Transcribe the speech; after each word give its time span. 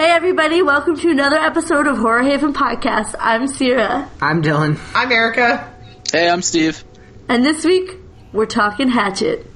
Hey 0.00 0.12
everybody, 0.12 0.62
welcome 0.62 0.96
to 0.96 1.10
another 1.10 1.36
episode 1.36 1.86
of 1.86 1.98
Horror 1.98 2.22
Haven 2.22 2.54
Podcast. 2.54 3.14
I'm 3.20 3.46
Sierra, 3.46 4.10
I'm 4.18 4.40
Dylan. 4.42 4.80
I'm 4.94 5.12
Erica. 5.12 5.74
Hey, 6.10 6.26
I'm 6.26 6.40
Steve. 6.40 6.82
and 7.28 7.44
this 7.44 7.66
week 7.66 7.98
we're 8.32 8.46
talking 8.46 8.88
Hatchet. 8.88 9.46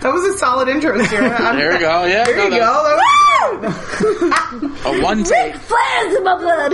That 0.00 0.14
was 0.14 0.24
a 0.34 0.38
solid 0.38 0.68
intro, 0.68 0.96
Sarah. 1.04 1.28
I'm- 1.42 1.58
There 1.58 1.72
we 1.74 1.78
go. 1.80 2.04
Yeah, 2.06 2.24
There 2.24 2.36
no, 2.38 2.44
you 2.44 2.50
that 2.52 2.58
go. 2.58 3.60
That 3.60 4.62
was 4.62 4.86
A 4.86 5.02
one 5.02 5.24
take. 5.24 5.54
Flair's 5.56 6.14
in 6.16 6.24
my 6.24 6.38
blood! 6.38 6.72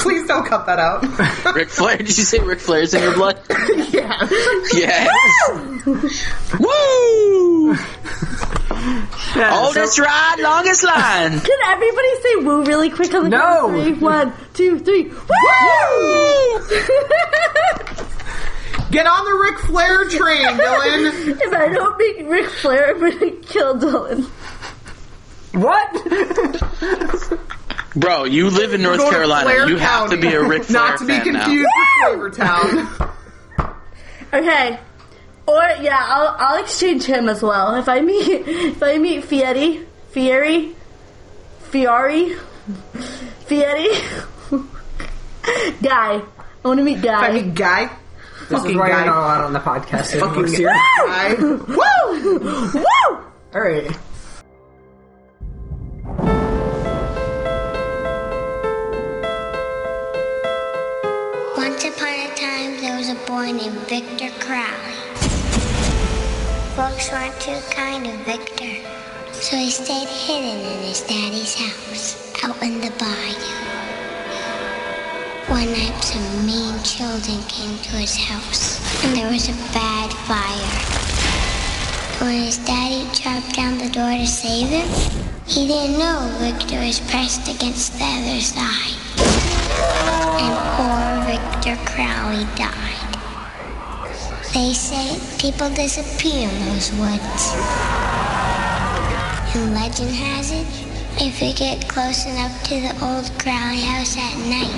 Please 0.00 0.26
don't 0.26 0.44
cut 0.46 0.66
that 0.66 0.78
out. 0.80 1.02
Ric 1.54 1.68
Flair. 1.68 1.96
Did 1.98 2.08
you 2.08 2.24
say 2.24 2.38
Ric 2.40 2.58
Flair's 2.60 2.94
in 2.94 3.02
your 3.02 3.14
blood? 3.14 3.40
yeah. 3.92 4.26
Yeah. 4.74 5.08
Woo! 6.58 7.76
Yeah, 9.36 9.60
Oldest 9.62 9.98
ride, 9.98 10.36
longest 10.40 10.82
line. 10.84 11.40
Can 11.40 11.58
everybody 11.66 12.08
say 12.22 12.36
woo 12.44 12.64
really 12.64 12.90
quick 12.90 13.12
on 13.14 13.24
the 13.24 13.30
No. 13.30 13.38
count 13.38 13.76
of 13.76 13.82
three? 13.84 13.92
One, 13.94 14.32
two, 14.54 14.78
three. 14.80 15.04
Woo! 15.04 15.14
Get 18.90 19.06
on 19.06 19.24
the 19.26 19.34
Ric 19.42 19.58
Flair 19.58 20.08
train, 20.08 20.46
Dylan. 20.46 21.38
if 21.42 21.52
I 21.52 21.68
don't 21.68 21.98
make 21.98 22.26
Ric 22.28 22.48
Flair, 22.48 22.94
I'm 22.94 23.00
gonna 23.00 23.30
kill 23.42 23.74
Dylan. 23.78 24.24
what? 25.52 27.38
Bro, 27.94 28.24
you 28.24 28.48
live 28.48 28.72
in 28.72 28.80
North 28.82 29.00
Carolina. 29.10 29.44
Flair 29.50 29.68
You 29.68 29.76
have 29.76 30.08
to 30.10 30.16
be 30.16 30.28
a 30.28 30.42
Ric 30.42 30.64
Flair 30.68 30.82
Not 30.88 30.98
to 31.00 31.06
be 31.06 31.18
fan 31.18 31.32
now. 31.34 31.44
confused 31.44 31.68
with 31.76 31.88
Flavor 32.02 32.30
Town. 32.30 32.88
Okay. 34.32 34.78
Or 35.48 35.62
yeah, 35.82 36.04
I'll 36.06 36.36
I'll 36.38 36.62
exchange 36.62 37.04
him 37.04 37.28
as 37.28 37.42
well. 37.42 37.74
If 37.76 37.88
I 37.88 38.00
meet 38.00 38.28
if 38.46 38.82
I 38.82 38.98
meet 38.98 39.24
Fieri, 39.24 39.86
Fieri, 40.10 40.74
Fiori, 41.70 42.36
Fieri, 43.46 43.88
Guy. 45.82 46.20
I 46.20 46.68
want 46.68 46.78
to 46.78 46.84
meet 46.84 47.00
Guy. 47.00 47.28
I 47.28 47.32
mean, 47.32 47.54
guy. 47.54 47.88
This 48.48 48.58
is 48.58 48.62
Fucking 48.64 48.78
why 48.78 48.88
guy. 48.88 48.96
you're 49.04 49.06
not 49.06 49.18
allowed 49.18 49.44
on 49.44 49.52
the 49.52 49.60
podcast 49.60 50.12
anymore. 50.12 50.28
Fucking 50.34 50.48
Sierra. 50.48 50.74
guy. 51.06 51.34
Woo! 51.34 52.38
Woo! 52.74 53.24
All 53.54 53.60
right. 53.60 53.90
Once 61.56 61.84
upon 61.84 62.08
a 62.08 62.34
time, 62.36 62.80
there 62.80 62.96
was 62.96 63.08
a 63.10 63.14
boy 63.26 63.50
named 63.52 63.76
Victor 63.88 64.30
Crowley. 64.40 64.97
Folks 66.78 67.10
weren't 67.10 67.34
too 67.40 67.58
kind 67.72 68.04
to 68.04 68.16
Victor, 68.18 68.88
so 69.32 69.56
he 69.56 69.68
stayed 69.68 70.06
hidden 70.06 70.60
in 70.60 70.82
his 70.84 71.00
daddy's 71.00 71.56
house, 71.56 72.32
out 72.44 72.62
in 72.62 72.80
the 72.80 72.92
bayou. 73.00 73.34
One 75.50 75.72
night, 75.72 76.00
some 76.00 76.46
mean 76.46 76.80
children 76.84 77.42
came 77.48 77.76
to 77.78 77.96
his 77.96 78.14
house, 78.14 78.78
and 79.02 79.16
there 79.16 79.28
was 79.28 79.48
a 79.48 79.58
bad 79.74 80.12
fire. 80.30 80.70
When 82.24 82.44
his 82.44 82.58
daddy 82.58 83.10
chopped 83.12 83.56
down 83.56 83.78
the 83.78 83.90
door 83.90 84.12
to 84.12 84.26
save 84.28 84.68
him, 84.68 84.88
he 85.46 85.66
didn't 85.66 85.98
know 85.98 86.32
Victor 86.38 86.78
was 86.78 87.00
pressed 87.00 87.48
against 87.48 87.98
the 87.98 88.04
other 88.04 88.40
side 88.40 88.94
and 90.38 90.54
poor 90.76 91.26
Victor 91.26 91.76
Crowley 91.90 92.46
died. 92.54 92.87
They 94.54 94.72
say 94.72 95.18
people 95.38 95.68
disappear 95.68 96.48
in 96.48 96.64
those 96.66 96.90
woods. 96.92 97.52
And 99.54 99.74
legend 99.74 100.10
has 100.10 100.50
it, 100.50 100.66
if 101.20 101.42
you 101.42 101.52
get 101.52 101.86
close 101.86 102.24
enough 102.24 102.62
to 102.64 102.80
the 102.80 102.92
old 103.04 103.30
Crowley 103.38 103.80
house 103.80 104.16
at 104.16 104.36
night, 104.48 104.72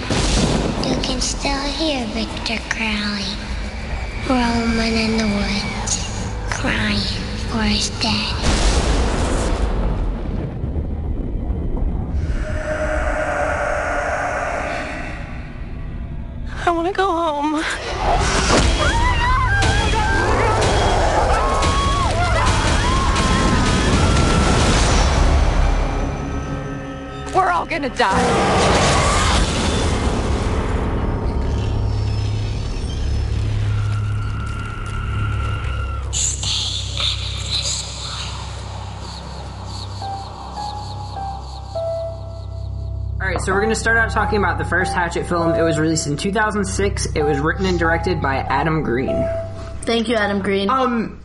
you 0.89 1.01
can 1.03 1.21
still 1.21 1.63
hear 1.79 2.05
Victor 2.09 2.59
Crowley 2.69 3.31
roaming 4.29 4.97
in 4.97 5.19
the 5.19 5.29
woods, 5.37 5.99
crying 6.51 6.99
for 7.49 7.63
his 7.63 7.91
daddy. 8.01 8.35
I 16.67 16.71
want 16.71 16.89
to 16.89 16.93
go 16.93 17.07
home. 17.07 18.40
Gonna 27.71 27.89
die. 27.89 28.91
All 43.21 43.27
right, 43.27 43.41
so 43.41 43.53
we're 43.53 43.61
going 43.61 43.69
to 43.69 43.77
start 43.77 43.99
out 43.99 44.11
talking 44.11 44.39
about 44.39 44.59
the 44.59 44.65
first 44.65 44.93
Hatchet 44.93 45.27
film. 45.27 45.55
It 45.55 45.63
was 45.63 45.79
released 45.79 46.07
in 46.07 46.17
2006. 46.17 47.07
It 47.15 47.23
was 47.23 47.39
written 47.39 47.67
and 47.67 47.79
directed 47.79 48.21
by 48.21 48.39
Adam 48.39 48.83
Green. 48.83 49.25
Thank 49.83 50.09
you, 50.09 50.17
Adam 50.17 50.41
Green. 50.41 50.69
Um, 50.69 51.20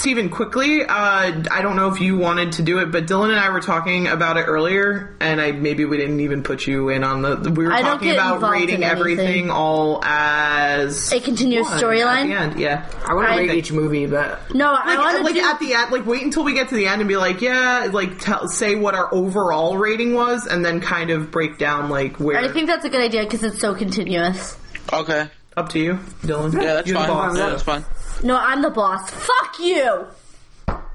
Stephen, 0.00 0.30
quickly, 0.30 0.82
uh, 0.82 0.88
I 0.88 1.60
don't 1.60 1.76
know 1.76 1.92
if 1.92 2.00
you 2.00 2.16
wanted 2.16 2.52
to 2.52 2.62
do 2.62 2.78
it, 2.78 2.90
but 2.90 3.06
Dylan 3.06 3.28
and 3.28 3.38
I 3.38 3.50
were 3.50 3.60
talking 3.60 4.06
about 4.06 4.38
it 4.38 4.44
earlier, 4.44 5.14
and 5.20 5.38
I 5.38 5.52
maybe 5.52 5.84
we 5.84 5.98
didn't 5.98 6.20
even 6.20 6.42
put 6.42 6.66
you 6.66 6.88
in 6.88 7.04
on 7.04 7.20
the. 7.20 7.50
We 7.54 7.66
were 7.66 7.72
I 7.72 7.82
talking 7.82 8.12
about 8.12 8.40
rating 8.40 8.82
everything 8.82 9.50
all 9.50 10.02
as 10.02 11.12
a 11.12 11.20
continuous 11.20 11.66
one 11.66 11.74
At 11.74 11.80
the 11.80 11.86
storyline. 11.86 12.30
end, 12.34 12.58
yeah. 12.58 12.88
I 13.06 13.12
want 13.12 13.28
to 13.28 13.34
I- 13.34 13.36
rate 13.40 13.50
each 13.50 13.72
movie, 13.72 14.06
but 14.06 14.54
No, 14.54 14.72
I 14.72 14.96
want 14.96 15.18
to 15.18 15.22
like 15.22 15.34
do. 15.34 15.40
at 15.44 15.58
the 15.60 15.74
end, 15.74 15.92
like 15.92 16.06
wait 16.06 16.22
until 16.22 16.44
we 16.44 16.54
get 16.54 16.70
to 16.70 16.76
the 16.76 16.86
end 16.86 17.02
and 17.02 17.08
be 17.08 17.18
like, 17.18 17.42
yeah, 17.42 17.90
like 17.92 18.18
tell, 18.20 18.48
say 18.48 18.76
what 18.76 18.94
our 18.94 19.12
overall 19.14 19.76
rating 19.76 20.14
was, 20.14 20.46
and 20.46 20.64
then 20.64 20.80
kind 20.80 21.10
of 21.10 21.30
break 21.30 21.58
down 21.58 21.90
like 21.90 22.16
where. 22.18 22.38
I 22.38 22.48
think 22.48 22.68
that's 22.68 22.86
a 22.86 22.88
good 22.88 23.02
idea 23.02 23.24
because 23.24 23.42
it's 23.42 23.60
so 23.60 23.74
continuous. 23.74 24.56
Okay. 24.94 25.28
up 25.58 25.68
to 25.68 25.78
you, 25.78 25.94
Dylan. 26.22 26.54
Yeah, 26.54 26.72
that's 26.74 26.88
You're 26.88 26.96
fine. 26.96 27.36
Yeah, 27.36 27.50
that's 27.50 27.62
fine. 27.64 27.84
No, 28.22 28.36
I'm 28.36 28.62
the 28.62 28.70
boss. 28.70 29.10
Fuck 29.10 29.58
you. 29.60 30.06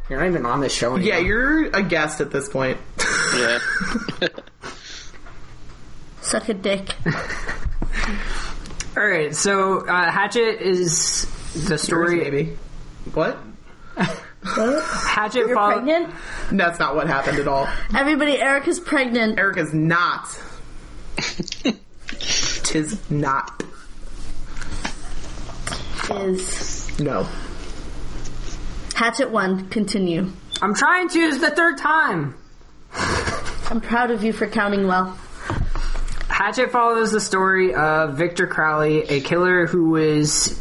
you're 0.09 0.19
not 0.19 0.27
even 0.27 0.45
on 0.45 0.61
this 0.61 0.73
show 0.73 0.95
anymore. 0.95 1.07
Yeah, 1.13 1.19
you're 1.19 1.65
a 1.75 1.81
guest 1.83 2.21
at 2.21 2.31
this 2.31 2.47
point. 2.49 2.77
Yeah. 3.35 3.59
Suck 6.21 6.49
a 6.49 6.53
dick. 6.53 6.89
All 8.97 9.05
right, 9.05 9.35
so 9.35 9.85
uh, 9.87 10.09
Hatchet 10.11 10.61
is 10.61 11.25
the 11.67 11.77
story. 11.77 12.17
Maybe. 12.21 12.57
What? 13.13 13.37
Hatchet 14.43 15.39
You're 15.47 15.55
follow- 15.55 15.73
pregnant? 15.81 16.13
That's 16.51 16.79
not 16.79 16.95
what 16.95 17.07
happened 17.07 17.39
at 17.39 17.47
all. 17.47 17.67
Everybody, 17.95 18.39
Erica's 18.39 18.79
pregnant. 18.79 19.39
Erica's 19.39 19.73
not. 19.73 20.39
Tis 22.19 23.09
not. 23.09 23.63
Is 26.11 26.84
No. 26.99 27.27
Hatchet 28.95 29.29
1, 29.29 29.69
continue. 29.69 30.31
I'm 30.61 30.73
trying 30.73 31.09
to. 31.09 31.19
It's 31.19 31.39
the 31.39 31.51
third 31.51 31.77
time. 31.77 32.35
I'm 32.93 33.81
proud 33.81 34.11
of 34.11 34.23
you 34.23 34.31
for 34.31 34.47
counting 34.47 34.87
well. 34.87 35.17
Hatchet 36.29 36.71
follows 36.71 37.11
the 37.11 37.19
story 37.19 37.73
of 37.73 38.17
Victor 38.17 38.47
Crowley, 38.47 39.03
a 39.03 39.21
killer 39.21 39.67
who 39.67 39.89
was 39.89 40.59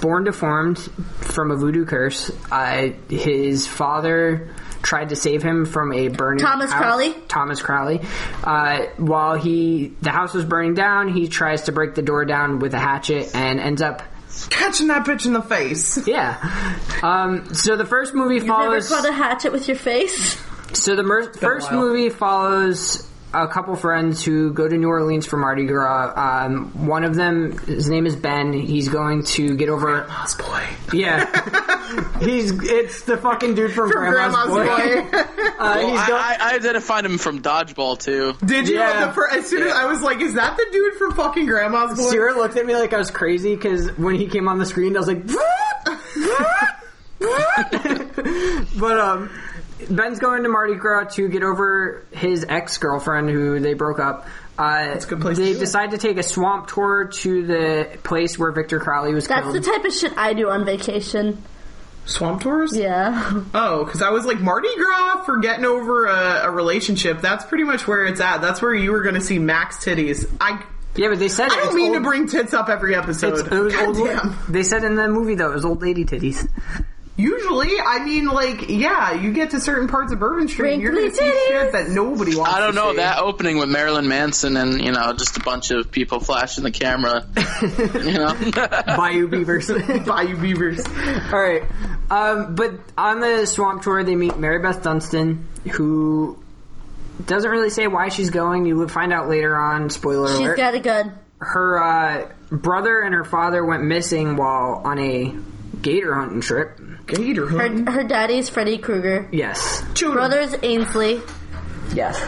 born 0.00 0.24
deformed 0.24 0.78
from 0.78 1.50
a 1.50 1.56
voodoo 1.56 1.84
curse. 1.84 2.30
Uh, 2.50 2.90
his 3.08 3.66
father 3.66 4.54
tried 4.82 5.08
to 5.08 5.16
save 5.16 5.42
him 5.42 5.64
from 5.64 5.92
a 5.92 6.08
burning 6.08 6.44
Thomas 6.44 6.70
house. 6.70 6.80
Crowley? 6.80 7.14
Thomas 7.26 7.62
Crowley. 7.62 8.00
Uh, 8.42 8.86
while 8.98 9.34
he 9.34 9.92
the 10.02 10.10
house 10.10 10.34
was 10.34 10.44
burning 10.44 10.74
down, 10.74 11.08
he 11.08 11.26
tries 11.26 11.62
to 11.62 11.72
break 11.72 11.94
the 11.94 12.02
door 12.02 12.24
down 12.24 12.58
with 12.58 12.74
a 12.74 12.78
hatchet 12.78 13.34
and 13.34 13.58
ends 13.58 13.82
up 13.82 14.02
Catching 14.50 14.88
that 14.88 15.06
bitch 15.06 15.26
in 15.26 15.32
the 15.32 15.42
face. 15.42 16.06
yeah. 16.06 16.78
Um, 17.02 17.54
so 17.54 17.76
the 17.76 17.86
first 17.86 18.14
movie 18.14 18.40
follows. 18.40 18.64
You 18.64 18.70
Never 18.70 18.80
follows. 18.82 18.88
caught 18.88 19.08
a 19.08 19.12
hatchet 19.12 19.52
with 19.52 19.68
your 19.68 19.76
face? 19.76 20.36
So 20.72 20.96
the 20.96 21.02
mer- 21.02 21.32
first 21.32 21.70
while. 21.70 21.80
movie 21.80 22.08
follows 22.10 23.08
a 23.34 23.48
couple 23.48 23.74
friends 23.76 24.24
who 24.24 24.52
go 24.52 24.68
to 24.68 24.76
New 24.76 24.88
Orleans 24.88 25.26
for 25.26 25.36
Mardi 25.36 25.64
Gras. 25.66 26.12
Um, 26.16 26.86
one 26.86 27.04
of 27.04 27.14
them, 27.14 27.56
his 27.58 27.88
name 27.88 28.06
is 28.06 28.16
Ben. 28.16 28.52
He's 28.52 28.88
going 28.88 29.24
to 29.24 29.56
get 29.56 29.68
over. 29.68 30.02
Grandma's 30.04 30.34
boy. 30.34 30.64
Yeah, 30.92 32.18
he's 32.20 32.50
it's 32.62 33.02
the 33.02 33.16
fucking 33.16 33.54
dude 33.54 33.72
from, 33.72 33.90
From 33.90 34.10
Grandma's, 34.10 34.46
Grandma's 34.46 35.10
Boy. 35.10 35.10
boy. 35.10 35.24
Uh, 35.54 35.76
Well, 35.78 35.88
he's 35.90 36.00
I, 36.00 36.06
go- 36.08 36.16
I, 36.16 36.36
I 36.40 36.54
identified 36.56 37.04
him 37.04 37.16
from 37.16 37.40
Dodgeball 37.40 37.98
too. 38.00 38.34
Did 38.44 38.68
you? 38.68 38.74
Yeah. 38.76 39.06
The 39.06 39.12
fir- 39.12 39.28
as 39.30 39.46
soon 39.48 39.62
as 39.62 39.72
I 39.72 39.84
was 39.86 40.02
like, 40.02 40.20
"Is 40.20 40.34
that 40.34 40.56
the 40.56 40.66
dude 40.72 40.94
from 40.94 41.12
fucking 41.14 41.46
Grandma's 41.46 41.96
boy?" 41.96 42.10
Sarah 42.10 42.34
looked 42.36 42.56
at 42.56 42.66
me 42.66 42.74
like 42.74 42.92
I 42.92 42.98
was 42.98 43.12
crazy 43.12 43.54
because 43.54 43.88
when 43.96 44.16
he 44.16 44.26
came 44.26 44.48
on 44.48 44.58
the 44.58 44.66
screen, 44.66 44.96
I 44.96 44.98
was 44.98 45.06
like, 45.06 45.24
but 48.78 48.98
um, 48.98 49.30
Ben's 49.90 50.18
going 50.18 50.42
to 50.44 50.48
Mardi 50.48 50.74
Gras 50.74 51.14
to 51.16 51.28
get 51.28 51.42
over 51.42 52.04
his 52.12 52.44
ex 52.48 52.78
girlfriend 52.78 53.28
who 53.30 53.58
they 53.60 53.74
broke 53.74 53.98
up. 53.98 54.26
Uh, 54.56 54.84
That's 54.86 55.04
a 55.04 55.08
good 55.08 55.20
place 55.20 55.36
to 55.36 55.42
They 55.42 55.50
do 55.52 55.56
it. 55.56 55.60
decide 55.60 55.90
to 55.90 55.98
take 55.98 56.16
a 56.16 56.22
swamp 56.22 56.68
tour 56.68 57.06
to 57.06 57.46
the 57.46 57.98
place 58.04 58.38
where 58.38 58.52
Victor 58.52 58.78
Crowley 58.78 59.12
was 59.12 59.26
That's 59.26 59.42
killed. 59.42 59.56
the 59.56 59.60
type 59.60 59.84
of 59.84 59.92
shit 59.92 60.16
I 60.16 60.32
do 60.32 60.48
on 60.48 60.64
vacation. 60.64 61.42
Swamp 62.06 62.42
tours? 62.42 62.76
Yeah. 62.76 63.42
Oh, 63.54 63.84
because 63.84 64.02
I 64.02 64.10
was 64.10 64.24
like 64.26 64.38
Mardi 64.40 64.68
Gras 64.76 65.24
for 65.24 65.38
getting 65.38 65.64
over 65.64 66.06
a, 66.06 66.42
a 66.44 66.50
relationship. 66.50 67.20
That's 67.20 67.44
pretty 67.44 67.64
much 67.64 67.88
where 67.88 68.04
it's 68.04 68.20
at. 68.20 68.42
That's 68.42 68.60
where 68.62 68.74
you 68.74 68.92
were 68.92 69.02
going 69.02 69.14
to 69.16 69.20
see 69.20 69.38
Max 69.38 69.78
titties. 69.84 70.30
I 70.40 70.62
yeah, 70.96 71.08
but 71.08 71.18
they 71.18 71.28
said 71.28 71.50
I 71.50 71.56
don't 71.56 71.74
mean 71.74 71.86
old, 71.88 71.94
to 72.04 72.08
bring 72.08 72.28
tits 72.28 72.54
up 72.54 72.68
every 72.68 72.94
episode. 72.94 73.52
It 73.52 73.58
was 73.58 73.72
God 73.74 73.86
old, 73.96 74.06
damn. 74.06 74.36
They 74.48 74.62
said 74.62 74.84
in 74.84 74.94
the 74.94 75.08
movie 75.08 75.34
though 75.34 75.50
it 75.50 75.54
was 75.54 75.64
old 75.64 75.82
lady 75.82 76.04
titties. 76.04 76.46
Usually, 77.16 77.70
I 77.78 78.04
mean, 78.04 78.26
like, 78.26 78.68
yeah, 78.68 79.12
you 79.14 79.32
get 79.32 79.50
to 79.50 79.60
certain 79.60 79.86
parts 79.86 80.12
of 80.12 80.18
Bourbon 80.18 80.48
Street, 80.48 80.72
and 80.72 80.82
you're 80.82 80.90
going 80.90 81.12
to 81.12 81.16
Wrinkly 81.16 81.38
see 81.38 81.46
shit 81.48 81.70
that 81.72 81.88
nobody 81.88 82.34
wants. 82.34 82.50
To 82.50 82.56
I 82.56 82.60
don't 82.60 82.70
to 82.70 82.76
know 82.76 82.90
see. 82.90 82.96
that 82.96 83.18
opening 83.20 83.58
with 83.58 83.68
Marilyn 83.68 84.08
Manson 84.08 84.56
and 84.56 84.80
you 84.82 84.90
know 84.90 85.12
just 85.12 85.36
a 85.36 85.40
bunch 85.40 85.70
of 85.70 85.92
people 85.92 86.18
flashing 86.18 86.64
the 86.64 86.72
camera. 86.72 87.24
you 88.04 88.14
know, 88.14 88.34
Bayou 88.96 89.28
Beavers. 89.28 89.68
Bayou 90.06 90.36
Beavers. 90.36 90.84
All 91.32 91.40
right, 91.40 91.62
um, 92.10 92.56
but 92.56 92.72
on 92.98 93.20
the 93.20 93.46
swamp 93.46 93.82
tour 93.82 94.02
they 94.02 94.16
meet 94.16 94.36
Mary 94.36 94.58
Beth 94.60 94.82
Dunston, 94.82 95.46
who 95.70 96.36
doesn't 97.24 97.48
really 97.48 97.70
say 97.70 97.86
why 97.86 98.08
she's 98.08 98.30
going. 98.30 98.66
You 98.66 98.76
would 98.78 98.90
find 98.90 99.12
out 99.12 99.28
later 99.28 99.56
on. 99.56 99.88
Spoiler 99.88 100.26
She's 100.28 100.38
alert. 100.38 100.56
She's 100.56 100.64
got 100.64 100.74
a 100.74 100.80
gun. 100.80 101.16
her 101.38 101.78
uh, 101.80 102.32
brother 102.50 103.00
and 103.02 103.14
her 103.14 103.24
father 103.24 103.64
went 103.64 103.84
missing 103.84 104.34
while 104.36 104.82
on 104.84 104.98
a 104.98 105.32
gator 105.84 106.14
hunting 106.14 106.40
trip. 106.40 106.80
Gator 107.06 107.46
Her, 107.46 107.90
her 107.92 108.02
daddy's 108.02 108.48
Freddy 108.48 108.78
Krueger. 108.78 109.28
Yes. 109.30 109.84
Children. 109.94 110.30
Brother's 110.30 110.56
Ainsley. 110.64 111.20
Yes. 111.94 112.18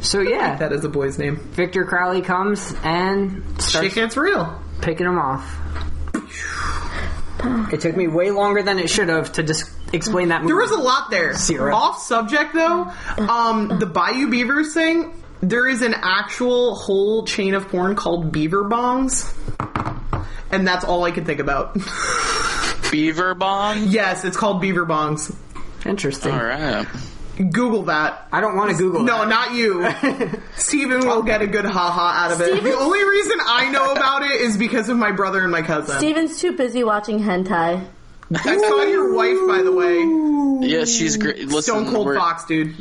So 0.00 0.20
yeah, 0.20 0.56
That 0.56 0.72
is 0.72 0.84
a 0.84 0.88
boy's 0.88 1.18
name. 1.18 1.36
Victor 1.36 1.84
Crowley 1.84 2.20
comes 2.20 2.74
and 2.84 3.42
Shit 3.54 3.62
starts 3.62 3.94
gets 3.94 4.16
real. 4.16 4.60
picking 4.82 5.06
him 5.06 5.18
off. 5.18 5.56
It 7.72 7.80
took 7.80 7.96
me 7.96 8.08
way 8.08 8.30
longer 8.32 8.62
than 8.62 8.78
it 8.80 8.90
should 8.90 9.08
have 9.08 9.32
to 9.34 9.42
just 9.44 9.70
explain 9.92 10.28
that 10.28 10.42
movie. 10.42 10.52
There 10.52 10.60
was 10.60 10.72
a 10.72 10.76
lot 10.78 11.10
there. 11.10 11.34
Zero. 11.34 11.74
Off 11.74 12.00
subject 12.02 12.52
though, 12.52 12.90
um, 13.18 13.78
the 13.78 13.86
Bayou 13.86 14.28
Beavers 14.28 14.74
thing. 14.74 15.14
There 15.40 15.68
is 15.68 15.82
an 15.82 15.94
actual 15.94 16.74
whole 16.74 17.24
chain 17.24 17.54
of 17.54 17.68
porn 17.68 17.94
called 17.94 18.32
Beaver 18.32 18.64
Bongs, 18.64 19.32
and 20.50 20.66
that's 20.66 20.84
all 20.84 21.04
I 21.04 21.10
could 21.10 21.26
think 21.26 21.40
about. 21.40 21.76
Beaver 22.90 23.34
Bong. 23.34 23.84
yes, 23.88 24.24
it's 24.24 24.36
called 24.36 24.60
Beaver 24.60 24.86
Bongs. 24.86 25.34
Interesting. 25.84 26.32
All 26.32 26.42
right. 26.44 26.86
Google 27.52 27.84
that. 27.84 28.26
I 28.32 28.40
don't 28.40 28.56
want 28.56 28.70
to 28.72 28.76
Google. 28.76 29.02
No, 29.02 29.18
that. 29.18 29.28
not 29.28 29.54
you. 29.54 29.86
Steven 30.56 31.00
will 31.06 31.22
get 31.22 31.40
a 31.42 31.46
good 31.46 31.64
haha 31.66 32.24
out 32.24 32.32
of 32.32 32.40
it. 32.40 32.46
Steven- 32.46 32.64
The 32.64 32.76
only 32.76 33.04
reason 33.04 33.38
I 33.46 33.70
know 33.70 33.92
about 33.92 34.22
it 34.22 34.40
is 34.40 34.56
because 34.56 34.88
of 34.88 34.96
my 34.96 35.12
brother 35.12 35.42
and 35.42 35.52
my 35.52 35.62
cousin. 35.62 35.98
Steven's 35.98 36.40
too 36.40 36.56
busy 36.56 36.82
watching 36.82 37.20
hentai. 37.20 37.86
I 38.34 38.56
saw 38.58 38.82
your 38.82 39.14
wife, 39.14 39.38
by 39.46 39.62
the 39.62 39.72
way. 39.72 40.66
Yeah, 40.68 40.84
she's 40.84 41.16
great. 41.16 41.38
Listen, 41.46 41.62
Stone 41.62 41.92
Cold 41.94 42.06
we're- 42.08 42.18
Fox, 42.18 42.44
dude. 42.46 42.74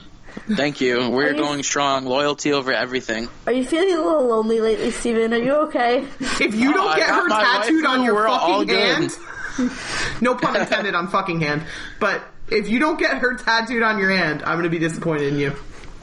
Thank 0.55 0.81
you. 0.81 1.09
We're 1.09 1.31
you- 1.31 1.37
going 1.37 1.63
strong. 1.63 2.05
Loyalty 2.05 2.53
over 2.53 2.71
everything. 2.71 3.29
Are 3.45 3.53
you 3.53 3.65
feeling 3.65 3.93
a 3.93 4.01
little 4.01 4.27
lonely 4.27 4.59
lately, 4.59 4.91
Steven? 4.91 5.33
Are 5.33 5.37
you 5.37 5.53
okay? 5.67 6.05
If 6.39 6.55
you 6.55 6.71
don't 6.73 6.95
get 6.95 7.09
her 7.09 7.29
tattooed 7.29 7.85
on 7.85 8.03
your 8.03 8.27
fucking 8.27 8.69
hand, 8.69 9.11
no 10.21 10.35
pun 10.35 10.55
intended 10.55 10.93
on 10.95 11.07
fucking 11.07 11.41
hand, 11.41 11.63
but 11.99 12.23
if 12.49 12.69
you 12.69 12.79
don't 12.79 12.99
get 12.99 13.17
her 13.17 13.35
tattooed 13.35 13.83
on 13.83 13.97
your 13.99 14.11
hand, 14.11 14.43
I'm 14.43 14.57
gonna 14.57 14.69
be 14.69 14.79
disappointed 14.79 15.33
in 15.33 15.39
you. 15.39 15.55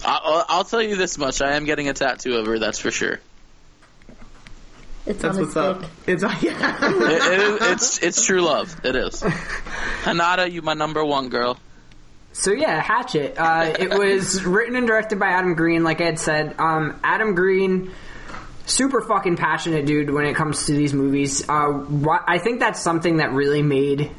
I'll, 0.05 0.35
uh, 0.39 0.45
I'll 0.49 0.65
tell 0.65 0.83
you 0.83 0.97
this 0.97 1.17
much: 1.19 1.41
I 1.41 1.53
am 1.57 1.65
getting 1.65 1.89
a 1.89 1.95
tattoo 1.95 2.37
of 2.37 2.47
her. 2.47 2.59
That's 2.59 2.79
for 2.79 2.91
sure. 2.91 3.21
It's 5.07 5.21
That's 5.21 5.37
on 5.37 5.45
his 5.45 5.55
what's 5.55 5.57
up. 5.57 5.91
It's 6.07 6.23
yeah. 6.43 6.79
It, 6.83 7.33
it 7.33 7.41
is, 7.41 7.59
it's 7.63 7.99
it's 8.03 8.27
true 8.27 8.41
love. 8.41 8.75
It 8.85 8.97
is. 8.97 9.23
Hanada, 10.03 10.51
you 10.51 10.63
my 10.63 10.75
number 10.75 11.05
one 11.05 11.29
girl. 11.29 11.59
So 12.35 12.53
yeah, 12.53 12.81
Hatchet. 12.83 13.35
Uh, 13.39 13.73
it 13.79 13.97
was 13.97 14.45
written 14.45 14.75
and 14.77 14.87
directed 14.87 15.19
by 15.19 15.29
Adam 15.29 15.55
Green, 15.55 15.85
like 15.85 16.01
I 16.01 16.07
had 16.07 16.19
said. 16.19 16.57
Um, 16.59 16.99
Adam 17.03 17.35
Green, 17.35 17.93
super 18.67 19.01
fucking 19.01 19.37
passionate 19.37 19.87
dude 19.87 20.11
when 20.11 20.27
it 20.27 20.35
comes 20.35 20.67
to 20.67 20.73
these 20.73 20.93
movies. 20.93 21.49
Uh, 21.49 21.85
I 22.27 22.39
think 22.39 22.59
that's 22.59 22.81
something 22.81 23.19
that 23.19 23.33
really 23.33 23.63
made 23.63 24.11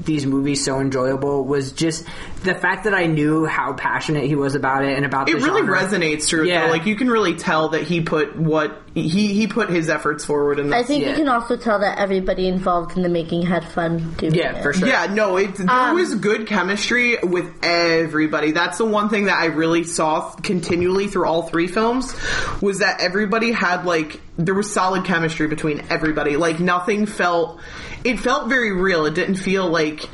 these 0.00 0.24
movies 0.24 0.64
so 0.64 0.80
enjoyable 0.80 1.44
was 1.44 1.72
just 1.72 2.06
the 2.38 2.54
fact 2.54 2.84
that 2.84 2.94
I 2.94 3.06
knew 3.06 3.46
how 3.46 3.72
passionate 3.72 4.24
he 4.24 4.34
was 4.34 4.54
about 4.54 4.84
it 4.84 4.96
and 4.96 5.04
about 5.04 5.28
It 5.28 5.38
the 5.38 5.44
really 5.46 5.60
genre. 5.62 5.78
resonates 5.78 6.24
through 6.28 6.46
Yeah. 6.46 6.66
though. 6.66 6.72
Like 6.72 6.86
you 6.86 6.96
can 6.96 7.10
really 7.10 7.34
tell 7.34 7.70
that 7.70 7.82
he 7.82 8.00
put 8.00 8.36
what 8.36 8.82
he 8.94 9.28
he 9.34 9.46
put 9.46 9.70
his 9.70 9.88
efforts 9.88 10.24
forward 10.24 10.58
in 10.58 10.72
I 10.72 10.82
think 10.82 11.02
Yeah. 11.04 11.10
you 11.10 11.16
can 11.16 11.28
also 11.28 11.56
tell 11.56 11.78
that 11.80 11.98
everybody 11.98 12.48
involved 12.48 12.96
in 12.96 13.02
the 13.02 13.08
making 13.08 13.42
had 13.42 13.64
fun 13.64 14.14
doing 14.18 14.34
Yeah, 14.34 14.56
it. 14.56 14.62
for 14.62 14.72
sure. 14.72 14.88
Yeah, 14.88 15.06
no, 15.12 15.36
it, 15.36 15.54
there 15.56 15.66
Um, 15.70 15.94
was 15.94 16.14
good 16.16 16.46
chemistry 16.46 17.18
with 17.22 17.46
everybody. 17.62 18.52
That's 18.52 18.78
the 18.78 18.84
one 18.86 19.08
thing 19.08 19.24
that 19.26 19.38
I 19.38 19.46
really 19.46 19.84
saw 19.84 20.30
continually 20.42 21.06
through 21.08 21.26
all 21.26 21.42
three 21.42 21.66
films 21.66 22.14
was 22.60 22.78
that 22.78 23.00
everybody 23.00 23.52
had 23.52 23.84
like 23.84 24.20
there 24.38 24.54
was 24.54 24.70
solid 24.70 25.04
chemistry 25.04 25.48
between 25.48 25.82
everybody. 25.90 26.36
Like 26.36 26.60
nothing 26.60 27.06
felt 27.06 27.58
it 28.04 28.20
felt 28.20 28.48
very 28.48 28.72
real. 28.72 29.06
It 29.06 29.14
didn't 29.14 29.36
feel 29.36 29.68
like 29.68 30.08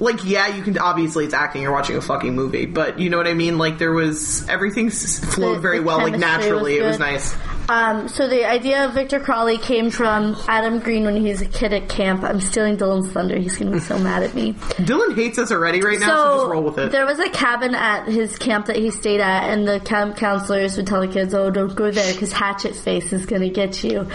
like 0.00 0.24
yeah, 0.24 0.48
you 0.56 0.62
can 0.62 0.78
obviously 0.78 1.24
it's 1.24 1.34
acting. 1.34 1.62
You're 1.62 1.72
watching 1.72 1.96
a 1.96 2.00
fucking 2.00 2.34
movie, 2.34 2.66
but 2.66 2.98
you 2.98 3.10
know 3.10 3.16
what 3.16 3.26
I 3.26 3.34
mean. 3.34 3.58
Like 3.58 3.78
there 3.78 3.92
was 3.92 4.48
everything 4.48 4.88
s- 4.88 5.18
flowed 5.34 5.56
The- 5.56 5.60
very 5.60 5.78
the 5.78 5.84
well. 5.84 5.98
Like 5.98 6.12
chemistry 6.14 6.20
naturally, 6.30 6.80
was 6.80 6.84
it 6.84 6.86
was 6.88 6.96
good. 6.96 7.02
nice. 7.02 7.36
Um, 7.68 8.08
so 8.08 8.26
the 8.28 8.48
idea 8.48 8.84
of 8.86 8.94
Victor 8.94 9.20
Crowley 9.20 9.58
came 9.58 9.90
from 9.90 10.36
Adam 10.48 10.78
Green 10.78 11.04
when 11.04 11.16
he 11.16 11.28
was 11.28 11.42
a 11.42 11.46
kid 11.46 11.72
at 11.74 11.88
camp. 11.88 12.22
I'm 12.24 12.40
stealing 12.40 12.76
Dylan's 12.78 13.12
thunder. 13.12 13.36
He's 13.38 13.56
gonna 13.56 13.72
be 13.72 13.78
so 13.80 13.98
mad 13.98 14.22
at 14.22 14.34
me. 14.34 14.54
Dylan 14.54 15.14
hates 15.14 15.38
us 15.38 15.52
already 15.52 15.82
right 15.82 16.00
now, 16.00 16.06
so, 16.08 16.36
just 16.38 16.50
roll 16.50 16.62
with 16.62 16.78
it. 16.78 16.92
there 16.92 17.04
was 17.04 17.18
a 17.18 17.28
cabin 17.28 17.74
at 17.74 18.08
his 18.08 18.38
camp 18.38 18.66
that 18.66 18.76
he 18.76 18.90
stayed 18.90 19.20
at, 19.20 19.50
and 19.50 19.68
the 19.68 19.80
camp 19.80 20.16
counselors 20.16 20.76
would 20.78 20.86
tell 20.86 21.00
the 21.00 21.08
kids, 21.08 21.34
"Oh, 21.34 21.50
don't 21.50 21.74
go 21.74 21.90
there 21.90 22.10
because 22.12 22.32
Hatchet 22.32 22.74
Face 22.74 23.12
is 23.12 23.26
gonna 23.26 23.50
get 23.50 23.84
you." 23.84 24.06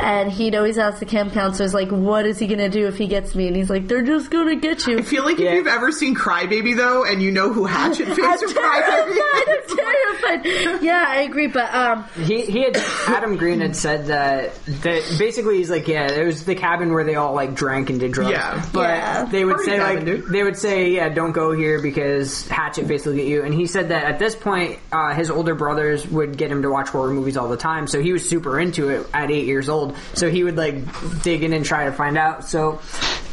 And 0.00 0.30
he'd 0.30 0.54
always 0.54 0.76
ask 0.76 0.98
the 0.98 1.06
camp 1.06 1.32
counselors, 1.32 1.72
"Like, 1.72 1.88
what 1.90 2.26
is 2.26 2.38
he 2.38 2.46
gonna 2.46 2.68
do 2.68 2.86
if 2.88 2.98
he 2.98 3.06
gets 3.06 3.34
me?" 3.34 3.46
And 3.46 3.56
he's 3.56 3.70
like, 3.70 3.88
"They're 3.88 4.02
just 4.02 4.30
gonna 4.30 4.56
get 4.56 4.86
you." 4.86 4.98
I 4.98 5.02
feel 5.02 5.24
like 5.24 5.38
Yeah. 5.38 5.50
if 5.50 5.54
you've 5.54 5.66
ever 5.66 5.92
seen 5.92 6.14
Crybaby 6.14 6.76
though, 6.76 7.04
and 7.04 7.22
you 7.22 7.30
know 7.32 7.52
who 7.52 7.64
Hatchet 7.64 8.06
Face 8.14 8.18
I'm 8.22 8.38
from 8.38 8.48
Crybaby 8.52 9.14
terrified. 9.14 9.48
is. 9.48 9.72
I'm 9.72 9.76
terrified. 9.78 10.82
Yeah, 10.82 11.04
I 11.08 11.20
agree, 11.22 11.46
but 11.46 11.74
um, 11.74 12.04
He, 12.24 12.42
he 12.42 12.64
had 12.64 12.76
Adam 13.06 13.36
Green 13.36 13.60
had 13.60 13.76
said 13.76 14.06
that 14.06 14.54
that 14.82 15.02
basically 15.18 15.58
he's 15.58 15.70
like 15.70 15.88
yeah 15.88 16.10
it 16.10 16.24
was 16.24 16.44
the 16.44 16.54
cabin 16.54 16.92
where 16.92 17.04
they 17.04 17.14
all 17.14 17.34
like 17.34 17.54
drank 17.54 17.90
and 17.90 18.00
did 18.00 18.12
drugs 18.12 18.30
Yeah. 18.32 18.64
but 18.72 18.88
Yeah. 18.88 19.24
they 19.26 19.44
would 19.44 19.56
Party 19.56 19.70
say 19.70 19.76
cabin, 19.78 19.96
like 19.96 20.04
dude. 20.04 20.26
they 20.32 20.42
would 20.42 20.56
say 20.56 20.90
yeah 20.90 21.08
don't 21.08 21.32
go 21.32 21.52
here 21.52 21.80
because 21.80 22.46
Hatchet 22.48 22.86
Face 22.86 23.06
will 23.06 23.14
get 23.14 23.26
you 23.26 23.42
and 23.42 23.54
he 23.54 23.66
said 23.66 23.88
that 23.90 24.04
at 24.04 24.18
this 24.18 24.34
point 24.36 24.78
uh, 24.92 25.14
his 25.14 25.30
older 25.30 25.54
brothers 25.54 26.06
would 26.08 26.36
get 26.36 26.50
him 26.50 26.62
to 26.62 26.70
watch 26.70 26.88
horror 26.88 27.10
movies 27.12 27.36
all 27.36 27.48
the 27.48 27.56
time 27.56 27.86
so 27.86 28.00
he 28.02 28.12
was 28.12 28.28
super 28.28 28.58
into 28.60 28.88
it 28.88 29.06
at 29.14 29.30
eight 29.30 29.46
years 29.46 29.68
old 29.68 29.96
so 30.14 30.28
he 30.30 30.44
would 30.44 30.56
like 30.56 30.76
dig 31.22 31.42
in 31.42 31.52
and 31.52 31.64
try 31.64 31.84
to 31.86 31.92
find 31.92 32.16
out 32.18 32.44
so. 32.44 32.80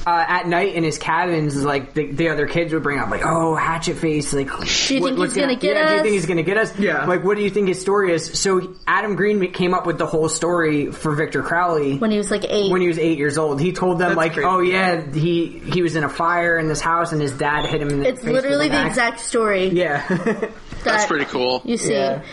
Uh, 0.08 0.24
at 0.28 0.48
night 0.48 0.76
in 0.76 0.84
his 0.84 1.00
cabins, 1.00 1.64
like 1.64 1.96
the, 1.96 2.12
the 2.12 2.30
other 2.30 2.46
kids 2.46 2.72
would 2.72 2.84
bring 2.84 3.00
up, 3.00 3.10
like, 3.10 3.24
"Oh, 3.26 3.56
Hatchet 3.56 3.96
Face! 3.98 4.32
Like, 4.34 4.50
do 4.52 4.54
you 4.94 5.02
think 5.02 5.18
he's 5.18 5.34
gonna 5.34 5.56
get 5.56 5.76
yeah, 5.76 5.88
Do 5.90 5.96
you 5.96 6.02
think 6.04 6.14
he's 6.14 6.26
gonna 6.28 6.44
get 6.44 6.58
us? 6.58 6.78
Yeah. 6.78 7.06
Like, 7.08 7.24
what 7.24 7.36
do 7.38 7.44
you 7.44 7.50
think 7.50 7.70
his 7.70 7.82
story 7.82 8.14
is? 8.14 8.40
So 8.40 8.76
Adam 8.86 9.16
Green 9.16 9.40
came 9.56 9.74
up 9.74 9.88
with 9.88 9.98
the 9.98 10.06
whole 10.06 10.30
story 10.30 10.92
for 10.92 11.16
Victor 11.16 11.42
Crowley 11.42 11.98
when 11.98 12.12
he 12.12 12.18
was 12.18 12.30
like 12.30 12.46
eight, 12.48 12.72
when 12.72 12.82
he 12.82 12.88
was 12.88 13.00
eight 13.00 13.18
years 13.18 13.38
old. 13.38 13.60
He 13.60 13.72
told 13.72 13.98
them 14.00 14.10
That's 14.10 14.18
like, 14.18 14.34
crazy. 14.34 14.48
"Oh 14.48 14.60
yeah, 14.60 15.02
he 15.12 15.60
he 15.60 15.82
was 15.82 15.96
in 15.96 16.04
a 16.04 16.10
fire 16.10 16.58
in 16.58 16.68
this 16.68 16.82
house 16.82 17.12
and 17.12 17.22
his 17.22 17.32
dad 17.32 17.66
hit 17.66 17.82
him 17.82 17.90
in 17.90 18.00
the 18.02 18.10
it's 18.10 18.22
face 18.22 18.32
literally 18.34 18.68
an 18.68 18.74
the 18.74 18.78
axe." 18.78 18.90
exact 18.92 19.20
story. 19.22 19.70
Yeah, 19.70 20.06
that 20.08 20.52
That's 20.84 21.06
pretty 21.08 21.26
cool. 21.26 21.62
You 21.66 21.78
see. 21.78 21.94
Yeah. 21.94 22.24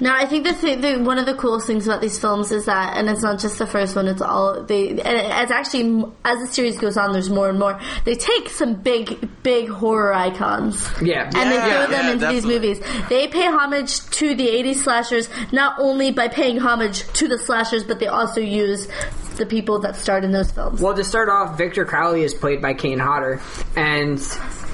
No, 0.00 0.12
I 0.12 0.26
think 0.26 0.44
the, 0.44 0.52
thing, 0.52 0.80
the 0.80 0.98
one 0.98 1.18
of 1.18 1.26
the 1.26 1.34
coolest 1.34 1.66
things 1.66 1.86
about 1.86 2.00
these 2.00 2.18
films 2.18 2.50
is 2.50 2.64
that, 2.64 2.96
and 2.96 3.08
it's 3.08 3.22
not 3.22 3.38
just 3.38 3.58
the 3.58 3.66
first 3.66 3.94
one. 3.94 4.08
It's 4.08 4.20
all 4.20 4.64
they, 4.64 4.88
and 4.90 5.00
it's 5.00 5.52
actually 5.52 6.04
as 6.24 6.40
the 6.40 6.46
series 6.48 6.76
goes 6.76 6.96
on, 6.96 7.12
there's 7.12 7.30
more 7.30 7.48
and 7.48 7.58
more. 7.58 7.80
They 8.04 8.16
take 8.16 8.48
some 8.48 8.74
big, 8.74 9.28
big 9.44 9.68
horror 9.68 10.12
icons, 10.12 10.88
yeah. 11.00 11.24
and 11.26 11.34
they 11.34 11.56
Yeah, 11.56 11.86
throw 11.86 11.96
them 11.96 12.06
yeah, 12.06 12.12
into 12.12 12.26
these 12.26 12.44
movies. 12.44 12.80
They 13.08 13.28
pay 13.28 13.46
homage 13.46 14.00
to 14.10 14.34
the 14.34 14.48
'80s 14.48 14.76
slashers 14.76 15.28
not 15.52 15.78
only 15.78 16.10
by 16.10 16.26
paying 16.28 16.58
homage 16.58 17.04
to 17.12 17.28
the 17.28 17.38
slashers, 17.38 17.84
but 17.84 18.00
they 18.00 18.08
also 18.08 18.40
use 18.40 18.88
the 19.36 19.46
people 19.46 19.78
that 19.80 19.94
starred 19.96 20.24
in 20.24 20.32
those 20.32 20.50
films. 20.50 20.80
Well, 20.80 20.94
to 20.94 21.04
start 21.04 21.28
off, 21.28 21.56
Victor 21.56 21.84
Crowley 21.84 22.22
is 22.22 22.34
played 22.34 22.60
by 22.60 22.74
Kane 22.74 22.98
Hodder, 22.98 23.40
and 23.76 24.18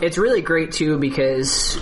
it's 0.00 0.16
really 0.16 0.40
great 0.40 0.72
too 0.72 0.98
because 0.98 1.78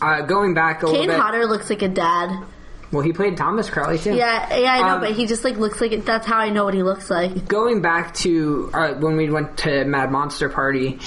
uh, 0.00 0.22
going 0.22 0.54
back 0.54 0.82
a 0.82 0.86
Kane 0.86 0.92
little 0.94 1.06
bit. 1.14 1.20
Hodder 1.20 1.46
looks 1.46 1.70
like 1.70 1.82
a 1.82 1.88
dad. 1.88 2.44
Well, 2.92 3.02
he 3.02 3.12
played 3.12 3.36
Thomas 3.36 3.68
Crowley 3.68 3.98
too. 3.98 4.14
Yeah, 4.14 4.56
yeah, 4.56 4.72
I 4.74 4.78
know, 4.80 4.94
Um, 4.94 5.00
but 5.00 5.10
he 5.12 5.26
just 5.26 5.42
like 5.42 5.56
looks 5.56 5.80
like 5.80 5.90
it. 5.92 6.06
That's 6.06 6.24
how 6.26 6.38
I 6.38 6.50
know 6.50 6.64
what 6.64 6.72
he 6.74 6.84
looks 6.84 7.10
like. 7.10 7.48
Going 7.48 7.82
back 7.82 8.14
to 8.16 8.70
uh, 8.72 8.94
when 8.94 9.16
we 9.16 9.28
went 9.28 9.58
to 9.58 9.84
Mad 9.84 10.12
Monster 10.12 10.48
Party, 10.48 11.00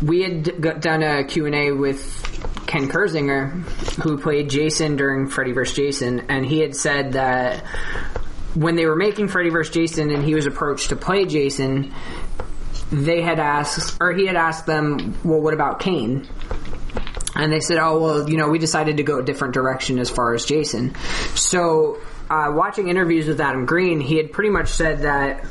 we 0.00 0.22
had 0.22 0.42
d- 0.44 0.52
got- 0.52 0.80
done 0.80 1.02
a 1.02 1.24
Q&A 1.24 1.72
with 1.72 2.64
Ken 2.68 2.88
Kirzinger, 2.88 3.50
who 4.02 4.16
played 4.16 4.48
Jason 4.48 4.94
during 4.96 5.28
Freddy 5.28 5.50
vs. 5.52 5.74
Jason, 5.74 6.20
and 6.28 6.46
he 6.46 6.60
had 6.60 6.76
said 6.76 7.14
that 7.14 7.64
when 8.54 8.76
they 8.76 8.86
were 8.86 8.96
making 8.96 9.26
Freddy 9.28 9.50
vs. 9.50 9.74
Jason 9.74 10.10
and 10.10 10.22
he 10.22 10.34
was 10.36 10.46
approached 10.46 10.90
to 10.90 10.96
play 10.96 11.24
Jason, 11.24 11.92
they 12.92 13.22
had 13.22 13.40
asked, 13.40 13.96
or 14.00 14.12
he 14.12 14.26
had 14.26 14.36
asked 14.36 14.66
them, 14.66 15.18
well, 15.24 15.40
what 15.40 15.52
about 15.52 15.80
Kane? 15.80 16.28
And 17.38 17.52
they 17.52 17.60
said, 17.60 17.78
oh, 17.78 18.00
well, 18.00 18.28
you 18.28 18.36
know, 18.36 18.48
we 18.48 18.58
decided 18.58 18.96
to 18.96 19.04
go 19.04 19.20
a 19.20 19.22
different 19.22 19.54
direction 19.54 19.98
as 19.98 20.10
far 20.10 20.34
as 20.34 20.44
Jason. 20.44 20.94
So, 21.36 22.00
uh, 22.28 22.52
watching 22.52 22.88
interviews 22.88 23.26
with 23.26 23.40
Adam 23.40 23.64
Green, 23.64 24.00
he 24.00 24.16
had 24.16 24.32
pretty 24.32 24.50
much 24.50 24.68
said 24.68 25.02
that 25.02 25.46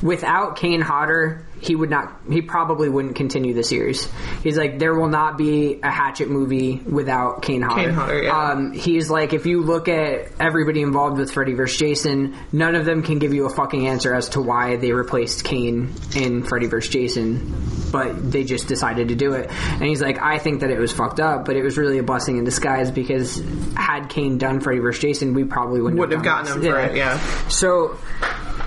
without 0.00 0.56
Kane 0.56 0.80
Hodder, 0.80 1.43
he 1.64 1.74
would 1.74 1.90
not, 1.90 2.20
he 2.30 2.42
probably 2.42 2.88
wouldn't 2.88 3.16
continue 3.16 3.54
the 3.54 3.64
series. 3.64 4.08
He's 4.42 4.56
like, 4.56 4.78
there 4.78 4.94
will 4.94 5.08
not 5.08 5.38
be 5.38 5.80
a 5.82 5.90
Hatchet 5.90 6.28
movie 6.28 6.76
without 6.76 7.42
Kane 7.42 7.62
Hodder. 7.62 7.82
Kane 7.82 7.90
Hodder, 7.94 8.22
yeah. 8.24 8.50
Um, 8.50 8.72
he's 8.72 9.08
like, 9.08 9.32
if 9.32 9.46
you 9.46 9.62
look 9.62 9.88
at 9.88 10.32
everybody 10.38 10.82
involved 10.82 11.18
with 11.18 11.30
Freddy 11.30 11.54
vs. 11.54 11.78
Jason, 11.78 12.36
none 12.52 12.74
of 12.74 12.84
them 12.84 13.02
can 13.02 13.18
give 13.18 13.32
you 13.32 13.46
a 13.46 13.50
fucking 13.50 13.86
answer 13.88 14.14
as 14.14 14.28
to 14.30 14.42
why 14.42 14.76
they 14.76 14.92
replaced 14.92 15.44
Kane 15.44 15.92
in 16.14 16.42
Freddy 16.44 16.66
vs. 16.66 16.92
Jason, 16.92 17.54
but 17.90 18.30
they 18.30 18.44
just 18.44 18.68
decided 18.68 19.08
to 19.08 19.14
do 19.14 19.32
it. 19.32 19.48
And 19.50 19.82
he's 19.84 20.02
like, 20.02 20.20
I 20.20 20.38
think 20.38 20.60
that 20.60 20.70
it 20.70 20.78
was 20.78 20.92
fucked 20.92 21.20
up, 21.20 21.46
but 21.46 21.56
it 21.56 21.62
was 21.62 21.78
really 21.78 21.98
a 21.98 22.02
blessing 22.02 22.36
in 22.36 22.44
disguise 22.44 22.90
because 22.90 23.42
had 23.74 24.08
Kane 24.08 24.36
done 24.38 24.60
Freddy 24.60 24.80
vs. 24.80 25.00
Jason, 25.00 25.32
we 25.34 25.44
probably 25.44 25.80
wouldn't, 25.80 25.98
Would 25.98 26.12
have 26.12 26.22
done 26.22 26.44
gotten 26.44 26.60
this. 26.60 26.66
him 26.68 26.72
for 26.74 26.80
it, 26.80 26.96
yeah. 26.96 27.18
So 27.48 27.96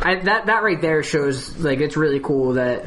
I, 0.01 0.15
that 0.23 0.45
that 0.45 0.63
right 0.63 0.79
there 0.79 1.03
shows 1.03 1.57
like 1.57 1.79
it's 1.79 1.97
really 1.97 2.19
cool 2.19 2.53
that 2.53 2.85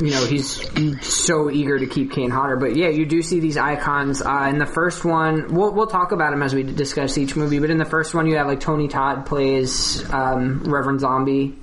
you 0.00 0.10
know 0.10 0.24
he's 0.26 0.60
so 1.06 1.50
eager 1.50 1.78
to 1.78 1.86
keep 1.86 2.12
Kane 2.12 2.30
Hodder. 2.30 2.56
But 2.56 2.76
yeah, 2.76 2.88
you 2.88 3.06
do 3.06 3.22
see 3.22 3.40
these 3.40 3.56
icons. 3.56 4.22
Uh, 4.22 4.48
in 4.50 4.58
the 4.58 4.66
first 4.66 5.04
one, 5.04 5.54
we'll 5.54 5.72
we'll 5.72 5.86
talk 5.86 6.12
about 6.12 6.32
him 6.32 6.42
as 6.42 6.54
we 6.54 6.62
discuss 6.62 7.16
each 7.18 7.36
movie. 7.36 7.58
But 7.58 7.70
in 7.70 7.78
the 7.78 7.84
first 7.84 8.14
one, 8.14 8.26
you 8.26 8.36
have 8.36 8.46
like 8.46 8.60
Tony 8.60 8.88
Todd 8.88 9.26
plays 9.26 10.08
um, 10.12 10.64
Reverend 10.64 11.00
Zombie. 11.00 11.56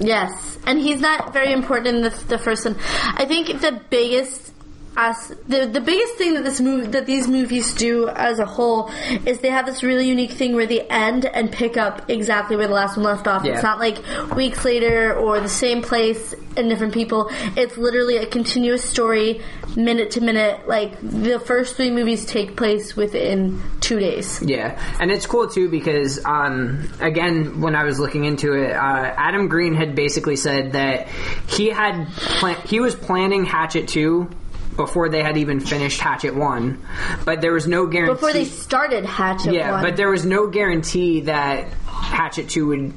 Yes, 0.00 0.58
and 0.66 0.78
he's 0.78 1.00
not 1.00 1.32
very 1.32 1.52
important 1.52 1.96
in 1.96 2.02
the, 2.02 2.24
the 2.28 2.38
first 2.38 2.64
one. 2.64 2.76
I 2.80 3.24
think 3.24 3.60
the 3.60 3.80
biggest 3.88 4.52
as 4.96 5.28
the 5.48 5.66
the 5.66 5.80
biggest 5.80 6.14
thing 6.16 6.34
that 6.34 6.44
this 6.44 6.60
movie 6.60 6.86
that 6.88 7.06
these 7.06 7.26
movies 7.26 7.72
do 7.74 8.08
as 8.08 8.38
a 8.38 8.44
whole 8.44 8.90
is 9.24 9.40
they 9.40 9.48
have 9.48 9.64
this 9.64 9.82
really 9.82 10.06
unique 10.06 10.32
thing 10.32 10.54
where 10.54 10.66
they 10.66 10.82
end 10.82 11.24
and 11.24 11.50
pick 11.50 11.76
up 11.76 12.10
exactly 12.10 12.56
where 12.56 12.68
the 12.68 12.74
last 12.74 12.96
one 12.96 13.04
left 13.04 13.26
off. 13.26 13.44
Yeah. 13.44 13.54
It's 13.54 13.62
not 13.62 13.78
like 13.78 13.98
weeks 14.36 14.64
later 14.64 15.14
or 15.14 15.40
the 15.40 15.48
same 15.48 15.82
place 15.82 16.34
and 16.56 16.68
different 16.68 16.92
people. 16.92 17.30
It's 17.56 17.78
literally 17.78 18.18
a 18.18 18.26
continuous 18.26 18.84
story, 18.84 19.40
minute 19.76 20.10
to 20.12 20.20
minute. 20.20 20.68
Like 20.68 21.00
the 21.00 21.40
first 21.40 21.76
three 21.76 21.90
movies 21.90 22.26
take 22.26 22.56
place 22.56 22.94
within 22.94 23.62
two 23.80 23.98
days. 23.98 24.42
Yeah, 24.42 24.78
and 25.00 25.10
it's 25.10 25.26
cool 25.26 25.48
too 25.48 25.70
because, 25.70 26.22
um, 26.24 26.90
again, 27.00 27.60
when 27.62 27.74
I 27.74 27.84
was 27.84 27.98
looking 27.98 28.24
into 28.24 28.52
it, 28.52 28.72
uh, 28.72 29.14
Adam 29.16 29.48
Green 29.48 29.74
had 29.74 29.94
basically 29.94 30.36
said 30.36 30.72
that 30.72 31.08
he 31.48 31.70
had 31.70 32.08
plan- 32.12 32.60
he 32.66 32.80
was 32.80 32.94
planning 32.94 33.46
Hatchet 33.46 33.88
two 33.88 34.28
before 34.76 35.08
they 35.08 35.22
had 35.22 35.36
even 35.36 35.60
finished 35.60 36.00
Hatchet 36.00 36.34
one, 36.34 36.84
but 37.24 37.40
there 37.40 37.52
was 37.52 37.66
no 37.66 37.86
guarantee 37.86 38.14
Before 38.14 38.32
they 38.32 38.44
started 38.44 39.04
Hatchet 39.04 39.54
yeah, 39.54 39.72
one. 39.72 39.82
but 39.82 39.96
there 39.96 40.10
was 40.10 40.24
no 40.24 40.46
guarantee 40.48 41.20
that 41.22 41.72
Hatchet 41.86 42.48
two 42.48 42.66
would 42.68 42.94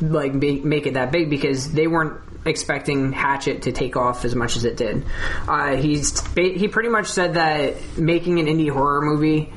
like 0.00 0.38
be, 0.38 0.60
make 0.60 0.86
it 0.86 0.94
that 0.94 1.12
big 1.12 1.30
because 1.30 1.72
they 1.72 1.86
weren't 1.86 2.20
expecting 2.44 3.12
Hatchet 3.12 3.62
to 3.62 3.72
take 3.72 3.96
off 3.96 4.24
as 4.24 4.34
much 4.34 4.56
as 4.56 4.64
it 4.64 4.76
did. 4.76 5.04
Uh, 5.48 5.76
he's 5.76 6.20
he 6.34 6.68
pretty 6.68 6.88
much 6.88 7.08
said 7.08 7.34
that 7.34 7.98
making 7.98 8.38
an 8.38 8.46
indie 8.46 8.70
horror 8.70 9.02
movie 9.02 9.52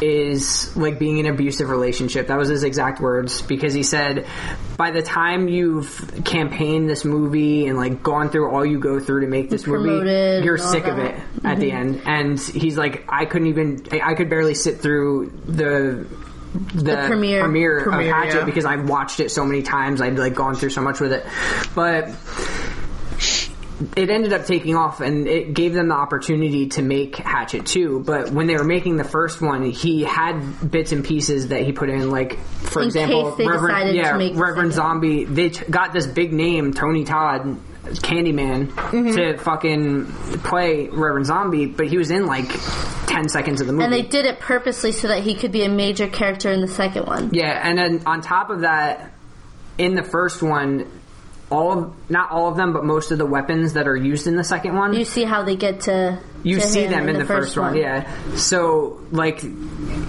is 0.00 0.76
like 0.76 0.98
being 0.98 1.18
in 1.18 1.26
an 1.26 1.34
abusive 1.34 1.68
relationship. 1.68 2.28
That 2.28 2.38
was 2.38 2.48
his 2.48 2.64
exact 2.64 3.00
words 3.00 3.42
because 3.42 3.74
he 3.74 3.82
said 3.82 4.26
by 4.76 4.90
the 4.90 5.02
time 5.02 5.48
you've 5.48 6.22
campaigned 6.24 6.88
this 6.88 7.04
movie 7.04 7.66
and 7.66 7.78
like 7.78 8.02
gone 8.02 8.30
through 8.30 8.50
all 8.50 8.64
you 8.64 8.78
go 8.78 9.00
through 9.00 9.20
to 9.22 9.26
make 9.26 9.50
this 9.50 9.66
movie, 9.66 10.44
you're 10.44 10.58
sick 10.58 10.86
of 10.86 10.96
that. 10.96 11.14
it 11.14 11.20
at 11.44 11.58
the 11.58 11.70
end. 11.72 12.02
And 12.06 12.40
he's 12.40 12.76
like, 12.76 13.04
I 13.08 13.24
couldn't 13.24 13.48
even, 13.48 13.86
I 13.92 14.00
I 14.00 14.14
could 14.14 14.30
barely 14.30 14.54
sit 14.54 14.80
through 14.80 15.32
the 15.46 16.06
the, 16.54 17.02
premiere. 17.06 17.42
premiere, 17.42 17.82
Premiere, 17.82 18.10
of 18.10 18.16
Hatchet 18.16 18.38
yeah. 18.38 18.44
because 18.44 18.64
I've 18.64 18.88
watched 18.88 19.18
it 19.18 19.30
so 19.30 19.44
many 19.44 19.62
times. 19.62 20.00
I'd 20.00 20.16
like 20.16 20.34
gone 20.34 20.54
through 20.54 20.70
so 20.70 20.82
much 20.82 21.00
with 21.00 21.12
it, 21.12 21.26
but 21.74 22.10
it 23.96 24.08
ended 24.10 24.32
up 24.32 24.46
taking 24.46 24.76
off 24.76 25.00
and 25.00 25.26
it 25.26 25.52
gave 25.54 25.72
them 25.74 25.88
the 25.88 25.94
opportunity 25.94 26.68
to 26.70 26.82
make 26.82 27.16
Hatchet 27.16 27.66
2. 27.66 28.00
But 28.06 28.30
when 28.30 28.46
they 28.46 28.56
were 28.56 28.64
making 28.64 28.96
the 28.96 29.04
first 29.04 29.40
one, 29.40 29.64
he 29.70 30.02
had 30.04 30.70
bits 30.70 30.92
and 30.92 31.04
pieces 31.04 31.48
that 31.48 31.62
he 31.62 31.72
put 31.72 31.88
in, 31.90 32.10
like, 32.10 32.38
for 32.38 32.82
In 32.82 32.86
example, 32.86 33.32
Reverend, 33.36 33.62
decided 33.66 33.90
to 33.92 33.96
yeah, 33.96 34.16
make 34.16 34.34
the 34.34 34.40
Reverend 34.40 34.72
second. 34.72 34.86
Zombie. 34.88 35.24
They 35.24 35.48
t- 35.50 35.64
got 35.70 35.92
this 35.92 36.06
big 36.06 36.32
name, 36.32 36.72
Tony 36.72 37.04
Todd. 37.04 37.58
Candyman 37.84 38.68
Mm-hmm. 38.68 39.14
to 39.14 39.36
fucking 39.36 40.06
play 40.38 40.88
Reverend 40.88 41.26
Zombie, 41.26 41.66
but 41.66 41.86
he 41.86 41.98
was 41.98 42.10
in 42.10 42.24
like 42.24 42.48
ten 43.06 43.28
seconds 43.28 43.60
of 43.60 43.66
the 43.66 43.74
movie. 43.74 43.84
and 43.84 43.92
they 43.92 44.00
did 44.00 44.24
it 44.24 44.40
purposely 44.40 44.90
so 44.90 45.08
that 45.08 45.22
he 45.22 45.34
could 45.34 45.52
be 45.52 45.64
a 45.64 45.68
major 45.68 46.08
character 46.08 46.50
in 46.50 46.62
the 46.62 46.66
second 46.68 47.04
one. 47.06 47.28
Yeah, 47.34 47.60
and 47.62 47.76
then 47.76 48.02
on 48.06 48.22
top 48.22 48.48
of 48.48 48.60
that, 48.62 49.12
in 49.76 49.96
the 49.96 50.02
first 50.02 50.42
one, 50.42 50.90
all 51.54 51.78
of, 51.78 52.10
not 52.10 52.30
all 52.30 52.48
of 52.48 52.56
them, 52.56 52.72
but 52.72 52.84
most 52.84 53.10
of 53.10 53.18
the 53.18 53.26
weapons 53.26 53.74
that 53.74 53.86
are 53.86 53.96
used 53.96 54.26
in 54.26 54.36
the 54.36 54.44
second 54.44 54.74
one, 54.76 54.92
You 54.94 55.04
see 55.04 55.24
how 55.24 55.42
they 55.44 55.56
get 55.56 55.82
to 55.82 56.18
you 56.42 56.60
to 56.60 56.66
see 56.66 56.82
him 56.84 56.90
them 56.90 57.08
in, 57.08 57.18
the, 57.18 57.24
first, 57.24 57.56
one. 57.56 57.76
Yeah. 57.76 58.10
So 58.36 59.00
like 59.10 59.40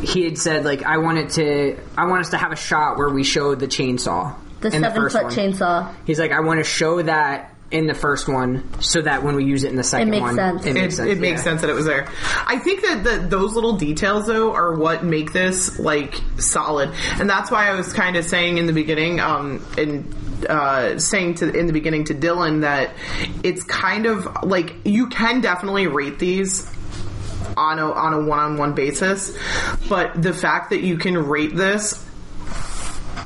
he 0.04 0.24
had 0.24 0.38
said, 0.38 0.66
like 0.66 0.84
I 0.84 0.98
wanted 0.98 1.30
to, 1.32 1.80
I 1.98 2.06
want 2.08 2.22
us 2.22 2.30
to 2.32 2.38
have 2.38 2.52
a 2.52 2.58
shot 2.58 2.98
where 2.98 3.10
we 3.10 3.24
show 3.24 3.56
the 3.56 3.68
chainsaw. 3.68 4.36
The 4.62 4.76
in 4.76 4.82
the 4.82 4.90
seven 4.90 5.02
first 5.02 5.16
foot 5.16 5.24
one. 5.26 5.34
chainsaw. 5.34 5.96
He's 6.06 6.20
like, 6.20 6.32
I 6.32 6.40
want 6.42 6.60
to 6.60 6.64
show 6.64 7.02
that 7.02 7.52
in 7.72 7.88
the 7.88 7.94
first 7.94 8.30
one, 8.30 8.64
so 8.82 9.02
that 9.02 9.24
when 9.24 9.36
we 9.36 9.44
use 9.44 9.64
it 9.64 9.70
in 9.70 9.76
the 9.76 9.84
second 9.84 10.12
makes 10.12 10.22
one, 10.22 10.36
sense. 10.36 10.66
it 10.66 10.70
It, 10.70 10.74
makes 10.74 10.96
sense. 10.96 11.10
it 11.10 11.20
makes 11.20 11.40
yeah. 11.40 11.44
sense 11.44 11.62
that 11.62 11.70
it 11.70 11.74
was 11.74 11.86
there. 11.86 12.08
I 12.46 12.60
think 12.60 12.84
that 12.84 13.04
the, 13.04 13.18
those 13.28 13.54
little 13.54 13.76
details 13.78 14.28
though 14.28 14.54
are 14.54 14.74
what 14.76 15.04
make 15.04 15.34
this 15.34 15.80
like 15.80 16.14
solid, 16.38 16.92
and 17.20 17.30
that's 17.30 17.50
why 17.50 17.70
I 17.70 17.76
was 17.76 17.92
kind 17.92 18.18
of 18.18 18.26
saying 18.26 18.60
in 18.60 18.68
the 18.68 18.74
beginning, 18.74 19.20
um, 19.20 19.66
and 19.78 20.14
uh, 20.50 21.00
saying 21.00 21.36
to 21.36 21.52
in 21.52 21.68
the 21.68 21.74
beginning 21.74 22.06
to 22.06 22.14
Dylan 22.14 22.62
that 22.62 22.92
it's 23.44 23.64
kind 23.64 24.06
of 24.06 24.28
like 24.44 24.76
you 24.84 25.08
can 25.08 25.42
definitely 25.42 25.88
rate 25.88 26.20
these 26.20 26.72
on 27.58 27.80
a 27.80 27.92
on 27.92 28.14
a 28.14 28.26
one 28.26 28.40
on 28.40 28.58
one 28.58 28.74
basis, 28.74 29.38
but 29.88 30.22
the 30.22 30.34
fact 30.34 30.72
that 30.72 30.82
you 30.82 30.98
can 30.98 31.18
rate 31.18 31.56
this 31.56 32.04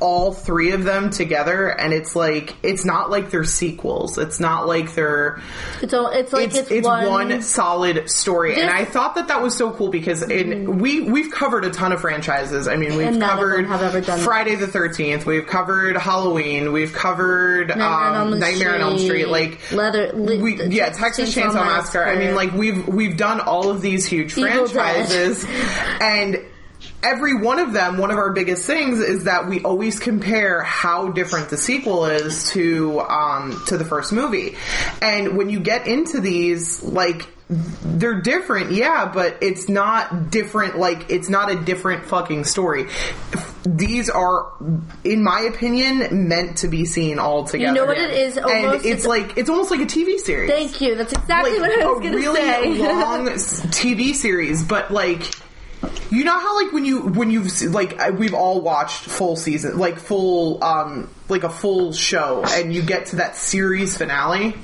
all 0.00 0.32
three 0.32 0.72
of 0.72 0.84
them 0.84 1.10
together 1.10 1.68
and 1.68 1.92
it's 1.92 2.16
like 2.16 2.54
it's 2.62 2.84
not 2.84 3.10
like 3.10 3.30
they're 3.30 3.44
sequels 3.44 4.18
it's 4.18 4.40
not 4.40 4.66
like 4.66 4.94
they're 4.94 5.40
It's 5.82 5.92
all, 5.92 6.08
it's 6.08 6.32
like 6.32 6.46
it's, 6.48 6.56
it's, 6.56 6.70
it's 6.70 6.86
one, 6.86 7.06
one, 7.06 7.42
solid 7.42 8.08
story, 8.10 8.60
and 8.60 8.70
I 8.70 8.84
thought 8.84 9.14
that 9.16 9.28
that 9.28 9.42
was 9.42 9.56
so 9.56 9.70
cool 9.72 9.88
because 9.88 10.22
in, 10.22 10.78
we 10.78 11.00
we've 11.00 11.30
covered 11.30 11.64
a 11.64 11.70
ton 11.70 11.92
of 11.92 12.00
franchises. 12.00 12.68
I 12.68 12.76
mean, 12.76 12.96
we've 12.96 13.06
And 13.08 13.18
none 13.18 13.30
of 13.30 13.36
them 13.38 13.64
covered 13.64 13.66
have 13.66 13.82
ever 13.82 14.00
done. 14.00 14.20
Friday 14.20 14.54
the 14.54 14.66
Thirteenth, 14.66 15.26
we've 15.26 15.46
covered 15.46 15.96
Halloween, 15.96 16.72
we've 16.72 16.92
covered 16.92 17.68
Nightmare 17.68 17.86
on 17.86 18.14
um, 18.14 18.32
Elm 18.32 18.38
Nightmare 18.40 18.74
on 18.74 18.80
Elm 18.80 18.98
Street, 18.98 19.28
like. 19.28 19.72
leather. 19.72 20.12
Li- 20.12 20.40
We, 20.40 20.62
yeah, 20.68 20.90
Texas 20.90 21.34
Chainsaw, 21.34 21.54
Massacre. 21.54 22.04
I 22.04 22.16
mean, 22.16 22.34
like 22.34 22.52
we've 22.52 22.86
we've 22.88 23.16
done 23.16 23.40
all 23.40 23.70
of 23.70 23.80
these 23.82 24.06
huge 24.06 24.36
Evil 24.36 24.66
franchises, 24.68 25.44
and 26.00 26.44
every 27.02 27.34
one 27.40 27.58
of 27.58 27.72
them, 27.72 27.98
one 27.98 28.10
of 28.10 28.18
our 28.18 28.32
biggest 28.32 28.66
things 28.66 28.98
is 29.00 29.24
that 29.24 29.48
we 29.48 29.62
always 29.62 29.98
compare 29.98 30.62
how 30.62 31.08
different 31.10 31.48
the 31.50 31.56
sequel 31.56 32.06
is 32.06 32.50
to 32.50 33.00
um, 33.00 33.62
to 33.66 33.76
the 33.78 33.84
first 33.84 34.12
movie. 34.12 34.56
And 35.00 35.36
when 35.36 35.50
you 35.50 35.60
get 35.60 35.86
into 35.86 36.20
these, 36.20 36.82
like 36.82 37.26
they're 37.48 38.20
different, 38.20 38.70
yeah, 38.70 39.10
but 39.12 39.38
it's 39.40 39.68
not 39.68 40.30
different. 40.30 40.78
Like 40.78 41.10
it's 41.10 41.28
not 41.28 41.50
a 41.50 41.56
different 41.56 42.04
fucking 42.04 42.44
story. 42.44 42.86
These 43.64 44.08
are, 44.08 44.52
in 45.04 45.22
my 45.24 45.40
opinion, 45.40 46.28
meant 46.28 46.58
to 46.58 46.68
be 46.68 46.84
seen 46.84 47.18
all 47.18 47.44
together. 47.44 47.68
You 47.68 47.74
know 47.74 47.86
what 47.86 47.98
it 47.98 48.10
is? 48.10 48.36
and 48.36 48.46
Almost- 48.46 48.76
it's 48.76 48.86
it's- 48.86 49.06
like 49.06 49.36
it's 49.36 49.50
almost 49.50 49.70
like 49.70 49.80
a 49.80 49.86
TV 49.86 50.18
series 50.18 50.50
Thank 50.50 50.80
you. 50.80 50.94
That's 50.94 51.12
exactly 51.12 51.58
like 51.58 51.70
what 51.70 51.82
I 51.82 51.86
was 51.86 52.00
going 52.00 52.12
to 52.12 52.18
really 52.18 52.40
say. 52.40 52.78
long 53.02 53.26
TV 53.26 54.14
series, 54.14 54.62
but 54.62 54.90
like. 54.90 55.22
You 56.10 56.24
know 56.24 56.38
how 56.38 56.62
like 56.62 56.72
when 56.72 56.84
you 56.84 57.00
when 57.00 57.30
you've 57.30 57.62
like 57.62 57.98
we've 58.18 58.34
all 58.34 58.60
watched 58.60 59.04
full 59.04 59.36
season 59.36 59.78
like 59.78 59.98
full 59.98 60.62
um 60.62 61.08
like 61.28 61.44
a 61.44 61.48
full 61.48 61.92
show 61.92 62.44
and 62.46 62.74
you 62.74 62.82
get 62.82 63.06
to 63.06 63.16
that 63.16 63.36
series 63.36 63.96
finale 63.96 64.56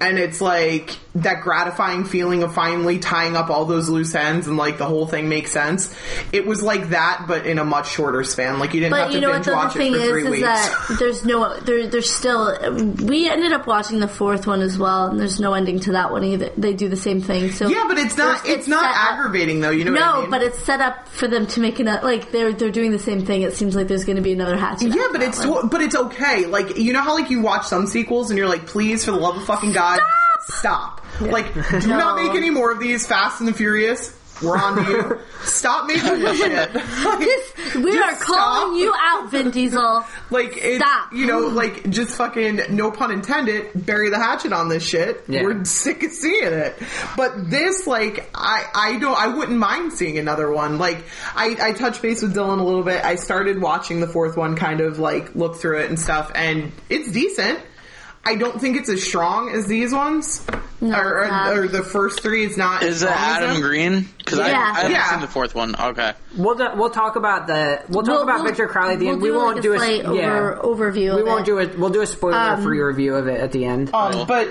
and 0.00 0.18
it's 0.18 0.40
like 0.40 0.98
that 1.22 1.42
gratifying 1.42 2.04
feeling 2.04 2.42
of 2.42 2.54
finally 2.54 2.98
tying 2.98 3.36
up 3.36 3.50
all 3.50 3.64
those 3.64 3.88
loose 3.88 4.14
ends 4.14 4.46
and 4.46 4.56
like 4.56 4.78
the 4.78 4.84
whole 4.86 5.06
thing 5.06 5.28
makes 5.28 5.52
sense. 5.52 5.92
It 6.32 6.46
was 6.46 6.62
like 6.62 6.90
that, 6.90 7.24
but 7.28 7.46
in 7.46 7.58
a 7.58 7.64
much 7.64 7.90
shorter 7.90 8.22
span. 8.24 8.58
Like 8.58 8.74
you 8.74 8.80
didn't 8.80 8.94
have 8.96 9.06
But 9.06 9.08
to 9.08 9.14
you 9.14 9.20
know 9.20 9.30
what 9.30 9.44
binge 9.44 9.54
watch 9.56 9.76
it 9.76 9.78
thing 9.78 9.92
for 9.94 9.98
is, 10.00 10.08
three 10.08 10.24
is 10.24 10.30
weeks. 10.30 10.42
that 10.42 10.96
there's 10.98 11.24
no, 11.24 11.58
there, 11.60 11.86
there's 11.86 12.10
still. 12.10 12.56
We 13.04 13.28
ended 13.28 13.52
up 13.52 13.66
watching 13.66 14.00
the 14.00 14.08
fourth 14.08 14.46
one 14.46 14.60
as 14.60 14.78
well, 14.78 15.06
and 15.08 15.18
there's 15.20 15.40
no 15.40 15.54
ending 15.54 15.80
to 15.80 15.92
that 15.92 16.10
one 16.10 16.24
either. 16.24 16.50
They 16.56 16.72
do 16.74 16.88
the 16.88 16.96
same 16.96 17.20
thing. 17.20 17.50
So 17.52 17.68
yeah, 17.68 17.84
but 17.88 17.98
it's 17.98 18.16
not. 18.16 18.42
there's- 18.44 18.58
It's, 18.60 18.68
not 18.68 18.82
set 18.82 18.90
up- 18.90 19.12
aggravating 19.12 19.60
though. 19.60 19.70
You 19.70 19.84
know 19.84 19.92
No, 19.92 20.00
what 20.00 20.14
I 20.16 20.20
mean? 20.22 20.30
but 20.30 20.42
it's 20.42 20.58
set 20.64 20.80
up 20.80 21.08
for 21.08 21.28
them 21.28 21.46
to 21.48 21.60
make 21.60 21.78
another. 21.80 22.06
Like 22.06 22.30
they're 22.32 22.52
they're 22.52 22.70
doing 22.70 22.92
the 22.92 22.98
same 22.98 23.24
thing. 23.24 23.42
It 23.42 23.54
seems 23.54 23.74
like 23.76 23.88
there's 23.88 24.04
going 24.04 24.16
to 24.16 24.22
be 24.22 24.32
another 24.32 24.56
hatchet. 24.56 24.94
Yeah, 24.94 25.08
but 25.12 25.22
it's 25.22 25.44
one. 25.44 25.68
but 25.68 25.80
it's 25.80 25.94
okay. 25.96 26.46
Like 26.46 26.76
you 26.76 26.92
know 26.92 27.00
how 27.02 27.14
like 27.14 27.30
you 27.30 27.40
watch 27.40 27.66
some 27.66 27.86
sequels 27.86 28.30
and 28.30 28.38
you're 28.38 28.48
like, 28.48 28.66
please, 28.66 29.04
for 29.04 29.12
the 29.12 29.16
love 29.18 29.36
of 29.36 29.44
fucking 29.44 29.72
god, 29.72 29.96
stop. 29.96 30.08
Like, 31.20 31.52
do 31.54 31.88
No. 31.88 31.98
not 31.98 32.22
make 32.22 32.34
any 32.36 32.50
more 32.50 32.70
of 32.70 32.78
these. 32.78 33.06
Fast 33.06 33.40
and 33.40 33.48
the 33.48 33.52
Furious. 33.52 34.14
We're 34.42 34.58
on 34.58 34.76
to 34.84 34.90
you. 34.90 35.18
Stop 35.44 35.86
making 35.86 36.20
this 36.20 36.36
shit. 36.38 36.74
Like, 36.74 37.18
This- 37.20 37.52
we 37.76 37.90
just 37.92 38.20
are 38.20 38.24
calling 38.24 38.76
stop. 38.76 38.78
you 38.78 38.94
out, 38.94 39.30
Vin 39.30 39.50
Diesel. 39.50 40.04
Like 40.28 40.58
it's 40.58 40.76
Stop. 40.84 41.12
you 41.14 41.24
know 41.26 41.38
like 41.40 41.88
just 41.88 42.14
fucking 42.16 42.60
no 42.68 42.90
pun 42.90 43.10
intended 43.12 43.70
bury 43.86 44.10
the 44.10 44.18
hatchet 44.18 44.52
on 44.52 44.68
this 44.68 44.86
shit. 44.86 45.24
Yeah. 45.26 45.42
We're 45.42 45.64
sick 45.64 46.02
of 46.02 46.10
seeing 46.12 46.52
it. 46.52 46.76
But 47.16 47.48
this 47.50 47.86
like 47.86 48.28
I 48.34 48.66
I 48.74 48.98
don't 48.98 49.16
I 49.18 49.28
wouldn't 49.28 49.58
mind 49.58 49.94
seeing 49.94 50.18
another 50.18 50.50
one. 50.50 50.76
Like 50.76 51.04
I 51.34 51.56
I 51.58 51.72
touched 51.72 52.02
base 52.02 52.20
with 52.20 52.34
Dylan 52.36 52.60
a 52.60 52.62
little 52.62 52.82
bit. 52.84 53.02
I 53.02 53.14
started 53.16 53.60
watching 53.62 54.00
the 54.00 54.06
fourth 54.08 54.36
one 54.36 54.54
kind 54.54 54.82
of 54.82 54.98
like 54.98 55.34
look 55.34 55.56
through 55.56 55.80
it 55.80 55.88
and 55.88 55.98
stuff 55.98 56.30
and 56.34 56.72
it's 56.90 57.10
decent. 57.10 57.58
I 58.26 58.34
don't 58.34 58.60
think 58.60 58.76
it's 58.76 58.88
as 58.88 59.02
strong 59.02 59.50
as 59.50 59.66
these 59.66 59.92
ones. 59.92 60.44
No, 60.80 60.94
or, 60.98 61.24
or, 61.24 61.62
or 61.62 61.68
the 61.68 61.82
first 61.82 62.20
three 62.20 62.44
is 62.44 62.58
not 62.58 62.82
Is 62.82 62.96
it 63.02 63.06
strong 63.06 63.14
as 63.18 63.42
Adam. 63.42 63.60
Green? 63.62 64.08
Because 64.18 64.40
I, 64.40 64.50
Yeah. 64.50 64.58
I 64.58 64.74
haven't 64.74 64.90
Yeah. 64.92 65.10
seen 65.10 65.20
the 65.20 65.26
fourth 65.28 65.54
one. 65.54 65.74
Okay. 65.74 66.12
We'll 66.36 66.54
do, 66.54 66.68
we'll 66.74 66.90
talk 66.90 67.16
about 67.16 67.46
the 67.46 67.80
we'll 67.88 68.02
talk 68.02 68.12
We'll- 68.12 68.22
about 68.24 68.36
we'll- 68.40 68.44
Victor 68.48 68.66
Crowley 68.68 68.92
at 68.94 68.98
the 68.98 69.06
we'll 69.06 69.14
end. 69.14 69.22
We 69.22 69.28
do, 69.30 69.34
won't 69.36 69.54
like, 69.56 69.62
do 69.62 69.72
a 69.72 69.76
a 69.76 69.78
slight 69.78 70.04
yeah. 70.14 70.32
over- 70.38 70.60
overview 70.92 71.14
We 71.14 71.20
of 71.22 71.26
won't 71.26 71.40
it. 71.42 71.46
do 71.46 71.58
it. 71.58 71.78
We'll 71.78 71.88
do 71.90 72.02
a 72.02 72.06
spoiler 72.06 72.58
free 72.58 72.80
review 72.82 73.14
of 73.14 73.26
it 73.26 73.40
at 73.40 73.52
the 73.52 73.64
end. 73.64 73.90
Um, 73.94 74.26
but 74.26 74.48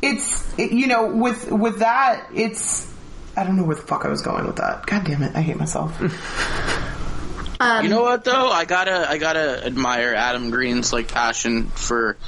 it's 0.00 0.46
it- 0.58 0.72
you 0.72 0.86
know 0.86 1.06
with 1.08 1.50
with 1.52 1.80
that 1.80 2.28
it's 2.34 2.90
I 3.36 3.44
don't 3.44 3.56
know 3.56 3.64
where 3.64 3.76
the 3.76 3.82
fuck 3.82 4.06
I 4.06 4.08
was 4.08 4.22
going 4.22 4.46
with 4.46 4.56
that. 4.56 4.86
God 4.86 5.04
damn 5.04 5.22
it, 5.22 5.36
I 5.36 5.42
hate 5.42 5.58
myself. 5.58 5.92
Um, 7.58 7.84
You 7.84 7.88
know 7.90 8.02
what 8.02 8.22
though? 8.24 8.50
I 8.50 8.66
gotta 8.66 9.08
I 9.10 9.16
gotta 9.16 9.64
admire 9.64 10.12
Adam 10.14 10.50
Green's 10.50 10.92
like 10.92 11.08
passion 11.08 11.68
for 11.70 12.18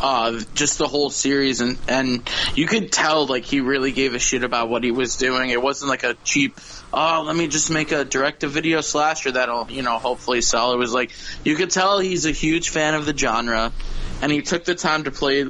uh 0.00 0.40
just 0.54 0.78
the 0.78 0.86
whole 0.86 1.10
series 1.10 1.60
and 1.60 1.78
and 1.88 2.28
you 2.54 2.66
could 2.66 2.90
tell 2.92 3.26
like 3.26 3.44
he 3.44 3.60
really 3.60 3.92
gave 3.92 4.14
a 4.14 4.18
shit 4.18 4.44
about 4.44 4.68
what 4.68 4.84
he 4.84 4.90
was 4.90 5.16
doing. 5.16 5.50
It 5.50 5.62
wasn't 5.62 5.88
like 5.90 6.04
a 6.04 6.14
cheap 6.24 6.58
oh 6.92 7.24
let 7.26 7.36
me 7.36 7.48
just 7.48 7.70
make 7.70 7.92
a 7.92 8.04
direct 8.04 8.40
to 8.40 8.48
video 8.48 8.80
slasher 8.80 9.32
that'll 9.32 9.70
you 9.70 9.82
know 9.82 9.98
hopefully 9.98 10.40
sell. 10.40 10.72
It 10.72 10.78
was 10.78 10.92
like 10.92 11.12
you 11.44 11.56
could 11.56 11.70
tell 11.70 11.98
he's 11.98 12.26
a 12.26 12.32
huge 12.32 12.70
fan 12.70 12.94
of 12.94 13.06
the 13.06 13.16
genre 13.16 13.72
and 14.22 14.32
he 14.32 14.42
took 14.42 14.64
the 14.64 14.74
time 14.74 15.04
to 15.04 15.10
play 15.10 15.46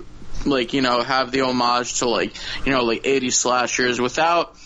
like 0.47 0.73
you 0.73 0.81
know 0.81 1.03
have 1.03 1.31
the 1.33 1.43
homage 1.43 1.99
to 1.99 2.09
like 2.09 2.35
you 2.65 2.73
know 2.73 2.85
like 2.85 3.03
80 3.05 3.31
slashers 3.31 4.01
without 4.01 4.57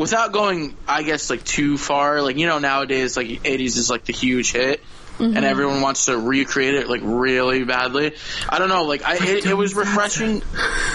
without 0.00 0.32
going, 0.32 0.74
I 0.88 1.02
guess, 1.02 1.28
like 1.28 1.44
too 1.44 1.76
far, 1.76 2.22
like 2.22 2.38
you 2.38 2.46
know, 2.46 2.58
nowadays, 2.58 3.18
like 3.18 3.28
'80s 3.28 3.76
is 3.76 3.90
like 3.90 4.06
the 4.06 4.14
huge 4.14 4.52
hit, 4.52 4.82
Mm-hmm. 5.20 5.36
and 5.36 5.44
everyone 5.44 5.82
wants 5.82 6.06
to 6.06 6.16
recreate 6.18 6.74
it 6.74 6.88
like 6.88 7.02
really 7.04 7.62
badly. 7.64 8.14
I 8.48 8.58
don't 8.58 8.70
know, 8.70 8.84
like 8.84 9.04
I, 9.04 9.16
it, 9.16 9.44
it 9.44 9.54
was 9.54 9.74
refreshing. 9.74 10.42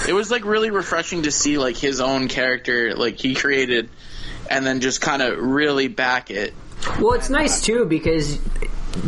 It 0.07 0.13
was 0.13 0.31
like 0.31 0.45
really 0.45 0.71
refreshing 0.71 1.23
to 1.23 1.31
see 1.31 1.59
like 1.59 1.77
his 1.77 2.01
own 2.01 2.27
character, 2.27 2.95
like 2.95 3.19
he 3.19 3.35
created, 3.35 3.89
and 4.49 4.65
then 4.65 4.81
just 4.81 4.99
kind 4.99 5.21
of 5.21 5.37
really 5.37 5.87
back 5.89 6.31
it. 6.31 6.55
Well, 6.99 7.13
it's 7.13 7.29
nice 7.29 7.61
too 7.61 7.85
because 7.85 8.39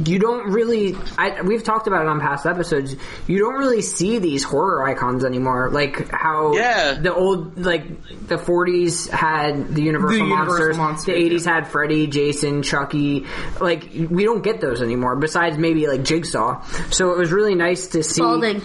you 0.06 0.20
don't 0.20 0.52
really. 0.52 0.96
I, 1.18 1.42
we've 1.42 1.64
talked 1.64 1.88
about 1.88 2.02
it 2.02 2.08
on 2.08 2.20
past 2.20 2.46
episodes. 2.46 2.96
You 3.28 3.40
don't 3.40 3.56
really 3.56 3.82
see 3.82 4.20
these 4.20 4.44
horror 4.44 4.86
icons 4.86 5.24
anymore, 5.26 5.70
like 5.72 6.10
how 6.12 6.54
Yeah. 6.56 6.94
the 6.94 7.14
old 7.14 7.58
like 7.58 8.28
the 8.28 8.36
40s 8.36 9.10
had 9.10 9.74
the 9.74 9.82
Universal, 9.84 10.18
The 10.20 10.24
Universal 10.26 10.28
monsters, 10.28 10.78
monsters, 10.78 11.06
the 11.06 11.14
80s 11.14 11.46
had 11.46 11.68
Freddy, 11.68 12.08
Jason, 12.08 12.64
Chucky. 12.64 13.26
Like 13.62 13.90
we 14.10 14.24
don't 14.24 14.44
get 14.44 14.62
those 14.62 14.82
anymore. 14.82 15.16
Besides 15.16 15.58
maybe 15.58 15.88
like 15.88 16.04
Jigsaw. 16.04 16.62
So 16.92 17.12
it 17.14 17.18
was 17.18 17.32
really 17.32 17.56
nice 17.56 17.88
to 17.88 18.04
see. 18.04 18.16
Spaulding. 18.22 18.62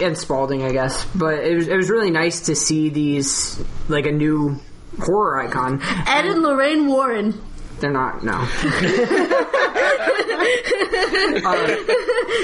and 0.00 0.16
Spaulding, 0.18 0.62
I 0.62 0.72
guess. 0.72 1.04
But 1.14 1.40
it 1.44 1.54
was 1.54 1.68
it 1.68 1.76
was 1.76 1.90
really 1.90 2.10
nice 2.10 2.42
to 2.46 2.56
see 2.56 2.88
these 2.88 3.62
like 3.88 4.06
a 4.06 4.12
new 4.12 4.58
horror 4.98 5.38
icon. 5.40 5.80
Ed 5.82 6.24
and 6.26 6.42
Lorraine 6.42 6.86
Warren. 6.86 7.40
They're 7.84 7.92
not 7.92 8.24
no. 8.24 8.32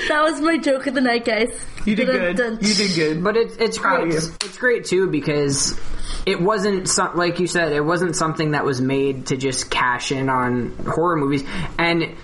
That 0.08 0.20
was 0.22 0.40
my 0.40 0.58
joke 0.58 0.86
of 0.86 0.94
the 0.94 1.00
night, 1.00 1.24
guys. 1.24 1.48
You 1.86 1.96
did 1.96 2.36
good. 2.36 2.62
You 2.62 2.74
did 2.74 2.94
good. 2.94 3.24
But 3.24 3.36
it's 3.38 3.56
it's 3.56 3.78
Proud 3.78 4.02
great. 4.02 4.16
of 4.16 4.22
you. 4.22 4.30
It's 4.44 4.58
great 4.58 4.84
too 4.84 5.06
because 5.08 5.80
it 6.26 6.40
wasn't 6.40 6.88
some, 6.88 7.16
like 7.16 7.40
you 7.40 7.46
said. 7.46 7.72
It 7.72 7.80
wasn't 7.80 8.16
something 8.16 8.50
that 8.50 8.64
was 8.66 8.80
made 8.82 9.28
to 9.28 9.36
just 9.38 9.70
cash 9.70 10.12
in 10.12 10.28
on 10.28 10.76
horror 10.86 11.16
movies. 11.16 11.44
And 11.78 12.16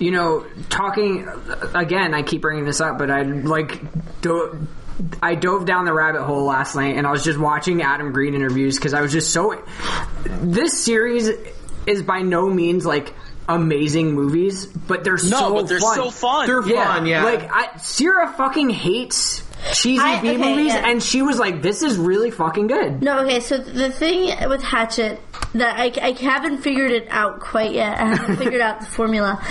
you 0.00 0.10
know, 0.10 0.46
talking 0.68 1.28
again, 1.74 2.12
I 2.12 2.22
keep 2.22 2.42
bringing 2.42 2.64
this 2.64 2.80
up, 2.80 2.98
but 2.98 3.08
I 3.10 3.22
like. 3.22 3.80
Do, 4.20 4.66
I 5.22 5.34
dove 5.34 5.64
down 5.66 5.84
the 5.84 5.92
rabbit 5.92 6.22
hole 6.22 6.44
last 6.44 6.76
night 6.76 6.96
and 6.96 7.06
I 7.06 7.10
was 7.10 7.24
just 7.24 7.38
watching 7.38 7.82
Adam 7.82 8.12
Green 8.12 8.34
interviews 8.34 8.76
because 8.76 8.94
I 8.94 9.00
was 9.00 9.12
just 9.12 9.32
so. 9.32 9.62
This 10.24 10.84
series 10.84 11.28
is 11.86 12.02
by 12.02 12.22
no 12.22 12.48
means 12.48 12.84
like 12.86 13.12
amazing 13.48 14.12
movies, 14.14 14.66
but 14.66 15.04
they're 15.04 15.14
No, 15.14 15.18
so 15.18 15.54
but 15.54 15.68
they're 15.68 15.78
fun. 15.80 15.94
so 15.96 16.10
fun. 16.10 16.46
They're 16.46 16.62
fun, 16.62 17.06
yeah. 17.06 17.24
Like 17.24 17.50
I, 17.52 17.76
Sierra 17.76 18.32
fucking 18.32 18.70
hates 18.70 19.42
cheesy 19.74 20.00
I- 20.02 20.20
B 20.20 20.30
okay, 20.30 20.36
movies, 20.38 20.72
yeah. 20.72 20.88
and 20.88 21.02
she 21.02 21.20
was 21.22 21.38
like, 21.38 21.60
"This 21.62 21.82
is 21.82 21.96
really 21.96 22.30
fucking 22.30 22.66
good." 22.68 23.02
No, 23.02 23.20
okay, 23.20 23.40
so 23.40 23.58
the 23.58 23.90
thing 23.90 24.48
with 24.48 24.62
Hatchet 24.62 25.20
that 25.54 25.78
I, 25.78 25.92
I 26.02 26.12
haven't 26.12 26.58
figured 26.58 26.90
it 26.90 27.06
out 27.10 27.40
quite 27.40 27.72
yet, 27.72 27.98
I 28.00 28.06
haven't 28.14 28.36
figured 28.42 28.60
out 28.62 28.80
the 28.80 28.86
formula. 28.86 29.42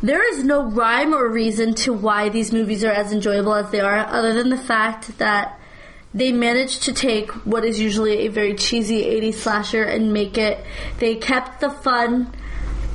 There 0.00 0.32
is 0.32 0.44
no 0.44 0.62
rhyme 0.70 1.12
or 1.12 1.28
reason 1.28 1.74
to 1.74 1.92
why 1.92 2.28
these 2.28 2.52
movies 2.52 2.84
are 2.84 2.90
as 2.92 3.12
enjoyable 3.12 3.54
as 3.54 3.68
they 3.72 3.80
are, 3.80 3.98
other 3.98 4.32
than 4.32 4.48
the 4.48 4.56
fact 4.56 5.18
that 5.18 5.57
they 6.14 6.32
managed 6.32 6.84
to 6.84 6.92
take 6.92 7.30
what 7.46 7.64
is 7.64 7.78
usually 7.78 8.26
a 8.26 8.28
very 8.28 8.54
cheesy 8.54 9.02
80s 9.02 9.34
slasher 9.34 9.82
and 9.82 10.12
make 10.12 10.38
it. 10.38 10.64
They 10.98 11.16
kept 11.16 11.60
the 11.60 11.70
fun 11.70 12.34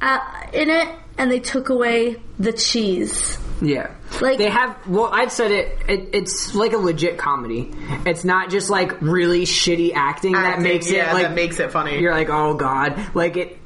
uh, 0.02 0.20
in 0.52 0.70
it, 0.70 0.88
and 1.18 1.32
they 1.32 1.40
took 1.40 1.70
away 1.70 2.18
the 2.40 2.52
cheese. 2.54 3.38
Yeah, 3.62 3.92
Like- 4.20 4.40
they 4.40 4.50
have. 4.50 4.76
Well, 4.88 5.10
I've 5.14 5.32
said 5.32 5.52
it, 5.52 5.78
it. 5.88 6.10
It's 6.12 6.54
like 6.54 6.74
a 6.74 6.78
legit 6.78 7.18
comedy. 7.18 7.72
It's 8.06 8.26
not 8.26 8.50
just 8.50 8.70
like 8.70 9.00
really 9.02 9.44
shitty 9.44 9.94
acting, 9.96 10.34
that 10.34 10.60
makes 10.60 10.92
yeah, 10.92 11.12
it 11.12 11.14
like 11.14 11.28
that 11.28 11.36
makes 11.36 11.60
it 11.60 11.72
funny. 11.72 12.00
You're 12.00 12.12
like, 12.14 12.30
oh 12.30 12.56
god, 12.56 13.16
like 13.16 13.38
it. 13.38 13.58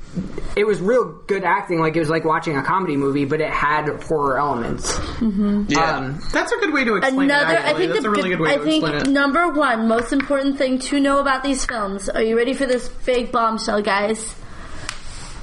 It 0.56 0.66
was 0.66 0.80
real 0.82 1.06
good 1.28 1.44
acting, 1.44 1.80
like 1.80 1.96
it 1.96 2.00
was 2.00 2.10
like 2.10 2.26
watching 2.26 2.58
a 2.58 2.64
comedy 2.64 2.98
movie, 2.98 3.26
but 3.26 3.42
it 3.42 3.50
had 3.52 3.88
horror 4.04 4.40
elements. 4.40 4.98
Yeah. 5.22 5.98
Um, 5.98 6.20
That's 6.34 6.52
a 6.52 6.58
good 6.58 6.74
way 6.74 6.84
to 6.84 6.96
explain 6.96 7.30
Another, 7.30 7.54
it. 7.56 7.60
I 7.66 7.74
think 7.74 7.92
That's 7.92 8.04
the 8.04 8.10
a 8.10 8.12
really 8.12 8.30
good 8.30 8.40
way 8.40 8.54
I 8.54 8.58
to 8.58 8.64
think 8.64 8.84
explain 8.84 9.08
it. 9.08 9.12
number 9.12 9.50
one 9.50 9.88
most 9.88 10.12
important 10.14 10.58
thing 10.58 10.80
to 10.80 11.00
know 11.00 11.20
about 11.20 11.44
these 11.44 11.64
films. 11.66 12.10
Are 12.10 12.22
you 12.24 12.36
ready 12.38 12.54
for 12.54 12.66
this 12.66 12.88
big 12.90 13.32
bombshell, 13.32 13.82
guys? 13.84 14.34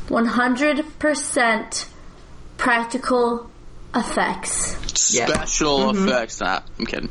One 0.09 0.27
hundred 0.27 0.85
percent 0.99 1.87
practical 2.57 3.51
effects. 3.95 5.15
Yeah. 5.15 5.27
Special 5.27 5.93
Mm-hmm. 5.93 6.09
effects. 6.09 6.41
Nah, 6.41 6.61
I'm 6.79 6.87
kidding. 6.87 7.11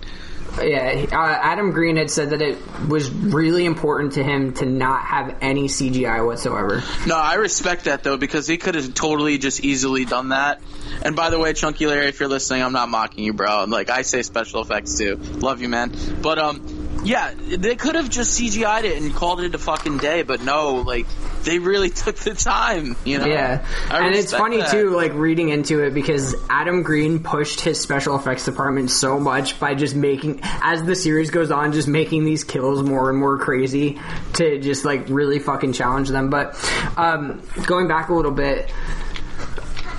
Yeah, 0.61 1.07
uh, 1.11 1.15
Adam 1.15 1.71
Green 1.71 1.95
had 1.97 2.11
said 2.11 2.29
that 2.29 2.41
it 2.41 2.57
was 2.87 3.09
really 3.09 3.65
important 3.65 4.13
to 4.13 4.23
him 4.23 4.53
to 4.55 4.65
not 4.65 5.03
have 5.03 5.37
any 5.41 5.67
CGI 5.67 6.25
whatsoever. 6.25 6.83
No, 7.07 7.15
I 7.15 7.35
respect 7.35 7.85
that 7.85 8.03
though 8.03 8.17
because 8.17 8.47
he 8.47 8.57
could 8.57 8.75
have 8.75 8.93
totally 8.93 9.39
just 9.39 9.63
easily 9.63 10.05
done 10.05 10.29
that. 10.29 10.61
And 11.03 11.15
by 11.15 11.31
the 11.31 11.39
way, 11.39 11.53
Chunky 11.53 11.87
Larry, 11.87 12.07
if 12.07 12.19
you're 12.19 12.29
listening, 12.29 12.61
I'm 12.61 12.73
not 12.73 12.89
mocking 12.89 13.23
you, 13.23 13.33
bro. 13.33 13.65
Like 13.65 13.89
I 13.89 14.03
say 14.03 14.21
special 14.21 14.61
effects 14.61 14.97
too. 14.97 15.15
Love 15.15 15.61
you, 15.61 15.69
man. 15.69 15.91
But 16.21 16.37
um, 16.37 16.92
yeah, 17.03 17.33
they 17.35 17.75
could 17.75 17.95
have 17.95 18.09
just 18.09 18.39
CGI'd 18.39 18.85
it 18.85 19.01
and 19.01 19.13
called 19.13 19.41
it 19.41 19.53
a 19.53 19.57
fucking 19.57 19.97
day. 19.97 20.23
But 20.23 20.41
no, 20.41 20.75
like 20.75 21.05
they 21.43 21.59
really 21.59 21.89
took 21.91 22.15
the 22.15 22.33
time. 22.33 22.95
You 23.05 23.19
know? 23.19 23.25
Yeah, 23.25 23.65
I 23.89 24.05
and 24.05 24.15
it's 24.15 24.31
funny 24.31 24.57
that. 24.57 24.71
too, 24.71 24.89
like 24.91 25.13
reading 25.13 25.49
into 25.49 25.83
it 25.83 25.93
because 25.93 26.35
Adam 26.49 26.83
Green 26.83 27.21
pushed 27.21 27.61
his 27.61 27.79
special 27.79 28.15
effects 28.15 28.45
department 28.45 28.89
so 28.91 29.19
much 29.19 29.59
by 29.59 29.75
just 29.75 29.95
making, 29.95 30.39
as 30.43 30.83
the 30.83 30.95
series 30.95 31.31
goes 31.31 31.51
on, 31.51 31.73
just 31.73 31.87
making 31.87 32.25
these 32.25 32.43
kills 32.43 32.81
more 32.83 33.09
and 33.09 33.19
more 33.19 33.37
crazy 33.37 33.99
to 34.33 34.59
just 34.59 34.85
like 34.85 35.09
really 35.09 35.39
fucking 35.39 35.73
challenge 35.73 36.09
them. 36.09 36.29
But 36.29 36.55
um, 36.97 37.41
going 37.65 37.87
back 37.87 38.09
a 38.09 38.13
little 38.13 38.31
bit, 38.31 38.71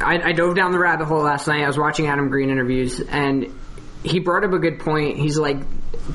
I, 0.00 0.30
I 0.30 0.32
dove 0.32 0.56
down 0.56 0.72
the 0.72 0.78
rabbit 0.78 1.06
hole 1.06 1.22
last 1.22 1.46
night. 1.46 1.62
I 1.62 1.66
was 1.66 1.78
watching 1.78 2.06
Adam 2.06 2.28
Green 2.30 2.50
interviews 2.50 3.00
and. 3.00 3.52
he 4.04 4.18
brought 4.18 4.44
up 4.44 4.52
a 4.52 4.58
good 4.58 4.80
point. 4.80 5.16
He's 5.16 5.38
like, 5.38 5.56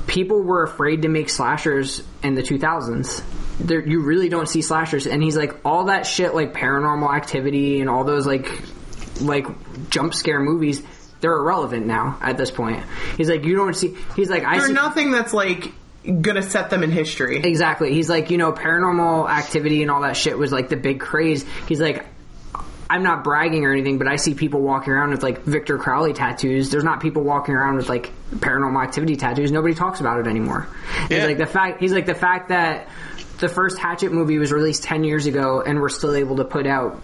people 0.06 0.42
were 0.42 0.62
afraid 0.62 1.02
to 1.02 1.08
make 1.08 1.28
slashers 1.28 2.02
in 2.22 2.34
the 2.34 2.42
2000s. 2.42 3.22
There, 3.58 3.86
you 3.86 4.02
really 4.02 4.28
don't 4.28 4.48
see 4.48 4.62
slashers, 4.62 5.06
and 5.06 5.22
he's 5.22 5.36
like, 5.36 5.54
all 5.64 5.84
that 5.84 6.06
shit, 6.06 6.34
like 6.34 6.54
paranormal 6.54 7.14
activity 7.14 7.80
and 7.80 7.90
all 7.90 8.04
those 8.04 8.26
like, 8.26 8.50
like 9.20 9.46
jump 9.90 10.14
scare 10.14 10.40
movies. 10.40 10.82
They're 11.20 11.36
irrelevant 11.36 11.86
now 11.86 12.18
at 12.22 12.38
this 12.38 12.50
point. 12.50 12.82
He's 13.18 13.28
like, 13.28 13.44
you 13.44 13.54
don't 13.54 13.74
see. 13.74 13.96
He's 14.16 14.30
like, 14.30 14.44
I 14.44 14.56
There's 14.56 14.68
see, 14.68 14.72
nothing 14.72 15.10
that's 15.10 15.34
like 15.34 15.72
gonna 16.22 16.42
set 16.42 16.70
them 16.70 16.82
in 16.82 16.90
history. 16.90 17.42
Exactly. 17.44 17.92
He's 17.92 18.08
like, 18.08 18.30
you 18.30 18.38
know, 18.38 18.52
paranormal 18.52 19.28
activity 19.28 19.82
and 19.82 19.90
all 19.90 20.00
that 20.00 20.16
shit 20.16 20.38
was 20.38 20.50
like 20.50 20.70
the 20.70 20.76
big 20.76 21.00
craze. 21.00 21.44
He's 21.68 21.80
like, 21.80 22.06
I'm 22.90 23.04
not 23.04 23.22
bragging 23.22 23.64
or 23.64 23.70
anything, 23.70 23.98
but 23.98 24.08
I 24.08 24.16
see 24.16 24.34
people 24.34 24.60
walking 24.60 24.92
around 24.92 25.10
with 25.10 25.22
like 25.22 25.44
Victor 25.44 25.78
Crowley 25.78 26.12
tattoos. 26.12 26.70
There's 26.70 26.82
not 26.82 27.00
people 27.00 27.22
walking 27.22 27.54
around 27.54 27.76
with 27.76 27.88
like 27.88 28.12
paranormal 28.30 28.82
activity 28.82 29.14
tattoos. 29.14 29.52
Nobody 29.52 29.74
talks 29.74 30.00
about 30.00 30.18
it 30.18 30.26
anymore. 30.26 30.66
He's 31.08 31.22
like 31.22 31.38
the 31.38 31.46
fact. 31.46 31.78
He's 31.80 31.92
like 31.92 32.06
the 32.06 32.16
fact 32.16 32.48
that 32.48 32.88
the 33.38 33.48
first 33.48 33.78
Hatchet 33.78 34.10
movie 34.10 34.38
was 34.38 34.50
released 34.50 34.82
ten 34.82 35.04
years 35.04 35.26
ago, 35.26 35.62
and 35.64 35.80
we're 35.80 35.88
still 35.88 36.16
able 36.16 36.36
to 36.36 36.44
put 36.44 36.66
out 36.66 37.00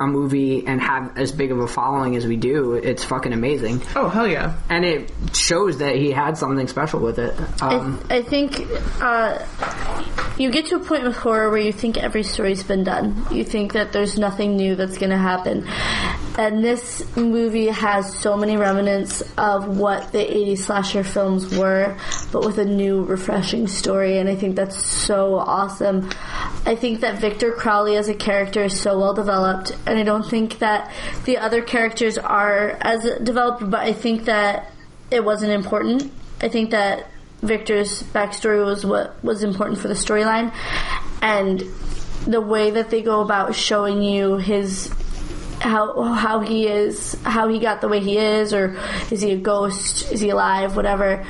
a 0.00 0.06
movie 0.06 0.66
and 0.66 0.80
have 0.80 1.16
as 1.18 1.32
big 1.32 1.50
of 1.50 1.58
a 1.58 1.66
following 1.66 2.16
as 2.16 2.26
we 2.26 2.36
do. 2.36 2.74
It's 2.74 3.04
fucking 3.04 3.32
amazing, 3.32 3.82
Oh 3.96 4.08
hell 4.08 4.26
yeah! 4.28 4.54
and 4.68 4.84
it 4.84 5.12
shows 5.34 5.78
that 5.78 5.96
he 5.96 6.10
had 6.10 6.36
something 6.38 6.68
special 6.68 7.00
with 7.00 7.18
it. 7.18 7.34
Um, 7.62 8.00
I, 8.08 8.16
I 8.18 8.22
think 8.22 8.60
uh, 9.00 9.44
you 10.38 10.50
get 10.50 10.66
to 10.66 10.76
a 10.76 10.80
point 10.80 11.02
with 11.02 11.16
horror 11.16 11.50
where 11.50 11.60
you 11.60 11.72
think 11.72 11.96
every 11.96 12.22
story's 12.22 12.62
been 12.62 12.84
done. 12.84 13.26
You 13.30 13.44
think 13.44 13.72
that 13.72 13.92
there's 13.92 14.18
nothing 14.18 14.56
new 14.56 14.76
that's 14.76 14.98
going 14.98 15.10
to 15.10 15.18
happen. 15.18 15.66
And 16.38 16.62
this 16.64 17.04
movie 17.16 17.66
has 17.66 18.16
so 18.16 18.36
many 18.36 18.56
remnants 18.56 19.22
of 19.36 19.76
what 19.76 20.12
the 20.12 20.18
80s 20.18 20.58
slasher 20.58 21.02
films 21.02 21.58
were, 21.58 21.98
but 22.30 22.44
with 22.44 22.58
a 22.58 22.64
new, 22.64 23.02
refreshing 23.02 23.66
story. 23.66 24.18
And 24.18 24.28
I 24.28 24.36
think 24.36 24.54
that's 24.54 24.80
so 24.80 25.34
awesome. 25.34 26.08
I 26.64 26.76
think 26.76 27.00
that 27.00 27.18
Victor 27.18 27.50
Crowley 27.50 27.96
as 27.96 28.08
a 28.08 28.14
character 28.14 28.62
is 28.62 28.80
so 28.80 29.00
well 29.00 29.14
developed, 29.14 29.72
and 29.84 29.98
I 29.98 30.04
don't 30.04 30.24
think 30.24 30.60
that 30.60 30.92
the 31.24 31.38
other 31.38 31.60
characters 31.60 32.16
are 32.16 32.78
as 32.82 33.02
developed, 33.20 33.68
but 33.68 33.80
I 33.80 33.92
think 33.92 34.26
that 34.26 34.70
it 35.10 35.24
wasn't 35.24 35.50
important. 35.50 36.12
I 36.40 36.48
think 36.48 36.70
that 36.70 37.10
Victor's 37.42 38.04
backstory 38.04 38.64
was 38.64 38.86
what 38.86 39.22
was 39.24 39.42
important 39.42 39.80
for 39.80 39.88
the 39.88 39.94
storyline, 39.94 40.54
and 41.20 41.64
the 42.26 42.40
way 42.40 42.70
that 42.70 42.90
they 42.90 43.02
go 43.02 43.22
about 43.22 43.56
showing 43.56 44.02
you 44.02 44.36
his 44.36 44.94
how 45.60 46.02
how 46.02 46.40
he 46.40 46.66
is, 46.66 47.16
how 47.22 47.48
he 47.48 47.58
got 47.58 47.80
the 47.80 47.88
way 47.88 48.00
he 48.00 48.18
is, 48.18 48.52
or 48.52 48.78
is 49.10 49.20
he 49.20 49.32
a 49.32 49.36
ghost? 49.36 50.10
Is 50.12 50.20
he 50.20 50.30
alive? 50.30 50.76
Whatever. 50.76 51.24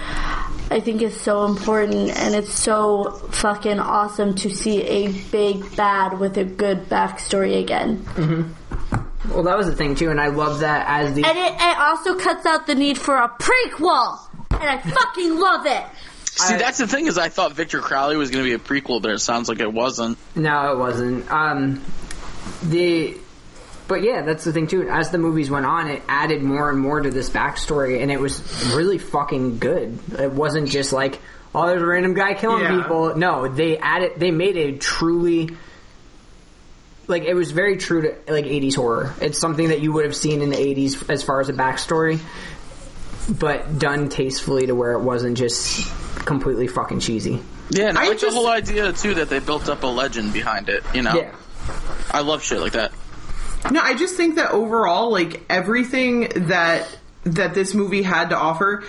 I 0.71 0.81
think 0.81 1.01
is 1.01 1.19
so 1.19 1.47
important, 1.47 2.11
and 2.11 2.35
it's 2.35 2.53
so 2.53 3.13
fucking 3.31 3.81
awesome 3.81 4.35
to 4.37 4.51
see 4.51 4.83
a 4.83 5.13
big 5.31 5.77
bad 5.77 6.19
with 6.19 6.37
a 6.37 6.45
good 6.45 6.91
backstory 6.91 7.59
again. 7.59 8.05
well, 9.31 9.45
that 9.45 9.57
was 9.57 9.67
the 9.67 9.75
thing 9.75 9.95
too, 9.95 10.11
and 10.11 10.21
I 10.21 10.27
love 10.29 10.61
that 10.61 10.87
as 10.87 11.15
the 11.15 11.25
And 11.25 11.39
it, 11.39 11.55
it 11.59 11.79
also 11.79 12.19
cuts 12.19 12.45
out 12.45 12.67
the 12.67 12.75
need 12.75 12.99
for 12.99 13.17
a 13.17 13.31
prequel, 13.31 14.19
and 14.51 14.63
I 14.63 14.79
fucking 14.79 15.41
love 15.41 15.65
it. 15.65 15.85
See, 16.39 16.57
that's 16.57 16.79
the 16.79 16.87
thing 16.87 17.07
is, 17.07 17.19
I 17.19 17.31
thought 17.31 17.53
Victor 17.53 17.81
Crowley 17.81 18.17
was 18.17 18.31
going 18.31 18.45
to 18.45 18.49
be 18.49 18.55
a 18.55 18.59
prequel, 18.59 19.03
but 19.03 19.11
it 19.11 19.19
sounds 19.19 19.49
like 19.49 19.61
it 19.61 19.73
wasn't. 19.73 20.19
No, 20.37 20.73
it 20.73 20.79
wasn't. 20.79 21.31
Um, 21.33 21.83
the, 22.63 23.17
but 23.89 24.03
yeah, 24.03 24.23
that's 24.23 24.45
the 24.45 24.53
thing 24.53 24.67
too. 24.69 24.89
As 24.89 25.11
the 25.11 25.19
movies 25.19 25.51
went 25.51 25.67
on, 25.67 25.89
it 25.89 26.03
added 26.09 26.43
more 26.43 26.69
and 26.71 26.79
more 26.79 27.01
to 27.01 27.11
this 27.11 27.31
backstory, 27.31 28.03
and 28.03 28.13
it 28.13 28.21
was 28.21 28.41
really 28.77 28.99
fucking 28.99 29.59
good. 29.59 29.99
It 30.19 30.31
wasn't 30.33 30.69
just 30.69 30.93
like, 30.93 31.19
oh, 31.55 31.67
there's 31.67 31.83
a 31.83 31.87
random 31.87 32.15
guy 32.15 32.35
killing 32.35 32.63
Yeah. 32.63 32.81
people. 32.83 33.17
No, 33.17 33.49
they 33.49 33.79
added, 33.79 34.13
they 34.19 34.31
made 34.31 34.57
a 34.57 34.77
truly. 34.79 35.51
Like 37.07 37.23
it 37.25 37.33
was 37.35 37.53
very 37.53 37.79
true 37.79 38.03
to 38.03 38.33
like 38.33 38.45
'80s 38.45 38.77
horror. 38.77 39.15
It's 39.23 39.39
something 39.39 39.69
that 39.69 39.81
you 39.81 39.93
would 39.93 40.05
have 40.05 40.15
seen 40.15 40.43
in 40.43 40.51
the 40.51 40.57
'80s 40.57 41.09
as 41.09 41.23
far 41.23 41.41
as 41.41 41.49
a 41.49 41.55
backstory, 41.55 42.21
but 43.31 43.79
done 43.79 44.11
tastefully 44.11 44.67
to 44.67 44.75
where 44.75 44.93
it 44.93 45.01
wasn't 45.01 45.39
just 45.39 45.89
completely 46.27 46.67
fucking 46.69 47.01
cheesy. 47.01 47.41
Yeah, 47.71 47.89
and 47.89 47.97
I, 47.99 48.05
I 48.05 48.09
like 48.09 48.19
just- 48.19 48.27
the 48.35 48.39
whole 48.39 48.49
idea 48.49 48.93
too 48.93 49.15
that 49.15 49.31
they 49.31 49.39
built 49.39 49.71
up 49.71 49.83
a 49.85 49.87
legend 49.87 50.35
behind 50.35 50.69
it. 50.69 50.83
You 50.95 51.01
know, 51.03 51.15
Yeah. 51.15 51.35
I 52.11 52.21
love 52.21 52.43
shit 52.43 52.61
like 52.61 52.73
that. 52.73 52.93
No, 53.71 53.81
I 53.81 53.95
just 53.95 54.17
think 54.17 54.37
that 54.37 54.53
overall, 54.53 55.11
like 55.11 55.43
everything 55.51 56.29
that 56.49 56.87
that 57.25 57.55
this 57.55 57.75
movie 57.75 58.03
had 58.03 58.31
to 58.31 58.37
offer, 58.37 58.85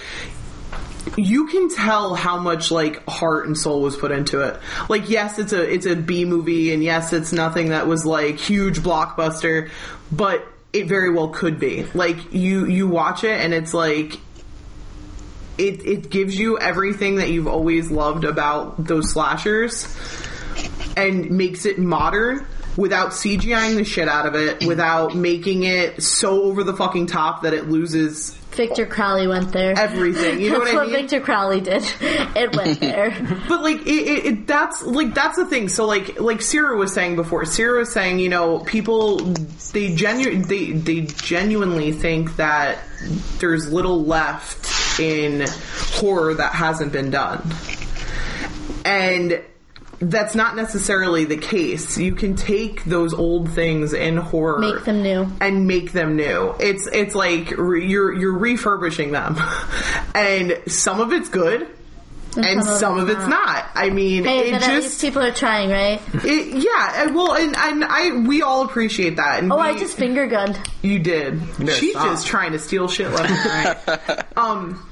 you 1.18 1.48
can 1.48 1.70
tell 1.70 2.14
how 2.16 2.38
much 2.38 2.72
like 2.72 3.06
heart 3.08 3.48
and 3.48 3.58
soul 3.58 3.82
was 3.82 3.98
put 3.98 4.12
into 4.12 4.42
it. 4.42 4.60
Like, 4.88 5.10
yes, 5.10 5.40
it's 5.40 5.54
a 5.54 5.70
it's 5.70 5.86
a 5.86 5.96
B 5.96 6.26
movie, 6.26 6.74
and 6.74 6.84
yes, 6.84 7.14
it's 7.14 7.34
nothing 7.34 7.70
that 7.70 7.88
was 7.88 8.06
like 8.06 8.38
huge 8.38 8.80
blockbuster, 8.80 9.70
but 10.12 10.46
it 10.72 10.88
very 10.88 11.10
well 11.10 11.30
could 11.30 11.60
be. 11.60 11.86
Like 11.94 12.34
you 12.34 12.66
you 12.66 12.88
watch 12.88 13.24
it, 13.24 13.40
and 13.40 13.54
it's 13.54 13.74
like. 13.74 14.14
It, 15.58 15.86
it 15.86 16.10
gives 16.10 16.40
you 16.40 16.58
everything 16.58 17.18
that 17.18 17.32
you've 17.32 17.50
always 17.50 17.92
loved 17.92 18.24
about 18.24 18.82
those 18.82 19.12
slashers 19.12 19.94
and 20.96 21.32
makes 21.32 21.66
it 21.66 21.78
modern 21.78 22.48
without 22.78 23.10
CGIing 23.12 23.76
the 23.76 23.84
shit 23.84 24.08
out 24.08 24.26
of 24.26 24.36
it, 24.36 24.66
without 24.66 25.16
making 25.16 25.64
it 25.64 26.02
so 26.04 26.44
over 26.44 26.64
the 26.64 26.74
fucking 26.76 27.08
top 27.08 27.44
that 27.44 27.54
it 27.54 27.70
loses 27.70 28.36
Victor 28.52 28.86
Crowley 28.88 29.28
went 29.28 29.54
there. 29.54 29.74
everything. 29.78 30.42
You 30.42 30.50
know 30.52 30.60
That's 30.60 30.74
what 30.74 30.82
I 30.82 30.86
mean? 30.86 30.92
what? 30.94 31.02
Victor 31.02 31.20
Crowley 31.22 31.62
did. 31.62 31.84
It 32.02 32.56
went 32.56 32.80
there. 32.82 33.12
But 33.48 33.62
like 33.62 33.82
it, 33.82 33.88
it, 33.88 34.26
it, 34.26 34.48
that's 34.48 34.82
like 34.84 35.14
that's 35.14 35.38
the 35.38 35.46
thing. 35.46 35.70
So 35.70 35.86
like 35.86 36.20
like 36.20 36.42
Sarah 36.42 36.76
was 36.76 36.92
saying 36.94 37.16
before, 37.16 37.46
Sarah 37.46 37.80
was 37.80 37.92
saying, 37.94 38.20
you 38.20 38.28
know, 38.28 38.60
people 38.60 39.18
they 39.72 39.94
genu- 39.96 40.44
they 40.44 40.72
they 40.72 41.02
genuinely 41.02 41.92
think 41.94 42.36
that 42.38 42.80
there's 43.38 43.72
little 43.72 44.04
left 44.04 45.00
in 45.00 45.46
horror 45.94 46.34
that 46.34 46.52
hasn't 46.54 46.92
been 46.92 47.12
done. 47.12 47.48
And 48.84 49.42
that's 50.00 50.34
not 50.36 50.56
necessarily 50.56 51.26
the 51.26 51.38
case. 51.38 51.98
You 51.98 52.16
can 52.16 52.36
take 52.36 52.84
those 52.86 53.14
old 53.14 53.52
things 53.52 53.94
in 53.94 54.18
horror 54.18 54.60
Make 54.60 54.86
them 54.86 55.04
new. 55.04 55.28
and 55.42 55.68
make 55.68 55.92
them 55.92 56.16
new. 56.16 56.56
It's 56.60 56.88
it's 56.88 57.16
like 57.16 57.52
re- 57.58 57.86
you're 57.88 58.14
you're 58.14 58.38
refurbishing 58.38 59.12
them, 59.12 59.38
and 60.16 60.58
some 60.68 61.02
of 61.02 61.12
it's 61.12 61.30
good, 61.30 61.68
and 62.38 62.64
some 62.64 62.74
of 62.74 62.80
some 62.80 63.00
of 63.00 63.10
it's 63.10 63.20
it's 63.20 63.28
not. 63.28 63.66
I 63.76 63.90
mean, 63.90 64.24
Hey, 64.24 64.50
it 64.50 64.52
but 64.54 64.64
at 64.64 64.70
least 64.76 64.88
just 64.90 65.02
people 65.02 65.22
are 65.22 65.34
trying, 65.34 65.70
right? 65.70 66.02
it, 66.24 66.64
yeah. 66.64 67.04
and 67.04 67.16
Well, 67.16 67.34
and, 67.36 67.56
and 67.58 67.84
I 67.84 68.26
we 68.28 68.42
all 68.42 68.64
appreciate 68.66 69.18
that. 69.18 69.40
And 69.40 69.52
Oh, 69.52 69.58
we, 69.58 69.62
I 69.64 69.78
just 69.78 69.98
finger 69.98 70.28
gunned. 70.28 70.58
you 70.82 71.00
did. 71.00 71.42
She's 71.74 71.92
stop. 71.92 72.06
just 72.12 72.28
trying 72.28 72.54
to 72.54 72.60
steal 72.60 72.88
shit 72.88 73.12
left 73.12 73.30
and 73.32 73.88
right. 74.10 74.26
um, 74.38 74.86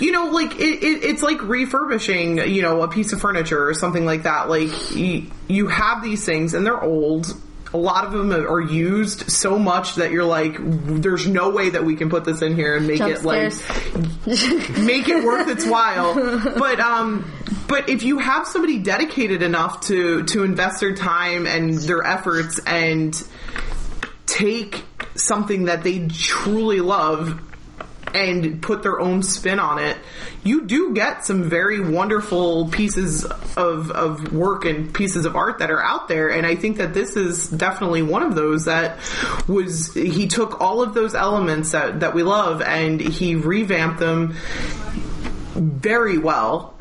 you 0.00 0.12
know, 0.12 0.26
like 0.30 0.54
it, 0.58 0.82
it, 0.82 1.04
it's 1.04 1.22
like 1.22 1.42
refurbishing, 1.42 2.38
you 2.38 2.62
know, 2.62 2.82
a 2.82 2.88
piece 2.88 3.12
of 3.12 3.20
furniture 3.20 3.68
or 3.68 3.74
something 3.74 4.04
like 4.04 4.24
that. 4.24 4.48
Like 4.48 4.94
you, 4.94 5.30
you 5.48 5.68
have 5.68 6.02
these 6.02 6.24
things 6.24 6.54
and 6.54 6.64
they're 6.64 6.80
old. 6.82 7.34
A 7.72 7.76
lot 7.76 8.04
of 8.04 8.12
them 8.12 8.32
are 8.32 8.60
used 8.60 9.30
so 9.30 9.56
much 9.56 9.94
that 9.96 10.10
you're 10.10 10.24
like, 10.24 10.56
there's 10.58 11.28
no 11.28 11.50
way 11.50 11.70
that 11.70 11.84
we 11.84 11.94
can 11.94 12.10
put 12.10 12.24
this 12.24 12.42
in 12.42 12.56
here 12.56 12.76
and 12.76 12.88
make 12.88 12.98
Jump 12.98 13.14
it 13.14 13.24
like 13.24 13.52
scares. 13.52 14.78
make 14.80 15.08
it 15.08 15.24
worth 15.24 15.48
its 15.56 15.64
while. 15.64 16.14
But 16.14 16.80
um, 16.80 17.30
but 17.68 17.88
if 17.88 18.02
you 18.02 18.18
have 18.18 18.48
somebody 18.48 18.80
dedicated 18.80 19.44
enough 19.44 19.82
to 19.82 20.24
to 20.24 20.42
invest 20.42 20.80
their 20.80 20.96
time 20.96 21.46
and 21.46 21.74
their 21.74 22.02
efforts 22.02 22.58
and 22.66 23.14
take 24.26 24.82
something 25.14 25.66
that 25.66 25.84
they 25.84 26.08
truly 26.08 26.80
love 26.80 27.40
and 28.14 28.62
put 28.62 28.82
their 28.82 29.00
own 29.00 29.22
spin 29.22 29.58
on 29.58 29.78
it, 29.78 29.96
you 30.42 30.66
do 30.66 30.94
get 30.94 31.24
some 31.24 31.48
very 31.48 31.80
wonderful 31.80 32.68
pieces 32.68 33.24
of, 33.24 33.90
of 33.90 34.32
work 34.32 34.64
and 34.64 34.92
pieces 34.92 35.24
of 35.24 35.36
art 35.36 35.58
that 35.58 35.70
are 35.70 35.82
out 35.82 36.08
there. 36.08 36.28
And 36.30 36.46
I 36.46 36.56
think 36.56 36.78
that 36.78 36.94
this 36.94 37.16
is 37.16 37.48
definitely 37.48 38.02
one 38.02 38.22
of 38.22 38.34
those 38.34 38.64
that 38.64 38.98
was, 39.46 39.92
he 39.94 40.28
took 40.28 40.60
all 40.60 40.82
of 40.82 40.94
those 40.94 41.14
elements 41.14 41.72
that, 41.72 42.00
that 42.00 42.14
we 42.14 42.22
love 42.22 42.62
and 42.62 43.00
he 43.00 43.34
revamped 43.34 43.98
them 43.98 44.36
very 45.54 46.18
well 46.18 46.74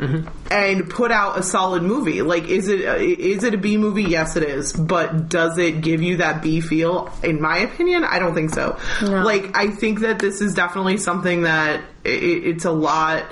and 0.52 0.90
put 0.90 1.12
out 1.12 1.38
a 1.40 1.44
solid 1.44 1.84
movie. 1.84 2.22
Like, 2.22 2.48
is 2.48 2.68
it 2.68 2.82
is 2.82 3.44
it 3.44 3.54
a 3.54 3.58
B 3.58 3.78
movie? 3.78 4.04
Yes, 4.04 4.36
it 4.36 4.44
is. 4.44 4.74
But 4.74 5.30
does 5.30 5.58
it 5.58 5.82
give 5.82 6.02
you 6.02 6.18
that 6.18 6.42
B 6.42 6.62
feel? 6.62 7.12
In 7.24 7.42
my 7.42 7.60
opinion, 7.60 8.04
I 8.04 8.20
don't 8.20 8.36
think 8.36 8.52
so. 8.52 8.80
No. 9.02 9.24
Like, 9.24 9.56
I 9.58 9.68
think 9.68 10.02
that 10.02 10.20
this 10.20 10.42
is 10.42 10.54
definitely 10.54 10.98
something 10.98 11.44
that 11.44 11.82
i 12.06 12.10
it's 12.10 12.66
a 12.66 12.72
lot. 12.72 13.26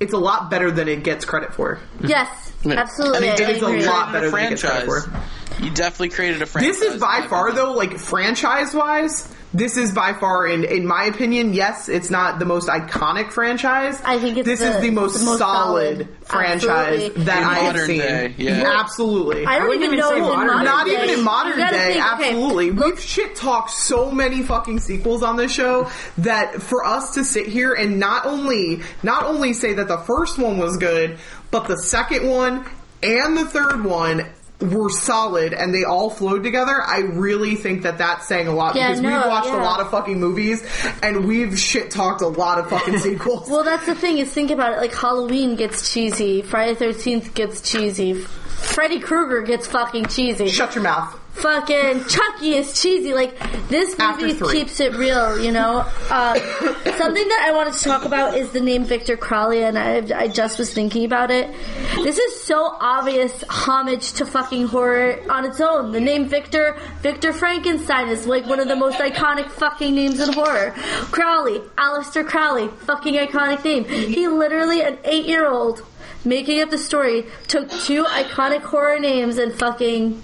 It's 0.00 0.12
a 0.14 0.18
lot 0.18 0.50
better 0.50 0.70
than 0.70 0.88
it 0.88 1.04
gets 1.04 1.24
credit 1.24 1.54
for. 1.54 1.78
yes, 2.00 2.52
absolutely. 2.64 3.18
And 3.18 3.26
I 3.26 3.36
they 3.36 3.36
did 3.36 3.56
is 3.56 3.62
a 3.62 3.68
lot 3.90 4.08
created 4.08 4.12
better 4.12 4.30
than 4.30 4.44
it 4.44 4.48
gets 4.50 4.62
credit 4.62 4.84
franchise. 4.86 5.04
for. 5.04 5.62
You 5.62 5.70
definitely 5.70 6.08
created 6.08 6.42
a 6.42 6.46
franchise. 6.46 6.80
This 6.80 6.94
is 6.94 7.00
by 7.00 7.26
far 7.28 7.52
though, 7.52 7.72
like 7.72 7.98
franchise 7.98 8.74
wise, 8.74 9.28
this 9.52 9.76
is 9.76 9.90
by 9.92 10.12
far, 10.12 10.46
in 10.46 10.64
in 10.64 10.86
my 10.86 11.04
opinion, 11.04 11.52
yes, 11.54 11.88
it's 11.88 12.10
not 12.10 12.38
the 12.38 12.44
most 12.44 12.68
iconic 12.68 13.32
franchise. 13.32 14.00
I 14.04 14.18
think 14.18 14.38
it's 14.38 14.46
this 14.46 14.60
the- 14.60 14.76
is 14.76 14.80
the 14.80 14.90
most, 14.90 15.18
the 15.18 15.24
most 15.24 15.38
solid, 15.38 15.98
solid. 15.98 16.08
franchise 16.24 16.94
Absolutely. 17.02 17.24
that 17.24 17.38
In 17.38 17.44
I 17.44 17.54
have 17.54 17.64
modern 17.74 17.86
seen. 17.86 17.98
day, 17.98 18.34
yeah. 18.38 18.80
Absolutely. 18.80 19.46
I 19.46 19.58
don't 19.58 19.68
wouldn't 19.68 19.84
even 19.84 19.94
even 19.98 19.98
know 20.00 20.10
say 20.10 20.20
modern 20.20 20.46
modern 20.46 20.64
not 20.64 20.86
day, 20.86 20.92
even 21.04 21.10
in 21.18 21.24
modern 21.24 21.58
day, 21.58 21.92
think, 21.94 22.04
absolutely. 22.04 22.70
look- 22.70 22.86
We've 22.86 23.00
shit 23.00 23.34
talked 23.34 23.70
so 23.72 24.10
many 24.10 24.42
fucking 24.42 24.78
sequels 24.80 25.22
on 25.22 25.36
this 25.36 25.50
show 25.52 25.90
that 26.18 26.62
for 26.62 26.84
us 26.86 27.14
to 27.14 27.24
sit 27.24 27.46
here 27.46 27.72
and 27.74 27.98
not 27.98 28.26
only 28.26 28.82
not 29.02 29.24
only 29.24 29.52
say 29.52 29.72
that 29.74 29.88
the 29.88 29.98
first 29.98 30.38
one 30.38 30.58
was 30.58 30.76
good, 30.76 31.18
but 31.50 31.66
the 31.66 31.76
second 31.76 32.28
one 32.28 32.64
and 33.02 33.36
the 33.36 33.46
third 33.46 33.84
one 33.84 34.26
were 34.60 34.90
solid 34.90 35.52
and 35.52 35.74
they 35.74 35.84
all 35.84 36.10
flowed 36.10 36.42
together. 36.42 36.82
I 36.82 37.00
really 37.00 37.54
think 37.56 37.82
that 37.82 37.98
that's 37.98 38.26
saying 38.26 38.46
a 38.48 38.52
lot 38.54 38.76
Yeah, 38.76 38.88
because 38.88 39.00
no, 39.00 39.16
we've 39.16 39.26
watched 39.26 39.48
a 39.48 39.56
lot 39.56 39.80
of 39.80 39.90
fucking 39.90 40.20
movies 40.20 40.66
and 41.02 41.26
we've 41.26 41.58
shit 41.58 41.90
talked 41.90 42.20
a 42.20 42.28
lot 42.28 42.58
of 42.58 42.68
fucking 42.68 42.98
sequels. 43.06 43.48
Well, 43.48 43.64
that's 43.64 43.86
the 43.86 43.94
thing 43.94 44.18
is 44.18 44.32
think 44.32 44.50
about 44.50 44.72
it. 44.72 44.76
Like 44.76 44.94
Halloween 44.94 45.56
gets 45.56 45.92
cheesy, 45.92 46.42
Friday 46.42 46.74
Thirteenth 46.74 47.34
gets 47.34 47.60
cheesy, 47.60 48.14
Freddy 48.14 49.00
Krueger 49.00 49.42
gets 49.42 49.66
fucking 49.66 50.06
cheesy. 50.06 50.48
Shut 50.48 50.74
your 50.74 50.84
mouth. 50.84 51.19
Fucking 51.40 52.04
Chucky 52.04 52.54
is 52.54 52.80
cheesy. 52.80 53.12
Like 53.14 53.38
this 53.68 53.96
movie 53.98 54.38
keeps 54.52 54.80
it 54.80 54.94
real, 54.94 55.38
you 55.38 55.52
know. 55.52 55.80
Um, 56.10 56.36
something 56.98 57.28
that 57.28 57.44
I 57.46 57.52
wanted 57.54 57.74
to 57.74 57.84
talk 57.84 58.04
about 58.04 58.36
is 58.36 58.50
the 58.50 58.60
name 58.60 58.84
Victor 58.84 59.16
Crowley, 59.16 59.64
and 59.64 59.78
I, 59.78 60.02
I 60.14 60.28
just 60.28 60.58
was 60.58 60.72
thinking 60.72 61.04
about 61.04 61.30
it. 61.30 61.50
This 61.96 62.18
is 62.18 62.42
so 62.42 62.76
obvious 62.80 63.44
homage 63.48 64.12
to 64.14 64.26
fucking 64.26 64.66
horror 64.68 65.20
on 65.30 65.44
its 65.44 65.60
own. 65.60 65.92
The 65.92 66.00
name 66.00 66.28
Victor 66.28 66.78
Victor 67.00 67.32
Frankenstein 67.32 68.08
is 68.08 68.26
like 68.26 68.46
one 68.46 68.60
of 68.60 68.68
the 68.68 68.76
most 68.76 68.98
iconic 68.98 69.50
fucking 69.50 69.94
names 69.94 70.20
in 70.20 70.32
horror. 70.32 70.72
Crowley, 71.10 71.58
Aleister 71.78 72.26
Crowley, 72.26 72.68
fucking 72.86 73.14
iconic 73.14 73.64
name. 73.64 73.84
He 73.84 74.28
literally 74.28 74.82
an 74.82 74.98
eight 75.04 75.26
year 75.26 75.48
old. 75.48 75.84
Making 76.22 76.60
up 76.60 76.68
the 76.68 76.76
story 76.76 77.24
took 77.48 77.70
two 77.70 78.04
iconic 78.04 78.60
horror 78.60 78.98
names 78.98 79.38
and 79.38 79.54
fucking 79.54 80.22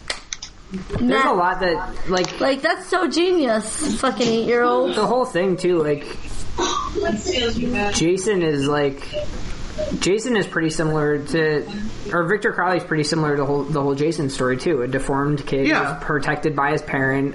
There's 0.73 1.25
a 1.25 1.33
lot 1.33 1.61
that 1.61 2.09
like 2.09 2.41
like 2.41 2.61
that's 2.63 2.89
so 2.89 3.09
genius, 3.09 3.99
fucking 4.01 4.27
eight 4.27 4.47
year 4.47 4.63
old. 4.65 4.95
the 4.97 5.07
whole 5.07 5.25
thing 5.25 5.57
too. 5.57 5.83
Like 5.83 6.05
Jason 7.95 8.43
is 8.43 8.67
like 8.67 9.01
Jason 10.01 10.37
is 10.37 10.47
pretty 10.47 10.71
similar 10.71 11.19
to, 11.19 11.67
or 12.13 12.25
Victor 12.25 12.53
Crowley's 12.53 12.83
pretty 12.85 13.05
similar 13.05 13.37
to 13.37 13.43
the 13.43 13.47
whole 13.47 13.63
the 13.65 13.81
whole 13.83 13.95
Jason 13.95 14.31
story 14.31 14.57
too. 14.57 14.83
A 14.83 14.89
deformed 14.89 15.47
kid 15.47 15.67
Yeah. 15.69 15.99
protected 16.01 16.57
by 16.57 16.73
his 16.73 16.83
parent 16.83 17.35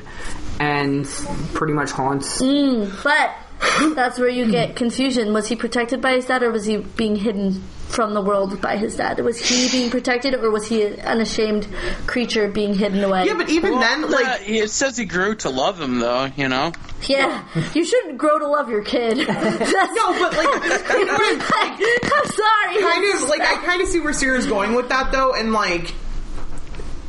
and 0.59 1.05
pretty 1.53 1.73
much 1.73 1.91
haunts. 1.91 2.41
Mm, 2.41 2.91
but 3.03 3.31
that's 3.95 4.17
where 4.19 4.29
you 4.29 4.49
get 4.51 4.75
confusion. 4.75 5.33
Was 5.33 5.47
he 5.47 5.55
protected 5.55 6.01
by 6.01 6.13
his 6.13 6.25
dad, 6.25 6.43
or 6.43 6.51
was 6.51 6.65
he 6.65 6.77
being 6.77 7.15
hidden 7.15 7.61
from 7.89 8.13
the 8.13 8.21
world 8.21 8.59
by 8.61 8.77
his 8.77 8.95
dad? 8.95 9.19
Was 9.19 9.37
he 9.37 9.69
being 9.69 9.91
protected, 9.91 10.33
or 10.33 10.49
was 10.49 10.67
he 10.67 10.83
an 10.85 11.19
ashamed 11.21 11.67
creature 12.07 12.47
being 12.47 12.73
hidden 12.73 13.03
away? 13.03 13.25
Yeah, 13.25 13.33
but 13.35 13.49
even 13.49 13.79
then, 13.79 14.09
like 14.09 14.25
Uh, 14.25 14.37
it 14.45 14.69
says 14.71 14.97
he 14.97 15.05
grew 15.05 15.35
to 15.35 15.49
love 15.49 15.79
him, 15.79 15.99
though. 15.99 16.29
You 16.35 16.47
know, 16.47 16.71
Yeah, 17.07 17.43
you 17.73 17.83
shouldn't 17.85 18.17
grow 18.17 18.39
to 18.39 18.47
love 18.47 18.69
your 18.69 18.83
kid. 18.83 19.17
That's, 19.27 19.59
no, 19.71 20.19
but 20.19 20.35
like 20.37 20.47
I'm 20.47 22.25
sorry. 22.31 22.81
kind 22.81 23.15
of 23.15 23.29
like 23.29 23.41
I 23.41 23.55
kind 23.65 23.81
of 23.81 23.87
see 23.87 23.99
where 23.99 24.13
Sarah's 24.13 24.47
going 24.47 24.73
with 24.73 24.89
that 24.89 25.11
though, 25.11 25.33
and 25.33 25.51
like 25.53 25.93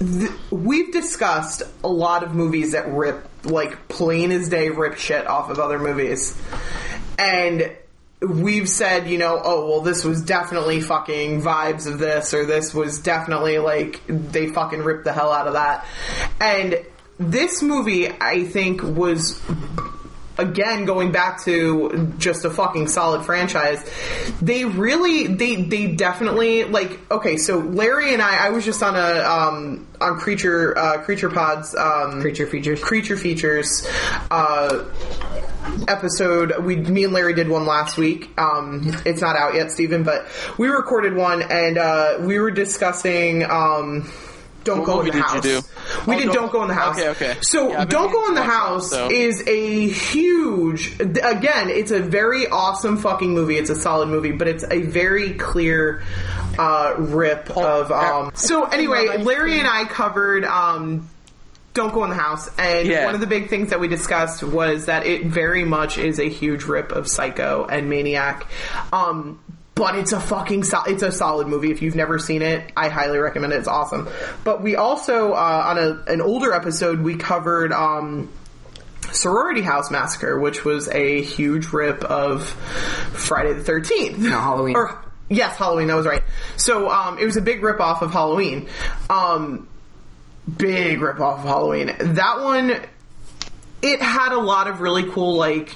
th- 0.00 0.30
we've 0.50 0.92
discussed 0.92 1.62
a 1.84 1.88
lot 1.88 2.22
of 2.22 2.34
movies 2.34 2.72
that 2.72 2.88
rip 2.92 3.28
like 3.44 3.88
plain 3.88 4.33
as 4.33 4.48
day 4.48 4.68
rip 4.68 4.96
shit 4.96 5.26
off 5.26 5.50
of 5.50 5.59
other 5.59 5.78
movies, 5.78 6.37
and 7.18 7.70
we've 8.20 8.68
said 8.68 9.09
you 9.09 9.18
know 9.18 9.40
oh 9.42 9.68
well 9.68 9.81
this 9.81 10.05
was 10.05 10.22
definitely 10.22 10.81
fucking 10.81 11.42
vibes 11.42 11.92
of 11.92 11.98
this 11.98 12.33
or 12.33 12.46
this 12.46 12.72
was 12.72 13.00
definitely 13.00 13.59
like 13.59 14.00
they 14.07 14.46
fucking 14.46 14.81
ripped 14.81 15.05
the 15.05 15.12
hell 15.12 15.33
out 15.33 15.46
of 15.46 15.55
that, 15.55 15.87
and 16.40 16.76
this 17.18 17.62
movie 17.62 18.09
I 18.09 18.44
think 18.44 18.83
was 18.83 19.40
again 20.38 20.84
going 20.84 21.12
back 21.12 21.42
to 21.44 22.12
just 22.18 22.44
a 22.44 22.50
fucking 22.50 22.88
solid 22.88 23.24
franchise 23.24 23.84
they 24.40 24.64
really 24.64 25.26
they 25.26 25.56
they 25.62 25.88
definitely 25.88 26.64
like 26.64 26.98
okay 27.10 27.36
so 27.36 27.58
larry 27.58 28.12
and 28.14 28.22
i 28.22 28.46
i 28.46 28.50
was 28.50 28.64
just 28.64 28.82
on 28.82 28.96
a 28.96 29.22
um 29.24 29.86
on 30.00 30.18
creature 30.18 30.76
uh 30.78 31.02
creature 31.02 31.28
pods 31.28 31.74
um 31.74 32.20
Creature 32.20 32.46
features. 32.46 32.80
creature 32.82 33.16
features 33.16 33.86
uh 34.30 34.84
episode 35.86 36.64
we 36.64 36.76
me 36.76 37.04
and 37.04 37.12
larry 37.12 37.34
did 37.34 37.48
one 37.48 37.66
last 37.66 37.98
week 37.98 38.30
um 38.38 38.80
it's 39.04 39.20
not 39.20 39.36
out 39.36 39.54
yet 39.54 39.70
stephen 39.70 40.02
but 40.02 40.26
we 40.58 40.68
recorded 40.68 41.14
one 41.14 41.42
and 41.42 41.76
uh 41.76 42.16
we 42.20 42.38
were 42.38 42.50
discussing 42.50 43.44
um 43.44 44.10
don't 44.64 44.79
What 44.81 44.87
go 44.87 45.01
in 45.01 45.07
the 45.11 45.22
house. 45.22 45.44
we 46.07 46.14
Oh, 46.14 46.18
did 46.18 46.25
Don't- 46.27 46.35
don't, 46.35 46.53
go 46.53 46.62
in 46.62 46.68
the 46.68 46.75
house. 46.75 46.98
Okay, 46.98 47.09
okay. 47.11 47.37
so 47.40 47.68
Yeah, 47.70 47.85
don't 47.85 48.12
go 48.12 48.29
in 48.29 48.35
the 48.35 48.40
meaning 48.40 48.53
to 48.53 48.59
watch 48.59 48.68
house 48.68 48.90
so- 48.90 49.09
is 49.11 49.42
a 49.46 49.88
huge 49.88 50.98
again 51.01 51.68
it's 51.70 51.90
a 51.90 52.01
very 52.01 52.46
awesome 52.48 52.96
fucking 52.96 53.33
movie. 53.35 53.57
It's 53.59 53.70
a 53.70 53.75
solid 53.75 54.09
movie 54.09 54.33
but 54.33 54.48
it's 54.48 54.64
a 54.70 54.81
very 54.83 55.33
clear 55.35 56.03
uh 56.59 56.94
rip 56.98 57.51
of 57.57 57.90
um 57.90 58.31
so 58.35 58.64
anyway 58.64 59.16
larry 59.22 59.59
and 59.59 59.66
i 59.66 59.85
covered 59.87 60.44
um 60.44 61.09
don't 61.72 61.94
go 61.94 62.05
in 62.05 62.11
the 62.11 62.16
house 62.16 62.51
and 62.59 62.87
Yeah. 62.87 63.07
one 63.07 63.14
of 63.14 63.20
the 63.22 63.27
big 63.27 63.48
things 63.48 63.70
that 63.70 63.81
we 63.81 63.88
discussed 63.88 64.42
was 64.42 64.85
that 64.87 65.07
it 65.07 65.25
very 65.25 65.64
much 65.64 65.96
is 65.96 66.18
a 66.18 66.29
huge 66.29 66.64
rip 66.64 66.92
of 66.92 67.09
psycho 67.09 67.66
and 67.70 67.88
maniac. 67.88 68.46
Um 68.92 69.38
but 69.82 69.96
it's 69.96 70.12
a 70.12 70.20
fucking 70.20 70.62
sol- 70.62 70.84
it's 70.86 71.02
a 71.02 71.10
solid 71.10 71.48
movie 71.48 71.72
if 71.72 71.82
you've 71.82 71.96
never 71.96 72.16
seen 72.16 72.40
it 72.40 72.70
i 72.76 72.88
highly 72.88 73.18
recommend 73.18 73.52
it 73.52 73.56
it's 73.56 73.66
awesome 73.66 74.08
but 74.44 74.62
we 74.62 74.76
also 74.76 75.32
uh, 75.32 75.64
on 75.66 75.76
a, 75.76 76.04
an 76.06 76.20
older 76.20 76.52
episode 76.52 77.00
we 77.00 77.16
covered 77.16 77.72
um 77.72 78.30
Sorority 79.10 79.60
House 79.60 79.90
Massacre, 79.90 80.38
which 80.38 80.64
was 80.64 80.88
a 80.88 81.20
huge 81.20 81.70
rip 81.72 82.02
of 82.02 82.48
Friday 82.48 83.52
the 83.52 83.62
Thirteenth. 83.62 84.16
No, 84.16 84.30
Halloween. 84.30 84.74
Or 84.74 85.04
yes, 85.28 85.56
Halloween. 85.56 85.88
That 85.88 85.96
was 85.96 86.06
right. 86.06 86.22
So 86.56 86.88
um, 86.88 87.18
it 87.18 87.26
was 87.26 87.36
a 87.36 87.42
big 87.42 87.62
rip 87.62 87.78
off 87.78 88.00
of 88.00 88.12
Halloween. 88.12 88.68
Um, 89.10 89.68
big 90.56 91.02
rip 91.02 91.20
off 91.20 91.40
of 91.40 91.44
Halloween. 91.44 91.94
That 91.98 92.40
one, 92.42 92.70
it 93.82 94.00
had 94.00 94.32
a 94.32 94.38
lot 94.40 94.68
of 94.68 94.80
really 94.80 95.10
cool 95.10 95.36
like 95.36 95.74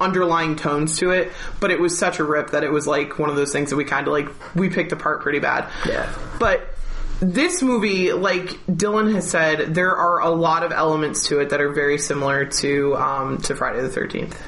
underlying 0.00 0.56
tones 0.56 0.98
to 0.98 1.10
it, 1.10 1.32
but 1.60 1.70
it 1.70 1.80
was 1.80 1.96
such 1.96 2.18
a 2.18 2.24
rip 2.24 2.50
that 2.50 2.64
it 2.64 2.70
was 2.70 2.86
like 2.86 3.18
one 3.18 3.30
of 3.30 3.36
those 3.36 3.52
things 3.52 3.70
that 3.70 3.76
we 3.76 3.84
kind 3.84 4.06
of 4.06 4.12
like 4.12 4.28
we 4.54 4.68
picked 4.68 4.92
apart 4.92 5.22
pretty 5.22 5.38
bad. 5.38 5.70
Yeah. 5.86 6.12
But 6.38 6.76
this 7.20 7.62
movie, 7.62 8.12
like 8.12 8.48
Dylan 8.66 9.14
has 9.14 9.28
said, 9.28 9.74
there 9.74 9.96
are 9.96 10.20
a 10.20 10.30
lot 10.30 10.62
of 10.62 10.72
elements 10.72 11.28
to 11.28 11.40
it 11.40 11.50
that 11.50 11.60
are 11.60 11.70
very 11.72 11.98
similar 11.98 12.44
to 12.44 12.96
um, 12.96 13.38
to 13.38 13.54
Friday 13.54 13.80
the 13.80 13.88
Thirteenth. 13.88 14.40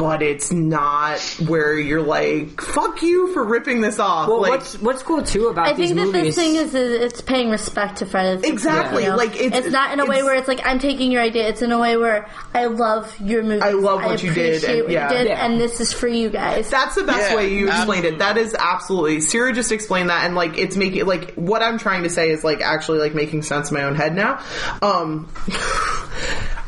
But 0.00 0.22
it's 0.22 0.50
not 0.50 1.20
where 1.46 1.78
you're 1.78 2.00
like, 2.00 2.58
"Fuck 2.58 3.02
you 3.02 3.34
for 3.34 3.44
ripping 3.44 3.82
this 3.82 3.98
off." 3.98 4.28
Well, 4.28 4.40
like, 4.40 4.50
what's 4.52 4.78
what's 4.80 5.02
cool 5.02 5.22
too 5.22 5.48
about 5.48 5.66
I 5.68 5.74
these 5.74 5.88
think 5.90 6.00
that 6.00 6.06
the 6.06 6.18
movies? 6.18 6.34
thing 6.36 6.54
is, 6.56 6.74
is 6.74 7.02
it's 7.02 7.20
paying 7.20 7.50
respect 7.50 7.98
to 7.98 8.06
Friday. 8.06 8.36
the 8.36 8.46
13th, 8.46 8.52
Exactly, 8.52 9.02
you 9.04 9.10
know? 9.10 9.16
like, 9.16 9.36
it's- 9.38 9.66
not 9.70 9.92
in 9.92 10.00
a 10.00 10.06
way 10.06 10.22
where 10.22 10.34
it's 10.36 10.48
like 10.48 10.62
I'm 10.64 10.78
taking 10.78 11.12
your 11.12 11.20
idea. 11.20 11.46
It's 11.48 11.60
in 11.60 11.70
a 11.70 11.78
way 11.78 11.98
where 11.98 12.26
I 12.54 12.64
love 12.64 13.14
your 13.20 13.42
movie. 13.42 13.60
I 13.60 13.72
love 13.72 14.02
what 14.02 14.22
you 14.22 14.32
did, 14.32 14.56
appreciate 14.56 14.72
and- 14.78 14.82
what 14.84 14.92
yeah. 14.92 15.10
you 15.12 15.18
did, 15.18 15.26
Yeah. 15.28 15.44
and 15.44 15.60
this 15.60 15.80
is 15.80 15.92
for 15.92 16.08
you 16.08 16.30
guys. 16.30 16.70
That's 16.70 16.94
the 16.94 17.04
best 17.04 17.30
Yeah, 17.30 17.36
way 17.36 17.52
you 17.52 17.68
explained 17.68 18.06
it. 18.06 18.18
That 18.20 18.38
is 18.38 18.56
absolutely. 18.58 19.20
Sarah 19.20 19.52
just 19.52 19.70
explained 19.70 20.08
that, 20.08 20.24
and 20.24 20.34
like 20.34 20.56
it's 20.56 20.76
making 20.76 21.04
like 21.04 21.34
what 21.34 21.62
I'm 21.62 21.76
trying 21.76 22.04
to 22.04 22.08
say 22.10 22.30
is 22.30 22.42
like 22.42 22.62
actually 22.62 23.00
like 23.00 23.14
making 23.14 23.42
sense 23.42 23.70
in 23.70 23.76
my 23.76 23.84
own 23.84 23.96
head 23.96 24.14
now. 24.14 24.40
Um, 24.80 25.28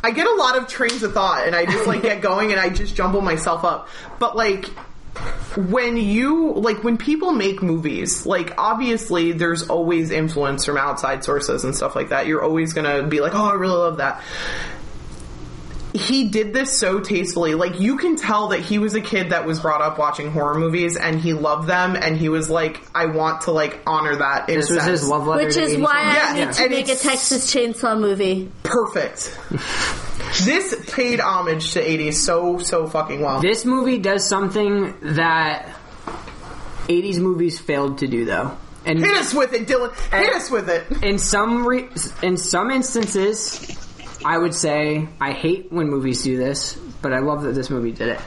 I 0.03 0.11
get 0.11 0.27
a 0.27 0.35
lot 0.35 0.57
of 0.57 0.67
trains 0.67 1.01
of 1.03 1.13
thought, 1.13 1.47
and 1.47 1.55
I 1.55 1.65
just 1.65 1.87
like 1.87 2.01
get 2.01 2.21
going, 2.29 2.51
and 2.51 2.59
I 2.59 2.69
just 2.69 2.95
jumble 2.95 3.21
myself 3.21 3.63
up. 3.63 3.87
But 4.19 4.35
like 4.35 4.69
when 5.55 5.95
you 5.95 6.53
like 6.53 6.83
when 6.83 6.97
people 6.97 7.31
make 7.31 7.61
movies 7.61 8.25
like 8.25 8.51
obviously 8.57 9.31
there's 9.31 9.69
always 9.69 10.09
influence 10.09 10.65
from 10.65 10.75
outside 10.75 11.23
sources 11.23 11.63
and 11.63 11.75
stuff 11.75 11.95
like 11.95 12.09
that 12.09 12.25
you're 12.25 12.41
always 12.41 12.73
gonna 12.73 13.03
be 13.03 13.21
like 13.21 13.35
oh 13.35 13.51
i 13.51 13.53
really 13.53 13.75
love 13.75 13.97
that 13.97 14.23
he 15.93 16.29
did 16.29 16.53
this 16.53 16.77
so 16.77 16.99
tastefully. 16.99 17.53
Like 17.53 17.79
you 17.79 17.97
can 17.97 18.15
tell 18.15 18.47
that 18.49 18.61
he 18.61 18.79
was 18.79 18.95
a 18.95 19.01
kid 19.01 19.29
that 19.29 19.45
was 19.45 19.59
brought 19.59 19.81
up 19.81 19.97
watching 19.99 20.31
horror 20.31 20.57
movies 20.57 20.97
and 20.97 21.19
he 21.21 21.33
loved 21.33 21.67
them 21.67 21.95
and 21.95 22.17
he 22.17 22.29
was 22.29 22.49
like, 22.49 22.81
I 22.95 23.05
want 23.07 23.41
to 23.41 23.51
like 23.51 23.79
honor 23.85 24.15
that. 24.15 24.49
In 24.49 24.55
this 24.55 24.69
a 24.69 24.73
was 24.75 24.83
sense. 24.83 25.01
his 25.01 25.09
love 25.09 25.27
letter. 25.27 25.45
Which 25.45 25.53
to 25.55 25.61
is 25.61 25.75
80s 25.75 25.81
why 25.83 26.01
films. 26.01 26.15
Yeah, 26.15 26.25
I 26.25 26.45
need 26.45 26.53
to 26.53 26.61
and 26.63 26.71
make 26.71 26.89
a 26.89 26.95
Texas 26.95 27.53
Chainsaw 27.53 27.99
movie. 27.99 28.51
perfect. 28.63 29.37
this 30.45 30.75
paid 30.91 31.19
homage 31.19 31.73
to 31.73 31.81
80s 31.83 32.13
so 32.15 32.57
so 32.57 32.87
fucking 32.87 33.21
well. 33.21 33.39
This 33.41 33.63
movie 33.65 33.99
does 33.99 34.27
something 34.27 34.95
that 35.01 35.67
80s 36.87 37.19
movies 37.19 37.59
failed 37.59 37.99
to 37.99 38.07
do, 38.07 38.25
though. 38.25 38.57
And 38.85 38.99
Hit 38.99 39.15
us 39.15 39.33
with 39.33 39.53
it, 39.53 39.67
Dylan. 39.67 39.95
Hit 40.11 40.33
us 40.33 40.51
with 40.51 40.69
it. 40.69 41.03
in 41.03 41.17
some 41.17 41.65
re- 41.65 41.87
in 42.21 42.35
some 42.35 42.69
instances, 42.71 43.61
I 44.25 44.37
would 44.37 44.53
say 44.53 45.07
I 45.19 45.31
hate 45.31 45.71
when 45.71 45.89
movies 45.89 46.23
do 46.23 46.37
this, 46.37 46.75
but 47.01 47.13
I 47.13 47.19
love 47.19 47.43
that 47.43 47.53
this 47.53 47.69
movie 47.69 47.91
did 47.91 48.09
it. 48.09 48.19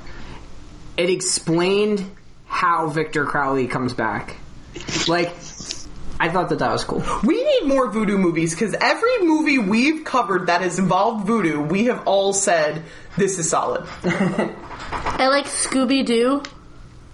It 0.96 1.10
explained 1.10 2.04
how 2.46 2.88
Victor 2.88 3.24
Crowley 3.24 3.66
comes 3.66 3.92
back. 3.92 4.36
Like, 5.08 5.34
I 6.18 6.28
thought 6.30 6.48
that 6.50 6.58
that 6.58 6.72
was 6.72 6.84
cool. 6.84 7.02
We 7.22 7.42
need 7.44 7.66
more 7.66 7.90
voodoo 7.90 8.18
movies 8.18 8.54
because 8.54 8.74
every 8.80 9.18
movie 9.22 9.58
we've 9.58 10.04
covered 10.04 10.46
that 10.46 10.62
has 10.62 10.78
involved 10.78 11.26
voodoo, 11.26 11.60
we 11.60 11.86
have 11.86 12.06
all 12.06 12.32
said 12.32 12.82
this 13.16 13.38
is 13.38 13.50
solid. 13.50 13.86
I 14.04 15.28
like 15.28 15.46
Scooby 15.46 16.04
Doo. 16.04 16.42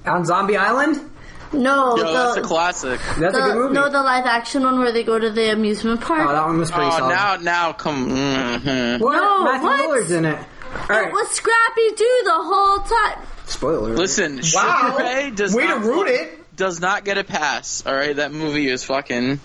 On 0.05 0.25
Zombie 0.25 0.57
Island, 0.57 1.12
No, 1.53 1.97
Yo, 1.97 2.05
the, 2.07 2.13
that's 2.13 2.37
a 2.39 2.41
classic. 2.43 3.01
that's 3.19 3.37
a 3.37 3.41
good 3.41 3.55
movie. 3.57 3.75
no, 3.75 3.91
the 3.91 4.03
live 4.03 4.25
action 4.25 4.63
one 4.63 4.79
where 4.79 4.91
they 4.93 5.05
go 5.05 5.19
to 5.19 5.31
the 5.31 5.53
amusement 5.53 6.01
park. 6.01 6.27
oh, 6.29 6.33
that 6.33 6.47
one 6.47 6.59
was 6.59 6.71
pretty 6.71 6.87
Oh, 6.87 6.99
solid. 6.99 7.15
now, 7.15 7.37
now, 7.37 7.73
come. 7.75 8.09
mhm. 8.09 9.01
what? 9.01 9.17
No, 9.17 9.45
Matthew 9.45 9.67
what? 9.69 9.81
Lillard's 10.01 10.11
in 10.13 10.25
it. 10.25 10.39
All 10.39 10.87
right, 10.89 11.09
It 11.09 11.13
was 11.13 11.29
Scrappy 11.31 11.91
Doo 11.97 12.21
the 12.25 12.33
whole 12.33 12.79
time. 12.79 13.27
spoiler. 13.47 13.95
Listen, 13.95 14.41
Wow. 14.55 14.93
Sugar 14.97 15.05
Ray 15.05 15.31
does 15.31 15.55
Way 15.55 15.65
to 15.65 15.69
not 15.69 15.83
ruin 15.85 16.09
it. 16.09 16.57
does 16.57 16.81
not 16.81 17.05
get 17.05 17.19
a 17.19 17.25
pass. 17.25 17.83
All 17.85 17.95
right, 17.95 18.17
that 18.17 18.33
movie 18.33 18.69
is 18.71 18.83
fucking. 18.85 19.39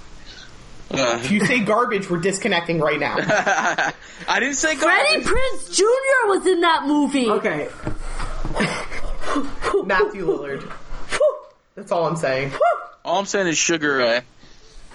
Ugh. 0.91 1.19
If 1.19 1.31
you 1.31 1.45
say 1.45 1.59
garbage, 1.59 2.09
we're 2.09 2.19
disconnecting 2.19 2.79
right 2.79 2.97
now. 2.97 3.17
I 3.19 4.39
didn't 4.39 4.53
say 4.55 4.75
garbage. 4.75 4.85
Freddie 4.85 5.23
garbage. 5.25 5.27
Prince 5.27 5.75
Jr. 5.77 6.27
was 6.27 6.47
in 6.47 6.61
that 6.61 6.83
movie. 6.87 7.29
Okay, 7.29 7.67
Matthew 9.85 10.25
Lillard. 10.25 10.71
That's 11.77 11.91
all 11.91 12.05
I'm 12.07 12.15
saying. 12.17 12.51
All 13.05 13.19
I'm 13.19 13.25
saying 13.27 13.47
is 13.47 13.57
Sugar 13.57 13.97
Ray. 13.97 14.21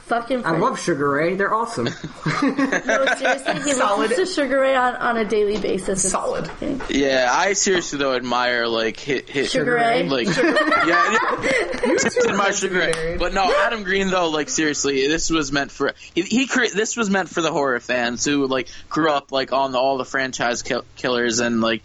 Fucking 0.07 0.41
I 0.41 0.43
Freddie. 0.43 0.59
love 0.61 0.81
Sugar 0.81 1.09
Ray. 1.09 1.37
They're 1.37 1.55
awesome. 1.55 1.87
No, 2.43 3.07
seriously, 3.17 3.63
he 3.63 3.73
Solid. 3.73 4.11
listens 4.11 4.29
to 4.31 4.35
Sugar 4.43 4.59
Ray 4.61 4.75
on, 4.75 4.97
on 4.97 5.17
a 5.17 5.25
daily 5.25 5.59
basis. 5.59 6.03
It's 6.05 6.11
Solid. 6.13 6.49
fucking- 6.49 6.83
Yeah, 6.91 7.29
I 7.31 7.53
seriously 7.53 8.01
though 8.01 8.15
admire 8.15 8.67
like 8.67 8.99
hit 8.99 9.31
hit 9.31 9.49
Sugar 9.49 9.75
Ray? 9.75 10.07
like 10.09 10.27
yeah, 10.37 10.83
yeah. 10.87 11.97
admire 12.29 12.49
are 12.49 12.53
Sugar 12.53 12.79
Ray. 12.81 12.93
married. 12.93 13.19
But 13.21 13.33
no, 13.33 13.45
Adam 13.65 13.85
Green 13.85 14.11
though, 14.11 14.29
like 14.29 14.49
seriously, 14.49 15.07
this 15.07 15.31
was 15.31 15.53
meant 15.53 15.71
for 15.71 15.93
he, 16.15 16.23
he 16.23 16.47
cre- 16.49 16.75
this 16.75 16.97
was 16.97 17.09
meant 17.09 17.29
for 17.29 17.41
the 17.41 17.53
horror 17.53 17.79
fans 17.81 18.25
who 18.25 18.47
like 18.49 18.69
grew 18.91 19.11
up 19.11 19.31
like 19.31 19.53
on 19.53 19.71
the, 19.73 19.79
all 19.79 19.99
the 19.99 20.05
franchise 20.05 20.63
kill- 20.63 20.85
killers 20.97 21.39
and 21.39 21.61
like 21.61 21.83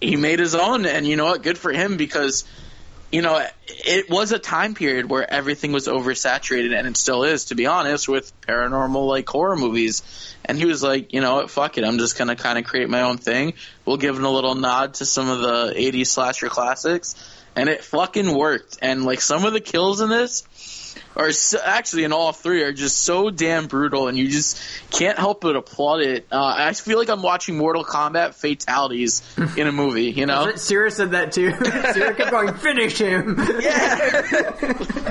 he 0.00 0.16
made 0.16 0.38
his 0.38 0.54
own 0.54 0.86
and 0.86 1.06
you 1.06 1.16
know 1.16 1.26
what, 1.26 1.42
good 1.42 1.58
for 1.58 1.70
him 1.70 1.98
because 1.98 2.44
you 3.10 3.22
know, 3.22 3.44
it 3.66 4.08
was 4.08 4.32
a 4.32 4.38
time 4.38 4.74
period 4.74 5.10
where 5.10 5.28
everything 5.28 5.72
was 5.72 5.88
oversaturated, 5.88 6.76
and 6.76 6.86
it 6.86 6.96
still 6.96 7.24
is, 7.24 7.46
to 7.46 7.54
be 7.54 7.66
honest, 7.66 8.08
with 8.08 8.32
paranormal 8.42 9.06
like 9.06 9.28
horror 9.28 9.56
movies. 9.56 10.02
And 10.44 10.56
he 10.56 10.64
was 10.64 10.82
like, 10.82 11.12
you 11.12 11.20
know 11.20 11.36
what, 11.36 11.50
fuck 11.50 11.76
it, 11.76 11.84
I'm 11.84 11.98
just 11.98 12.16
gonna 12.16 12.36
kind 12.36 12.58
of 12.58 12.64
create 12.64 12.88
my 12.88 13.02
own 13.02 13.18
thing. 13.18 13.54
We'll 13.84 13.96
give 13.96 14.16
it 14.16 14.22
a 14.22 14.28
little 14.28 14.54
nod 14.54 14.94
to 14.94 15.06
some 15.06 15.28
of 15.28 15.40
the 15.40 15.74
'80s 15.76 16.06
slasher 16.06 16.48
classics, 16.48 17.16
and 17.56 17.68
it 17.68 17.82
fucking 17.82 18.32
worked. 18.32 18.78
And 18.80 19.04
like 19.04 19.20
some 19.20 19.44
of 19.44 19.52
the 19.52 19.60
kills 19.60 20.00
in 20.00 20.08
this 20.08 20.44
are 21.16 21.32
so, 21.32 21.58
actually 21.62 22.04
in 22.04 22.12
all 22.12 22.32
three 22.32 22.62
are 22.62 22.72
just 22.72 22.98
so 22.98 23.30
damn 23.30 23.66
brutal, 23.66 24.08
and 24.08 24.18
you 24.18 24.28
just 24.28 24.60
can't 24.90 25.18
help 25.18 25.40
but 25.40 25.56
applaud 25.56 26.00
it. 26.00 26.26
Uh, 26.30 26.54
I 26.56 26.72
feel 26.72 26.98
like 26.98 27.08
I'm 27.08 27.22
watching 27.22 27.56
Mortal 27.56 27.84
Kombat 27.84 28.34
fatalities 28.34 29.22
in 29.56 29.66
a 29.66 29.72
movie, 29.72 30.10
you 30.10 30.26
know? 30.26 30.52
Sierra 30.56 30.90
said 30.90 31.12
that 31.12 31.32
too. 31.32 31.52
Sierra 31.92 32.14
kept 32.14 32.30
going, 32.30 32.54
finish 32.54 32.98
him. 32.98 33.36
Yeah, 33.38 34.20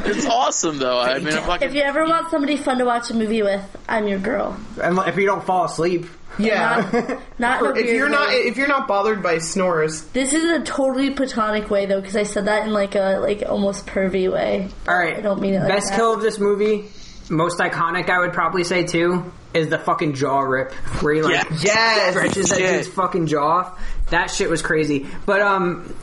it's 0.05 0.25
awesome 0.25 0.79
though. 0.79 0.99
I 0.99 1.19
mean, 1.19 1.33
I'm 1.33 1.63
If 1.63 1.73
you 1.73 1.81
ever 1.81 2.05
want 2.05 2.29
somebody 2.29 2.57
fun 2.57 2.77
to 2.79 2.85
watch 2.85 3.09
a 3.11 3.13
movie 3.13 3.41
with, 3.41 3.63
I'm 3.87 4.07
your 4.07 4.19
girl. 4.19 4.57
And 4.81 4.97
if 4.99 5.17
you 5.17 5.25
don't 5.25 5.43
fall 5.43 5.65
asleep, 5.65 6.05
Yeah. 6.39 6.89
Not, 6.91 7.19
not 7.39 7.61
in 7.61 7.67
a 7.67 7.69
if 7.71 7.85
weird 7.85 7.97
you're 7.97 8.09
not 8.09 8.27
way. 8.29 8.33
if 8.35 8.57
you're 8.57 8.67
not 8.67 8.87
bothered 8.87 9.21
by 9.21 9.37
snores, 9.39 10.01
This 10.13 10.33
is 10.33 10.43
a 10.45 10.63
totally 10.63 11.11
platonic 11.11 11.69
way 11.69 11.85
though, 11.85 11.99
because 12.01 12.15
I 12.15 12.23
said 12.23 12.45
that 12.45 12.65
in 12.65 12.73
like 12.73 12.95
a 12.95 13.19
like 13.21 13.43
almost 13.47 13.85
pervy 13.85 14.31
way. 14.31 14.69
all 14.87 14.97
right. 14.97 15.17
I 15.17 15.21
don't 15.21 15.41
mean 15.41 15.53
it 15.55 15.59
like 15.59 15.67
Best 15.69 15.89
that. 15.89 15.95
kill 15.95 16.13
of 16.13 16.21
this 16.21 16.39
movie, 16.39 16.85
most 17.29 17.59
iconic, 17.59 18.09
I 18.09 18.19
would 18.19 18.33
probably 18.33 18.63
say 18.63 18.83
too, 18.85 19.31
is 19.53 19.69
the 19.69 19.77
fucking 19.79 20.13
jaw 20.15 20.39
rip 20.41 20.71
where 21.01 21.13
he 21.15 21.21
like 21.21 21.33
Yeah. 21.49 21.57
yes, 21.61 22.11
stretches 22.11 22.49
that 22.49 22.57
dude's 22.59 22.87
fucking 22.87 23.27
jaw 23.27 23.45
off. 23.59 23.81
That 24.09 24.31
shit 24.31 24.49
was 24.49 24.61
crazy. 24.61 25.07
But 25.25 25.41
um, 25.41 25.95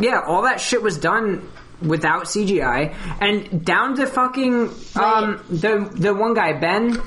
yeah, 0.00 0.20
all 0.26 0.42
that 0.42 0.60
shit 0.60 0.82
was 0.82 0.98
done 0.98 1.48
without 1.82 2.24
CGI, 2.24 2.94
and 3.20 3.64
down 3.64 3.96
to 3.96 4.06
fucking 4.06 4.70
um 4.96 5.42
the 5.48 5.90
the 5.94 6.14
one 6.14 6.34
guy 6.34 6.52
Ben, 6.58 6.98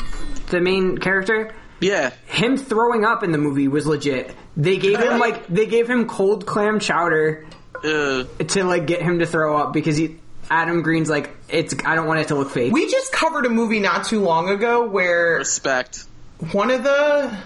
the 0.50 0.60
main 0.62 0.98
character. 0.98 1.54
Yeah. 1.84 2.12
him 2.26 2.58
throwing 2.58 3.06
up 3.06 3.24
in 3.24 3.32
the 3.32 3.38
movie 3.38 3.68
was 3.68 3.86
legit. 3.86 4.34
They 4.58 4.78
gave 4.78 5.00
him 5.00 5.20
like 5.20 5.48
they 5.50 5.66
gave 5.66 5.90
him 5.90 6.08
cold 6.08 6.46
clam 6.46 6.80
chowder 6.80 7.46
Uh, 7.84 8.24
to 8.48 8.64
like 8.64 8.88
get 8.88 9.02
him 9.02 9.20
to 9.20 9.26
throw 9.26 9.58
up 9.58 9.74
because 9.74 9.98
he 9.98 10.18
Adam 10.50 10.82
Green's 10.82 11.10
like 11.10 11.30
it's 11.50 11.74
I 11.86 11.96
don't 11.96 12.08
want 12.08 12.20
it 12.22 12.28
to 12.30 12.36
look 12.36 12.50
fake. 12.50 12.72
We 12.74 12.90
just 12.90 13.12
covered 13.12 13.46
a 13.46 13.50
movie 13.50 13.80
not 13.80 14.06
too 14.06 14.22
long 14.22 14.50
ago 14.50 14.88
where 14.88 15.36
respect. 15.38 16.06
one 16.52 16.70
of 16.72 16.84
the 16.84 17.38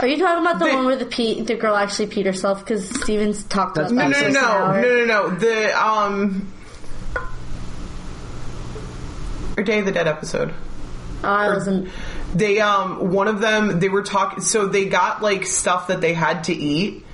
Are 0.00 0.06
you 0.06 0.16
talking 0.18 0.44
about 0.44 0.58
the 0.58 0.64
They- 0.64 0.74
one 0.74 0.86
where 0.86 0.96
the 0.96 1.06
pe- 1.06 1.42
the 1.42 1.54
girl 1.54 1.76
actually 1.76 2.06
peed 2.08 2.24
herself? 2.26 2.60
Because 2.60 2.88
Steven's 3.02 3.44
talked 3.44 3.76
about 3.76 3.90
That's- 3.94 4.20
that. 4.20 4.32
no 4.32 4.40
no 4.40 4.42
for 4.42 4.42
no 4.42 4.48
an 4.48 4.56
no 4.56 4.64
hour. 4.64 4.82
no 4.82 5.04
no 5.04 5.28
no 5.30 5.36
the 5.38 5.82
um 5.86 6.52
or 9.56 9.62
Day 9.64 9.78
of 9.80 9.84
the 9.84 9.92
Dead 9.92 10.08
episode. 10.08 10.52
I. 11.24 11.86
They 12.34 12.60
um 12.60 13.10
one 13.12 13.28
of 13.28 13.40
them 13.40 13.78
they 13.78 13.88
were 13.88 14.02
talking 14.02 14.42
so 14.42 14.66
they 14.66 14.86
got 14.86 15.22
like 15.22 15.46
stuff 15.46 15.88
that 15.88 16.00
they 16.00 16.14
had 16.14 16.44
to 16.44 16.54
eat 16.54 17.04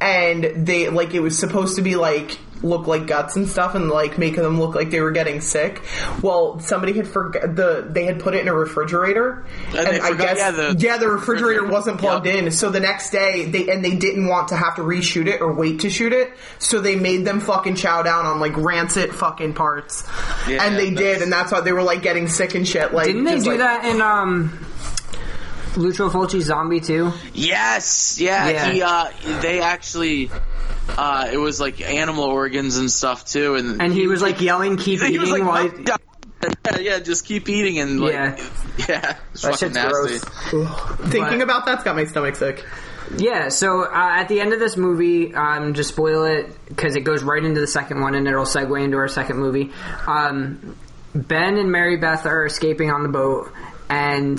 and 0.00 0.66
they 0.66 0.88
like 0.88 1.14
it 1.14 1.20
was 1.20 1.38
supposed 1.38 1.76
to 1.76 1.82
be 1.82 1.96
like 1.96 2.38
look 2.62 2.86
like 2.86 3.06
guts 3.06 3.36
and 3.36 3.48
stuff 3.48 3.74
and 3.74 3.88
like 3.88 4.18
making 4.18 4.42
them 4.42 4.58
look 4.60 4.74
like 4.74 4.90
they 4.90 5.00
were 5.00 5.10
getting 5.10 5.40
sick. 5.40 5.82
Well, 6.22 6.60
somebody 6.60 6.92
had 6.92 7.08
forgot 7.08 7.54
the 7.56 7.86
they 7.88 8.04
had 8.04 8.20
put 8.20 8.34
it 8.34 8.40
in 8.40 8.48
a 8.48 8.54
refrigerator 8.54 9.44
And 9.68 9.86
they 9.86 10.00
I 10.00 10.10
forgot- 10.10 10.18
guess 10.18 10.38
yeah, 10.38 10.50
the- 10.50 10.76
yeah 10.78 10.96
the 10.98 11.08
refrigerator 11.08 11.66
wasn't 11.66 11.98
plugged 11.98 12.26
Yep. 12.26 12.34
in. 12.44 12.50
So 12.52 12.70
the 12.70 12.80
next 12.80 13.10
day 13.10 13.46
they 13.46 13.68
and 13.68 13.84
they 13.84 13.96
didn't 13.96 14.26
want 14.28 14.48
to 14.48 14.56
have 14.56 14.76
to 14.76 14.82
reshoot 14.82 15.26
it 15.26 15.40
or 15.40 15.52
wait 15.52 15.80
to 15.80 15.90
shoot 15.90 16.12
it. 16.12 16.32
So 16.58 16.80
they 16.80 16.96
made 16.96 17.24
them 17.24 17.40
fucking 17.40 17.74
chow 17.76 18.02
down 18.02 18.26
on 18.26 18.38
like 18.40 18.56
rancid 18.56 19.14
fucking 19.14 19.54
parts. 19.54 20.04
Yeah, 20.48 20.64
and 20.64 20.76
they 20.76 20.90
did 20.90 21.22
and 21.22 21.32
that's 21.32 21.50
why 21.52 21.60
they 21.60 21.72
were 21.72 21.82
like 21.82 22.02
getting 22.02 22.28
sick 22.28 22.54
and 22.54 22.66
shit 22.66 22.92
like 22.94 23.06
Didn't 23.06 23.24
they 23.24 23.32
just, 23.34 23.44
do 23.44 23.50
like- 23.50 23.58
that 23.60 23.84
in 23.86 24.00
um 24.00 24.58
Lucio 25.76 26.08
Fulci's 26.10 26.44
Zombie 26.46 26.80
too? 26.80 27.12
Yes, 27.34 28.20
yeah. 28.20 28.48
Yeah. 28.48 28.70
He, 28.72 28.82
uh, 28.82 29.40
they 29.40 29.60
actually, 29.60 30.30
uh, 30.96 31.28
it 31.32 31.36
was 31.38 31.60
like 31.60 31.80
animal 31.80 32.24
organs 32.24 32.76
and 32.76 32.90
stuff 32.90 33.24
too, 33.26 33.54
and 33.54 33.80
And 33.80 33.92
he 33.92 34.06
was 34.06 34.20
like 34.22 34.40
yelling, 34.40 34.76
"Keep 34.76 35.00
he 35.02 35.06
eating!" 35.08 35.20
was 35.20 35.30
like, 35.30 35.42
while 35.44 35.64
"No, 35.64 35.70
he- 35.70 35.84
yeah, 36.66 36.78
yeah, 36.94 36.98
just 36.98 37.24
keep 37.24 37.48
eating 37.48 37.78
and 37.78 38.00
like, 38.00 38.12
Yeah. 38.12 38.36
yeah, 38.88 39.16
it's 39.32 39.42
that 39.42 39.52
fucking 39.52 39.56
shit's 39.58 39.74
nasty. 39.74 40.18
gross. 40.18 41.10
Thinking 41.10 41.20
But- 41.38 41.40
about 41.42 41.66
that's 41.66 41.84
got 41.84 41.96
my 41.96 42.04
stomach 42.04 42.36
sick. 42.36 42.64
Yeah, 43.16 43.48
so 43.50 43.82
uh, 43.82 43.90
at 43.92 44.28
the 44.28 44.40
end 44.40 44.54
of 44.54 44.58
this 44.58 44.76
movie, 44.76 45.34
um, 45.34 45.74
just 45.74 45.90
spoil 45.90 46.24
it 46.24 46.46
because 46.68 46.96
it 46.96 47.00
goes 47.00 47.22
right 47.22 47.44
into 47.44 47.60
the 47.60 47.66
second 47.66 48.00
one 48.00 48.14
and 48.14 48.26
it'll 48.26 48.46
segue 48.46 48.82
into 48.82 48.96
our 48.96 49.08
second 49.08 49.36
movie. 49.38 49.70
Um, 50.06 50.76
ben 51.14 51.58
and 51.58 51.70
Mary 51.70 51.98
Beth 51.98 52.24
are 52.24 52.46
escaping 52.46 52.90
on 52.90 53.02
the 53.02 53.10
boat, 53.10 53.52
and 53.90 54.38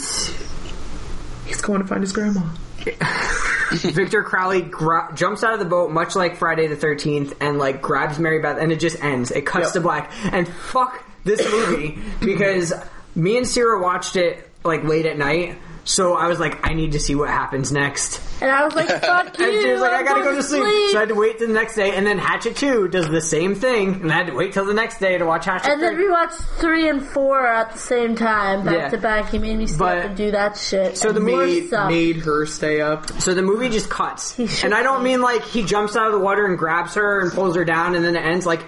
He's 1.46 1.62
going 1.62 1.82
to 1.82 1.88
find 1.88 2.02
his 2.02 2.12
grandma. 2.12 2.42
Victor 3.72 4.24
Crowley 4.24 4.62
gra- 4.62 5.12
jumps 5.16 5.44
out 5.44 5.54
of 5.54 5.60
the 5.60 5.66
boat, 5.66 5.92
much 5.92 6.16
like 6.16 6.38
Friday 6.38 6.68
the 6.68 6.76
Thirteenth, 6.76 7.34
and 7.42 7.58
like 7.58 7.82
grabs 7.82 8.20
Mary 8.20 8.40
Beth, 8.42 8.58
and 8.60 8.72
it 8.72 8.80
just 8.80 9.02
ends. 9.04 9.32
It 9.32 9.46
cuts 9.46 9.68
Yep. 9.68 9.74
to 9.74 9.82
black, 9.82 10.12
and 10.32 10.48
fuck 10.48 11.04
this 11.24 11.42
movie 11.52 11.98
because 12.20 12.74
me 13.16 13.38
and 13.38 13.48
Sarah 13.48 13.82
watched 13.82 14.16
it 14.16 14.50
like 14.64 14.84
late 14.84 15.06
at 15.06 15.18
night. 15.18 15.58
So 15.86 16.14
I 16.16 16.28
was 16.28 16.40
like, 16.40 16.66
I 16.66 16.74
need 16.74 16.94
to 16.94 17.00
see 17.00 17.14
what 17.14 17.30
happens 17.30 17.70
next. 17.72 18.22
And 18.42 18.50
I 18.50 18.64
was 18.64 18.74
like, 18.74 18.88
"Fuck 19.02 19.38
you!" 19.38 19.46
And 19.46 19.62
she 19.64 19.72
was 19.74 19.82
like, 19.82 19.92
I 19.92 20.04
gotta 20.04 20.24
go 20.24 20.34
to 20.34 20.42
sleep. 20.42 20.64
So 20.92 20.98
I 20.98 21.02
had 21.02 21.10
to 21.10 21.16
wait 21.16 21.40
till 21.40 21.48
the 21.50 21.54
next 21.54 21.76
day. 21.76 21.92
And 21.96 22.08
then 22.08 22.18
Hatchet 22.18 22.56
2 22.56 22.88
does 22.88 23.10
the 23.10 23.20
same 23.20 23.54
thing. 23.54 23.96
And 24.02 24.10
I 24.12 24.16
had 24.16 24.28
to 24.28 24.34
wait 24.34 24.54
till 24.54 24.64
the 24.64 24.74
next 24.74 25.00
day 25.00 25.18
to 25.18 25.26
watch 25.26 25.44
Hatchet 25.46 25.70
And 25.72 25.82
then 25.84 25.98
we 25.98 26.10
watched 26.10 26.40
three 26.58 26.88
and 26.88 27.06
four 27.06 27.46
at 27.46 27.74
the 27.74 27.78
same 27.80 28.16
time, 28.16 28.64
back 28.64 28.74
Yeah. 28.76 28.90
to 28.90 28.98
back. 28.98 29.30
He 29.30 29.40
made 29.40 29.58
me 29.58 29.68
stay 29.68 29.78
But- 29.78 29.98
up 29.98 30.04
and 30.06 30.16
do 30.18 30.32
that 30.32 30.58
shit. 30.58 30.98
So 30.98 31.12
the 31.12 31.18
And 31.18 31.26
more 31.28 31.46
Made, 31.46 31.68
stuff. 31.68 31.90
made 31.90 32.16
her 32.18 32.46
stay 32.46 32.80
up. 32.80 33.10
So 33.22 33.34
the 33.34 33.42
movie 33.42 33.68
just 33.68 33.90
cuts. 33.90 34.34
He 34.34 34.48
should 34.48 34.66
And 34.66 34.74
I 34.74 34.84
don't 34.84 35.04
mean 35.04 35.22
like 35.22 35.44
he 35.44 35.64
jumps 35.64 35.98
out 35.98 36.08
of 36.08 36.14
the 36.14 36.20
water 36.20 36.46
and 36.46 36.58
grabs 36.58 36.96
her 36.96 37.20
and 37.20 37.32
pulls 37.32 37.58
her 37.58 37.66
down 37.66 37.96
and 37.96 38.06
then 38.06 38.16
it 38.16 38.24
ends. 38.24 38.46
Like, 38.46 38.64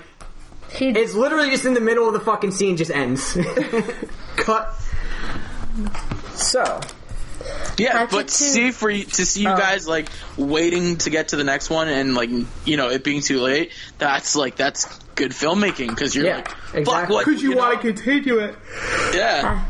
He, 0.70 0.90
it's 0.90 1.14
literally 1.14 1.50
just 1.50 1.64
in 1.66 1.74
the 1.76 1.82
middle 1.82 2.08
of 2.08 2.14
the 2.14 2.20
fucking 2.20 2.52
scene, 2.52 2.76
just 2.76 2.92
ends. 2.92 3.38
Cut. 4.36 4.74
so, 6.34 6.80
Yeah, 7.78 7.92
Hatchet 8.00 8.12
but 8.12 8.28
two. 8.28 8.34
see 8.34 8.72
for 8.72 8.92
to 8.92 9.26
see 9.26 9.42
you 9.42 9.50
Oh. 9.50 9.58
guys 9.58 9.88
like 9.88 10.10
waiting 10.38 10.98
to 11.00 11.10
get 11.10 11.30
to 11.30 11.36
the 11.36 11.44
next 11.44 11.70
one 11.70 11.88
and 11.90 12.16
like 12.16 12.30
you 12.66 12.78
know 12.78 12.90
it 12.90 13.04
being 13.04 13.22
too 13.22 13.42
late. 13.42 13.72
That's 13.98 14.36
like 14.36 14.56
that's 14.56 14.86
good 15.16 15.32
filmmaking 15.32 15.90
because 15.90 16.16
you're 16.16 16.26
Yeah, 16.26 16.36
like, 16.38 16.48
fuck 16.50 16.76
exactly. 16.76 17.16
what? 17.16 17.26
Because 17.26 17.44
you, 17.44 17.50
know? 17.52 17.58
want 17.58 17.82
to 17.82 17.94
continue 17.94 18.40
it. 18.40 18.56
Yeah, 19.14 19.66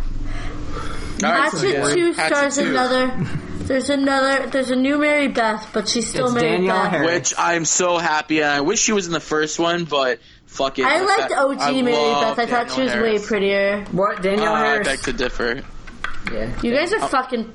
All 1.23 1.31
right, 1.31 1.43
Hatchet 1.51 1.59
so. 1.59 1.93
Two 1.95 2.11
Hatchet 2.13 2.35
stars 2.35 2.55
2. 2.57 2.69
another. 2.69 3.27
There's 3.59 3.89
another. 3.89 4.47
There's 4.47 4.69
a 4.69 4.75
new 4.75 4.99
Mary 4.99 5.27
Beth, 5.27 5.69
but 5.73 5.87
she's 5.87 6.07
still 6.07 6.25
It's 6.25 6.35
Mary 6.35 6.57
Danielle 6.57 6.83
Beth. 6.83 6.91
Harris. 6.91 7.11
Which 7.11 7.33
I'm 7.37 7.65
so 7.65 7.97
happy. 7.97 8.41
And 8.41 8.51
I 8.51 8.61
wish 8.61 8.79
she 8.79 8.91
was 8.91 9.07
in 9.07 9.13
the 9.13 9.19
first 9.19 9.57
one, 9.57 9.85
but 9.85 10.19
fuck 10.45 10.77
it. 10.77 10.85
I 10.85 11.01
liked 11.01 11.21
fact- 11.21 11.33
OG 11.33 11.57
I 11.61 11.81
Mary 11.81 11.95
Beth. 11.95 12.37
I 12.39 12.45
thought 12.45 12.71
she 12.71 12.81
was 12.83 12.91
Danielle 12.91 13.13
way 13.13 13.19
prettier. 13.25 13.85
What 13.91 14.21
Danielle 14.21 14.53
Uh, 14.53 14.55
I 14.55 14.65
Harris? 14.65 14.87
beg 14.87 14.99
to 15.03 15.13
differ. 15.13 15.61
yeah. 16.31 16.49
You 16.61 16.75
guys 16.75 16.93
are 16.93 17.07
fucking 17.07 17.51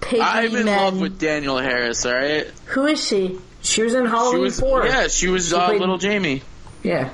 piggy 0.00 0.20
I'm 0.22 0.54
in 0.56 0.64
men. 0.64 0.76
love 0.84 1.00
with 1.00 1.18
Danielle 1.18 1.58
Harris. 1.58 2.04
All 2.06 2.14
right. 2.14 2.46
Who 2.66 2.86
is 2.86 3.06
she? 3.06 3.38
She 3.62 3.82
was 3.82 3.94
in 3.94 4.04
She 4.04 4.10
Halloween 4.10 4.42
was. 4.42 4.60
four. 4.60 4.84
Yeah, 4.86 5.08
she 5.08 5.28
was 5.28 5.48
She 5.48 5.54
uh, 5.54 5.66
played- 5.66 5.80
little 5.80 5.98
Jamie 5.98 6.42
yeah. 6.82 7.10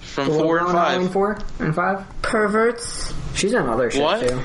from 0.00 0.28
The 0.28 0.34
four 0.38 0.58
and 0.58 0.66
girl 0.66 0.76
in 0.76 0.82
Halloween 0.82 1.06
five. 1.06 1.12
four 1.12 1.38
and 1.60 1.74
five. 1.74 2.22
Perverts. 2.22 3.14
She's 3.34 3.54
in 3.54 3.66
other 3.66 3.90
shit 3.90 4.02
What? 4.02 4.20
too. 4.20 4.40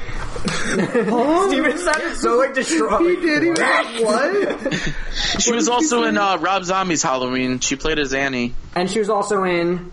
Steven 0.47 1.77
sounded 1.77 2.15
so 2.15 2.37
like 2.37 2.53
distraught. 2.53 3.01
He 3.01 3.15
did. 3.17 3.43
He 3.43 3.49
was 3.49 3.59
like, 3.59 4.03
what? 4.03 4.93
She 5.41 5.51
was 5.51 5.67
also 5.67 6.03
in 6.03 6.17
uh, 6.17 6.37
Rob 6.37 6.63
Zombie's 6.63 7.03
Halloween. 7.03 7.59
She 7.59 7.75
played 7.75 7.99
as 7.99 8.13
Annie. 8.13 8.53
And 8.75 8.89
she 8.89 8.99
was 8.99 9.09
also 9.09 9.43
in 9.43 9.91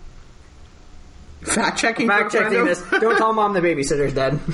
Fact 1.41 1.77
checking. 1.77 2.07
fact 2.07 2.31
checking 2.31 2.63
this. 2.65 2.81
Don't 2.89 3.17
tell 3.17 3.33
mom 3.33 3.53
the 3.53 3.59
babysitter's 3.61 4.13
dead. 4.13 4.39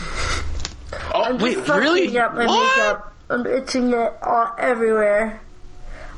I'm 1.35 1.37
wait, 1.41 1.57
fucking 1.59 1.73
really? 1.81 2.17
up 2.19 2.33
my 2.35 2.45
what? 2.45 2.77
makeup. 2.77 3.13
I'm 3.29 3.45
itching 3.47 3.93
it 3.93 4.13
all 4.21 4.53
everywhere. 4.57 5.39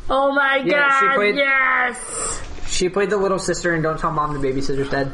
Oh 0.10 0.34
my 0.34 0.58
Yeah, 0.66 1.00
she 1.00 1.06
god! 1.08 1.16
played- 1.16 1.36
yes. 1.36 2.42
She 2.68 2.90
played 2.90 3.10
the 3.12 3.18
little 3.18 3.38
sister 3.40 3.74
and 3.74 3.84
Don't 3.84 4.00
Tell 4.00 4.12
Mom 4.12 4.34
the 4.40 4.46
Babysitter's 4.48 4.90
Dead. 4.90 5.14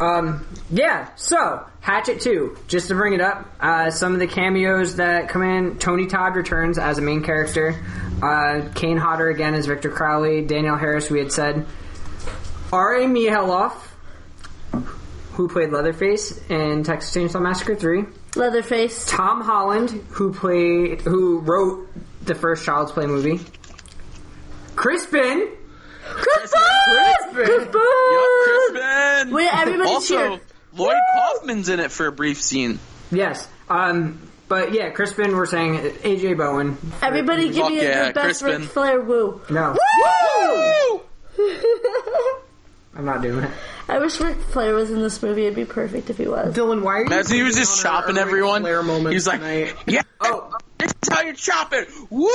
Um, 0.00 0.46
yeah, 0.70 1.08
so, 1.16 1.64
Hatchet 1.80 2.20
2, 2.20 2.58
just 2.68 2.88
to 2.88 2.94
bring 2.94 3.14
it 3.14 3.20
up, 3.22 3.46
uh, 3.60 3.90
some 3.90 4.12
of 4.12 4.20
the 4.20 4.26
cameos 4.26 4.96
that 4.96 5.28
come 5.30 5.42
in, 5.42 5.78
Tony 5.78 6.06
Todd 6.06 6.36
returns 6.36 6.78
as 6.78 6.98
a 6.98 7.00
main 7.02 7.22
character, 7.22 7.74
uh, 8.22 8.60
Kane 8.74 8.98
Hodder 8.98 9.30
again 9.30 9.54
as 9.54 9.66
Victor 9.66 9.90
Crowley, 9.90 10.42
Danielle 10.42 10.76
Harris, 10.76 11.10
we 11.10 11.18
had 11.18 11.32
said, 11.32 11.64
R.A. 12.72 13.06
Mihailoff, 13.06 13.72
who 15.36 15.48
played 15.48 15.70
Leatherface 15.70 16.40
in 16.48 16.82
Texas 16.82 17.14
Chainsaw 17.14 17.42
Massacre 17.42 17.76
3, 17.76 18.04
Leatherface. 18.36 19.06
Tom 19.06 19.42
Holland, 19.42 19.90
who 20.08 20.32
played, 20.32 21.02
who 21.02 21.40
wrote 21.40 21.88
the 22.24 22.34
first 22.34 22.64
Child's 22.64 22.90
Play 22.92 23.06
movie, 23.06 23.38
Crispin, 24.76 25.48
Crispin! 26.02 26.60
Crispin! 27.34 27.82
Yup, 28.12 28.30
Crispin. 28.44 29.30
Wait, 29.34 29.54
everybody 29.54 29.90
also, 29.90 30.28
cheer. 30.30 30.40
Lloyd 30.74 30.96
Kaufman's 31.14 31.68
in 31.68 31.80
it 31.80 31.90
for 31.90 32.06
a 32.06 32.12
brief 32.12 32.40
scene. 32.40 32.78
Yes. 33.10 33.46
Um, 33.68 34.18
but 34.48 34.72
yeah, 34.72 34.90
Crispin, 34.90 35.36
we're 35.36 35.46
saying 35.46 35.74
AJ 35.74 36.38
Bowen. 36.38 36.78
Everybody 37.02 37.48
give 37.48 37.56
Fuck 37.56 37.70
me 37.70 37.82
yeah, 37.82 38.04
your 38.04 38.12
best 38.14 38.42
Crispin. 38.42 38.62
Ric 38.62 38.70
Flair 38.70 39.00
woo. 39.02 39.42
No, 39.50 39.76
Woo! 41.38 41.46
I'm 42.96 43.04
not 43.04 43.22
doing 43.22 43.44
it. 43.44 43.50
I 43.88 43.98
wish 43.98 44.20
Ric 44.20 44.36
Flair 44.38 44.74
was 44.74 44.90
in 44.90 45.00
this 45.02 45.22
movie. 45.22 45.42
It'd 45.42 45.54
be 45.54 45.64
perfect 45.64 46.10
if 46.10 46.16
he 46.18 46.26
was. 46.26 46.54
Dylan, 46.54 46.82
why 46.82 47.00
are 47.00 47.04
you? 47.06 47.12
As 47.12 47.28
he 47.30 47.42
was 47.42 47.56
just 47.56 47.84
on 47.84 47.92
our 47.92 48.00
chopping 48.00 48.14
Ric 48.16 48.22
everyone, 48.26 48.62
Flair 48.62 48.82
moment 48.82 49.12
he's 49.12 49.26
like, 49.26 49.40
tonight? 49.40 49.74
"Yeah, 49.86 50.02
Oh, 50.20 50.52
this 50.78 50.92
is 51.02 51.08
how 51.10 51.20
you 51.22 51.34
chop 51.34 51.72
it." 51.72 51.88
Woo! 52.10 52.28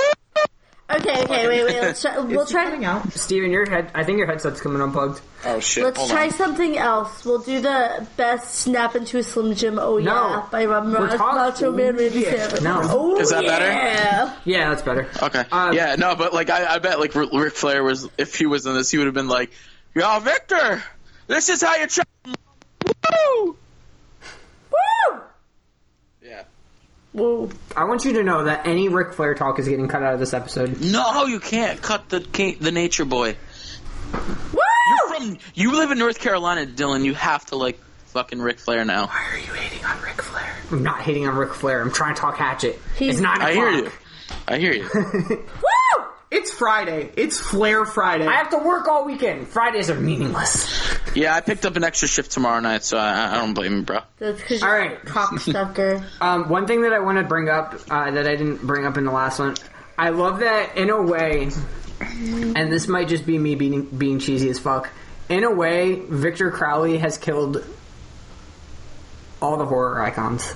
Okay, 0.94 1.24
okay, 1.24 1.48
wait, 1.48 1.64
wait. 1.64 1.76
Let's 1.82 2.02
try. 2.02 2.20
We'll 2.20 2.42
Is 2.42 2.50
he 2.50 2.56
cutting 2.56 2.82
try. 2.82 2.90
out? 2.92 3.14
Steven, 3.14 3.50
your 3.50 3.70
head. 3.70 3.92
I 3.96 4.04
think 4.04 4.18
your 4.18 4.28
headset's 4.28 4.60
coming 4.60 4.82
unplugged. 4.82 5.22
Oh 5.46 5.60
shit! 5.62 5.86
Let's 5.86 5.98
Hold 5.98 6.10
try 6.10 6.26
on. 6.26 6.32
something 6.32 6.78
else. 6.78 7.24
We'll 7.24 7.40
do 7.40 7.62
the 7.62 8.06
best 8.18 8.56
snap 8.56 8.96
into 8.98 9.18
a 9.18 9.24
Slim 9.24 9.56
Jim. 9.56 9.80
Oh 9.80 9.98
yeah, 9.98 10.46
by 10.52 10.66
Rob 10.66 10.86
We're 10.92 11.00
Macho 11.00 11.18
talking- 11.18 11.76
Man 11.78 11.96
Randy 11.96 12.20
yeah. 12.20 12.32
Savage. 12.48 12.62
No. 12.62 12.82
Oh, 12.84 13.18
Is 13.20 13.30
that 13.30 13.46
better? 13.46 13.66
yeah. 13.66 14.36
Yeah, 14.44 14.70
that's 14.70 14.82
better. 14.82 15.08
Okay. 15.24 15.46
Um, 15.50 15.74
yeah, 15.74 15.96
no, 15.96 16.16
but 16.16 16.34
like 16.34 16.50
I, 16.50 16.76
I 16.76 16.80
bet 16.80 17.00
like 17.00 17.16
Ric 17.16 17.30
Ric 17.32 17.54
Flair 17.54 17.84
was 17.84 18.10
if 18.18 18.36
he 18.36 18.46
was 18.46 18.66
in 18.66 18.74
this, 18.76 18.92
he 18.92 18.98
would 18.98 19.08
have 19.08 19.16
been 19.16 19.30
like, 19.30 19.52
"Yo, 19.96 20.20
Victor, 20.20 20.84
this 21.28 21.50
is 21.50 21.62
how 21.62 21.76
you 21.76 21.88
chop." 21.88 22.08
Woo! 22.26 23.58
Woo! 24.72 25.20
Yeah. 26.22 26.44
Whoa. 27.14 27.50
I 27.76 27.84
want 27.86 28.06
you 28.06 28.14
to 28.14 28.24
know 28.24 28.46
that 28.46 28.66
any 28.68 28.88
Ric 28.90 29.14
Flair 29.14 29.36
talk 29.36 29.60
is 29.60 29.68
getting 29.68 29.88
cut 29.88 30.02
out 30.04 30.14
of 30.14 30.20
this 30.20 30.34
episode. 30.34 30.80
No, 30.82 31.26
you 31.26 31.40
can't 31.40 31.82
cut 31.82 32.10
the 32.10 32.20
the 32.60 32.72
Nature 32.72 33.06
Boy. 33.06 33.36
Woo! 34.14 34.60
From 35.16 35.38
you 35.54 35.74
live 35.76 35.92
in 35.92 35.98
North 36.00 36.20
Carolina, 36.20 36.66
Dylan. 36.66 37.04
You 37.04 37.14
have 37.14 37.46
to 37.48 37.56
like 37.56 37.80
fucking 38.08 38.42
Ric 38.42 38.60
Flair 38.60 38.86
now. 38.86 39.08
Why 39.08 39.26
are 39.34 39.38
you 39.38 39.54
hating 39.54 39.86
on 39.86 40.02
Ric 40.02 40.22
Flair? 40.22 40.56
I'm 40.72 40.84
not 40.84 41.02
hating 41.02 41.28
on 41.28 41.36
Ric 41.36 41.54
Flair. 41.54 41.82
I'm 41.82 41.92
trying 41.92 42.16
to 42.16 42.22
talk 42.22 42.38
Hatchet. 42.38 42.80
He's- 42.98 43.16
it's 43.16 43.22
nine 43.22 43.42
I 43.42 43.52
o'clock. 43.52 43.74
hear 43.74 43.84
you. 43.84 43.92
I 44.48 44.58
hear 44.58 44.74
you. 44.74 44.90
Woo! 46.32 46.38
It's 46.38 46.52
Friday. 46.54 47.12
It's 47.18 47.40
Flair 47.40 47.86
Friday. 47.86 48.26
I 48.28 48.36
have 48.38 48.50
to 48.52 48.58
work 48.58 48.88
all 48.88 49.06
weekend. 49.06 49.48
Fridays 49.48 49.90
are 49.90 50.00
meaningless. 50.00 50.70
yeah, 51.16 51.36
I 51.36 51.42
picked 51.42 51.66
up 51.66 51.76
an 51.76 51.84
extra 51.84 52.08
shift 52.08 52.32
tomorrow 52.32 52.60
night, 52.62 52.84
so 52.84 52.98
I, 52.98 53.32
I 53.34 53.36
don't 53.36 53.54
blame 53.54 53.78
you, 53.78 53.82
bro. 53.84 54.00
That's 54.18 54.40
because 54.40 54.64
All 54.64 54.70
you're 54.70 54.78
right. 54.78 55.04
a 55.04 55.06
cocksucker. 55.06 56.04
Um, 56.22 56.50
one 56.50 56.68
thing 56.68 56.82
that 56.84 56.94
I 56.94 57.00
want 57.00 57.18
to 57.18 57.24
bring 57.24 57.50
up 57.50 57.76
uh, 57.90 58.12
that 58.12 58.28
I 58.28 58.36
didn't 58.36 58.66
bring 58.66 58.86
up 58.86 58.98
in 58.98 59.06
the 59.06 59.12
last 59.12 59.40
one, 59.40 59.56
I 59.98 60.10
love 60.10 60.40
that 60.40 60.78
in 60.78 60.90
a 60.90 61.02
way, 61.02 61.50
and 62.00 62.72
this 62.72 62.88
might 62.88 63.08
just 63.08 63.26
be 63.26 63.38
me 63.38 63.56
being 63.56 63.86
being 63.86 64.20
cheesy 64.20 64.50
as 64.50 64.60
fuck. 64.60 64.90
In 65.30 65.44
a 65.44 65.52
way, 65.52 65.96
Victor 65.96 66.52
Crowley 66.52 66.98
has 67.00 67.18
killed 67.18 67.64
all 69.42 69.58
the 69.58 69.66
horror 69.66 70.02
icons. 70.02 70.54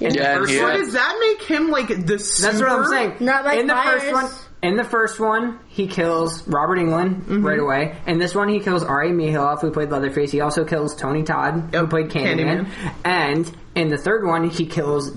In 0.00 0.08
the 0.12 0.18
Yeah, 0.18 0.36
first 0.38 0.52
so 0.56 0.62
one- 0.62 0.74
does 0.80 0.92
that 0.92 1.16
make 1.20 1.42
him 1.48 1.70
like 1.70 1.88
the? 2.06 2.18
Super? 2.18 2.50
That's 2.52 2.60
what 2.60 2.68
I'm 2.70 2.84
saying. 2.86 3.14
Not 3.20 3.44
Mike 3.44 3.58
in 3.60 3.66
the 3.68 3.76
first 3.76 4.12
one, 4.12 4.30
in 4.62 4.76
the 4.76 4.84
first 4.84 5.20
one, 5.20 5.58
he 5.68 5.86
kills 5.86 6.46
Robert 6.48 6.78
Englund 6.78 7.16
Mm-hmm. 7.22 7.46
right 7.46 7.58
away. 7.60 7.96
In 8.06 8.18
this 8.18 8.34
one, 8.34 8.48
he 8.48 8.58
kills 8.60 8.82
R.A. 8.82 9.10
Mihailoff, 9.10 9.60
who 9.60 9.70
played 9.70 9.90
Leatherface. 9.90 10.32
He 10.32 10.40
also 10.40 10.64
kills 10.64 10.96
Tony 10.96 11.22
Todd, 11.22 11.68
who 11.72 11.86
played 11.86 12.08
Candyman. 12.08 12.66
Candyman. 12.66 12.94
And 13.04 13.56
in 13.76 13.88
the 13.88 13.98
third 13.98 14.26
one, 14.26 14.48
he 14.50 14.66
kills 14.66 15.16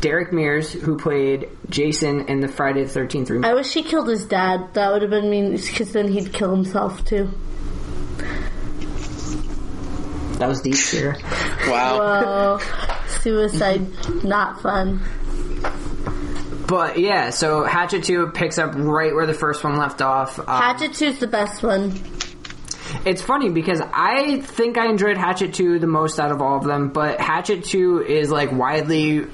Derek 0.00 0.32
Mears, 0.32 0.72
who 0.72 0.96
played 0.96 1.48
Jason 1.68 2.26
in 2.28 2.38
the 2.40 2.48
Friday 2.48 2.84
the 2.84 2.88
Thirteenth 2.90 3.28
remake. 3.30 3.50
I 3.50 3.54
wish 3.54 3.72
he 3.74 3.82
killed 3.82 4.08
his 4.08 4.24
dad. 4.24 4.72
That 4.74 4.92
would 4.92 5.02
have 5.02 5.10
been 5.10 5.28
mean 5.30 5.56
because 5.56 5.92
then 5.92 6.06
he'd 6.08 6.32
kill 6.32 6.54
himself 6.54 7.04
too. 7.04 7.28
That 10.38 10.48
was 10.48 10.60
deep 10.60 10.76
here. 10.76 11.16
Wow. 11.66 12.60
Whoa. 13.24 13.48
Suicide, 13.48 14.24
not 14.24 14.60
fun. 14.62 15.00
But 16.66 16.98
yeah, 16.98 17.30
so 17.30 17.64
Hatchet 17.64 18.04
Two 18.04 18.26
picks 18.28 18.58
up 18.58 18.72
right 18.74 19.14
where 19.14 19.26
the 19.26 19.32
first 19.34 19.64
one 19.64 19.76
left 19.78 20.02
off. 20.02 20.38
Um, 20.38 20.44
Hatchet 20.46 20.90
2's 20.92 21.18
the 21.18 21.26
best 21.26 21.62
one. 21.62 21.92
It's 23.06 23.22
funny 23.22 23.48
because 23.50 23.80
I 23.80 24.40
think 24.40 24.76
I 24.78 24.86
enjoyed 24.88 25.16
Hatchet 25.16 25.54
2 25.54 25.78
the 25.78 25.86
most 25.86 26.18
out 26.18 26.30
of 26.30 26.40
all 26.42 26.56
of 26.58 26.64
them, 26.64 26.88
but 26.90 27.20
Hatchet 27.20 27.64
2 27.64 28.02
is 28.04 28.30
like 28.30 28.52
widely 28.52 29.26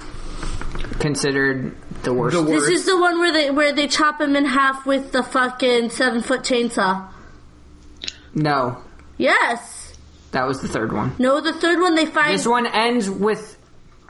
considered 1.00 1.74
the 2.04 2.12
worst. 2.12 2.36
The 2.36 2.42
worst. 2.42 2.66
This 2.66 2.80
is 2.80 2.86
the 2.86 3.00
one 3.00 3.18
where 3.18 3.32
they 3.32 3.50
where 3.50 3.72
they 3.72 3.88
chop 3.88 4.20
him 4.20 4.36
in 4.36 4.44
half 4.44 4.86
with 4.86 5.10
the 5.12 5.22
fucking 5.24 5.90
seven 5.90 6.20
foot 6.22 6.42
chainsaw. 6.42 7.08
no, 8.34 8.78
Yes. 9.18 9.96
that 10.32 10.46
was 10.46 10.60
the 10.60 10.68
third 10.68 10.92
one. 10.92 11.14
No, 11.18 11.40
the 11.40 11.52
third 11.52 11.80
one 11.80 11.94
they 11.94 12.06
find. 12.06 12.34
This 12.34 12.46
one 12.46 12.66
ends 12.66 13.08
with 13.10 13.53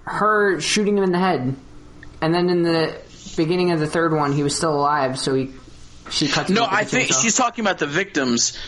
her 0.04 0.60
shooting 0.60 0.96
him 0.98 1.04
in 1.04 1.12
the 1.12 1.18
head. 1.18 1.54
And 2.20 2.34
then 2.34 2.48
in 2.48 2.62
the 2.62 2.94
beginning 3.36 3.72
of 3.72 3.80
the 3.80 3.86
third 3.86 4.12
one, 4.12 4.32
he 4.32 4.42
was 4.42 4.56
still 4.56 4.74
alive, 4.74 5.18
so 5.18 5.34
he 5.34 5.50
she 6.10 6.28
cuts 6.28 6.48
him 6.50 6.56
No, 6.56 6.66
I 6.68 6.84
think 6.84 7.08
chainsaw. 7.08 7.22
she's 7.22 7.36
talking 7.36 7.64
about 7.64 7.78
the 7.78 7.86
victims. 7.86 8.58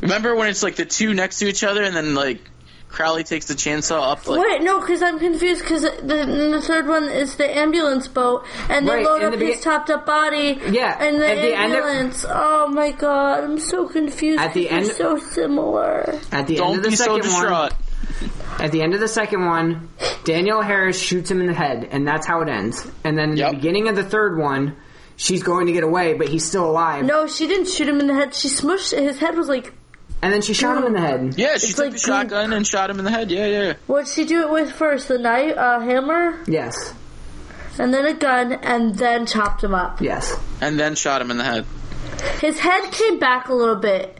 Remember 0.00 0.34
when 0.34 0.48
it's 0.48 0.62
like 0.62 0.76
the 0.76 0.84
two 0.86 1.12
next 1.14 1.38
to 1.40 1.48
each 1.48 1.62
other, 1.64 1.82
and 1.82 1.94
then 1.94 2.14
like 2.14 2.40
Crowley 2.88 3.22
takes 3.22 3.46
the 3.46 3.54
chainsaw 3.54 4.12
up? 4.12 4.26
Like, 4.26 4.40
Wait, 4.40 4.62
no, 4.62 4.80
because 4.80 5.02
I'm 5.02 5.18
confused. 5.18 5.62
Because 5.62 5.82
the, 5.82 6.50
the 6.52 6.62
third 6.62 6.88
one 6.88 7.04
is 7.08 7.36
the 7.36 7.56
ambulance 7.56 8.08
boat, 8.08 8.44
and 8.68 8.88
they 8.88 8.94
Right, 8.94 9.04
load 9.04 9.22
in 9.22 9.32
up 9.34 9.38
the 9.38 9.44
his 9.46 9.56
begi- 9.58 9.62
topped 9.62 9.90
up 9.90 10.06
body. 10.06 10.58
Yeah, 10.70 10.96
and 11.00 11.20
the 11.20 11.28
at 11.28 11.34
the 11.42 11.54
end 11.54 11.72
of- 11.74 11.84
ambulance. 11.84 12.24
oh 12.28 12.68
my 12.68 12.92
god, 12.92 13.44
I'm 13.44 13.58
so 13.60 13.86
confused. 13.88 14.40
At 14.40 14.54
the 14.54 14.64
they're 14.68 14.72
end- 14.78 14.92
so 14.92 15.18
similar. 15.18 16.18
At 16.32 16.46
the 16.46 16.54
end 16.54 16.56
don't 16.56 16.76
of 16.78 16.82
the 16.84 16.88
be 16.90 16.96
so 16.96 17.04
second 17.04 17.22
distraught. 17.22 17.72
one, 17.72 17.80
at 18.58 18.72
the 18.72 18.82
end 18.82 18.94
of 18.94 19.00
the 19.00 19.08
second 19.08 19.46
one, 19.46 19.88
Danielle 20.24 20.62
Harris 20.62 21.00
shoots 21.00 21.30
him 21.30 21.40
in 21.40 21.46
the 21.46 21.54
head, 21.54 21.88
and 21.90 22.06
that's 22.06 22.26
how 22.26 22.40
it 22.42 22.48
ends. 22.48 22.86
And 23.04 23.16
then 23.18 23.30
in 23.30 23.36
Yep. 23.36 23.50
the 23.50 23.56
beginning 23.56 23.88
of 23.88 23.96
the 23.96 24.04
third 24.04 24.36
one, 24.38 24.76
she's 25.16 25.42
going 25.42 25.66
to 25.66 25.72
get 25.72 25.82
away, 25.84 26.14
but 26.14 26.28
he's 26.28 26.44
still 26.44 26.68
alive. 26.70 27.04
No, 27.04 27.26
she 27.26 27.46
didn't 27.46 27.68
shoot 27.68 27.88
him 27.88 28.00
in 28.00 28.06
the 28.06 28.14
head. 28.14 28.34
She 28.34 28.48
smushed 28.48 28.96
his 28.98 29.18
head. 29.18 29.36
Was 29.36 29.48
like, 29.48 29.72
And 30.22 30.32
then 30.32 30.42
she 30.42 30.52
shot 30.52 30.76
him 30.76 30.84
in 30.84 30.92
the 30.92 31.00
head. 31.00 31.34
Yeah, 31.38 31.48
she 31.56 31.66
It's 31.66 31.68
took 31.74 31.78
like 31.86 31.92
the 31.92 31.98
shotgun 31.98 32.52
and 32.52 32.66
shot 32.66 32.90
him 32.90 32.98
in 32.98 33.04
the 33.06 33.10
head. 33.10 33.30
Yeah, 33.30 33.46
yeah. 33.46 33.72
what'd 33.86 34.08
she 34.08 34.24
do 34.26 34.42
it 34.42 34.50
with 34.50 34.70
first? 34.72 35.08
The 35.08 35.18
knife, 35.18 35.56
uh, 35.56 35.80
hammer, 35.80 36.38
Yes. 36.46 36.92
and 37.78 37.94
then 37.94 38.04
a 38.04 38.12
gun, 38.14 38.52
and 38.52 38.94
then 38.96 39.24
chopped 39.24 39.64
him 39.64 39.74
up. 39.74 40.00
Yes. 40.02 40.36
And 40.60 40.78
then 40.78 40.94
shot 40.94 41.22
him 41.22 41.30
in 41.30 41.38
the 41.38 41.44
head. 41.44 41.64
His 42.42 42.58
head 42.58 42.92
came 42.92 43.18
back 43.18 43.48
a 43.48 43.54
little 43.54 43.76
bit. 43.76 44.19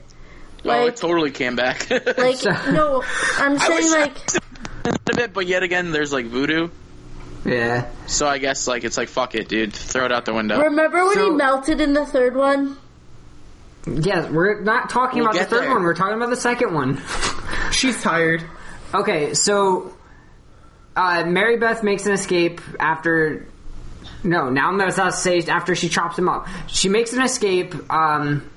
Oh, 0.64 0.86
it 0.86 0.96
totally 0.96 1.30
came 1.30 1.56
back. 1.56 1.88
like 1.90 2.44
no, 2.44 3.02
I'm 3.38 3.58
saying 3.58 3.82
wish 3.82 3.92
I 3.92 4.00
like. 4.00 5.16
bit, 5.16 5.32
but 5.32 5.46
yet 5.46 5.62
again, 5.62 5.92
there's 5.92 6.12
like 6.12 6.26
voodoo. 6.26 6.68
Yeah. 7.44 7.88
So 8.06 8.26
I 8.26 8.38
guess 8.38 8.68
like 8.68 8.84
it's 8.84 8.96
like 8.96 9.08
fuck 9.08 9.34
it, 9.34 9.48
dude. 9.48 9.72
Throw 9.72 10.04
it 10.04 10.12
out 10.12 10.24
the 10.24 10.34
window. 10.34 10.61
Remember 10.61 11.04
when 11.06 11.18
he 11.18 11.30
melted 11.30 11.80
in 11.80 11.94
the 11.94 12.06
third 12.06 12.36
one? 12.36 12.76
Yes, 13.86 14.30
we're 14.30 14.61
not 14.61 14.90
talking 14.90 15.20
We'll 15.20 15.30
about 15.30 15.38
the 15.38 15.46
third 15.46 15.62
there. 15.64 15.70
one. 15.70 15.82
We're 15.82 15.94
talking 15.94 16.16
about 16.16 16.30
the 16.30 16.36
second 16.36 16.74
one. 16.74 17.00
She's 17.72 18.02
tired. 18.02 18.44
Okay, 18.92 19.32
so 19.34 19.94
uh, 20.96 21.24
Mary 21.26 21.56
Beth 21.56 21.82
makes 21.82 22.06
an 22.06 22.12
escape 22.12 22.61
after. 22.78 23.46
No, 24.22 24.50
now 24.50 24.68
I'm 24.68 24.76
going 24.76 24.92
to 24.92 25.12
say 25.12 25.40
after 25.42 25.74
she 25.74 25.88
chops 25.88 26.18
him 26.18 26.28
up. 26.28 26.46
She 26.66 26.90
makes 26.90 27.14
an 27.14 27.22
escape. 27.22 27.74
Um, 27.90 28.50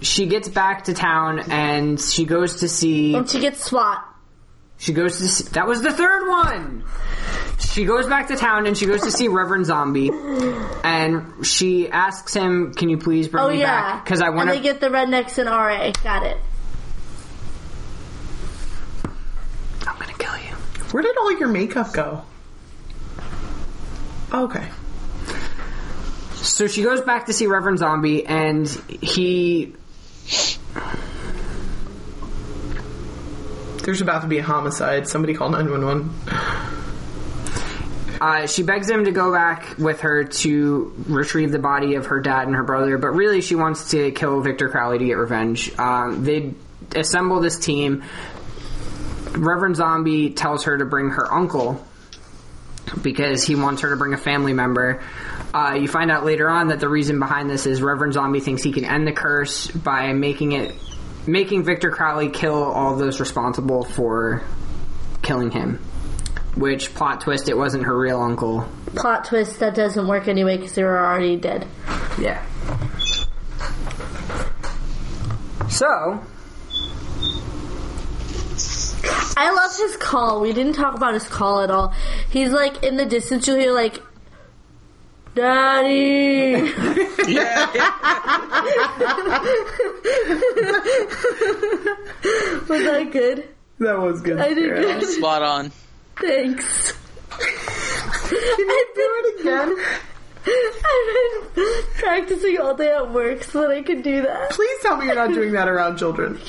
she 0.00 0.26
gets 0.26 0.48
back 0.48 0.84
to 0.84 0.94
town 0.94 1.40
and 1.50 2.00
she 2.00 2.24
goes 2.24 2.56
to 2.60 2.68
see. 2.68 3.14
And 3.14 3.28
she 3.28 3.40
gets 3.40 3.64
SWAT. 3.64 4.04
She 4.78 4.92
goes 4.92 5.18
to 5.18 5.26
see, 5.28 5.44
that 5.54 5.66
was 5.66 5.82
the 5.82 5.92
third 5.92 6.28
one. 6.28 6.84
She 7.58 7.84
goes 7.84 8.06
back 8.06 8.28
to 8.28 8.36
town 8.36 8.66
and 8.66 8.78
she 8.78 8.86
goes 8.86 9.02
to 9.02 9.10
see 9.10 9.26
Reverend 9.26 9.66
Zombie, 9.66 10.10
and 10.84 11.44
she 11.44 11.88
asks 11.88 12.32
him, 12.32 12.72
"Can 12.74 12.88
you 12.88 12.96
please 12.98 13.26
bring 13.26 13.42
Oh 13.42 13.48
me 13.50 13.58
yeah, 13.58 13.66
back? 13.94 14.04
Because 14.04 14.22
I 14.22 14.30
want 14.30 14.50
to." 14.50 14.60
get 14.60 14.80
the 14.80 14.88
rednecks 14.88 15.38
and 15.38 15.48
RA. 15.48 15.90
Got 16.04 16.24
it. 16.26 16.36
I'm 19.86 19.98
gonna 19.98 20.12
kill 20.16 20.36
you. 20.38 20.54
Where 20.92 21.02
did 21.02 21.16
all 21.18 21.36
your 21.38 21.48
makeup 21.48 21.92
go? 21.92 22.22
Okay. 24.32 24.66
So 26.34 26.68
she 26.68 26.82
goes 26.82 27.00
back 27.00 27.26
to 27.26 27.32
see 27.32 27.46
Reverend 27.46 27.78
Zombie, 27.78 28.24
and 28.26 28.68
he 29.00 29.74
There's 33.88 34.02
about 34.02 34.20
to 34.20 34.28
be 34.28 34.36
a 34.36 34.42
homicide. 34.42 35.08
Somebody 35.08 35.32
call 35.32 35.48
911. 35.48 36.10
uh, 38.20 38.46
she 38.46 38.62
begs 38.62 38.90
him 38.90 39.06
to 39.06 39.12
go 39.12 39.32
back 39.32 39.78
with 39.78 40.02
her 40.02 40.24
to 40.24 40.92
retrieve 41.06 41.52
the 41.52 41.58
body 41.58 41.94
of 41.94 42.04
her 42.04 42.20
dad 42.20 42.48
and 42.48 42.54
her 42.54 42.64
brother, 42.64 42.98
but 42.98 43.12
really 43.12 43.40
she 43.40 43.54
wants 43.54 43.92
to 43.92 44.10
kill 44.10 44.42
Victor 44.42 44.68
Crowley 44.68 44.98
to 44.98 45.06
get 45.06 45.14
revenge. 45.14 45.72
Um, 45.78 46.22
they 46.22 46.52
assemble 46.94 47.40
this 47.40 47.58
team. 47.58 48.04
Reverend 49.32 49.76
Zombie 49.76 50.34
tells 50.34 50.64
her 50.64 50.76
to 50.76 50.84
bring 50.84 51.08
her 51.08 51.32
uncle 51.32 51.82
because 53.00 53.42
he 53.42 53.54
wants 53.54 53.80
her 53.80 53.88
to 53.88 53.96
bring 53.96 54.12
a 54.12 54.18
family 54.18 54.52
member. 54.52 55.02
Uh, 55.54 55.78
you 55.80 55.88
find 55.88 56.10
out 56.10 56.26
later 56.26 56.50
on 56.50 56.68
that 56.68 56.80
the 56.80 56.90
reason 56.90 57.18
behind 57.20 57.48
this 57.48 57.64
is 57.64 57.80
Reverend 57.80 58.12
Zombie 58.12 58.40
thinks 58.40 58.62
he 58.62 58.70
can 58.70 58.84
end 58.84 59.06
the 59.06 59.12
curse 59.12 59.66
by 59.66 60.12
making 60.12 60.52
it 60.52 60.74
making 61.26 61.64
Victor 61.64 61.90
Crowley 61.90 62.30
kill 62.30 62.62
all 62.64 62.96
those 62.96 63.20
responsible 63.20 63.84
for 63.84 64.42
killing 65.22 65.50
him. 65.50 65.82
Which 66.56 66.94
plot 66.94 67.20
twist? 67.20 67.48
It 67.48 67.56
wasn't 67.56 67.84
her 67.84 67.98
real 67.98 68.20
uncle. 68.20 68.68
Plot 68.94 69.24
twist 69.26 69.60
that 69.60 69.74
doesn't 69.74 70.08
work 70.08 70.28
anyway 70.28 70.56
because 70.56 70.74
they 70.74 70.82
were 70.82 70.98
already 70.98 71.36
dead. 71.36 71.66
Yeah. 72.18 72.44
So 75.68 76.20
I 79.36 79.52
love 79.52 79.76
his 79.76 79.96
call. 79.98 80.40
We 80.40 80.52
didn't 80.52 80.72
talk 80.72 80.96
about 80.96 81.14
his 81.14 81.28
call 81.28 81.60
at 81.60 81.70
all. 81.70 81.94
He's 82.28 82.50
like 82.50 82.82
in 82.82 82.96
the 82.96 83.06
distance. 83.06 83.46
You'll 83.46 83.58
hear 83.58 83.72
like, 83.72 84.02
"Daddy." 85.34 86.72
yeah, 87.32 87.66
Was 92.68 92.82
that 92.84 93.08
good? 93.12 93.48
That 93.78 93.98
was 93.98 94.20
good. 94.20 94.38
I 94.40 94.54
did 94.54 94.64
Sarah. 94.64 95.00
good. 95.00 95.08
spot 95.08 95.42
on. 95.42 95.72
Thanks. 96.20 96.92
Can 97.30 98.58
you 98.58 98.86
do 98.94 99.22
it 99.24 99.40
again? 99.40 99.76
I've 100.48 101.54
been 101.54 101.82
practicing 101.96 102.58
all 102.58 102.74
day 102.74 102.92
at 102.92 103.12
work 103.12 103.44
so 103.44 103.60
that 103.62 103.70
I 103.70 103.82
could 103.82 104.02
do 104.02 104.22
that. 104.22 104.50
Please 104.50 104.80
tell 104.82 104.96
me 104.96 105.06
you're 105.06 105.14
not 105.14 105.32
doing 105.32 105.52
that 105.52 105.68
around 105.68 105.98
children. 105.98 106.40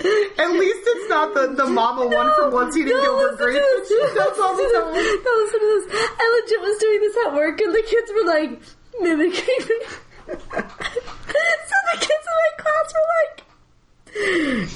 At 0.00 0.50
least 0.52 0.80
it's 0.84 1.08
not 1.08 1.34
the, 1.34 1.48
the 1.54 1.66
mama 1.66 2.06
one 2.06 2.32
from 2.36 2.52
Once 2.52 2.76
Eating 2.76 2.88
Gilbert 2.88 3.32
listen 3.32 3.38
to 3.38 3.44
Grape. 3.44 3.62
this. 3.62 4.14
That's 4.16 4.38
all 4.38 4.56
the 4.56 4.62
time. 4.62 4.92
No, 4.92 4.92
listen 4.92 5.60
to 5.60 5.66
this. 5.66 5.86
I 6.18 6.40
legit 6.42 6.60
was 6.60 6.78
doing 6.78 7.00
this 7.00 7.16
at 7.26 7.34
work, 7.34 7.60
and 7.60 7.74
the 7.74 7.82
kids 7.82 8.10
were 8.12 8.24
like 8.26 8.60
mimicking 9.00 9.66
me. 9.68 9.76
so 10.26 11.76
the 11.92 11.98
kids 12.00 12.26
in 12.26 12.34
my 12.40 12.50
class 12.58 12.94
were 12.94 13.08
like, 13.20 13.36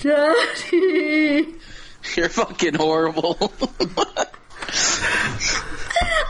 "Daddy." 0.03 1.55
You're 2.17 2.29
fucking 2.29 2.75
horrible. 2.75 3.37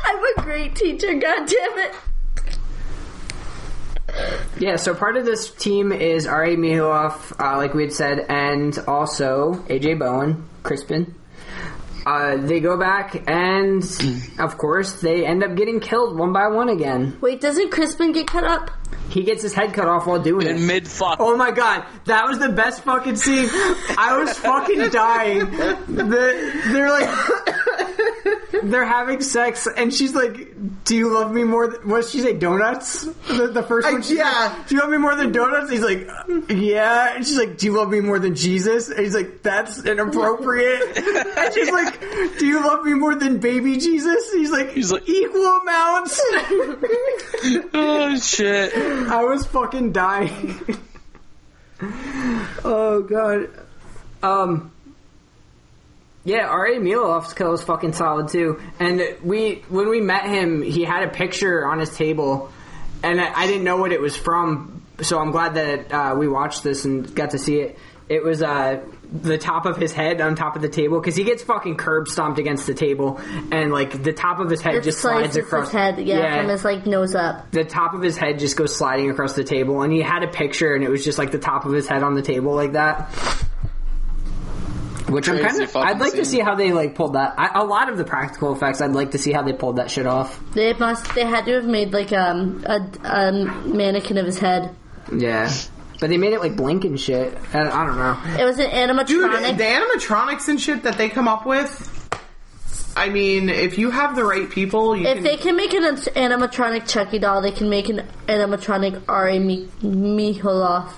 I'm 0.07 0.19
a 0.25 0.43
great 0.43 0.75
teacher. 0.75 1.13
God 1.15 1.47
damn 1.47 1.79
it. 1.79 1.95
Yeah, 4.59 4.77
so 4.77 4.95
part 4.95 5.17
of 5.17 5.25
this 5.25 5.51
team 5.51 5.93
is 5.93 6.27
R.A. 6.27 6.57
Mihailoff, 6.57 7.39
uh, 7.39 7.57
like 7.57 7.75
we 7.75 7.83
had 7.83 7.93
said, 7.93 8.27
and 8.29 8.79
also 8.87 9.65
A.J. 9.69 9.95
Bowen, 9.95 10.49
Crispin. 10.63 11.15
Uh, 12.07 12.37
they 12.37 12.61
go 12.61 12.77
back, 12.77 13.29
and 13.29 13.83
of 14.39 14.57
course, 14.59 15.01
they 15.01 15.27
end 15.27 15.43
up 15.43 15.57
getting 15.57 15.81
killed 15.81 16.17
one 16.17 16.33
by 16.33 16.47
one 16.47 16.69
again. 16.69 17.19
Wait, 17.21 17.41
doesn't 17.41 17.71
Crispin 17.73 18.13
get 18.13 18.29
cut 18.29 18.45
up? 18.45 18.71
He 19.11 19.25
gets 19.25 19.43
his 19.43 19.53
head 19.53 19.73
cut 19.73 19.89
off 19.89 20.07
while 20.07 20.21
doing 20.23 20.47
it. 20.47 20.57
In 20.57 20.67
mid 20.67 20.87
fuck. 20.87 21.17
Oh 21.19 21.37
my 21.37 21.51
god, 21.51 21.85
that 22.05 22.27
was 22.27 22.39
the 22.39 22.49
best 22.49 22.83
fucking 22.85 23.17
scene. 23.17 23.49
I 23.99 24.19
was 24.19 24.39
fucking 24.39 24.91
dying. 24.91 25.51
The, 25.51 26.61
they're 26.73 26.91
like, 26.91 28.63
they're 28.63 28.85
having 28.85 29.21
sex, 29.21 29.67
and 29.77 29.93
she's 29.93 30.15
like, 30.15 30.85
"Do 30.85 30.97
you 30.97 31.13
love 31.13 31.33
me 31.33 31.45
more?" 31.45 31.69
Than, 31.69 31.89
what 31.89 32.03
did 32.03 32.11
she 32.11 32.21
say? 32.21 32.35
Donuts? 32.35 33.05
The, 33.05 33.51
the 33.53 33.63
first 33.63 33.91
one. 33.91 34.03
she's 34.03 34.19
yeah. 34.19 34.55
like, 34.57 34.69
Do 34.69 34.75
you 34.75 34.81
love 34.81 34.91
me 34.91 34.99
more 34.99 35.15
than 35.15 35.33
donuts? 35.33 35.71
He's 35.71 35.83
like, 35.83 36.09
"Yeah." 36.49 37.15
And 37.17 37.27
she's 37.27 37.39
like, 37.39 37.59
"Do 37.59 37.67
you 37.67 37.77
love 37.77 37.89
me 37.89 38.01
more 38.01 38.19
than 38.19 38.35
Jesus?" 38.35 38.89
And 38.91 39.01
he's 39.01 39.15
like, 39.15 39.43
"That's 39.43 39.85
inappropriate." 39.85 41.03
And 41.37 41.53
she's 41.53 41.71
like, 41.71 41.96
"Do 42.39 42.47
you 42.47 42.65
love 42.65 42.85
me 42.85 42.95
more 42.95 43.15
than 43.15 43.39
baby 43.39 43.77
Jesus?" 43.79 44.33
He's 44.33 44.51
like, 44.51 44.71
He's 44.71 44.91
like- 44.93 45.09
"Equal 45.09 45.47
amounts." 45.63 46.21
Oh 47.75 48.17
shit. 48.19 48.75
I 48.75 49.23
was 49.25 49.47
fucking 49.47 49.93
dying. 49.93 50.59
oh 52.65 53.03
god. 53.09 53.51
Um. 54.23 54.73
Yeah, 56.25 56.49
R.A. 56.49 56.81
Milov's 56.81 57.35
kill 57.35 57.51
was 57.53 57.63
fucking 57.63 57.93
solid 57.93 58.29
too. 58.29 58.61
And 58.81 59.01
we, 59.23 59.63
when 59.69 59.89
we 59.89 60.01
met 60.01 60.27
him, 60.27 60.61
he 60.61 60.83
had 60.83 61.05
a 61.05 61.09
picture 61.09 61.65
on 61.65 61.79
his 61.79 61.95
table, 61.97 62.51
and 63.05 63.21
I, 63.21 63.43
I 63.43 63.47
didn't 63.47 63.63
know 63.63 63.77
what 63.77 63.93
it 63.93 64.01
was 64.01 64.17
from. 64.17 64.83
So 65.03 65.21
I'm 65.21 65.31
glad 65.31 65.55
that 65.55 65.93
uh, 65.93 66.15
we 66.19 66.27
watched 66.27 66.65
this 66.65 66.85
and 66.85 67.15
got 67.15 67.31
to 67.31 67.39
see 67.39 67.61
it. 67.61 67.79
It 68.09 68.25
was 68.25 68.43
uh, 68.43 68.81
the 69.13 69.39
top 69.39 69.67
of 69.67 69.77
his 69.77 69.93
head 69.93 70.21
on 70.21 70.35
top 70.35 70.57
of 70.57 70.63
the 70.63 70.69
table 70.69 71.01
because 71.01 71.17
he 71.17 71.25
gets 71.25 71.43
fucking 71.43 71.77
curb 71.77 72.09
stomped 72.09 72.39
against 72.39 72.67
the 72.67 72.75
table, 72.75 73.21
and 73.53 73.73
like 73.73 74.03
the 74.03 74.13
top 74.13 74.41
of 74.41 74.51
his 74.51 74.61
head 74.61 74.75
It 74.75 74.85
just 74.85 75.01
slides 75.01 75.37
across 75.37 75.67
his 75.67 75.73
head, 75.73 75.99
yeah, 75.99 76.41
from 76.41 76.49
his 76.49 76.65
like 76.65 76.87
nose 76.87 77.15
up. 77.15 77.51
the 77.53 77.65
top 77.65 77.95
of 77.95 78.03
his 78.03 78.17
head 78.17 78.39
just 78.39 78.57
goes 78.57 78.75
sliding 78.75 79.11
across 79.11 79.35
the 79.35 79.45
table, 79.45 79.83
and 79.83 79.93
he 79.93 80.01
had 80.01 80.23
a 80.23 80.29
picture, 80.29 80.75
and 80.75 80.83
it 80.85 80.91
was 80.91 81.05
just 81.05 81.19
like 81.19 81.31
the 81.31 81.39
top 81.39 81.65
of 81.65 81.73
his 81.73 81.87
head 81.87 82.03
on 82.03 82.15
the 82.15 82.23
table 82.23 82.55
like 82.55 82.73
that. 82.73 83.11
Which 85.09 85.29
I'm 85.29 85.39
kind 85.39 85.63
of. 85.63 85.77
I'd 85.77 86.01
like 86.01 86.15
to 86.15 86.25
see 86.25 86.41
how 86.41 86.57
they 86.57 86.73
like 86.73 86.97
pulled 86.97 87.15
that. 87.15 87.35
I, 87.39 87.61
a 87.61 87.65
lot 87.65 87.89
of 87.89 87.97
the 87.97 88.03
practical 88.05 88.53
effects, 88.53 88.81
I'd 88.81 88.91
like 88.91 89.13
to 89.13 89.19
see 89.19 89.31
how 89.33 89.43
they 89.43 89.53
pulled 89.53 89.77
that 89.77 89.89
shit 89.89 90.05
off. 90.05 90.41
They 90.53 90.73
must. 90.73 91.15
They 91.15 91.25
had 91.25 91.45
to 91.45 91.53
have 91.53 91.65
made 91.65 91.93
like 91.93 92.13
um 92.13 92.65
a, 92.67 92.81
a 93.05 93.33
mannequin 93.33 94.19
of 94.19 94.27
his 94.27 94.41
head. 94.41 94.75
Yeah, 95.17 95.53
but 96.01 96.11
they 96.11 96.19
made 96.19 96.33
it 96.33 96.41
like 96.41 96.57
blink 96.57 96.85
and 96.85 96.99
shit. 96.99 97.37
I, 97.53 97.61
I 97.61 97.87
don't 97.87 97.97
know. 97.97 98.19
It 98.39 98.45
was 98.45 98.59
an 98.59 98.71
animatronic. 98.71 99.07
Dude, 99.07 99.59
the 99.59 99.65
animatronics 99.65 100.49
and 100.49 100.61
shit 100.61 100.83
that 100.85 100.99
they 100.99 101.09
come 101.09 101.29
up 101.29 101.47
with. 101.47 101.93
I 102.97 103.11
mean, 103.11 103.51
if 103.51 103.77
you 103.77 103.91
have 103.91 104.17
the 104.17 104.25
right 104.25 104.49
people, 104.49 104.97
you 104.97 105.07
if 105.07 105.17
can. 105.17 105.23
they 105.23 105.37
can 105.37 105.55
make 105.55 105.75
an 105.75 105.83
animatronic 105.83 106.89
Chucky 106.89 107.19
doll, 107.19 107.43
they 107.43 107.53
can 107.53 107.69
make 107.69 107.91
an 107.91 108.07
animatronic 108.27 109.03
Ari 109.07 109.39
Mi- 109.39 109.69
Mihailoff. 109.83 110.93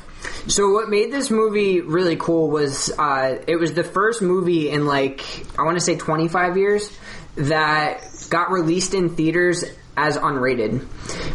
So 0.47 0.71
what 0.73 0.89
made 0.89 1.13
this 1.13 1.31
movie 1.31 1.81
really 1.81 2.17
cool 2.17 2.51
was 2.51 2.91
uh, 2.99 3.43
it 3.47 3.57
was 3.57 3.75
the 3.75 3.85
first 3.85 4.23
movie 4.23 4.71
in 4.71 4.87
like 4.87 5.25
I 5.59 5.63
want 5.63 5.77
to 5.77 5.85
say 5.85 5.97
25 5.97 6.57
years 6.57 6.97
that 7.37 8.05
got 8.31 8.51
released 8.51 8.95
in 8.95 9.11
theaters 9.11 9.65
as 9.99 10.17
unrated 10.17 10.87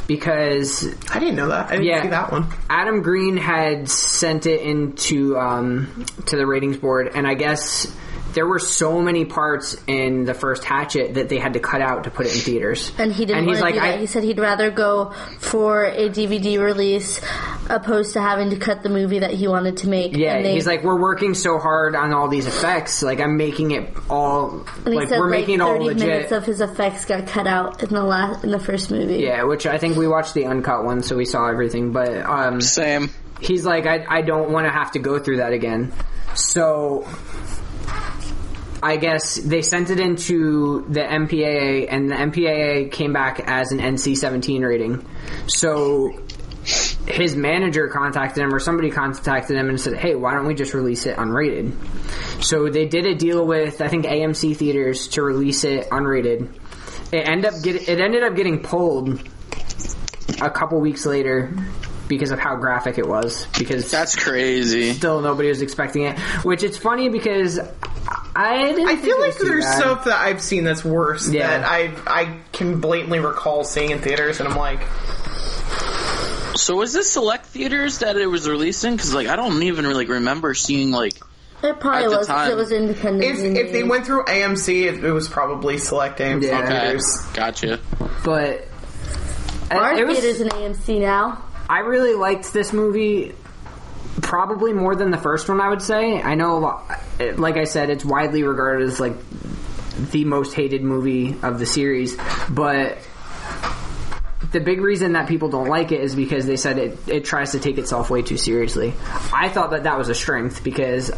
because 0.08 0.88
I 1.14 1.20
didn't 1.20 1.36
know 1.36 1.50
that. 1.50 1.68
I 1.68 1.72
didn't 1.72 1.86
Yeah. 1.86 2.02
see 2.04 2.08
that 2.10 2.32
one. 2.32 2.48
Adam 2.70 3.02
Green 3.02 3.38
had 3.38 3.90
sent 3.90 4.46
it 4.46 4.62
into 4.62 5.38
um, 5.38 6.06
to 6.28 6.38
the 6.38 6.46
ratings 6.48 6.78
board, 6.78 7.12
and 7.14 7.28
I 7.28 7.34
guess 7.34 7.94
there 8.34 8.48
were 8.48 8.60
so 8.60 9.02
many 9.02 9.26
parts 9.26 9.76
in 9.88 10.26
the 10.26 10.34
first 10.34 10.64
Hatchet 10.64 11.14
that 11.16 11.30
they 11.30 11.38
had 11.38 11.54
to 11.54 11.60
cut 11.60 11.82
out 11.82 12.06
to 12.06 12.12
put 12.12 12.26
it 12.26 12.34
in 12.34 12.40
theaters. 12.40 12.92
And 12.98 13.12
he 13.14 13.26
didn't 13.26 13.40
And 13.44 13.50
he's 13.50 13.62
like, 13.62 13.76
do 13.76 13.80
that. 13.82 13.96
I- 13.96 13.98
he 14.00 14.06
said 14.08 14.24
he'd 14.24 14.40
rather 14.40 14.72
go 14.72 15.12
for 15.40 15.86
a 15.86 16.10
DVD 16.10 16.58
release 16.60 17.22
opposed 17.70 18.14
to 18.14 18.22
having 18.22 18.50
to 18.50 18.56
cut 18.58 18.84
the 18.84 18.90
movie 18.90 19.20
that 19.20 19.32
he 19.32 19.48
wanted 19.48 19.78
to 19.78 19.90
make. 19.90 20.16
Yeah, 20.18 20.36
And 20.36 20.46
they- 20.46 20.54
he's 20.54 20.66
like, 20.68 20.84
we're 20.84 21.00
working 21.00 21.34
so 21.34 21.60
hard 21.60 21.96
on 21.96 22.14
all 22.14 22.28
these 22.28 22.48
effects. 22.48 23.04
Like, 23.04 23.20
I'm 23.20 23.38
making 23.38 23.72
it 23.72 23.90
all 24.10 24.66
and 24.86 24.88
he 24.88 24.96
like 24.96 25.10
said 25.10 25.20
we're 25.20 25.30
like 25.30 25.40
making 25.42 25.56
it 25.56 25.62
all 25.62 25.74
30 25.74 25.86
legit. 25.86 26.08
minutes 26.08 26.32
of 26.32 26.46
his 26.46 26.62
effects 26.62 27.06
got 27.06 27.28
cut 27.28 27.48
out 27.48 27.84
in 27.84 27.90
the 27.90 28.04
last 28.04 28.44
in 28.44 28.52
the 28.52 28.60
first 28.60 28.92
movie. 28.92 29.18
yeah, 29.18 29.44
which 29.44 29.66
I 29.66 29.78
think 29.78 29.96
we 29.98 30.08
watched 30.08 30.34
the 30.34 30.46
uncut 30.46 30.84
one, 30.84 31.04
so 31.04 31.16
we 31.16 31.26
saw 31.26 31.48
everything. 31.48 31.92
But 31.92 32.18
um, 32.26 32.62
Same. 32.62 33.10
he's 33.40 33.66
like, 33.66 33.86
I, 33.86 34.06
I 34.10 34.22
don't 34.22 34.50
want 34.52 34.66
to 34.66 34.72
have 34.72 34.92
to 34.94 35.00
go 35.00 35.20
through 35.20 35.38
that 35.38 35.54
again. 35.54 35.94
So 36.36 37.08
I 38.84 38.98
guess 38.98 39.36
they 39.36 39.62
sent 39.62 39.90
it 39.90 40.00
into 40.00 40.86
the 40.90 41.00
MPAA, 41.00 41.88
and 41.90 42.10
the 42.12 42.16
MPAA 42.16 42.92
came 42.92 43.14
back 43.14 43.40
as 43.40 43.72
an 43.72 43.80
NC-17 43.80 44.62
rating. 44.68 45.06
So 45.48 46.12
his 47.08 47.36
manager 47.36 47.88
contacted 47.88 48.44
him, 48.44 48.54
or 48.54 48.60
somebody 48.60 48.92
contacted 48.92 49.56
him 49.58 49.70
and 49.70 49.80
said, 49.80 49.96
"Hey, 49.96 50.16
why 50.16 50.34
don't 50.34 50.46
we 50.48 50.54
just 50.54 50.74
release 50.74 51.06
it 51.06 51.18
unrated?" 51.18 51.74
So 52.44 52.70
they 52.70 52.86
did 52.86 53.06
a 53.06 53.16
deal 53.16 53.46
with 53.46 53.82
I 53.82 53.88
think 53.88 54.06
AMC 54.06 54.56
theaters 54.56 55.08
to 55.10 55.24
release 55.24 55.64
it 55.64 55.90
unrated. 55.90 56.50
It 57.14 57.28
ended 57.28 57.54
up 57.54 57.62
get, 57.64 57.88
it 57.88 58.00
ended 58.00 58.24
up 58.24 58.36
getting 58.36 58.62
pulled 58.62 59.22
a 60.42 60.50
couple 60.50 60.80
weeks 60.82 61.06
later 61.06 61.54
because 62.08 62.32
of 62.32 62.40
how 62.40 62.56
graphic 62.56 62.98
it 62.98 63.08
was. 63.08 63.48
Because 63.58 63.90
That's 63.90 64.16
crazy. 64.16 64.94
still 64.94 65.22
nobody 65.22 65.50
was 65.50 65.62
expecting 65.62 66.04
it. 66.04 66.20
Which 66.44 66.64
it's 66.64 66.78
funny 66.78 67.10
because 67.10 67.60
I 68.36 68.64
didn't 68.64 68.88
I 68.88 68.96
feel 68.96 69.18
it 69.18 69.20
like 69.22 69.38
there's 69.38 69.64
bad. 69.66 69.78
stuff 69.80 70.06
that 70.06 70.20
I've 70.20 70.42
seen 70.42 70.64
that's 70.64 70.84
worse 70.84 71.30
Yeah. 71.30 71.48
that 71.60 71.66
I 71.68 71.92
I 72.08 72.40
can 72.52 72.80
blatantly 72.82 73.20
recall 73.20 73.64
seeing 73.64 73.92
in 73.92 74.00
theaters, 74.00 74.40
and 74.40 74.50
I'm 74.50 74.58
like, 74.58 74.82
So 76.56 76.76
was 76.78 76.94
this 76.94 77.12
select 77.12 77.46
theaters 77.48 78.00
that 78.00 78.16
it 78.18 78.28
was 78.28 78.48
releasing? 78.48 78.96
Because 78.96 79.14
like 79.14 79.28
I 79.28 79.36
don't 79.36 79.62
even 79.64 79.86
really 79.86 80.06
remember 80.06 80.54
seeing 80.54 80.92
like. 80.92 81.14
It 81.64 81.80
probably 81.80 82.14
At 82.14 82.20
the 82.22 82.26
time. 82.28 82.52
it 82.52 82.56
was 82.58 82.72
independent. 82.74 83.24
if 83.24 83.40
if 83.40 83.72
they 83.72 83.84
went 83.84 84.06
through 84.06 84.26
AMC, 84.26 84.86
it, 84.86 85.04
it 85.04 85.12
was 85.12 85.30
probably 85.30 85.78
select 85.78 86.20
AMC 86.20 86.44
Yeah. 86.48 86.60
Okay, 86.60 86.68
theaters. 86.68 87.18
gotcha. 87.34 87.80
but 88.26 88.68
uh, 89.72 89.76
our 89.76 89.94
it 89.94 90.06
was, 90.06 90.20
theaters 90.20 90.42
in 90.42 90.50
AMC 90.50 91.00
now. 91.00 91.42
I 91.70 91.80
really 91.80 92.16
liked 92.16 92.52
this 92.52 92.74
movie. 92.74 93.34
Probably 94.22 94.74
more 94.74 94.96
than 94.96 95.12
the 95.12 95.18
first 95.18 95.50
one, 95.50 95.60
I 95.60 95.70
would 95.70 95.82
say. 95.82 96.22
I 96.22 96.36
know, 96.36 96.82
like 97.36 97.58
I 97.58 97.64
said, 97.64 97.90
it's 97.90 98.06
widely 98.06 98.44
regarded 98.44 98.88
as 98.88 99.00
like 99.00 99.16
the 100.12 100.26
most 100.26 100.54
hated 100.54 100.84
movie 100.84 101.36
of 101.42 101.60
the 101.60 101.66
series, 101.66 102.18
but 102.50 102.98
the 104.52 104.60
big 104.60 104.82
reason 104.82 105.14
that 105.14 105.28
people 105.28 105.50
don't 105.50 105.68
like 105.68 105.92
it 105.92 106.02
is 106.02 106.16
because 106.16 106.46
they 106.46 106.58
said 106.58 106.78
it, 106.78 106.98
it 107.08 107.26
tries 107.26 107.52
to 107.52 107.60
take 107.60 107.78
itself 107.78 108.10
way 108.10 108.22
too 108.22 108.38
seriously. 108.38 108.94
I 109.34 109.50
thought 109.50 109.72
that 109.72 109.84
that 109.84 109.98
was 109.98 110.10
a 110.10 110.16
strength 110.16 110.64
because 110.64 111.12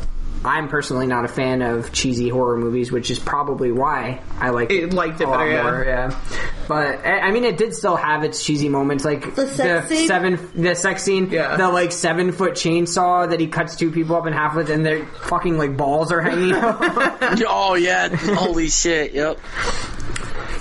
I'm 0.45 0.67
personally 0.69 1.07
not 1.07 1.25
a 1.25 1.27
fan 1.27 1.61
of 1.61 1.91
cheesy 1.91 2.29
horror 2.29 2.57
movies, 2.57 2.91
which 2.91 3.09
is 3.09 3.17
probably 3.19 3.71
why 3.71 4.21
I 4.39 4.51
liked 4.51 4.71
It 4.71 4.83
it, 4.83 4.93
liked 4.93 5.19
it 5.19 5.25
a 5.25 5.29
lot 5.29 5.39
better, 5.39 5.51
yeah. 5.51 5.63
more. 5.63 5.83
Yeah, 5.85 6.19
but 6.67 7.05
I 7.05 7.19
I 7.21 7.31
mean, 7.31 7.43
it 7.45 7.57
did 7.57 7.73
still 7.73 7.95
have 7.95 8.23
its 8.23 8.45
cheesy 8.45 8.69
moments, 8.69 9.03
like 9.03 9.33
The 9.35 9.47
sex 9.47 9.87
scene? 9.89 10.07
seven, 10.07 10.49
the 10.55 10.75
sex 10.75 11.03
scene, 11.03 11.29
Yeah. 11.31 11.57
the 11.57 11.67
like 11.69 11.91
seven 11.91 12.31
foot 12.31 12.53
chainsaw 12.53 13.29
that 13.29 13.39
he 13.39 13.47
cuts 13.47 13.75
two 13.75 13.91
people 13.91 14.15
up 14.15 14.27
in 14.27 14.33
half 14.33 14.55
with, 14.55 14.69
and 14.69 14.85
their 14.85 15.05
fucking 15.23 15.57
like 15.57 15.75
balls 15.75 16.11
are 16.11 16.21
hanging 16.21 16.53
out. 16.53 16.77
oh 17.47 17.73
yeah! 17.75 18.09
Holy 18.15 18.69
shit! 18.69 19.13
Yep. 19.13 19.39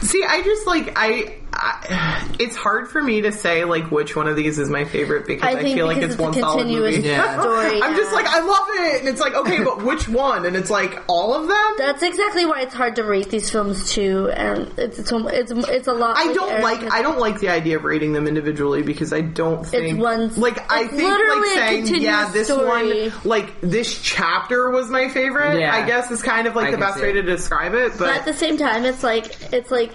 See, 0.00 0.22
I 0.22 0.42
just 0.42 0.66
like 0.66 0.92
I, 0.96 1.36
I. 1.56 2.34
It's 2.40 2.56
hard 2.56 2.88
for 2.88 3.00
me 3.02 3.20
to 3.22 3.32
say 3.32 3.64
like 3.64 3.90
which 3.90 4.16
one 4.16 4.26
of 4.26 4.34
these 4.36 4.58
is 4.58 4.68
my 4.68 4.84
favorite 4.84 5.26
because 5.26 5.44
I 5.44 5.58
I, 5.58 5.62
think 5.62 5.76
feel 5.76 5.86
like 5.86 5.96
because 5.96 6.14
it's 6.14 6.20
it's 6.20 6.20
a 6.20 6.22
one 6.24 6.32
solid 6.34 6.58
continuous 6.62 6.96
movie. 6.96 7.08
Yeah. 7.08 7.40
story. 7.40 7.80
I'm 7.82 7.94
just 7.96 8.12
like 8.12 8.26
I 8.26 8.40
love 8.40 8.66
it, 8.70 9.00
and 9.00 9.08
it's 9.08 9.20
like 9.20 9.34
okay, 9.34 9.62
but 9.62 9.82
which 9.84 10.08
one? 10.08 10.44
And 10.46 10.56
it's 10.56 10.70
like 10.70 11.02
all 11.08 11.34
of 11.34 11.46
them. 11.46 11.74
That's 11.78 12.02
exactly 12.02 12.44
why 12.44 12.62
it's 12.62 12.74
hard 12.74 12.96
to 12.96 13.04
rate 13.04 13.30
these 13.30 13.50
films 13.50 13.92
too, 13.92 14.30
and 14.30 14.72
it's 14.78 14.98
it's 14.98 15.12
it's, 15.12 15.50
it's 15.68 15.86
a 15.86 15.92
lot. 15.92 16.16
I 16.16 16.24
like 16.26 16.34
don't 16.34 16.50
Eric 16.50 16.62
like 16.64 16.92
I 16.92 17.02
don't 17.02 17.18
like 17.18 17.38
the 17.40 17.50
idea 17.50 17.76
of 17.76 17.84
rating 17.84 18.12
them 18.12 18.26
individually 18.26 18.82
because 18.82 19.12
I 19.12 19.20
don't 19.20 19.64
think 19.64 20.00
one- 20.00 20.34
like 20.34 20.70
I 20.72 20.88
think 20.88 21.02
literally 21.02 21.40
like 21.40 21.46
a 21.48 21.54
saying 21.54 21.86
yeah 22.02 22.24
continuous 22.24 22.32
this 22.32 22.46
story. 22.48 23.08
one 23.10 23.12
like 23.24 23.60
this 23.60 24.00
chapter 24.02 24.70
was 24.70 24.90
my 24.90 25.08
favorite 25.08 25.60
Yeah. 25.60 25.74
I 25.74 25.86
guess 25.86 26.10
is 26.10 26.22
kind 26.22 26.46
of 26.46 26.56
like 26.56 26.68
I 26.68 26.70
the 26.72 26.78
best 26.78 27.00
way 27.00 27.10
it. 27.10 27.14
to 27.14 27.22
describe 27.22 27.74
it 27.74 27.92
But 27.98 28.08
at 28.16 28.24
the 28.24 28.34
same 28.34 28.56
time, 28.58 28.84
it's 28.84 29.02
like 29.04 29.52
it's 29.52 29.70
like 29.70 29.92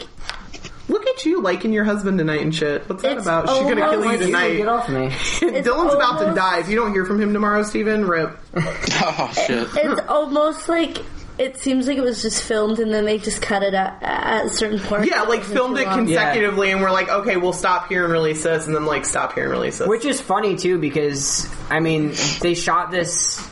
look 0.89 1.07
at 1.07 1.25
you 1.25 1.41
liking 1.41 1.71
your 1.71 1.83
husband 1.85 2.17
tonight 2.17 2.41
and 2.41 2.53
shit 2.53 2.87
what's 2.89 3.01
that 3.03 3.17
It's 3.17 3.25
about 3.25 3.47
she's 3.49 3.59
gonna 3.59 3.75
kill 3.75 3.93
you 4.03 4.09
almost- 4.09 4.23
tonight 4.23 4.57
Get 4.57 4.67
off 4.67 4.89
me. 4.89 5.07
Dylan's 5.09 5.93
about 5.93 6.17
to 6.19 6.27
almost- 6.27 6.35
die 6.35 6.59
if 6.59 6.69
you 6.69 6.75
don't 6.75 6.91
hear 6.93 7.05
from 7.05 7.21
him 7.21 7.31
tomorrow 7.33 7.63
Steven 7.63 8.05
rip 8.05 8.37
Oh 8.55 9.31
shit! 9.47 9.67
it's 9.75 10.01
almost 10.07 10.67
like 10.67 10.97
it 11.37 11.57
seems 11.57 11.87
like 11.87 11.97
it 11.97 12.01
was 12.01 12.21
just 12.21 12.43
filmed 12.43 12.79
and 12.79 12.93
then 12.93 13.05
they 13.05 13.17
just 13.17 13.41
cut 13.41 13.63
it 13.63 13.73
at, 13.73 13.97
at 14.03 14.45
a 14.47 14.49
certain 14.49 14.77
point. 14.79 15.05
yeah 15.05 15.21
like 15.21 15.43
filmed 15.43 15.77
it 15.77 15.85
consecutively 15.85 16.71
and 16.71 16.81
we're 16.81 16.91
like 16.91 17.07
okay 17.09 17.37
we'll 17.37 17.53
stop 17.53 17.87
here 17.87 18.03
and 18.03 18.11
release 18.11 18.43
this 18.43 18.65
and 18.65 18.75
then 18.75 18.85
like 18.85 19.05
stop 19.05 19.33
here 19.33 19.43
and 19.43 19.51
release 19.53 19.77
this 19.77 19.87
Which 19.87 20.03
is 20.05 20.19
funny 20.19 20.57
too 20.57 20.79
because 20.79 21.47
I 21.69 21.79
mean 21.79 22.13
they 22.41 22.55
shot 22.55 22.91
this 22.91 23.47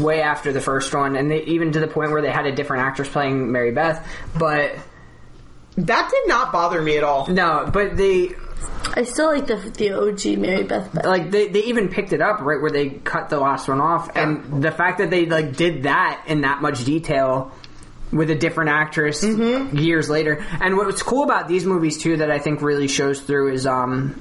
way 0.00 0.20
after 0.20 0.52
the 0.52 0.60
first 0.60 0.94
one, 0.94 1.16
and 1.16 1.30
they 1.30 1.42
even 1.44 1.72
to 1.72 1.80
the 1.80 1.86
point 1.86 2.10
where 2.10 2.20
they 2.20 2.30
had 2.30 2.44
a 2.44 2.52
different 2.52 2.82
actress 2.84 3.08
playing 3.08 3.50
Mary 3.50 3.70
Beth. 3.72 4.06
But 4.38 4.74
that 5.76 6.10
did 6.10 6.28
not 6.28 6.52
bother 6.52 6.80
me 6.80 6.96
at 6.96 7.04
all 7.04 7.26
no, 7.28 7.68
but 7.72 7.96
they 7.96 8.34
I 8.94 9.04
still 9.04 9.26
like 9.26 9.46
the 9.46 9.56
the 9.56 9.92
OG 9.92 10.38
Mary 10.38 10.62
Beth. 10.64 10.92
better. 10.92 11.08
like 11.08 11.30
they, 11.30 11.48
they 11.48 11.64
even 11.64 11.88
picked 11.88 12.12
it 12.12 12.22
up 12.22 12.40
right 12.40 12.60
where 12.60 12.70
they 12.70 12.88
cut 12.90 13.28
the 13.28 13.38
last 13.38 13.68
one 13.68 13.80
off, 13.80 14.16
and 14.16 14.62
the 14.62 14.70
fact 14.70 14.98
that 14.98 15.10
they 15.10 15.26
like 15.26 15.56
did 15.56 15.82
that 15.82 16.24
in 16.26 16.42
that 16.42 16.62
much 16.62 16.84
detail 16.84 17.52
with 18.12 18.30
a 18.30 18.34
different 18.34 18.70
actress 18.70 19.22
years 19.22 20.08
later. 20.08 20.44
And 20.60 20.76
what's 20.76 21.02
cool 21.02 21.24
about 21.24 21.48
these 21.48 21.64
movies 21.66 21.98
too 21.98 22.18
that 22.18 22.30
I 22.30 22.38
think 22.38 22.62
really 22.62 22.88
shows 22.88 23.20
through 23.20 23.52
is 23.52 23.66
um 23.66 24.20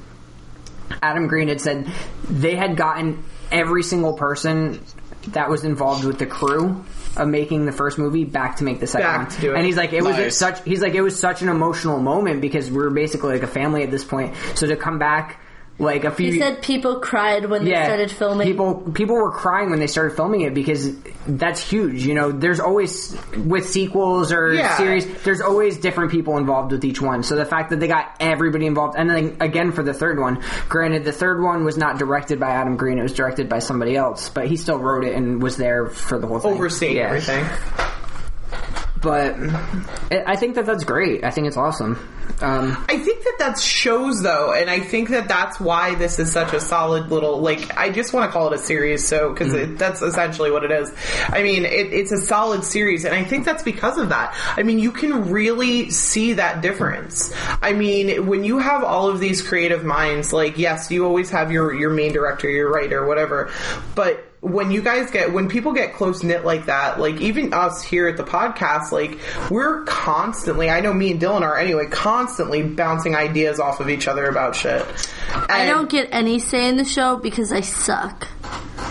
Adam 1.02 1.28
Green 1.28 1.48
had 1.48 1.62
said 1.62 1.88
they 2.30 2.56
had 2.56 2.76
gotten 2.76 3.24
every 3.52 3.84
single 3.84 4.14
person 4.14 4.84
that 5.30 5.50
was 5.50 5.64
involved 5.64 6.04
with 6.04 6.20
the 6.20 6.26
crew 6.26 6.84
of 7.18 7.28
making 7.28 7.66
the 7.66 7.72
first 7.72 7.98
movie 7.98 8.24
back 8.26 8.58
to 8.58 8.64
make 8.64 8.80
the 8.80 8.88
second 8.88 9.08
Back 9.08 9.18
one. 9.28 9.30
to 9.36 9.42
do 9.42 9.52
it. 9.54 9.58
And 9.58 9.66
he's 9.66 9.78
like, 9.78 9.94
it 9.94 10.04
was 10.04 10.16
Nice. 10.18 10.38
such. 10.38 10.64
He's 10.64 10.82
like, 10.82 10.94
it 10.96 11.02
was 11.02 11.18
such 11.20 11.42
an 11.42 11.50
emotional 11.50 12.00
moment 12.00 12.42
because 12.42 12.70
we 12.70 12.78
were 12.78 12.90
basically 12.90 13.34
like 13.34 13.44
a 13.44 13.48
family 13.48 13.84
at 13.84 13.92
this 13.92 14.04
point. 14.04 14.34
So 14.56 14.68
to 14.68 14.76
come 14.76 15.00
back, 15.00 15.40
like 15.78 16.06
a 16.06 16.12
few. 16.12 16.32
He 16.32 16.40
said 16.40 16.62
people 16.62 17.00
cried 17.02 17.50
when 17.50 17.66
they 17.66 17.72
started 17.72 18.10
filming. 18.10 18.48
People 18.48 18.76
people 18.94 19.16
were 19.16 19.32
crying 19.32 19.70
when 19.70 19.80
they 19.80 19.88
started 19.88 20.16
filming 20.16 20.42
it 20.42 20.54
because 20.54 20.96
that's 21.28 21.60
huge. 21.60 22.06
You 22.06 22.14
know, 22.14 22.32
there's 22.32 22.60
always 22.62 23.18
with 23.36 23.68
sequels 23.70 24.32
or 24.32 24.54
Yeah. 24.54 24.78
series, 24.78 25.06
there's 25.24 25.42
always 25.42 25.78
different 25.78 26.12
people 26.12 26.38
involved 26.38 26.72
with 26.72 26.86
each 26.86 27.02
one. 27.02 27.24
So 27.24 27.36
the 27.36 27.46
fact 27.46 27.72
that 27.72 27.80
they 27.82 27.88
got 27.88 28.16
everybody 28.22 28.68
involved, 28.68 28.96
and 28.98 29.10
then 29.10 29.38
again 29.42 29.72
for 29.74 29.84
the 29.84 29.94
third 29.94 30.18
one, 30.20 30.42
granted 30.70 31.04
the 31.04 31.12
third 31.12 31.42
one 31.42 31.66
was 31.66 31.78
not 31.78 31.98
directed 32.00 32.40
by 32.40 32.52
Adam 32.52 32.78
Green, 32.78 32.98
it 32.98 33.04
was 33.04 33.14
directed 33.14 33.50
by 33.50 33.60
somebody 33.60 33.98
else, 33.98 34.30
but 34.30 34.48
he 34.48 34.56
still 34.56 34.80
wrote 34.80 35.04
it 35.04 35.14
and 35.14 35.44
was 35.44 35.58
there 35.58 35.88
for 35.88 36.18
the 36.20 36.28
whole 36.28 36.40
thing, 36.40 36.54
overseeing 36.54 36.96
Yeah. 36.98 37.08
everything 37.08 37.46
But 39.06 39.36
I 40.12 40.34
I 40.34 40.36
think 40.36 40.56
that 40.56 40.66
that's 40.66 40.84
great. 40.84 41.24
I 41.24 41.30
think 41.30 41.46
it's 41.46 41.58
awesome. 41.58 41.94
Um, 42.42 42.84
I 42.90 42.98
think 42.98 43.24
that 43.24 43.36
that 43.38 43.60
shows 43.60 44.24
though, 44.24 44.52
and 44.52 44.68
I 44.68 44.80
think 44.80 45.10
that 45.10 45.28
that's 45.28 45.60
why 45.60 45.94
this 45.94 46.18
is 46.18 46.32
such 46.32 46.54
a 46.54 46.60
solid 46.60 47.12
little 47.12 47.40
like. 47.40 47.78
I 47.78 47.92
just 47.92 48.14
want 48.14 48.28
to 48.28 48.34
call 48.34 48.52
it 48.52 48.56
a 48.56 48.58
series, 48.58 49.08
so 49.08 49.32
because 49.32 49.78
that's 49.78 50.02
essentially 50.02 50.50
what 50.50 50.64
it 50.64 50.72
is. 50.72 50.92
I 51.30 51.44
mean, 51.44 51.66
it, 51.66 51.94
it's 51.94 52.12
a 52.12 52.18
solid 52.18 52.64
series, 52.64 53.06
and 53.06 53.14
I 53.14 53.24
think 53.24 53.46
that's 53.46 53.62
because 53.62 54.00
of 54.00 54.10
that. 54.10 54.36
I 54.58 54.64
mean, 54.64 54.80
you 54.80 54.92
can 54.92 55.30
really 55.30 55.92
see 55.92 56.34
that 56.34 56.62
difference. 56.62 57.32
I 57.62 57.74
mean, 57.74 58.26
when 58.26 58.44
you 58.44 58.58
have 58.58 58.84
all 58.84 59.08
of 59.08 59.20
these 59.20 59.42
creative 59.42 59.86
minds, 59.86 60.34
like 60.34 60.58
yes, 60.58 60.90
you 60.90 61.06
always 61.06 61.30
have 61.30 61.52
your 61.52 61.76
your 61.76 61.92
main 61.92 62.12
director, 62.12 62.50
your 62.50 62.72
writer, 62.72 63.06
whatever, 63.06 63.52
but 63.94 64.26
when 64.46 64.70
you 64.70 64.82
guys 64.84 65.10
get 65.10 65.34
when 65.34 65.50
people 65.50 65.74
get 65.74 65.94
close 65.96 66.22
knit 66.22 66.46
like 66.46 66.68
that, 66.68 67.00
like 67.00 67.20
even 67.20 67.52
us 67.52 67.82
here 67.82 68.08
at 68.08 68.16
the 68.16 68.24
podcast, 68.24 68.92
like 68.92 69.18
we're 69.50 69.84
constantly 69.86 70.70
I 70.70 70.82
know 70.82 70.94
me 70.94 71.12
and 71.12 71.20
Dylan 71.20 71.42
are 71.42 71.58
anyway, 71.58 71.88
constantly 71.88 72.62
bouncing 72.62 73.16
ideas 73.16 73.60
off 73.60 73.80
of 73.80 73.90
each 73.90 74.08
other 74.08 74.26
about 74.26 74.56
shit. 74.56 74.86
I 75.50 75.66
don't 75.66 75.90
get 75.90 76.10
any 76.12 76.38
say 76.38 76.70
in 76.70 76.78
the 76.78 76.86
show 76.86 77.18
because 77.18 77.52
I 77.52 77.62
suck. 77.62 78.28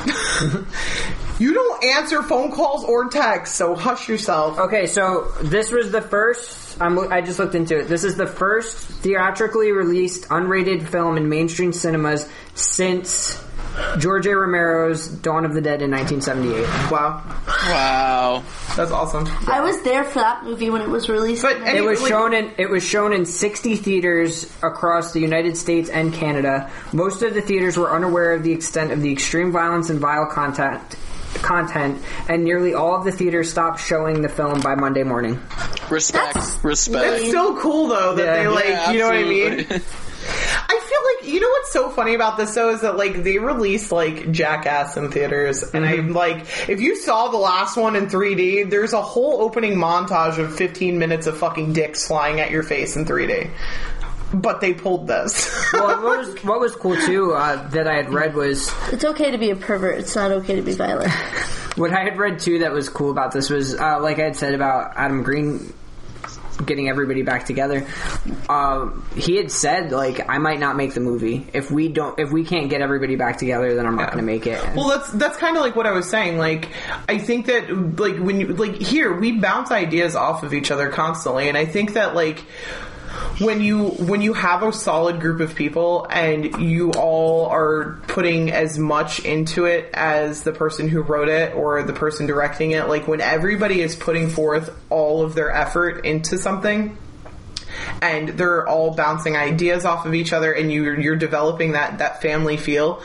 you 1.38 1.54
don't 1.54 1.84
answer 1.84 2.24
phone 2.24 2.50
calls 2.50 2.84
or 2.84 3.08
texts, 3.08 3.56
so 3.56 3.76
hush 3.76 4.08
yourself. 4.08 4.58
Okay, 4.58 4.86
so 4.86 5.32
this 5.40 5.70
was 5.70 5.92
the 5.92 6.02
first. 6.02 6.80
I'm, 6.80 6.98
I 7.12 7.20
just 7.20 7.38
looked 7.38 7.54
into 7.54 7.78
it. 7.78 7.84
This 7.84 8.02
is 8.02 8.16
the 8.16 8.26
first 8.26 8.76
theatrically 8.76 9.70
released 9.70 10.28
unrated 10.30 10.88
film 10.88 11.16
in 11.16 11.28
mainstream 11.28 11.72
cinemas 11.72 12.28
since 12.54 13.40
George 13.98 14.26
A. 14.26 14.36
Romero's 14.36 15.08
Dawn 15.08 15.44
of 15.44 15.54
the 15.54 15.60
Dead 15.60 15.82
in 15.82 15.90
1978. 15.90 16.90
Wow, 16.90 17.22
Wow. 17.68 18.42
that's 18.76 18.90
awesome. 18.90 19.26
I 19.48 19.60
was 19.60 19.80
there 19.82 20.04
for 20.04 20.18
that 20.20 20.44
movie 20.44 20.70
when 20.70 20.82
it 20.82 20.88
was 20.88 21.08
released. 21.08 21.42
But 21.42 21.56
It 21.62 21.84
was 21.84 22.00
like- 22.00 22.08
shown 22.10 22.34
in 22.34 22.50
it 22.58 22.70
was 22.70 22.82
shown 22.84 23.12
in 23.12 23.24
60 23.26 23.76
theaters 23.76 24.46
across 24.62 25.12
the 25.12 25.20
United 25.20 25.56
States 25.56 25.88
and 25.90 26.12
Canada. 26.12 26.70
Most 26.92 27.22
of 27.22 27.34
the 27.34 27.40
theaters 27.40 27.76
were 27.76 27.90
unaware 27.90 28.32
of 28.32 28.42
the 28.42 28.52
extent 28.52 28.92
of 28.92 29.00
the 29.02 29.12
extreme 29.12 29.50
violence 29.52 29.90
and 29.90 29.98
vile 30.00 30.26
content 30.26 30.80
content 31.42 32.00
and 32.28 32.44
nearly 32.44 32.74
all 32.74 32.94
of 32.94 33.02
the 33.04 33.10
theaters 33.10 33.50
stopped 33.50 33.80
showing 33.80 34.22
the 34.22 34.28
film 34.28 34.60
by 34.60 34.76
Monday 34.76 35.02
morning. 35.02 35.38
Respect. 35.90 36.34
That's 36.34 36.62
respect. 36.62 37.04
It's 37.22 37.28
still 37.28 37.56
cool 37.58 37.88
though 37.88 38.14
that 38.14 38.24
Yeah. 38.24 38.36
they 38.42 38.46
like, 38.48 38.64
Yeah, 38.66 38.90
you 38.92 38.98
know 39.00 39.06
what 39.06 39.16
I 39.16 39.24
mean? 39.24 39.52
absolutely. 39.60 39.80
I 40.26 40.80
feel 40.80 41.28
like 41.28 41.34
you 41.34 41.40
know 41.40 41.48
what's 41.48 41.72
so 41.72 41.90
funny 41.90 42.14
about 42.14 42.36
this 42.36 42.54
though 42.54 42.70
is 42.70 42.80
that 42.82 42.96
like 42.96 43.22
they 43.22 43.38
released 43.38 43.92
like 43.92 44.30
Jackass 44.30 44.96
in 44.96 45.10
theaters, 45.10 45.62
and 45.62 45.84
I'm 45.84 46.12
like, 46.12 46.68
if 46.68 46.80
you 46.80 46.96
saw 46.96 47.28
the 47.28 47.38
last 47.38 47.76
one 47.76 47.96
in 47.96 48.06
3D, 48.06 48.70
there's 48.70 48.92
a 48.92 49.02
whole 49.02 49.42
opening 49.42 49.74
montage 49.74 50.38
of 50.38 50.54
15 50.54 50.98
minutes 50.98 51.26
of 51.26 51.38
fucking 51.38 51.72
dicks 51.72 52.06
flying 52.06 52.40
at 52.40 52.50
your 52.50 52.62
face 52.62 52.96
in 52.96 53.04
3D. 53.04 53.50
But 54.32 54.60
they 54.60 54.74
pulled 54.74 55.06
this. 55.06 55.48
Well, 55.72 56.02
what 56.02 56.18
was 56.18 56.44
what 56.44 56.60
was 56.60 56.74
cool 56.74 56.96
too 56.96 57.32
uh, 57.32 57.68
that 57.68 57.86
I 57.86 57.94
had 57.94 58.12
read 58.12 58.34
was 58.34 58.72
it's 58.92 59.04
okay 59.04 59.30
to 59.30 59.38
be 59.38 59.50
a 59.50 59.56
pervert. 59.56 59.98
It's 59.98 60.16
not 60.16 60.32
okay 60.32 60.56
to 60.56 60.62
be 60.62 60.72
violent. 60.72 61.12
what 61.76 61.92
I 61.92 62.02
had 62.04 62.18
read 62.18 62.40
too 62.40 62.60
that 62.60 62.72
was 62.72 62.88
cool 62.88 63.10
about 63.10 63.32
this 63.32 63.50
was 63.50 63.74
uh, 63.74 64.00
like 64.00 64.18
I 64.18 64.24
had 64.24 64.36
said 64.36 64.54
about 64.54 64.92
Adam 64.96 65.22
Green 65.22 65.72
getting 66.56 66.88
everybody 66.88 67.22
back 67.22 67.46
together. 67.46 67.86
Um, 68.48 69.04
he 69.16 69.36
had 69.36 69.50
said 69.50 69.90
like 69.92 70.28
I 70.28 70.38
might 70.38 70.60
not 70.60 70.76
make 70.76 70.94
the 70.94 71.00
movie 71.00 71.46
if 71.52 71.70
we 71.70 71.88
don't 71.88 72.18
if 72.18 72.30
we 72.30 72.44
can't 72.44 72.70
get 72.70 72.80
everybody 72.80 73.16
back 73.16 73.38
together, 73.38 73.74
then 73.74 73.86
I'm 73.86 73.96
not 73.96 74.06
going 74.12 74.18
to 74.18 74.24
make 74.24 74.46
it. 74.46 74.62
And- 74.64 74.76
Well, 74.76 74.88
that's 74.88 75.10
that's 75.12 75.36
kind 75.36 75.56
of 75.56 75.62
like 75.62 75.76
what 75.76 75.86
I 75.86 75.92
was 75.92 76.08
saying. 76.08 76.38
Like, 76.38 76.68
I 77.08 77.18
think 77.18 77.46
that 77.46 77.98
like 77.98 78.16
when 78.18 78.40
you 78.40 78.48
like 78.48 78.74
here 78.74 79.12
we 79.12 79.32
bounce 79.38 79.70
ideas 79.70 80.14
off 80.16 80.42
of 80.42 80.54
each 80.54 80.70
other 80.70 80.88
constantly, 80.90 81.48
and 81.48 81.56
I 81.58 81.64
think 81.66 81.94
that 81.94 82.14
like 82.14 82.44
when 83.38 83.60
you 83.60 83.88
when 83.88 84.22
you 84.22 84.32
have 84.32 84.62
a 84.62 84.72
solid 84.72 85.20
group 85.20 85.40
of 85.40 85.54
people 85.54 86.06
and 86.08 86.62
you 86.62 86.92
all 86.92 87.46
are 87.46 87.98
putting 88.06 88.50
as 88.50 88.78
much 88.78 89.20
into 89.20 89.64
it 89.64 89.90
as 89.92 90.42
the 90.42 90.52
person 90.52 90.88
who 90.88 91.02
wrote 91.02 91.28
it 91.28 91.54
or 91.54 91.82
the 91.82 91.92
person 91.92 92.26
directing 92.26 92.70
it, 92.70 92.88
like 92.88 93.08
when 93.08 93.20
everybody 93.20 93.80
is 93.80 93.96
putting 93.96 94.30
forth 94.30 94.74
all 94.90 95.22
of 95.22 95.34
their 95.34 95.50
effort 95.50 96.04
into 96.04 96.38
something 96.38 96.96
and 98.00 98.30
they're 98.30 98.66
all 98.68 98.94
bouncing 98.94 99.36
ideas 99.36 99.84
off 99.84 100.06
of 100.06 100.14
each 100.14 100.32
other 100.32 100.52
and 100.52 100.72
you 100.72 100.92
you're 100.94 101.16
developing 101.16 101.72
that 101.72 101.98
that 101.98 102.22
family 102.22 102.56
feel 102.56 103.02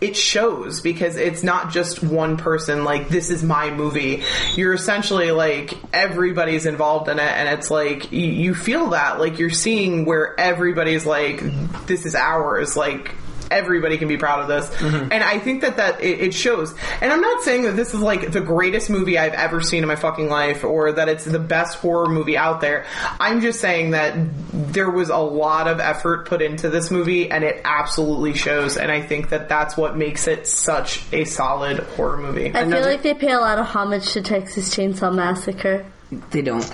it 0.00 0.16
shows 0.16 0.80
because 0.80 1.16
it's 1.16 1.42
not 1.42 1.70
just 1.70 2.02
one 2.02 2.36
person 2.36 2.84
like 2.84 3.08
this 3.08 3.30
is 3.30 3.42
my 3.42 3.70
movie. 3.70 4.22
You're 4.54 4.74
essentially 4.74 5.30
like 5.30 5.74
everybody's 5.92 6.66
involved 6.66 7.08
in 7.08 7.18
it 7.18 7.22
and 7.22 7.48
it's 7.58 7.70
like 7.70 8.10
you, 8.10 8.26
you 8.26 8.54
feel 8.54 8.90
that. 8.90 9.20
Like 9.20 9.38
you're 9.38 9.50
seeing 9.50 10.06
where 10.06 10.38
everybody's 10.38 11.04
like 11.04 11.40
this 11.86 12.06
is 12.06 12.14
ours. 12.14 12.76
Like 12.76 13.14
everybody 13.50 13.98
can 13.98 14.08
be 14.08 14.16
proud 14.16 14.40
of 14.40 14.48
this. 14.48 14.68
Mm-hmm. 14.76 15.12
And 15.12 15.22
i 15.24 15.38
think 15.38 15.62
that 15.62 15.76
that 15.76 16.00
it, 16.02 16.20
it 16.20 16.34
shows. 16.34 16.74
And 17.00 17.12
i'm 17.12 17.20
not 17.20 17.42
saying 17.42 17.62
that 17.62 17.76
this 17.76 17.94
is 17.94 18.00
like 18.00 18.32
the 18.32 18.40
greatest 18.40 18.90
movie 18.90 19.18
i've 19.18 19.34
ever 19.34 19.60
seen 19.60 19.82
in 19.82 19.88
my 19.88 19.96
fucking 19.96 20.28
life 20.28 20.64
or 20.64 20.92
that 20.92 21.08
it's 21.08 21.24
the 21.24 21.38
best 21.38 21.78
horror 21.78 22.08
movie 22.08 22.36
out 22.36 22.60
there. 22.60 22.86
I'm 23.18 23.40
just 23.40 23.60
saying 23.60 23.90
that 23.90 24.14
there 24.52 24.90
was 24.90 25.10
a 25.10 25.18
lot 25.18 25.68
of 25.68 25.80
effort 25.80 26.26
put 26.26 26.42
into 26.42 26.68
this 26.68 26.90
movie 26.90 27.30
and 27.30 27.44
it 27.44 27.60
absolutely 27.64 28.34
shows. 28.34 28.76
And 28.76 28.90
i 28.90 29.00
think 29.00 29.30
that 29.30 29.48
that's 29.48 29.76
what 29.76 29.96
makes 29.96 30.26
it 30.26 30.46
such 30.46 31.02
a 31.12 31.24
solid 31.24 31.80
horror 31.80 32.18
movie. 32.18 32.54
I 32.54 32.64
feel 32.64 32.82
like 32.82 33.02
they 33.02 33.14
pay 33.14 33.32
a 33.32 33.40
lot 33.40 33.58
of 33.58 33.66
homage 33.66 34.12
to 34.12 34.22
Texas 34.22 34.74
Chainsaw 34.74 35.14
Massacre. 35.14 35.86
They 36.30 36.42
don't. 36.42 36.68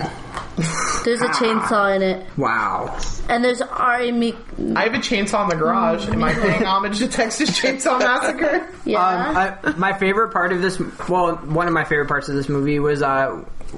There's 1.05 1.21
a 1.21 1.27
chainsaw 1.27 1.95
in 1.95 2.01
it, 2.01 2.25
Wow. 2.37 2.97
and 3.29 3.43
there's 3.43 3.61
Ari 3.61 4.11
Meek. 4.11 4.35
i 4.75 4.83
have 4.83 4.93
a 4.93 4.97
chainsaw 4.97 5.43
in 5.43 5.49
the 5.49 5.55
garage 5.55 6.07
am 6.09 6.23
i 6.23 6.33
paying 6.33 6.63
homage 6.63 6.97
to 6.97 7.07
texas 7.07 7.51
chainsaw 7.51 7.99
massacre 7.99 8.67
Yeah, 8.85 8.99
Um, 8.99 9.37
I, 9.37 9.71
my 9.77 9.93
favorite 9.97 10.33
part 10.33 10.51
of 10.51 10.61
this, 10.61 10.79
well, 11.07 11.35
one 11.35 11.67
of 11.67 11.73
my 11.73 11.83
favorite 11.83 12.07
parts 12.07 12.27
of 12.29 12.35
this 12.35 12.49
movie 12.49 12.79
was 12.79 13.01
uh, 13.03 13.27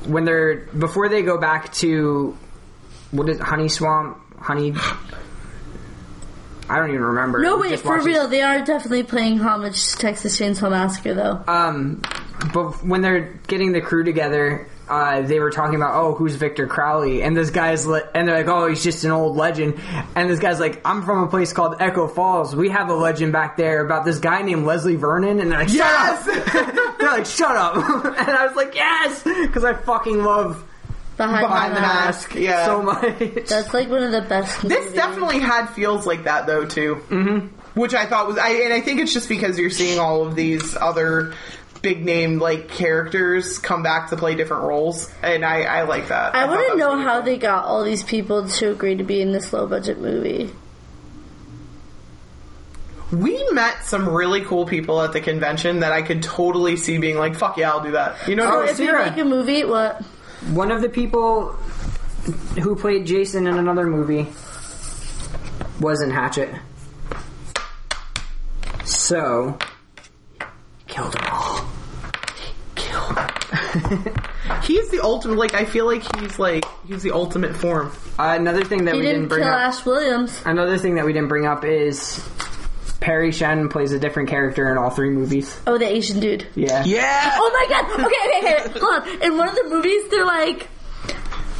when 0.08 0.24
they're 0.24 0.58
before 0.78 1.10
they 1.10 1.22
go 1.22 1.38
back 1.38 1.74
to 1.74 2.38
what 3.12 3.28
is 3.30 3.40
Honey 3.40 3.68
Swamp, 3.70 4.18
Honey. 4.40 4.74
I 6.70 6.78
don't 6.78 6.90
even 6.90 7.02
remember. 7.02 7.40
no 7.42 7.58
We 7.58 7.70
wait, 7.72 7.80
for 7.80 8.00
real, 8.02 8.22
this- 8.24 8.30
they 8.32 8.42
are 8.42 8.60
definitely 8.64 9.04
playing 9.04 9.40
homage 9.40 9.88
to 9.92 9.98
Texas 9.98 10.40
Chainsaw 10.40 10.70
Massacre, 10.70 11.16
though. 11.16 11.44
Um, 11.48 12.02
but 12.54 12.84
when 12.86 13.02
they're 13.02 13.34
getting 13.48 13.72
the 13.72 13.82
crew 13.82 14.04
together, 14.04 14.68
uh, 14.90 15.22
they 15.22 15.40
were 15.40 15.52
talking 15.52 15.76
about, 15.76 15.96
oh, 15.96 16.14
who's 16.16 16.36
Victor 16.36 16.68
Crowley? 16.68 17.22
And 17.24 17.36
this 17.38 17.50
guy's, 17.52 17.86
le- 17.86 18.08
and 18.14 18.28
they're 18.28 18.38
like, 18.38 18.48
oh, 18.48 18.68
he's 18.68 18.84
just 18.84 19.04
an 19.04 19.12
old 19.12 19.38
legend. 19.38 19.80
And 20.16 20.30
this 20.30 20.40
guy's 20.40 20.60
like, 20.60 20.82
I'm 20.86 21.04
from 21.04 21.24
a 21.24 21.28
place 21.28 21.54
called 21.54 21.76
Echo 21.80 22.08
Falls. 22.08 22.56
We 22.56 22.70
have 22.70 22.90
a 22.90 22.94
legend 22.96 23.32
back 23.34 23.58
there 23.58 23.86
about 23.86 24.06
this 24.06 24.20
guy 24.20 24.42
named 24.42 24.66
Leslie 24.66 24.96
Vernon. 24.96 25.40
And 25.40 25.52
they're 25.52 25.60
like, 25.60 25.70
shut 25.70 25.78
Yes! 25.78 26.28
up! 26.28 26.98
they're 27.00 27.12
like, 27.12 27.26
shut 27.26 27.56
up! 27.56 27.76
and 28.06 28.30
I 28.30 28.46
was 28.48 28.56
like, 28.56 28.74
yes! 28.76 29.24
Because 29.24 29.64
I 29.64 29.74
fucking 29.74 30.24
love 30.24 30.66
Behind, 31.18 31.42
Behind 31.46 31.76
the 31.76 31.82
Mask. 31.82 32.30
Mask, 32.30 32.36
yeah. 32.40 32.66
so 32.66 32.82
much. 32.82 33.48
That's 33.50 33.74
like 33.74 33.90
one 33.90 34.04
of 34.04 34.12
the 34.14 34.22
best. 34.22 34.62
This 34.62 34.80
movies. 34.80 34.94
definitely 34.94 35.40
had 35.40 35.66
feels 35.68 36.06
like 36.08 36.24
that 36.24 36.48
though 36.48 36.66
too. 36.66 36.96
Mm-hmm. 37.10 37.48
Which 37.80 37.94
I 37.94 38.06
thought 38.06 38.28
was, 38.28 38.38
I 38.38 38.52
and 38.64 38.74
I 38.74 38.80
think 38.80 39.02
it's 39.02 39.14
just 39.14 39.28
because 39.28 39.60
you're 39.60 39.70
seeing 39.70 40.00
all 40.00 40.26
of 40.26 40.36
these 40.36 40.78
other 40.78 41.34
big 41.82 42.04
name 42.04 42.40
like 42.40 42.68
characters 42.70 43.58
come 43.60 43.84
back 43.84 44.10
to 44.10 44.18
play 44.18 44.36
different 44.36 44.64
roles, 44.64 45.10
and 45.24 45.46
I, 45.46 45.62
I 45.64 45.82
like 45.84 46.08
that. 46.10 46.36
I 46.36 46.46
thought 46.46 46.50
want 46.56 46.72
to 46.74 46.78
know 46.78 46.92
really 46.94 47.04
how 47.04 47.14
cool. 47.16 47.24
they 47.24 47.38
got 47.38 47.66
all 47.66 47.84
these 47.84 48.04
people 48.04 48.48
to 48.48 48.72
agree 48.72 48.96
to 48.96 49.04
be 49.04 49.22
in 49.22 49.32
this 49.32 49.52
low 49.54 49.66
budget 49.68 50.00
movie. 50.00 50.52
we 53.12 53.44
met 53.52 53.84
some 53.86 54.08
really 54.08 54.42
cool 54.42 54.66
people 54.66 55.02
at 55.02 55.14
the 55.14 55.22
convention 55.22 55.80
that 55.80 55.92
I 55.92 56.02
could 56.04 56.22
totally 56.22 56.76
see 56.76 56.98
being 57.00 57.18
like, 57.18 57.36
"Fuck 57.36 57.58
yeah, 57.58 57.72
I'll 57.72 57.82
do 57.84 57.92
that." 57.92 58.28
You 58.28 58.36
know, 58.36 58.46
what 58.46 58.54
Oh, 58.54 58.60
mean? 58.62 58.70
If 58.70 58.80
you 58.80 58.86
Sarah. 58.86 59.10
make 59.10 59.18
a 59.20 59.26
movie, 59.26 59.64
what? 59.66 60.02
One 60.52 60.72
of 60.72 60.82
the 60.82 60.90
people 60.90 61.54
who 62.62 62.76
played 62.76 63.06
Jason 63.06 63.48
in 63.48 63.58
another 63.58 63.88
movie 63.88 64.28
was 65.80 66.02
in 66.02 66.12
Hatchet. 66.12 66.50
So, 68.86 69.58
killed 70.90 71.14
them 71.14 71.26
all. 71.32 71.66
He 72.36 72.54
killed 72.76 73.16
them. 73.16 74.16
He's 74.64 74.90
the 74.90 75.00
ultimate. 75.04 75.38
Like 75.38 75.54
I 75.54 75.66
feel 75.66 75.86
like 75.86 76.04
he's 76.20 76.38
like 76.40 76.66
he's 76.88 77.04
the 77.04 77.12
ultimate 77.12 77.56
form. 77.56 77.92
Uh, 78.18 78.36
another 78.40 78.64
thing 78.64 78.86
that 78.86 78.96
He 78.96 79.00
we 79.00 79.06
didn't, 79.06 79.22
didn't 79.22 79.30
bring 79.30 79.44
kill 79.44 79.52
up. 79.54 79.60
Ash 79.60 79.86
Williams. 79.86 80.42
Another 80.46 80.78
thing 80.78 80.96
that 80.96 81.06
we 81.06 81.14
didn't 81.14 81.30
bring 81.30 81.46
up 81.46 81.64
is 81.64 82.28
Parry 83.00 83.32
Shen 83.32 83.70
plays 83.70 83.92
a 83.92 84.00
different 84.00 84.30
character 84.30 84.70
in 84.72 84.78
all 84.78 84.90
three 84.90 85.10
movies. 85.12 85.58
Oh, 85.68 85.78
the 85.78 85.86
Asian 85.88 86.20
dude. 86.20 86.48
Yeah, 86.56 86.84
Yeah. 86.86 87.32
Oh 87.36 87.52
my 87.54 87.66
god! 87.70 88.06
Okay, 88.06 88.40
okay, 88.40 88.70
okay. 88.70 88.80
Hold 88.84 89.02
on. 89.04 89.22
In 89.22 89.38
one 89.38 89.48
of 89.50 89.56
the 89.56 89.66
movies, 89.70 90.10
they're 90.10 90.26
like, 90.26 90.68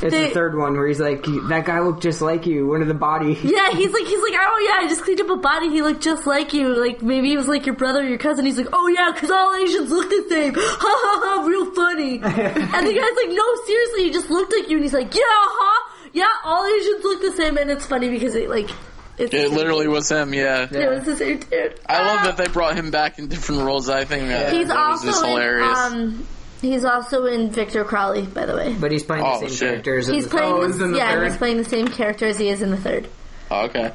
it's 0.04 0.14
they- 0.14 0.28
the 0.28 0.34
third 0.34 0.58
one 0.58 0.74
where 0.78 0.88
he's 0.88 1.00
like, 1.00 1.24
"That 1.50 1.66
guy 1.66 1.80
looked 1.80 2.04
just 2.04 2.22
like 2.22 2.46
you." 2.46 2.68
One 2.68 2.82
of 2.82 2.88
the 2.88 2.94
body. 2.94 3.34
yeah, 3.44 3.72
he's 3.72 3.92
like, 3.92 4.06
he's 4.06 4.22
like, 4.22 4.34
oh 4.40 4.68
yeah, 4.70 4.86
I 4.86 4.88
just 4.90 5.04
cleaned 5.04 5.22
up 5.22 5.30
a 5.30 5.38
body. 5.38 5.70
He 5.70 5.82
looked 5.82 6.02
just 6.04 6.26
like 6.28 6.54
you. 6.54 6.76
Like 6.76 7.02
maybe 7.02 7.30
he 7.30 7.38
was 7.38 7.48
like 7.48 7.66
your 7.66 7.76
brother 7.76 8.02
or 8.02 8.08
your 8.08 8.18
cousin. 8.18 8.46
He's 8.46 8.58
like, 8.58 8.70
oh 8.74 8.88
yeah, 8.88 9.12
because 9.14 9.32
all 9.32 9.56
Asians 9.56 9.90
look 9.92 10.10
the 10.10 10.26
same. 10.30 10.54
Ha 10.60 10.62
ha 10.80 11.20
ha! 11.42 11.46
Real 11.46 11.72
funny. 11.74 12.14
and 12.24 12.24
the 12.24 12.94
guy's 12.94 13.16
like, 13.18 13.30
no, 13.36 13.56
seriously, 13.66 14.04
he 14.04 14.12
just 14.12 14.30
looked 14.30 14.54
like 14.54 14.70
you. 14.70 14.78
And 14.78 14.84
he's 14.84 14.94
like, 14.94 15.14
yeah, 15.14 15.22
huh? 15.26 15.96
Yeah, 16.14 16.28
all 16.44 16.66
Asians 16.66 17.04
look 17.04 17.22
the 17.22 17.32
same. 17.34 17.58
And 17.58 17.70
it's 17.70 17.86
funny 17.86 18.10
because 18.10 18.36
it 18.36 18.50
like, 18.50 18.70
it's 19.18 19.34
It 19.34 19.52
literally 19.52 19.88
was 19.88 20.10
him, 20.10 20.34
yeah. 20.34 20.68
it 20.72 20.90
was 20.90 21.04
the 21.04 21.16
same 21.18 21.40
dude. 21.40 21.80
I 21.88 22.00
love 22.04 22.20
Ah. 22.22 22.24
that 22.28 22.38
they 22.38 22.48
brought 22.48 22.76
him 22.78 22.90
back 22.92 23.20
in 23.20 23.28
different 23.28 23.62
roles. 23.64 23.90
I 23.90 24.06
think 24.06 24.28
that, 24.30 24.54
He's 24.54 24.68
that 24.70 24.76
was 24.90 25.00
also 25.02 25.06
just 25.08 25.24
in, 25.24 25.30
hilarious. 25.30 25.78
um, 25.78 26.28
he's 26.62 26.86
also 26.86 27.26
in 27.26 27.50
Victor 27.52 27.84
Crowley, 27.84 28.24
by 28.26 28.46
the 28.46 28.56
way. 28.56 28.76
But 28.80 28.92
he's 28.92 29.04
playing 29.04 29.24
Oh, 29.26 29.40
the 29.40 29.48
same 29.50 29.56
shit. 29.58 29.60
characters. 29.70 30.10
in 30.10 30.16
He's 30.16 30.24
the- 30.26 30.30
playing, 30.32 30.54
Oh, 30.54 30.62
the, 30.62 30.68
he's 30.68 30.82
in 30.82 30.92
the 30.92 30.98
yeah, 30.98 31.12
third? 31.14 31.28
he's 31.28 31.38
playing 31.38 31.58
the 31.58 31.66
same 31.66 31.88
character 31.88 32.26
as 32.28 32.38
he 32.40 32.50
is 32.50 32.62
in 32.62 32.72
the 32.72 32.78
third. 32.78 33.08
Oh, 33.52 33.66
okay. 33.66 33.92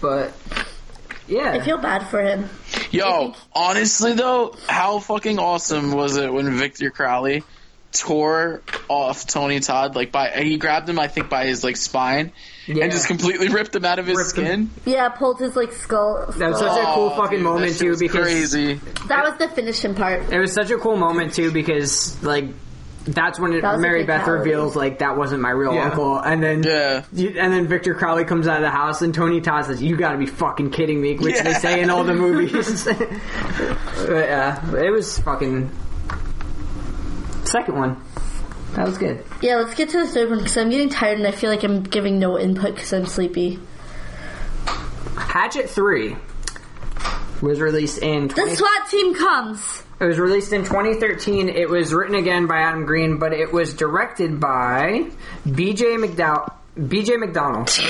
but 0.00 0.32
yeah, 1.26 1.50
I 1.52 1.60
feel 1.60 1.78
bad 1.78 2.08
for 2.08 2.22
him. 2.22 2.48
Yo, 2.92 3.34
honestly 3.52 4.12
though, 4.12 4.54
how 4.68 5.00
fucking 5.00 5.38
awesome 5.40 5.92
was 5.92 6.16
it 6.16 6.32
when 6.32 6.50
Victor 6.56 6.90
Crowley 6.90 7.42
tore 7.92 8.60
off 8.88 9.26
Tony 9.26 9.60
Todd 9.60 9.94
like 9.96 10.12
by 10.12 10.28
he 10.30 10.58
grabbed 10.58 10.88
him 10.88 10.98
I 10.98 11.08
think 11.08 11.30
by 11.30 11.46
his 11.46 11.64
like 11.64 11.76
spine 11.76 12.32
Yeah. 12.66 12.82
and 12.84 12.92
just 12.92 13.06
completely 13.06 13.48
ripped 13.48 13.74
him 13.74 13.84
out 13.84 13.98
of 13.98 14.06
his 14.06 14.16
Ripped 14.18 14.30
skin. 14.30 14.44
him. 14.46 14.70
Yeah, 14.84 15.08
pulled 15.08 15.38
his 15.40 15.56
like 15.56 15.72
skull. 15.72 16.26
that 16.36 16.50
was 16.50 16.58
such 16.58 16.78
a 16.78 16.84
cool 16.94 17.10
Oh, 17.12 17.16
fucking 17.16 17.38
dude, 17.38 17.44
moment 17.44 17.78
too 17.78 17.96
because 17.96 18.24
crazy. 18.26 18.74
That 19.08 19.24
was 19.24 19.38
the 19.38 19.48
finishing 19.48 19.94
part. 19.94 20.30
It 20.32 20.38
was 20.38 20.52
such 20.52 20.70
a 20.70 20.76
cool 20.76 20.96
moment 20.96 21.32
too 21.34 21.50
because 21.52 22.22
like 22.22 22.46
that's 23.08 23.38
when 23.38 23.52
it, 23.52 23.62
That 23.62 23.78
Mary 23.78 24.02
Beth 24.04 24.26
reveals 24.26 24.74
like 24.74 24.98
that 24.98 25.16
wasn't 25.16 25.40
my 25.40 25.50
real 25.50 25.72
Yeah. 25.72 25.84
uncle, 25.84 26.18
and 26.18 26.42
then 26.42 26.64
Yeah. 26.64 27.04
you- 27.12 27.34
and 27.38 27.52
then 27.52 27.68
Victor 27.68 27.94
Crowley 27.94 28.24
comes 28.24 28.48
out 28.48 28.56
of 28.56 28.62
the 28.62 28.70
house, 28.70 29.00
and 29.00 29.14
Tony 29.14 29.40
Todd 29.40 29.64
says, 29.66 29.80
"You 29.80 29.96
got 29.96 30.10
to 30.10 30.18
be 30.18 30.26
fucking 30.26 30.70
kidding 30.70 31.00
me," 31.00 31.14
which 31.16 31.38
they 31.40 31.52
say 31.54 31.80
in 31.82 31.88
all 31.88 32.02
the 32.02 32.14
movies. 32.26 32.84
but, 32.84 34.08
yeah, 34.08 34.74
it 34.76 34.90
was 34.90 35.20
fucking 35.20 35.70
second 37.46 37.76
one. 37.76 38.02
That 38.74 38.86
was 38.86 38.98
good. 38.98 39.24
Yeah, 39.40 39.56
let's 39.56 39.74
get 39.74 39.90
to 39.90 39.98
the 39.98 40.06
third 40.06 40.28
one 40.28 40.38
because 40.38 40.56
I'm 40.56 40.70
getting 40.70 40.88
tired 40.88 41.18
and 41.18 41.26
I 41.26 41.30
feel 41.30 41.50
like 41.50 41.62
I'm 41.62 41.82
giving 41.82 42.18
no 42.18 42.38
input 42.38 42.74
because 42.74 42.92
I'm 42.92 43.06
sleepy. 43.06 43.58
Hatchet 45.16 45.70
Three 45.70 46.16
was 47.40 47.60
released 47.60 47.98
in. 47.98 48.28
The 48.28 48.54
SWAT 48.56 48.90
team 48.90 49.14
comes. 49.14 49.82
It 49.98 50.04
was 50.04 50.18
released 50.18 50.52
in 50.52 50.62
2013. 50.62 51.48
It 51.48 51.70
was 51.70 51.94
written 51.94 52.16
again 52.16 52.46
by 52.46 52.58
Adam 52.58 52.84
Green, 52.84 53.18
but 53.18 53.32
it 53.32 53.50
was 53.52 53.72
directed 53.72 54.40
by 54.40 55.10
B.J. 55.50 55.96
McDonnell. 55.96 56.52
B.J. 56.88 57.16
McDonald. 57.16 57.68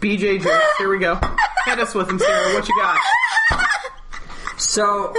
BJ 0.00 0.40
Jakes, 0.40 0.46
here 0.78 0.88
we 0.88 0.98
go. 0.98 1.18
Hit 1.64 1.80
us 1.80 1.94
with 1.94 2.08
him, 2.08 2.18
Sarah. 2.18 2.54
What 2.54 2.68
you 2.68 2.76
got? 2.80 3.00
So 4.56 5.14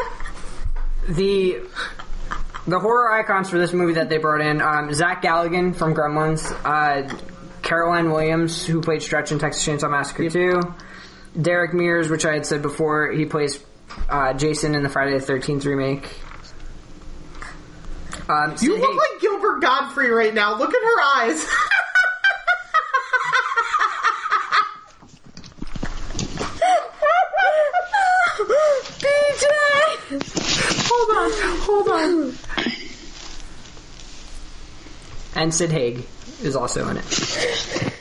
the 1.07 1.59
the 2.67 2.79
horror 2.79 3.11
icons 3.13 3.49
for 3.49 3.57
this 3.57 3.71
movie 3.73 3.93
that 3.93 4.09
they 4.09 4.17
brought 4.17 4.41
in: 4.41 4.61
um, 4.61 4.93
Zach 4.93 5.21
Galligan 5.23 5.75
from 5.75 5.93
Gremlins, 5.95 6.51
uh, 6.65 7.07
Caroline 7.61 8.11
Williams, 8.11 8.65
who 8.65 8.81
played 8.81 9.01
Stretch 9.01 9.31
in 9.31 9.39
Texas 9.39 9.65
Chainsaw 9.65 9.89
Massacre 9.89 10.29
2, 10.29 10.61
Derek 11.41 11.73
Mears, 11.73 12.09
which 12.09 12.25
I 12.25 12.33
had 12.33 12.45
said 12.45 12.61
before, 12.61 13.11
he 13.11 13.25
plays 13.25 13.63
uh, 14.09 14.33
Jason 14.33 14.75
in 14.75 14.83
the 14.83 14.89
Friday 14.89 15.13
the 15.17 15.21
Thirteenth 15.25 15.65
remake. 15.65 16.07
Um, 18.29 18.55
You 18.61 18.77
look 18.77 18.89
Haig- 18.89 18.97
like 18.97 19.21
Gilbert 19.21 19.61
Gottfried 19.61 20.09
right 20.11 20.33
now. 20.33 20.57
Look 20.57 20.73
at 20.73 20.81
her 20.83 21.01
eyes. 21.21 21.47
BJ! 28.99 30.46
Hold 30.97 31.87
on, 31.87 31.87
hold 31.87 31.87
on. 31.89 32.33
and 35.35 35.53
Sid 35.53 35.71
Haig 35.71 36.05
is 36.41 36.55
also 36.55 36.87
in 36.89 36.97
it. 36.97 37.93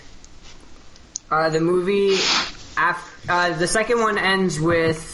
Uh, 1.30 1.48
the 1.50 1.60
movie, 1.60 2.14
af- 2.78 3.24
uh, 3.28 3.56
the 3.58 3.66
second 3.66 4.00
one 4.00 4.16
ends 4.16 4.60
with 4.60 5.12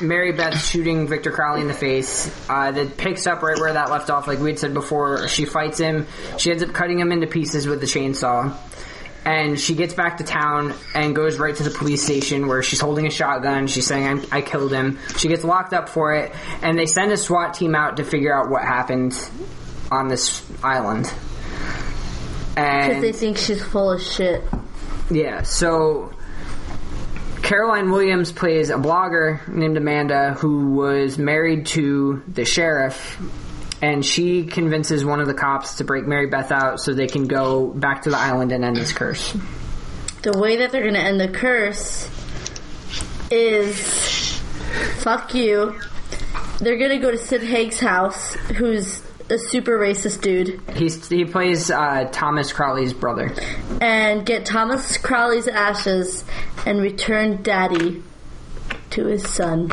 Mary 0.00 0.32
Beth 0.32 0.58
shooting 0.64 1.06
Victor 1.06 1.30
Crowley 1.30 1.60
in 1.60 1.68
the 1.68 1.74
face. 1.74 2.30
Uh, 2.48 2.70
that 2.72 2.96
picks 2.96 3.26
up 3.26 3.42
right 3.42 3.58
where 3.58 3.72
that 3.74 3.90
left 3.90 4.10
off, 4.10 4.26
like 4.26 4.38
we 4.40 4.50
had 4.50 4.58
said 4.58 4.74
before. 4.74 5.28
She 5.28 5.44
fights 5.44 5.78
him. 5.78 6.06
She 6.38 6.50
ends 6.50 6.62
up 6.62 6.72
cutting 6.72 6.98
him 6.98 7.12
into 7.12 7.26
pieces 7.26 7.66
with 7.66 7.80
the 7.80 7.86
chainsaw. 7.86 8.56
And 9.24 9.58
she 9.58 9.74
gets 9.74 9.94
back 9.94 10.18
to 10.18 10.24
town 10.24 10.74
and 10.94 11.16
goes 11.16 11.38
right 11.38 11.56
to 11.56 11.62
the 11.62 11.70
police 11.70 12.02
station 12.04 12.46
where 12.46 12.62
she's 12.62 12.80
holding 12.80 13.06
a 13.06 13.10
shotgun. 13.10 13.66
She's 13.68 13.86
saying, 13.86 14.06
I'm, 14.06 14.26
I 14.30 14.42
killed 14.42 14.72
him. 14.72 14.98
She 15.16 15.28
gets 15.28 15.44
locked 15.44 15.72
up 15.72 15.88
for 15.88 16.14
it. 16.14 16.32
And 16.62 16.78
they 16.78 16.86
send 16.86 17.10
a 17.10 17.16
SWAT 17.16 17.54
team 17.54 17.74
out 17.74 17.96
to 17.96 18.04
figure 18.04 18.34
out 18.34 18.50
what 18.50 18.62
happened 18.62 19.18
on 19.90 20.08
this 20.08 20.44
island. 20.62 21.10
Because 22.54 23.00
they 23.00 23.12
think 23.12 23.38
she's 23.38 23.62
full 23.64 23.90
of 23.92 24.02
shit. 24.02 24.44
yeah, 25.10 25.42
so 25.42 26.12
Caroline 27.42 27.90
Williams 27.90 28.30
plays 28.32 28.70
a 28.70 28.76
blogger 28.76 29.46
named 29.48 29.76
Amanda 29.76 30.34
who 30.34 30.72
was 30.72 31.18
married 31.18 31.66
to 31.66 32.22
the 32.28 32.44
sheriff, 32.44 33.18
and 33.84 34.02
she 34.04 34.44
convinces 34.44 35.04
one 35.04 35.20
of 35.20 35.26
the 35.26 35.34
cops 35.34 35.74
to 35.74 35.84
break 35.84 36.06
Mary 36.06 36.26
Beth 36.26 36.50
out 36.50 36.80
so 36.80 36.94
they 36.94 37.06
can 37.06 37.26
go 37.26 37.66
back 37.66 38.02
to 38.02 38.10
the 38.10 38.16
island 38.16 38.50
and 38.50 38.64
end 38.64 38.76
this 38.76 38.92
curse. 38.92 39.36
The 40.22 40.38
way 40.38 40.56
that 40.56 40.72
they're 40.72 40.80
going 40.82 40.94
to 40.94 41.00
end 41.00 41.20
the 41.20 41.28
curse 41.28 42.08
is 43.30 44.38
fuck 45.00 45.34
you. 45.34 45.78
They're 46.60 46.78
going 46.78 46.92
to 46.92 46.98
go 46.98 47.10
to 47.10 47.18
Sid 47.18 47.42
Haig's 47.42 47.78
house, 47.78 48.32
who's 48.56 49.02
a 49.28 49.36
super 49.38 49.78
racist 49.78 50.22
dude, 50.22 50.62
He's 50.76 51.06
he 51.08 51.26
plays 51.26 51.70
uh, 51.70 52.08
Thomas 52.10 52.52
Crowley's 52.54 52.94
brother. 52.94 53.34
and 53.82 54.24
get 54.24 54.46
Thomas 54.46 54.96
Crowley's 54.96 55.48
ashes 55.48 56.24
and 56.64 56.80
return 56.80 57.42
Daddy 57.42 58.02
to 58.90 59.06
his 59.06 59.28
son. 59.28 59.72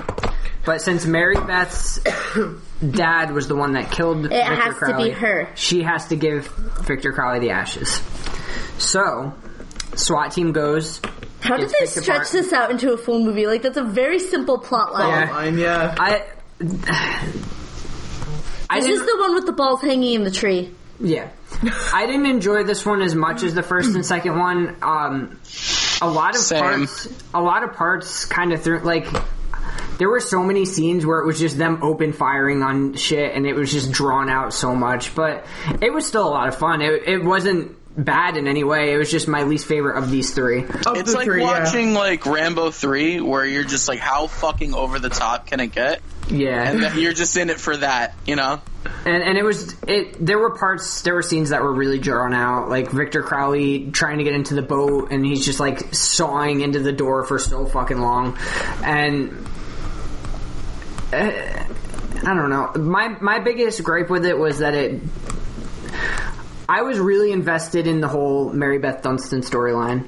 But 0.65 0.81
since 0.81 1.05
Mary 1.05 1.35
Beth's 1.35 1.99
dad 2.89 3.31
was 3.31 3.47
the 3.47 3.55
one 3.55 3.73
that 3.73 3.91
killed 3.91 4.23
Victor 4.23 4.55
has 4.55 4.77
to 4.79 4.97
be 4.97 5.11
her. 5.11 5.49
She 5.55 5.83
has 5.83 6.07
to 6.07 6.15
give 6.15 6.47
Victor 6.81 7.11
Crowley 7.11 7.39
the 7.39 7.51
ashes. 7.51 8.01
So, 8.77 9.33
SWAT 9.95 10.31
team 10.31 10.51
goes. 10.51 11.01
How 11.41 11.57
did 11.57 11.69
they 11.79 11.85
stretch 11.85 12.07
apart. 12.07 12.27
this 12.31 12.53
out 12.53 12.71
into 12.71 12.93
a 12.93 12.97
full 12.97 13.23
movie? 13.23 13.47
Like, 13.47 13.61
that's 13.61 13.77
a 13.77 13.83
very 13.83 14.19
simple 14.19 14.57
plot 14.59 14.93
line. 14.93 15.09
Yeah. 15.09 15.27
Fine, 15.27 15.57
yeah. 15.57 15.95
I. 15.97 16.25
I 18.69 18.79
This 18.79 18.99
is 19.01 19.05
the 19.05 19.17
one 19.19 19.33
with 19.33 19.45
the 19.45 19.51
balls 19.51 19.81
hanging 19.81 20.13
in 20.13 20.23
the 20.23 20.31
tree. 20.31 20.73
yeah, 20.99 21.29
I 21.93 22.05
didn't 22.05 22.27
enjoy 22.27 22.63
this 22.63 22.85
one 22.85 23.01
as 23.01 23.13
much 23.13 23.43
as 23.43 23.53
the 23.53 23.63
first 23.63 23.93
and 23.95 24.05
second 24.05 24.39
one. 24.39 24.77
Um, 24.81 25.39
a 26.01 26.09
lot 26.09 26.35
of 26.35 26.41
Same. 26.41 26.61
parts, 26.61 27.07
a 27.33 27.41
lot 27.41 27.63
of 27.63 27.73
parts, 27.73 28.25
kind 28.25 28.53
of 28.53 28.63
threw 28.63 28.79
like. 28.79 29.07
There 30.01 30.09
were 30.09 30.19
so 30.19 30.41
many 30.41 30.65
scenes 30.65 31.05
where 31.05 31.19
it 31.19 31.27
was 31.27 31.39
just 31.39 31.59
them 31.59 31.83
open 31.83 32.11
firing 32.11 32.63
on 32.63 32.95
shit, 32.95 33.35
and 33.35 33.45
it 33.45 33.53
was 33.53 33.71
just 33.71 33.91
drawn 33.91 34.31
out 34.31 34.51
so 34.51 34.75
much. 34.75 35.13
But 35.13 35.45
it 35.79 35.93
was 35.93 36.07
still 36.07 36.27
a 36.27 36.31
lot 36.31 36.47
of 36.47 36.55
fun. 36.55 36.81
It, 36.81 37.07
it 37.07 37.23
wasn't 37.23 37.77
bad 37.95 38.35
in 38.35 38.47
any 38.47 38.63
way. 38.63 38.93
It 38.93 38.97
was 38.97 39.11
just 39.11 39.27
my 39.27 39.43
least 39.43 39.67
favorite 39.67 39.99
of 39.99 40.09
these 40.09 40.33
three. 40.33 40.63
Of 40.63 40.97
It's 40.97 41.11
the 41.11 41.17
like 41.17 41.25
three, 41.25 41.43
yeah. 41.43 41.59
watching 41.59 41.93
like 41.93 42.25
Rambo 42.25 42.71
three, 42.71 43.21
where 43.21 43.45
you're 43.45 43.63
just 43.63 43.87
like, 43.87 43.99
how 43.99 44.25
fucking 44.25 44.73
over 44.73 44.97
the 44.97 45.09
top 45.09 45.45
can 45.45 45.59
it 45.59 45.67
get? 45.67 46.01
Yeah, 46.31 46.67
And 46.67 46.81
that 46.81 46.95
you're 46.95 47.13
just 47.13 47.37
in 47.37 47.51
it 47.51 47.59
for 47.59 47.77
that, 47.77 48.15
you 48.25 48.35
know? 48.35 48.59
and 49.05 49.21
and 49.21 49.37
it 49.37 49.43
was 49.43 49.75
it. 49.87 50.25
There 50.25 50.39
were 50.39 50.57
parts, 50.57 51.03
there 51.03 51.13
were 51.13 51.21
scenes 51.21 51.49
that 51.49 51.61
were 51.61 51.73
really 51.73 51.99
drawn 51.99 52.33
out, 52.33 52.69
like 52.69 52.89
Victor 52.89 53.21
Crowley 53.21 53.91
trying 53.91 54.17
to 54.17 54.23
get 54.23 54.33
into 54.33 54.55
the 54.55 54.63
boat, 54.63 55.11
and 55.11 55.23
he's 55.23 55.45
just 55.45 55.59
like 55.59 55.93
sawing 55.93 56.61
into 56.61 56.79
the 56.79 56.91
door 56.91 57.23
for 57.23 57.37
so 57.37 57.67
fucking 57.67 57.99
long, 57.99 58.35
and 58.83 59.47
uh, 61.13 61.65
I 62.23 62.33
don't 62.33 62.49
know. 62.49 62.71
My 62.75 63.09
my 63.19 63.39
biggest 63.39 63.83
gripe 63.83 64.09
with 64.09 64.25
it 64.25 64.37
was 64.37 64.59
that 64.59 64.73
it. 64.73 65.01
I 66.69 66.83
was 66.83 66.99
really 66.99 67.31
invested 67.31 67.85
in 67.87 67.99
the 67.99 68.07
whole 68.07 68.53
Mary 68.53 68.79
Beth 68.79 69.01
Dunston 69.01 69.41
storyline, 69.41 70.07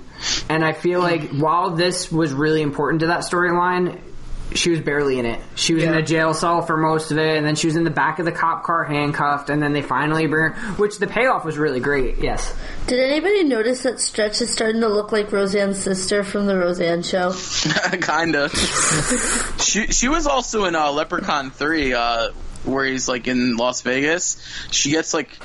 and 0.50 0.64
I 0.64 0.74
feel 0.74 1.02
like 1.02 1.32
while 1.32 1.72
this 1.72 2.12
was 2.12 2.32
really 2.32 2.62
important 2.62 3.02
to 3.02 3.08
that 3.08 3.22
storyline, 3.22 4.00
she 4.56 4.70
was 4.72 4.82
barely 4.82 5.20
in 5.20 5.26
it. 5.26 5.40
She 5.56 5.74
was 5.74 5.84
in 5.84 5.94
a 5.94 6.02
jail 6.02 6.34
cell 6.34 6.62
for 6.62 6.78
most 6.78 7.12
of 7.12 7.18
it, 7.18 7.38
and 7.38 7.46
then 7.46 7.56
she 7.56 7.68
was 7.68 7.76
in 7.76 7.84
the 7.84 7.90
back 7.90 8.20
of 8.20 8.26
the 8.26 8.32
cop 8.32 8.64
car 8.64 8.84
handcuffed, 8.84 9.50
and 9.50 9.62
then 9.62 9.74
they 9.74 9.82
finally 9.82 10.28
bring 10.28 10.54
her, 10.54 10.74
which 10.74 11.00
the 11.00 11.08
payoff 11.08 11.46
was 11.46 11.58
really 11.58 11.80
great. 11.80 12.20
Yes, 12.20 12.56
Did 12.88 13.00
anybody 13.00 13.44
notice 13.44 13.84
that 13.84 14.00
Stretch 14.00 14.42
is 14.42 14.52
starting 14.52 14.82
to 14.82 14.90
look 14.90 15.12
like 15.12 15.32
Roseanne's 15.32 15.82
sister 15.82 16.24
from 16.24 16.46
the 16.46 16.58
Roseanne 16.58 17.04
show? 17.04 17.34
Kinda. 18.02 18.50
she 19.60 19.88
she 19.88 20.08
was 20.08 20.28
also 20.28 20.66
in 20.66 20.76
uh, 20.76 20.92
Leprechaun 20.92 21.52
three, 21.52 21.94
uh, 21.94 22.30
where 22.66 22.86
he's 22.86 23.08
like 23.08 23.28
in 23.28 23.58
Las 23.58 23.82
Vegas. 23.82 24.38
She 24.72 24.92
gets 24.92 25.14
like 25.14 25.36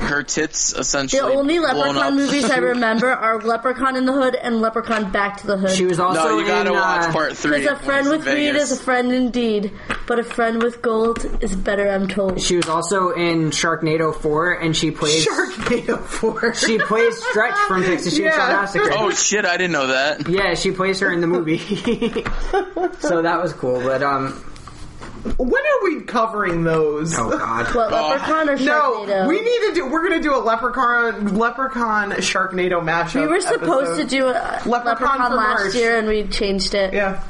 her 0.00 0.22
tits 0.22 0.72
essentially. 0.72 1.20
The 1.20 1.26
essentially. 1.28 1.36
only 1.36 1.58
blown 1.58 1.76
Leprechaun 1.76 1.96
up. 1.98 2.14
movies 2.14 2.44
I 2.50 2.56
remember 2.58 3.08
are 3.10 3.40
Leprechaun 3.40 3.96
in 3.96 4.04
the 4.06 4.12
Hood 4.12 4.34
and 4.34 4.60
Leprechaun 4.60 5.10
Back 5.12 5.38
to 5.40 5.46
the 5.46 5.56
Hood. 5.56 5.70
she 5.70 5.86
was 5.86 5.98
also 5.98 6.20
No, 6.22 6.38
you 6.38 6.46
gotta 6.46 6.70
in. 6.70 6.74
watch 6.76 7.08
uh, 7.08 7.12
part 7.12 7.36
three. 7.36 7.60
Because 7.60 7.80
a 7.80 7.84
friend 7.84 8.08
with 8.08 8.24
weed 8.26 8.52
Vegas. 8.52 8.70
is 8.70 8.80
a 8.80 8.82
friend 8.82 9.12
indeed, 9.12 9.72
but 10.06 10.18
a 10.18 10.24
friend 10.24 10.62
with 10.62 10.82
gold 10.82 11.24
is 11.42 11.54
better, 11.56 11.88
I'm 11.88 12.08
told. 12.08 12.40
She 12.40 12.56
was 12.56 12.68
also 12.68 13.10
in 13.10 13.50
Sharknado 13.50 14.14
4, 14.14 14.52
and 14.54 14.76
she 14.76 14.90
plays 14.90 15.26
Sharknado 15.26 16.00
4. 16.02 16.54
she 16.66 16.78
plays 16.78 17.22
Stretch 17.24 17.56
from 17.68 17.82
Texas 17.84 18.14
Chainsaw 18.18 18.24
Yeah. 18.24 18.48
Massacre. 18.48 18.90
Oh 18.92 19.10
shit! 19.10 19.44
I 19.44 19.56
didn't 19.56 19.72
know 19.72 19.88
that. 19.88 20.28
Yeah, 20.28 20.54
she 20.54 20.70
plays 20.70 21.00
her 21.00 21.12
in 21.12 21.20
the 21.20 21.26
movie. 21.26 21.58
so 23.00 23.22
that 23.22 23.40
was 23.42 23.52
cool, 23.52 23.80
but 23.80 24.02
um 24.02 24.44
when 25.36 25.62
are 25.62 25.84
we 25.84 26.00
covering 26.02 26.64
those? 26.64 27.16
oh 27.16 27.30
god. 27.30 27.74
What, 27.74 27.92
Leprechaun 27.92 28.48
or 28.48 28.56
No, 28.56 29.26
we 29.28 29.40
need 29.40 29.60
to 29.68 29.72
do. 29.74 29.86
We're 29.88 30.02
gonna 30.08 30.22
do 30.22 30.34
a 30.34 30.38
leprechaun, 30.42 31.36
leprechaun, 31.36 32.10
Sharknado 32.12 32.82
mashup. 32.82 33.22
We 33.22 33.26
were 33.28 33.40
supposed 33.40 34.00
episode. 34.00 34.02
to 34.02 34.04
do 34.08 34.26
a 34.28 34.32
Leprechaun 34.66 34.84
Leprechaun, 34.84 35.36
last 35.36 35.60
March. 35.62 35.74
year 35.74 35.98
and 35.98 36.08
we 36.08 36.24
changed 36.28 36.74
it. 36.74 36.92
Yeah. 36.92 37.22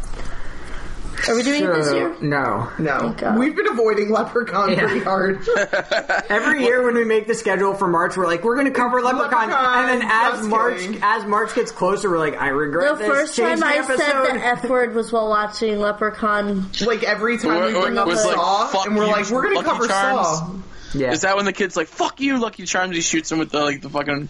Are 1.29 1.35
we 1.37 1.43
doing 1.43 1.63
it 1.65 1.67
this 1.75 1.87
So, 1.87 1.95
year? 1.97 2.17
No. 2.21 2.69
No, 2.79 3.15
God. 3.17 3.39
we've 3.39 3.55
been 3.55 3.69
avoiding 3.69 4.11
Leprechaun 4.11 4.73
Yeah. 4.73 4.81
pretty 4.87 5.01
hard. 5.01 5.47
Every 6.29 6.65
year 6.65 6.83
when 6.85 6.95
we 6.95 7.05
make 7.05 7.27
the 7.27 7.35
schedule 7.35 7.75
for 7.75 7.87
March, 7.87 8.17
we're 8.17 8.27
like, 8.27 8.43
we're 8.43 8.55
going 8.57 8.67
to 8.67 8.73
cover 8.73 9.01
Leprechaun, 9.03 9.49
Leprechaun, 9.51 9.89
and 9.91 10.03
then 10.03 10.09
as 10.11 10.39
just 10.39 10.49
March 10.49 10.79
kidding. 10.79 10.99
as 11.03 11.25
March 11.25 11.55
gets 11.55 11.71
closer, 11.71 12.11
we're 12.11 12.19
like, 12.19 12.41
I 12.41 12.49
regret 12.49 12.93
The 12.93 12.99
this. 12.99 13.07
first 13.07 13.37
Change 13.37 13.61
time 13.61 13.69
I 13.73 13.77
the 13.87 13.97
said 13.97 14.01
episode. 14.17 14.35
the 14.37 14.45
F 14.47 14.65
word 14.69 14.95
was 14.95 15.13
while 15.13 15.29
watching 15.29 15.79
Leprechaun. 15.79 16.71
like 16.85 17.03
every 17.05 17.39
time 17.39 17.51
Or- 17.63 17.67
we 17.67 17.75
or 17.75 17.83
bring 17.83 17.99
up 17.99 18.07
was 18.07 18.25
like, 18.25 18.35
Saw, 18.35 18.67
fuck 18.69 18.87
and 18.87 18.97
we're 18.97 19.07
you, 19.07 19.13
like, 19.13 19.31
we're 19.31 19.43
gonna 19.43 19.55
Lucky 19.57 19.69
cover 19.69 19.89
Charms. 19.89 20.27
Saw. 20.39 20.51
yeah. 20.95 21.13
Is 21.13 21.21
that 21.21 21.37
when 21.37 21.45
the 21.45 21.53
kid's 21.53 21.77
like, 21.77 21.89
"Fuck 21.89 22.21
you, 22.21 22.39
Lucky 22.41 22.65
Charms"? 22.67 22.97
He 22.97 23.03
shoots 23.03 23.31
him 23.31 23.39
with 23.39 23.51
the 23.51 23.61
like 23.63 23.81
the 23.81 23.89
fucking. 23.91 24.29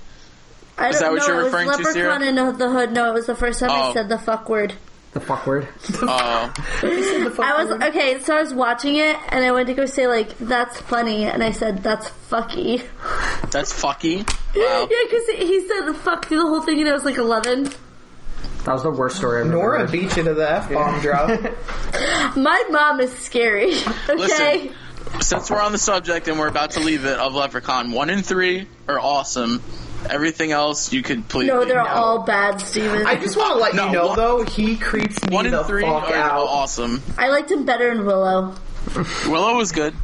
I 0.79 0.89
Is 0.89 1.01
don't 1.01 1.03
that 1.03 1.13
what 1.13 1.19
know. 1.21 1.27
you're 1.27 1.41
it 1.41 1.45
was 1.45 1.53
referring 1.53 1.67
to, 1.71 1.77
Leprechaun 1.77 1.93
Sierra? 1.95 2.23
in 2.23 2.59
the 2.59 2.71
Hood. 2.71 2.93
No, 2.93 3.09
it 3.11 3.15
was 3.15 3.27
the 3.27 3.35
first 3.35 3.61
time 3.61 3.71
I 3.71 3.89
Oh. 3.89 3.93
said 3.93 4.09
the 4.09 4.19
fuck 4.19 4.49
word. 4.49 4.75
The 5.13 5.21
fuck 5.21 5.47
word? 5.47 5.69
Uh, 6.03 6.51
I 6.83 7.65
was 7.65 7.71
okay, 7.89 8.21
so 8.21 8.37
I 8.37 8.41
was 8.41 8.55
watching 8.55 8.97
it 8.97 9.17
and 9.29 9.45
I 9.45 9.53
went 9.53 9.67
to 9.69 9.75
go 9.75 9.87
say 9.87 10.07
like 10.07 10.37
that's 10.39 10.81
funny, 10.83 11.25
and 11.25 11.43
I 11.43 11.53
said 11.53 11.83
that's 11.83 12.09
fucky. 12.31 12.83
that's 13.51 13.73
fucky. 13.73 14.27
Yeah, 14.55 14.81
Wow. 14.81 14.87
because 14.87 15.27
he 15.49 15.67
said 15.67 15.87
the 15.87 15.95
fuck 15.95 16.27
through 16.27 16.37
the 16.43 16.47
whole 16.47 16.61
thing, 16.61 16.79
and 16.81 16.89
I 16.89 16.93
was 16.93 17.05
like 17.05 17.17
eleven. 17.17 17.65
That 18.65 18.73
was 18.75 18.83
the 18.83 18.91
worst 18.91 19.17
story 19.17 19.41
I've 19.41 19.47
ever 19.47 19.55
Nora 19.57 19.79
heard. 19.81 19.93
beat 19.93 20.15
you 20.17 20.23
to 20.25 20.35
the 20.35 20.51
F 20.51 20.71
bomb 20.71 21.01
drop. 21.01 21.29
My 22.37 22.63
mom 22.71 23.01
is 23.01 23.13
scary. 23.19 23.73
Okay. 24.09 24.15
Listen. 24.15 24.75
Since 25.21 25.51
we're 25.51 25.61
on 25.61 25.73
the 25.73 25.79
subject 25.79 26.29
and 26.29 26.39
we're 26.39 26.49
about 26.49 26.73
to 26.73 26.81
leave 26.81 27.05
it 27.07 27.19
of 27.19 27.35
Leprechaun, 27.35 27.93
one 27.93 28.09
and 28.11 28.25
three 28.25 28.67
are 28.89 28.99
awesome. 29.01 29.63
Everything 30.11 30.53
else 30.53 30.93
you 30.93 31.03
could 31.03 31.29
please. 31.29 31.49
No, 31.49 31.65
they're 31.65 31.83
no. 31.83 31.87
all 31.89 32.23
bad, 32.25 32.61
Steven. 32.61 33.07
I 33.07 33.13
I, 33.13 33.17
just 33.17 33.37
want 33.37 33.55
to 33.55 33.59
let 33.61 33.75
No, 33.75 33.87
you 33.87 33.93
know 33.93 34.07
one- 34.09 34.17
though, 34.17 34.43
he 34.45 34.77
creeps 34.77 35.23
me 35.27 35.35
One 35.35 35.51
the 35.51 35.59
and 35.59 35.67
three 35.67 35.83
fuck 35.83 36.11
are 36.11 36.15
out. 36.15 36.47
awesome. 36.47 37.03
I 37.19 37.29
liked 37.29 37.51
him 37.51 37.65
better 37.65 37.91
in 37.91 38.05
Willow. 38.07 38.55
Willow 39.29 39.57
was 39.57 39.73
good. 39.73 39.95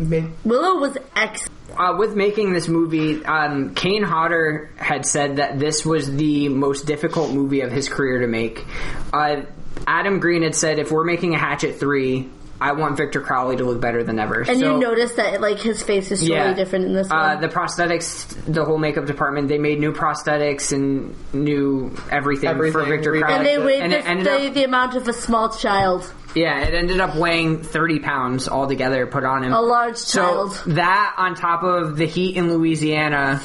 Willow 0.44 0.78
was 0.80 0.96
ex. 1.16 1.49
Uh, 1.76 1.94
with 1.99 2.16
making 2.16 2.53
this 2.53 2.66
movie, 2.66 3.24
um, 3.24 3.74
Kane 3.74 4.03
Hodder 4.03 4.70
had 4.76 5.05
said 5.07 5.36
that 5.36 5.59
this 5.59 5.84
was 5.84 6.11
the 6.16 6.49
most 6.49 6.86
difficult 6.86 7.32
movie 7.32 7.61
of 7.61 7.70
his 7.70 7.88
career 7.88 8.20
to 8.20 8.26
make. 8.26 8.64
Uh, 9.12 9.42
Adam 9.86 10.18
Green 10.18 10.42
had 10.42 10.55
said, 10.55 10.78
if 10.78 10.90
we're 10.90 11.05
making 11.05 11.34
a 11.34 11.38
Hatchet 11.38 11.78
3, 11.78 12.28
I 12.61 12.73
want 12.73 12.97
Victor 12.97 13.21
Crowley 13.21 13.57
to 13.57 13.65
look 13.65 13.81
better 13.81 14.03
than 14.03 14.19
ever. 14.19 14.41
And 14.41 14.59
So- 14.59 14.75
you 14.75 14.79
notice 14.81 15.13
that 15.13 15.41
like 15.41 15.59
his 15.61 15.83
face 15.83 16.11
is 16.11 16.27
totally 16.27 16.55
different 16.55 16.87
in 16.87 16.93
this 16.95 17.09
Uh, 17.11 17.35
one. 17.35 17.41
the 17.41 17.49
prosthetics, 17.49 18.27
the 18.53 18.65
whole 18.65 18.79
makeup 18.79 19.07
department, 19.07 19.47
they 19.49 19.59
made 19.59 19.79
new 19.79 19.93
prosthetics 19.93 20.73
and 20.73 21.15
new 21.33 21.93
everything, 22.11 22.57
for 22.73 22.83
Victor 22.85 23.13
revamped 23.13 23.37
and 23.37 23.47
they 23.47 23.59
weighed 23.65 23.83
And 23.83 24.21
the, 24.21 24.25
the, 24.25 24.47
up- 24.49 24.55
the 24.55 24.65
amount 24.65 24.97
of 24.97 25.07
a 25.07 25.13
small 25.13 25.51
child, 25.51 26.13
Yeah, 26.35 26.59
it 26.61 26.75
ended 26.75 27.01
up 27.01 27.15
weighing 27.15 27.63
30 27.63 28.01
pounds 28.01 28.49
altogether 28.49 29.07
put 29.07 29.25
on 29.25 29.45
him. 29.45 29.53
a 29.53 29.61
large 29.61 29.95
child. 29.95 30.07
So 30.07 30.21
child. 30.65 30.77
that 30.77 31.15
on 31.17 31.35
top 31.37 31.63
of 31.63 31.97
the 31.97 32.07
heat 32.07 32.37
in 32.37 32.51
Louisiana, 32.53 33.41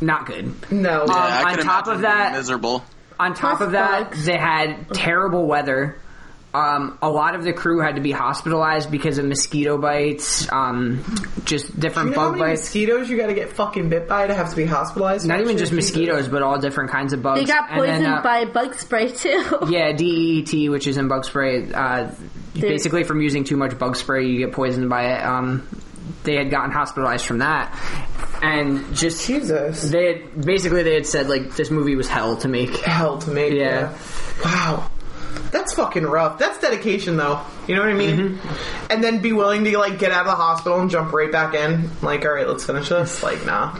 not 0.00 0.26
good. 0.26 0.52
No. 0.72 1.04
Yeah, 1.06 1.12
Um, 1.12 1.46
I 1.46 1.52
on 1.52 1.58
top 1.58 1.86
of 1.88 2.00
that- 2.02 2.32
miserable. 2.32 2.84
On 3.20 3.34
top 3.34 3.58
Plus 3.58 3.60
of 3.66 3.72
that, 3.72 4.10
bugs. 4.10 4.24
they 4.26 4.36
had 4.36 4.92
terrible 4.94 5.46
weather. 5.46 5.96
Um, 6.54 6.98
a 7.02 7.10
lot 7.10 7.34
of 7.34 7.44
the 7.44 7.52
crew 7.52 7.80
had 7.80 7.96
to 7.96 8.00
be 8.00 8.10
hospitalized 8.10 8.90
because 8.90 9.18
of 9.18 9.26
mosquito 9.26 9.76
bites, 9.76 10.50
um, 10.50 11.04
just 11.44 11.78
different 11.78 12.10
you 12.10 12.14
know 12.14 12.20
how 12.20 12.28
bug 12.30 12.38
many 12.38 12.52
bites. 12.52 12.62
mosquitoes 12.62 13.10
you 13.10 13.18
gotta 13.18 13.34
get 13.34 13.52
fucking 13.52 13.90
bit 13.90 14.08
by 14.08 14.26
to 14.26 14.34
have 14.34 14.48
to 14.50 14.56
be 14.56 14.64
hospitalized? 14.64 15.26
Not 15.26 15.40
even 15.40 15.58
just 15.58 15.72
mosquitoes, 15.72 16.26
but 16.26 16.42
all 16.42 16.58
different 16.58 16.90
kinds 16.90 17.12
of 17.12 17.22
bugs. 17.22 17.40
They 17.40 17.46
got 17.46 17.70
And 17.70 17.82
then, 17.82 17.88
poisoned 17.88 18.14
uh, 18.14 18.22
by 18.22 18.44
bug 18.46 18.74
spray 18.74 19.10
too. 19.12 19.58
Yeah, 19.68 19.92
DEET, 19.92 20.70
which 20.70 20.86
is 20.86 20.96
in 20.96 21.08
bug 21.08 21.26
spray. 21.26 21.70
Uh, 21.70 22.12
basically, 22.54 23.04
from 23.04 23.20
using 23.20 23.44
too 23.44 23.56
much 23.56 23.78
bug 23.78 23.96
spray, 23.96 24.26
you 24.26 24.38
get 24.38 24.52
poisoned 24.52 24.88
by 24.88 25.16
it. 25.16 25.22
Um, 25.22 25.68
they 26.24 26.36
had 26.36 26.50
gotten 26.50 26.70
hospitalized 26.70 27.26
from 27.26 27.38
that, 27.38 27.78
and 28.42 28.96
just 28.96 29.26
Jesus. 29.26 29.90
they 29.90 30.14
had, 30.14 30.44
basically 30.44 30.82
they 30.82 30.94
had 30.94 31.06
said 31.06 31.28
like 31.28 31.56
this 31.56 31.70
movie 31.70 31.94
was 31.94 32.08
hell 32.08 32.38
to 32.38 32.48
make. 32.48 32.74
Hell 32.78 33.18
to 33.18 33.30
make. 33.30 33.52
Yeah. 33.52 33.96
Wow. 34.42 34.90
That's 35.50 35.74
fucking 35.74 36.04
rough. 36.04 36.38
That's 36.38 36.58
dedication, 36.60 37.16
though. 37.16 37.40
You 37.66 37.74
know 37.76 37.82
what 37.82 37.90
I 37.90 37.94
mean? 37.94 38.38
And 38.90 39.02
then 39.02 39.20
be 39.20 39.32
willing 39.32 39.64
to 39.64 39.78
like 39.78 39.98
get 39.98 40.12
out 40.12 40.20
of 40.20 40.26
the 40.26 40.34
hospital 40.34 40.80
and 40.80 40.90
jump 40.90 41.12
right 41.12 41.30
back 41.30 41.54
in. 41.54 41.90
Like, 42.02 42.24
all 42.24 42.32
right, 42.32 42.48
let's 42.48 42.64
finish 42.64 42.88
this. 42.88 43.22
Like, 43.28 43.44
nah. 43.44 43.78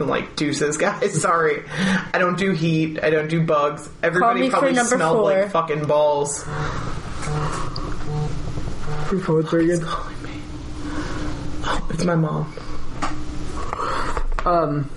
I'm 0.00 0.08
like 0.08 0.36
deuces, 0.36 0.76
guys. 0.78 1.20
Sorry, 1.20 1.64
I 2.12 2.18
don't 2.18 2.38
do 2.38 2.52
heat. 2.52 3.02
I 3.02 3.10
don't 3.10 3.28
do 3.28 3.42
bugs. 3.42 3.88
Everybody 4.02 4.50
probably 4.50 4.72
number 4.72 4.96
smelled 4.96 5.18
four. 5.18 5.40
like 5.42 5.50
fucking 5.50 5.84
balls. 5.84 6.44
calling 9.80 10.22
me. 10.22 10.30
Oh, 11.64 11.88
it's 11.90 12.04
my 12.04 12.14
mom. 12.16 12.52
Um. 14.44 14.90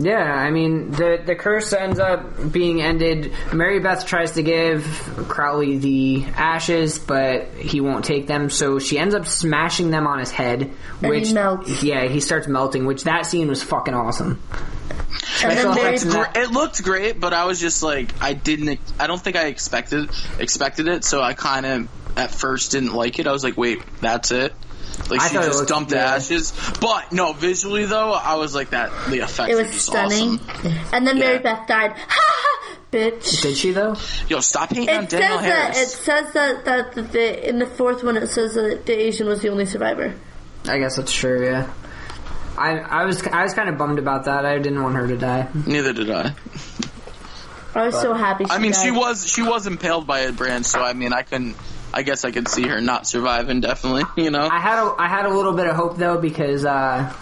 Yeah, 0.00 0.22
I 0.22 0.50
mean 0.52 0.92
the 0.92 1.20
the 1.26 1.34
curse 1.34 1.72
ends 1.72 1.98
up 1.98 2.52
being 2.52 2.80
ended. 2.80 3.32
Mary 3.52 3.80
Beth 3.80 4.06
tries 4.06 4.32
to 4.32 4.42
give 4.44 4.84
Crowley 5.28 5.78
the 5.78 6.24
ashes, 6.36 6.98
but 7.00 7.48
he 7.54 7.80
won't 7.80 8.04
take 8.04 8.26
them. 8.28 8.48
So 8.48 8.78
she 8.78 8.96
ends 8.98 9.14
up 9.14 9.26
smashing 9.26 9.90
them 9.90 10.06
on 10.06 10.20
his 10.20 10.30
head, 10.30 10.62
And 10.62 10.72
he 11.02 11.08
which 11.08 11.32
melts. 11.32 11.82
yeah, 11.82 12.06
he 12.06 12.20
starts 12.20 12.46
melting. 12.46 12.86
Which 12.86 13.04
that 13.04 13.26
scene 13.26 13.48
was 13.48 13.62
fucking 13.62 13.94
awesome. 13.94 14.40
and 15.42 15.56
then 15.58 15.74
Mary, 15.74 15.94
effects 15.96 16.04
that- 16.04 16.36
It 16.36 16.50
looked 16.52 16.82
great, 16.84 17.18
but 17.18 17.32
I 17.34 17.46
was 17.46 17.58
just 17.58 17.82
like, 17.82 18.12
I 18.22 18.34
didn't. 18.34 18.78
I 19.00 19.06
don't 19.08 19.20
think 19.20 19.34
I 19.36 19.46
expected 19.46 20.10
expected 20.38 20.86
it, 20.86 21.04
so 21.04 21.20
I 21.20 21.34
kind 21.34 21.66
of 21.66 21.88
at 22.16 22.30
first 22.32 22.70
didn't 22.72 22.94
like 22.94 23.18
it. 23.18 23.26
I 23.26 23.32
was 23.32 23.42
like, 23.42 23.56
wait, 23.56 23.82
that's 24.00 24.30
it. 24.30 24.54
Like 25.10 25.20
I 25.20 25.28
she 25.28 25.34
just 25.34 25.58
looked- 25.58 25.68
dumped 25.68 25.90
the 25.90 25.98
ashes, 26.00 26.52
but 26.80 27.12
no, 27.12 27.32
visually 27.32 27.86
though, 27.86 28.12
I 28.12 28.34
was 28.36 28.54
like 28.54 28.70
that. 28.70 28.90
The 29.10 29.20
effect 29.20 29.50
it 29.50 29.54
were 29.54 29.62
was 29.62 29.80
stunning. 29.80 30.38
awesome. 30.40 30.72
And 30.92 31.06
then 31.06 31.18
Mary 31.18 31.38
Beth 31.38 31.66
died. 31.66 31.92
Ha 31.96 32.06
ha! 32.08 32.74
Bitch. 32.92 33.42
Did 33.42 33.56
she 33.56 33.72
though? 33.72 33.96
Yo, 34.28 34.40
stop 34.40 34.70
hating 34.70 34.88
on 34.88 35.04
It 35.04 35.10
Danielle 35.10 35.38
says 35.40 35.44
that 35.46 35.76
it 35.76 35.88
says 35.88 36.32
that 36.32 36.64
that 36.64 36.92
the, 36.94 37.02
the 37.02 37.48
in 37.48 37.58
the 37.58 37.66
fourth 37.66 38.02
one 38.02 38.16
it 38.16 38.28
says 38.28 38.54
that 38.54 38.86
the 38.86 38.92
Asian 38.98 39.26
was 39.26 39.42
the 39.42 39.50
only 39.50 39.66
survivor. 39.66 40.14
I 40.66 40.78
guess 40.78 40.96
that's 40.96 41.12
true. 41.12 41.44
Yeah. 41.44 41.70
I 42.56 42.78
I 42.78 43.04
was 43.04 43.22
I 43.26 43.42
was 43.42 43.52
kind 43.54 43.68
of 43.68 43.76
bummed 43.78 43.98
about 43.98 44.24
that. 44.24 44.46
I 44.46 44.56
didn't 44.58 44.82
want 44.82 44.96
her 44.96 45.06
to 45.06 45.16
die. 45.18 45.48
Neither 45.66 45.92
did 45.92 46.10
I. 46.10 46.34
I 47.74 47.84
was 47.86 48.00
so 48.00 48.14
happy. 48.14 48.44
She 48.46 48.50
I 48.50 48.58
mean, 48.58 48.72
died. 48.72 48.82
she 48.82 48.90
was 48.90 49.28
she 49.30 49.42
was 49.42 49.66
impaled 49.66 50.06
by 50.06 50.20
a 50.20 50.32
branch, 50.32 50.64
so 50.64 50.80
I 50.82 50.94
mean, 50.94 51.12
I 51.12 51.22
can. 51.22 51.54
I 51.92 52.02
guess 52.02 52.24
I 52.24 52.30
could 52.30 52.48
see 52.48 52.66
her 52.68 52.80
not 52.80 53.06
surviving. 53.06 53.60
Definitely, 53.60 54.04
you 54.22 54.30
know. 54.30 54.48
I 54.50 54.60
had 54.60 54.78
a 54.84 54.94
I 54.98 55.08
had 55.08 55.26
a 55.26 55.30
little 55.30 55.54
bit 55.54 55.66
of 55.66 55.76
hope 55.76 55.96
though 55.96 56.18
because 56.20 56.64
uh, 56.64 57.12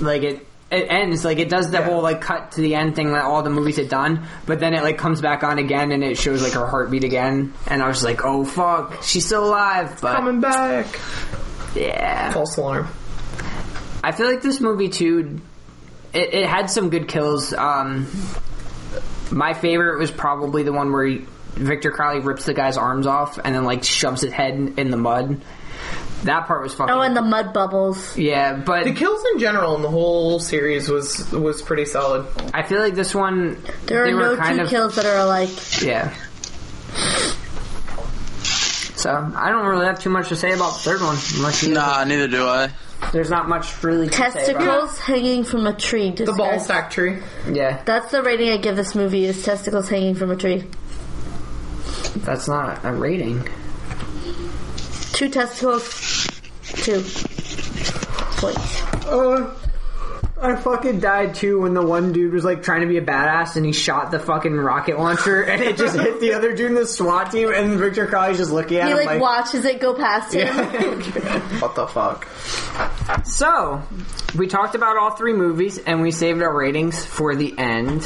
like 0.00 0.22
it. 0.22 0.46
It 0.72 0.86
ends 0.88 1.24
like 1.24 1.40
it 1.40 1.48
does 1.48 1.68
the 1.72 1.82
whole 1.82 2.00
like 2.00 2.20
cut 2.20 2.52
to 2.52 2.60
the 2.60 2.76
end 2.76 2.94
thing 2.94 3.10
that 3.10 3.24
all 3.24 3.42
the 3.42 3.50
movies 3.50 3.76
had 3.76 3.88
done, 3.88 4.28
but 4.46 4.60
then 4.60 4.72
it 4.72 4.84
like 4.84 4.98
comes 4.98 5.20
back 5.20 5.42
on 5.42 5.58
again 5.58 5.90
and 5.90 6.04
it 6.04 6.16
shows 6.16 6.44
like 6.44 6.52
her 6.52 6.64
heartbeat 6.64 7.02
again, 7.02 7.54
and 7.66 7.82
I 7.82 7.88
was 7.88 8.04
like, 8.04 8.24
oh 8.24 8.44
fuck, 8.44 9.02
she's 9.02 9.26
still 9.26 9.46
alive. 9.46 9.98
But 10.00 10.14
Coming 10.14 10.40
back. 10.40 10.86
yeah, 11.74 12.30
False 12.30 12.56
alarm. 12.56 12.86
I 14.04 14.12
feel 14.12 14.28
like 14.28 14.42
this 14.42 14.60
movie 14.60 14.90
too. 14.90 15.40
It, 16.12 16.34
it 16.34 16.46
had 16.46 16.70
some 16.70 16.88
good 16.90 17.08
kills. 17.08 17.52
Um, 17.52 18.06
my 19.32 19.54
favorite 19.54 19.98
was 19.98 20.12
probably 20.12 20.62
the 20.62 20.72
one 20.72 20.92
where 20.92 21.04
he, 21.04 21.26
Victor 21.54 21.90
Crowley 21.90 22.20
rips 22.20 22.44
the 22.46 22.54
guy's 22.54 22.76
arms 22.76 23.06
off 23.06 23.38
and 23.42 23.54
then 23.54 23.64
like 23.64 23.84
shoves 23.84 24.22
his 24.22 24.32
head 24.32 24.54
in, 24.54 24.78
in 24.78 24.90
the 24.90 24.96
mud. 24.96 25.40
That 26.24 26.46
part 26.46 26.62
was 26.62 26.74
fucking. 26.74 26.94
Oh, 26.94 27.00
and 27.00 27.16
the 27.16 27.22
mud 27.22 27.54
bubbles. 27.54 28.16
yeah, 28.18 28.54
but 28.54 28.84
The 28.84 28.92
kills 28.92 29.24
in 29.32 29.38
general 29.38 29.74
in 29.76 29.82
the 29.82 29.88
whole 29.90 30.38
series 30.38 30.88
was 30.88 31.30
was 31.32 31.62
pretty 31.62 31.86
solid. 31.86 32.26
I 32.52 32.62
feel 32.62 32.78
like 32.80 32.94
this 32.94 33.14
one 33.14 33.56
There 33.86 34.04
they 34.04 34.12
are 34.12 34.18
no 34.18 34.36
kind 34.36 34.58
two 34.58 34.64
of 34.64 34.68
kills 34.70 34.96
that 34.96 35.06
are 35.06 35.16
alike. 35.18 35.48
yeah. 35.82 36.14
So 38.96 39.10
I 39.34 39.48
don't 39.50 39.66
really 39.66 39.86
have 39.86 39.98
too 39.98 40.10
much 40.10 40.28
to 40.28 40.36
say 40.36 40.52
about 40.52 40.74
the 40.74 40.78
third 40.80 41.00
one. 41.00 41.16
Unless 41.36 41.62
you, 41.62 41.72
Nah, 41.72 42.04
neither 42.04 42.28
do 42.28 42.46
I. 42.46 42.68
there's 43.12 43.30
not 43.30 43.48
much 43.48 43.82
really 43.82 44.08
to 44.08 44.12
say 44.12 44.20
about 44.26 44.34
Testicles 44.34 44.98
hanging 44.98 45.44
from 45.44 45.66
a 45.66 45.72
tree. 45.72 46.10
The 46.10 46.34
ball 46.36 46.60
sack 46.60 46.90
tree. 46.90 47.14
it. 47.46 47.56
Yeah, 47.56 47.82
That's 47.84 48.10
the 48.10 48.22
rating 48.22 48.50
I 48.50 48.58
give 48.58 48.76
this 48.76 48.94
movie: 48.94 49.24
is 49.24 49.42
testicles 49.42 49.88
hanging 49.88 50.14
from 50.16 50.30
a 50.30 50.36
tree. 50.36 50.64
That's 52.16 52.48
not 52.48 52.84
a 52.84 52.92
rating. 52.92 53.46
Two 55.12 55.28
testicles. 55.28 56.26
Two 56.62 57.02
points. 58.36 58.82
Uh, 59.06 59.54
I 60.42 60.56
fucking 60.56 61.00
died 61.00 61.34
too 61.34 61.60
when 61.60 61.74
the 61.74 61.84
one 61.84 62.12
dude 62.12 62.32
was 62.32 62.44
like 62.44 62.62
trying 62.62 62.80
to 62.80 62.86
be 62.86 62.96
a 62.96 63.02
badass 63.02 63.56
and 63.56 63.66
he 63.66 63.72
shot 63.72 64.10
the 64.10 64.18
fucking 64.18 64.56
rocket 64.56 64.98
launcher 64.98 65.42
and 65.50 65.62
it 65.62 65.76
just 65.76 65.98
hit 65.98 66.20
the 66.20 66.32
other 66.32 66.54
dude 66.54 66.70
in 66.70 66.74
the 66.74 66.86
SWAT 66.86 67.30
team 67.30 67.52
and 67.52 67.78
Victor 67.78 68.06
Crowley's 68.06 68.38
just 68.38 68.50
looking 68.50 68.78
at 68.78 68.86
He 68.86 68.92
him 68.92 68.96
like, 68.96 69.06
like, 69.06 69.20
watches 69.20 69.66
it 69.66 69.80
go 69.80 69.94
past 69.94 70.32
him. 70.32 70.48
What 71.60 71.74
the 71.74 71.86
fuck? 71.86 72.26
So, 73.26 73.82
we 74.34 74.46
talked 74.46 74.74
about 74.74 74.96
all 74.96 75.10
three 75.10 75.34
movies 75.34 75.76
and 75.76 76.00
we 76.00 76.10
saved 76.10 76.40
our 76.40 76.56
ratings 76.56 77.04
for 77.04 77.36
the 77.36 77.54
end. 77.58 78.02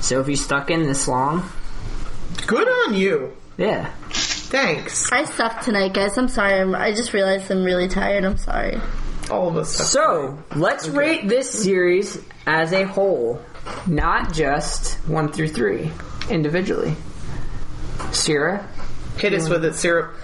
So 0.00 0.20
if 0.20 0.28
you 0.28 0.34
stuck 0.34 0.70
in 0.70 0.82
this 0.82 1.06
long, 1.06 1.48
Good 2.46 2.68
on 2.68 2.94
you. 2.94 3.36
Yeah. 3.58 3.90
Thanks. 4.10 5.10
I 5.12 5.24
suck 5.24 5.62
tonight, 5.62 5.92
guys. 5.92 6.16
I'm 6.16 6.28
sorry. 6.28 6.60
I'm, 6.60 6.74
I 6.74 6.92
just 6.92 7.12
realized 7.12 7.50
I'm 7.50 7.64
really 7.64 7.88
tired. 7.88 8.24
I'm 8.24 8.36
sorry. 8.36 8.80
All 9.30 9.48
of 9.48 9.56
us. 9.56 9.74
suck. 9.74 9.86
So 9.86 10.38
let's 10.54 10.88
rate 10.88 11.28
this 11.28 11.50
series 11.50 12.22
as 12.46 12.72
a 12.72 12.84
whole, 12.84 13.42
not 13.86 14.32
just 14.32 14.94
one 15.08 15.32
through 15.32 15.48
three 15.48 15.90
individually. 16.30 16.94
Sierra, 18.12 18.68
Hit 19.18 19.32
us 19.32 19.48
with 19.48 19.64
it, 19.64 19.74
syrup. 19.74 20.14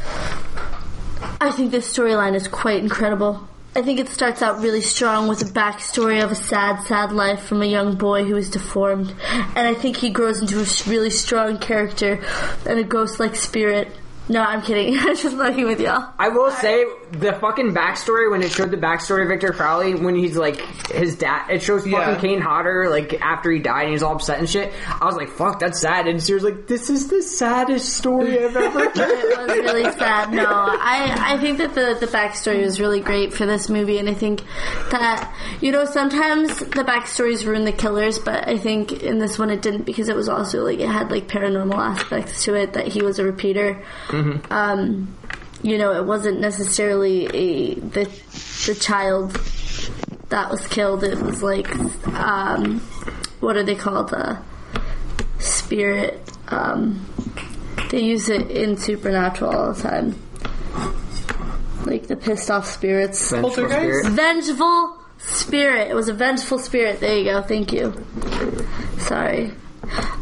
I 1.41 1.51
think 1.51 1.71
this 1.71 1.91
storyline 1.91 2.35
is 2.35 2.47
quite 2.47 2.83
incredible. 2.83 3.49
I 3.75 3.81
think 3.81 3.99
it 4.01 4.09
starts 4.09 4.43
out 4.43 4.61
really 4.61 4.83
strong 4.83 5.29
with 5.29 5.41
a 5.41 5.47
backstory 5.47 6.23
of 6.23 6.31
a 6.31 6.35
sad, 6.35 6.85
sad 6.87 7.11
life 7.11 7.41
from 7.41 7.63
a 7.63 7.67
young 7.67 7.97
boy 7.97 8.25
who 8.25 8.37
is 8.37 8.51
deformed. 8.51 9.15
And 9.57 9.67
I 9.67 9.73
think 9.73 9.97
he 9.97 10.11
grows 10.11 10.43
into 10.43 10.61
a 10.61 10.91
really 10.91 11.09
strong 11.09 11.57
character 11.57 12.23
and 12.67 12.79
a 12.79 12.85
ghost 12.85 13.19
like 13.19 13.35
spirit. 13.35 13.89
No, 14.29 14.41
I'm 14.41 14.63
kidding. 14.63 14.97
I'm 14.99 15.17
just 15.17 15.37
fucking 15.37 15.67
with 15.67 15.81
y'all. 15.81 16.13
I 16.19 16.29
will 16.29 16.51
say 16.53 16.85
the 17.11 17.33
fucking 17.35 17.75
backstory 17.75 18.31
when 18.31 18.43
it 18.43 18.51
showed 18.53 18.71
the 18.71 18.77
backstory 18.77 19.23
of 19.23 19.29
Victor 19.29 19.53
Crowley 19.53 19.95
when 19.95 20.15
he's 20.15 20.37
like 20.37 20.61
his 20.91 21.17
dad. 21.17 21.51
It 21.51 21.63
shows 21.63 21.83
fucking 21.83 21.93
Yeah. 21.93 22.19
Kane 22.21 22.41
Hodder 22.41 22.89
like 22.89 23.21
after 23.21 23.51
he 23.51 23.59
died 23.59 23.85
and 23.85 23.93
he's 23.93 24.03
all 24.03 24.15
upset 24.15 24.39
and 24.39 24.49
shit. 24.49 24.73
I 24.89 25.05
was 25.05 25.17
like, 25.17 25.29
fuck, 25.29 25.59
that's 25.59 25.81
sad. 25.81 26.07
And 26.07 26.23
Sierra's 26.23 26.45
like, 26.45 26.67
this 26.67 26.89
is 26.89 27.09
the 27.09 27.21
saddest 27.23 27.95
story 27.97 28.43
I've 28.45 28.57
ever. 28.57 28.71
heard. 28.81 28.97
It 28.97 29.39
was 29.39 29.59
really 29.59 29.91
sad. 29.99 30.33
No, 30.33 30.47
I, 30.47 31.35
I 31.35 31.39
think 31.39 31.59
that 31.59 31.75
the, 31.75 31.97
the 31.99 32.07
backstory 32.07 32.63
was 32.65 32.81
really 32.81 33.01
great 33.01 33.35
for 33.35 33.45
this 33.45 33.69
movie, 33.69 33.99
and 33.99 34.09
I 34.09 34.15
think 34.15 34.43
that, 34.91 35.35
you 35.61 35.73
know, 35.73 35.85
sometimes 35.85 36.59
the 36.59 36.85
backstories 36.85 37.45
ruin 37.45 37.65
the 37.65 37.73
killers, 37.73 38.19
but 38.19 38.49
I 38.49 38.57
think 38.57 38.93
in 38.93 39.19
this 39.19 39.39
one 39.39 39.51
it 39.51 39.63
didn't 39.63 39.83
because 39.83 40.09
it 40.09 40.17
was 40.17 40.29
also 40.29 40.63
like, 40.65 40.79
it 40.79 40.89
had 40.89 41.11
like 41.11 41.27
paranormal 41.29 41.75
aspects 41.77 42.45
to 42.45 42.55
it, 42.55 42.75
that 42.75 42.87
he 42.87 43.03
was 43.03 43.19
a 43.19 43.25
repeater. 43.25 43.83
Mm-hmm. 44.09 44.22
Um, 44.51 45.17
you 45.63 45.79
know, 45.79 45.93
it 45.93 46.05
wasn't 46.05 46.41
necessarily 46.41 47.27
a, 47.27 47.75
the, 47.75 48.05
the 48.67 48.77
child 48.79 49.33
that 50.29 50.51
was 50.51 50.67
killed, 50.69 51.05
it 51.05 51.19
was 51.21 51.43
like, 51.43 51.69
um, 52.09 52.81
what 53.41 53.57
are 53.57 53.63
they 53.63 53.75
called? 53.75 54.11
The 54.11 54.39
spirit, 55.39 56.21
um, 56.49 57.07
they 57.91 58.01
use 58.01 58.29
it 58.29 58.51
in 58.51 58.77
Supernatural 58.77 59.55
all 59.55 59.73
the 59.73 59.83
time. 59.83 60.15
Like 61.85 62.07
the 62.07 62.17
pissed 62.17 62.51
off 62.51 62.67
spirits. 62.67 63.31
Vengeful 63.31 63.69
spirit. 63.69 64.07
Vengeful 64.07 64.99
spirit. 65.19 65.91
It 65.91 65.95
was 65.95 66.09
a 66.09 66.15
vengeful 66.15 66.59
spirit. 66.59 67.01
There 67.01 67.19
you 67.19 67.25
go. 67.25 67.43
Thank 67.43 67.73
you. 67.73 68.05
Sorry. 68.99 69.53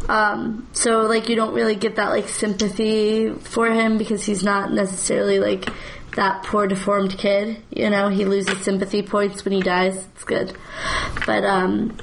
Um, 0.09 0.67
so 0.73 1.03
like 1.03 1.29
you 1.29 1.35
don't 1.35 1.53
really 1.53 1.75
get 1.75 1.95
that 1.95 2.09
like 2.09 2.27
sympathy 2.27 3.31
for 3.33 3.67
him 3.67 3.97
because 3.97 4.25
he's 4.25 4.43
not 4.43 4.71
necessarily 4.71 5.39
like 5.39 5.69
that 6.15 6.43
poor 6.43 6.67
deformed 6.67 7.17
kid. 7.17 7.61
You 7.69 7.89
know, 7.89 8.09
he 8.09 8.25
loses 8.25 8.61
sympathy 8.63 9.01
points 9.01 9.45
when 9.45 9.53
he 9.53 9.61
dies. 9.61 9.95
It's 10.15 10.23
good. 10.23 10.57
But 11.25 11.45
um 11.45 11.97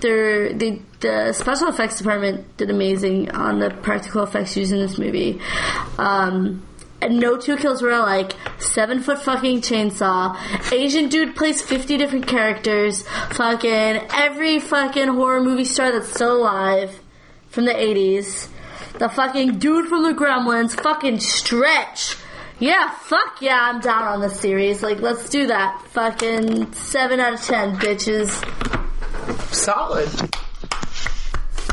they, 0.00 0.82
the 1.00 1.32
special 1.32 1.68
effects 1.68 1.98
department 1.98 2.56
did 2.56 2.70
amazing 2.70 3.30
on 3.30 3.58
the 3.58 3.70
practical 3.70 4.22
effects 4.22 4.56
used 4.56 4.72
in 4.72 4.78
this 4.78 4.98
movie. 4.98 5.40
Um, 5.98 6.66
and 7.00 7.18
no 7.18 7.36
two 7.36 7.56
kills 7.56 7.82
were 7.82 7.90
alike. 7.90 8.32
Seven 8.58 9.00
foot 9.00 9.18
fucking 9.22 9.60
chainsaw. 9.60 10.36
Asian 10.72 11.08
dude 11.08 11.36
plays 11.36 11.60
50 11.60 11.98
different 11.98 12.26
characters. 12.26 13.06
Fucking 13.32 13.70
every 14.12 14.58
fucking 14.60 15.08
horror 15.08 15.42
movie 15.42 15.64
star 15.64 15.92
that's 15.92 16.10
still 16.10 16.36
alive 16.36 16.98
from 17.56 17.64
the 17.64 17.72
80s. 17.72 18.48
The 18.98 19.08
fucking 19.08 19.58
dude 19.58 19.88
from 19.88 20.02
the 20.02 20.12
Gremlins. 20.12 20.78
Fucking 20.78 21.20
stretch. 21.20 22.16
Yeah, 22.58 22.90
fuck 22.90 23.40
yeah, 23.40 23.58
I'm 23.60 23.80
down 23.80 24.02
on 24.02 24.20
this 24.20 24.38
series. 24.38 24.82
Like, 24.82 25.00
let's 25.00 25.30
do 25.30 25.46
that. 25.46 25.82
Fucking 25.88 26.74
7 26.74 27.18
out 27.18 27.32
of 27.32 27.40
10, 27.40 27.76
bitches. 27.78 28.30
Solid. 29.54 30.08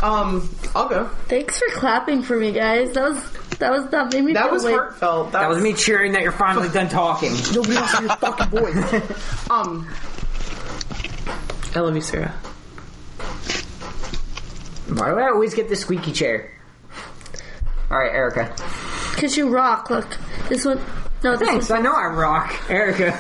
Um, 0.02 0.50
I'll 0.74 0.88
go. 0.88 1.06
Thanks 1.28 1.60
for 1.60 1.68
clapping 1.72 2.24
for 2.24 2.38
me, 2.38 2.54
guys. 2.54 2.94
That 2.94 3.12
was 3.12 3.32
that 3.60 3.72
was 3.72 3.88
that 3.92 4.12
made 4.12 4.24
me 4.24 4.34
That 4.34 4.52
was 4.52 4.64
like 4.64 4.74
heartfelt. 4.74 5.32
That 5.34 5.48
was 5.48 5.62
me 5.62 5.74
cheering 5.74 6.14
that 6.14 6.24
you're 6.24 6.32
finally 6.32 6.68
done 6.70 6.90
talking. 6.90 7.32
Nobody 7.54 7.76
else 7.76 8.00
in 8.00 8.06
your 8.06 8.16
fucking 8.18 8.48
voice. 8.48 9.50
um, 9.50 9.88
I 11.76 11.80
love 11.80 11.96
you, 11.96 12.02
Sarah. 12.02 12.34
Why 14.96 15.10
do 15.12 15.20
I 15.20 15.30
always 15.30 15.54
get 15.54 15.70
the 15.70 15.76
squeaky 15.76 16.12
chair? 16.12 16.52
All 17.90 17.98
right, 18.00 18.12
Erica. 18.12 18.54
because 19.16 19.36
you 19.38 19.50
rock. 19.50 19.90
Look, 19.90 20.08
this 20.50 20.66
one. 20.66 20.80
No, 21.24 21.36
this 21.38 21.48
Thanks. 21.48 21.72
I 21.72 21.80
know 21.80 21.94
I 21.94 22.08
rock, 22.08 22.70
Erica. 22.70 23.12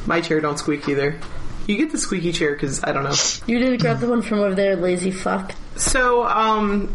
My 0.06 0.20
chair 0.20 0.40
don't 0.40 0.58
squeak 0.58 0.88
either. 0.88 1.18
You 1.66 1.76
get 1.76 1.92
the 1.92 1.98
squeaky 1.98 2.32
chair 2.32 2.52
because 2.54 2.82
I 2.82 2.92
don't 2.92 3.04
know. 3.04 3.14
You 3.46 3.58
didn't 3.60 3.80
grab 3.80 4.00
the 4.00 4.08
one 4.08 4.22
from 4.22 4.40
over 4.40 4.54
there, 4.54 4.74
lazy 4.76 5.10
fuck. 5.12 5.54
So, 5.76 6.24
um, 6.26 6.94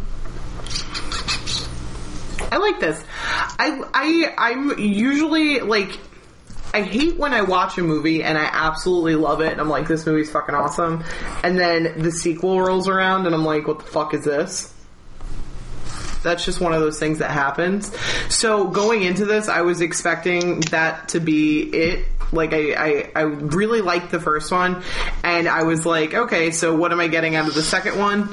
I 2.51 2.57
like 2.57 2.80
this. 2.80 3.03
I 3.19 3.82
I 3.93 4.34
I'm 4.38 4.80
usually 4.80 5.59
like. 5.61 5.97
I 6.76 6.82
hate 6.82 7.15
when 7.15 7.34
I 7.34 7.41
watch 7.41 7.78
a 7.78 7.82
movie 7.82 8.21
and 8.21 8.38
I 8.38 8.49
absolutely 8.51 9.15
love 9.15 9.39
it 9.39 9.49
and 9.53 9.61
I'm 9.61 9.69
like, 9.69 9.88
this 9.88 10.05
movie's 10.05 10.30
fucking 10.30 10.53
awesome. 10.53 11.05
And 11.41 11.57
then 11.57 12.01
the 12.01 12.11
sequel 12.11 12.59
rolls 12.59 12.89
around 12.89 13.26
and 13.26 13.34
I'm 13.34 13.45
like, 13.45 13.65
what 13.65 13.80
the 13.80 13.86
fuck 13.86 14.13
is 14.13 14.26
this? 14.26 14.73
That's 16.21 16.43
just 16.43 16.59
one 16.59 16.73
of 16.73 16.82
those 16.82 16.99
things 16.99 17.19
that 17.19 17.32
happens. 17.32 17.97
So 18.28 18.67
going 18.67 19.03
into 19.03 19.23
this, 19.23 19.47
I 19.47 19.61
was 19.61 19.80
expecting 19.80 20.59
that 20.71 21.07
to 21.09 21.21
be 21.21 21.61
it. 21.61 22.07
Like 22.36 22.53
I, 22.53 22.73
I, 22.73 23.11
I 23.15 23.21
really 23.21 23.81
liked 23.81 24.11
the 24.11 24.19
first 24.19 24.51
one, 24.51 24.83
and 25.23 25.47
I 25.47 25.63
was 25.63 25.86
like, 25.86 26.13
okay, 26.13 26.51
so 26.51 26.75
what 26.75 26.91
am 26.91 26.99
I 26.99 27.07
getting 27.07 27.36
out 27.36 27.47
of 27.47 27.55
the 27.55 27.63
second 27.63 27.97
one? 27.97 28.29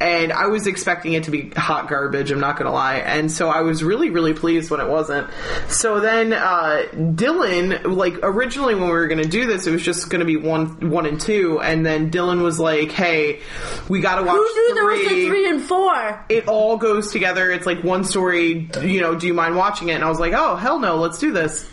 And 0.00 0.32
I 0.32 0.46
was 0.46 0.66
expecting 0.66 1.14
it 1.14 1.24
to 1.24 1.30
be 1.30 1.50
hot 1.50 1.88
garbage. 1.88 2.30
I'm 2.30 2.40
not 2.40 2.56
gonna 2.56 2.72
lie, 2.72 2.96
and 2.98 3.30
so 3.30 3.48
I 3.48 3.62
was 3.62 3.82
really, 3.82 4.10
really 4.10 4.34
pleased 4.34 4.70
when 4.70 4.80
it 4.80 4.88
wasn't. 4.88 5.28
So 5.68 6.00
then 6.00 6.32
uh, 6.32 6.84
Dylan, 6.94 7.96
like 7.96 8.18
originally 8.22 8.74
when 8.74 8.84
we 8.84 8.92
were 8.92 9.08
gonna 9.08 9.24
do 9.24 9.46
this, 9.46 9.66
it 9.66 9.72
was 9.72 9.82
just 9.82 10.10
gonna 10.10 10.24
be 10.24 10.36
one, 10.36 10.90
one 10.90 11.06
and 11.06 11.20
two, 11.20 11.60
and 11.60 11.84
then 11.84 12.10
Dylan 12.10 12.42
was 12.42 12.60
like, 12.60 12.90
hey, 12.92 13.40
we 13.88 14.00
gotta 14.00 14.22
watch 14.22 14.36
Who 14.36 14.42
knew 14.42 14.74
there 14.74 14.84
was 14.84 15.00
a 15.00 15.08
three 15.08 15.26
three 15.28 15.48
and 15.48 15.62
four? 15.62 16.24
it 16.28 16.48
all 16.48 16.76
goes 16.76 17.12
together. 17.12 17.50
It's 17.50 17.66
like 17.66 17.82
one 17.82 18.04
story, 18.04 18.68
you 18.82 19.00
know, 19.00 19.14
do 19.14 19.26
you 19.26 19.34
mind 19.34 19.56
watching 19.56 19.88
it? 19.88 19.94
And 19.94 20.04
I 20.04 20.08
was 20.08 20.20
like, 20.20 20.32
oh, 20.34 20.56
hell 20.56 20.78
no, 20.78 20.96
let's 20.96 21.18
do 21.18 21.32
this. 21.32 21.68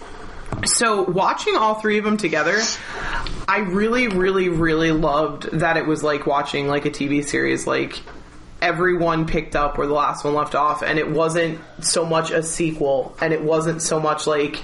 So 0.66 1.03
watching 1.03 1.55
all 1.55 1.76
three 1.76 1.97
of 1.97 2.03
them 2.03 2.18
together, 2.18 2.59
I 3.47 3.59
really, 3.59 4.07
really, 4.07 4.49
really 4.49 4.91
loved 4.91 5.51
that 5.51 5.78
it 5.78 5.86
was 5.86 6.03
like 6.03 6.26
watching 6.26 6.68
like 6.68 6.86
a 6.86 6.89
TV 6.89 7.24
series. 7.24 7.68
Like 7.68 7.99
everyone 8.61 9.26
picked 9.26 9.55
up 9.55 9.78
where 9.78 9.88
the 9.88 9.93
last 9.93 10.24
one 10.24 10.34
left 10.34 10.55
off, 10.55 10.82
and 10.82 10.97
it 10.97 11.09
wasn't 11.09 11.59
so 11.82 12.05
much 12.05 12.32
a 12.32 12.41
sequel, 12.41 13.16
and 13.20 13.34
it 13.34 13.43
wasn't 13.43 13.82
so 13.82 13.99
much 13.99 14.26
like 14.26 14.61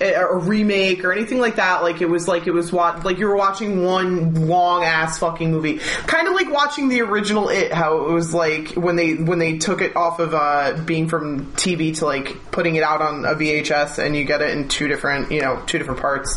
a, 0.00 0.36
remake 0.36 1.04
or 1.04 1.12
anything 1.12 1.38
like 1.38 1.56
that. 1.56 1.82
Like 1.82 2.00
it 2.00 2.08
was 2.08 2.28
like 2.28 2.46
it 2.46 2.52
was 2.52 2.72
wa- 2.72 3.00
like 3.04 3.18
you 3.18 3.26
were 3.26 3.36
watching 3.36 3.84
one 3.84 4.46
long 4.46 4.84
ass 4.84 5.18
fucking 5.18 5.50
movie, 5.50 5.78
kind 6.06 6.28
of 6.28 6.34
like 6.34 6.50
watching 6.52 6.88
the 6.88 7.00
original 7.02 7.48
It. 7.48 7.72
How 7.72 8.06
it 8.06 8.12
was 8.12 8.34
like 8.34 8.72
when 8.72 8.96
they 8.96 9.14
when 9.14 9.38
they 9.38 9.58
took 9.58 9.80
it 9.80 9.96
off 9.96 10.18
of 10.18 10.34
uh, 10.34 10.80
being 10.84 11.08
from 11.08 11.52
TV 11.52 11.96
to 11.98 12.06
like 12.06 12.50
putting 12.50 12.76
it 12.76 12.82
out 12.82 13.02
on 13.02 13.24
a 13.24 13.34
VHS, 13.34 13.98
and 14.04 14.14
you 14.16 14.24
get 14.24 14.42
it 14.42 14.50
in 14.50 14.68
two 14.68 14.88
different 14.88 15.32
you 15.32 15.40
know 15.40 15.62
two 15.66 15.78
different 15.78 16.00
parts. 16.00 16.36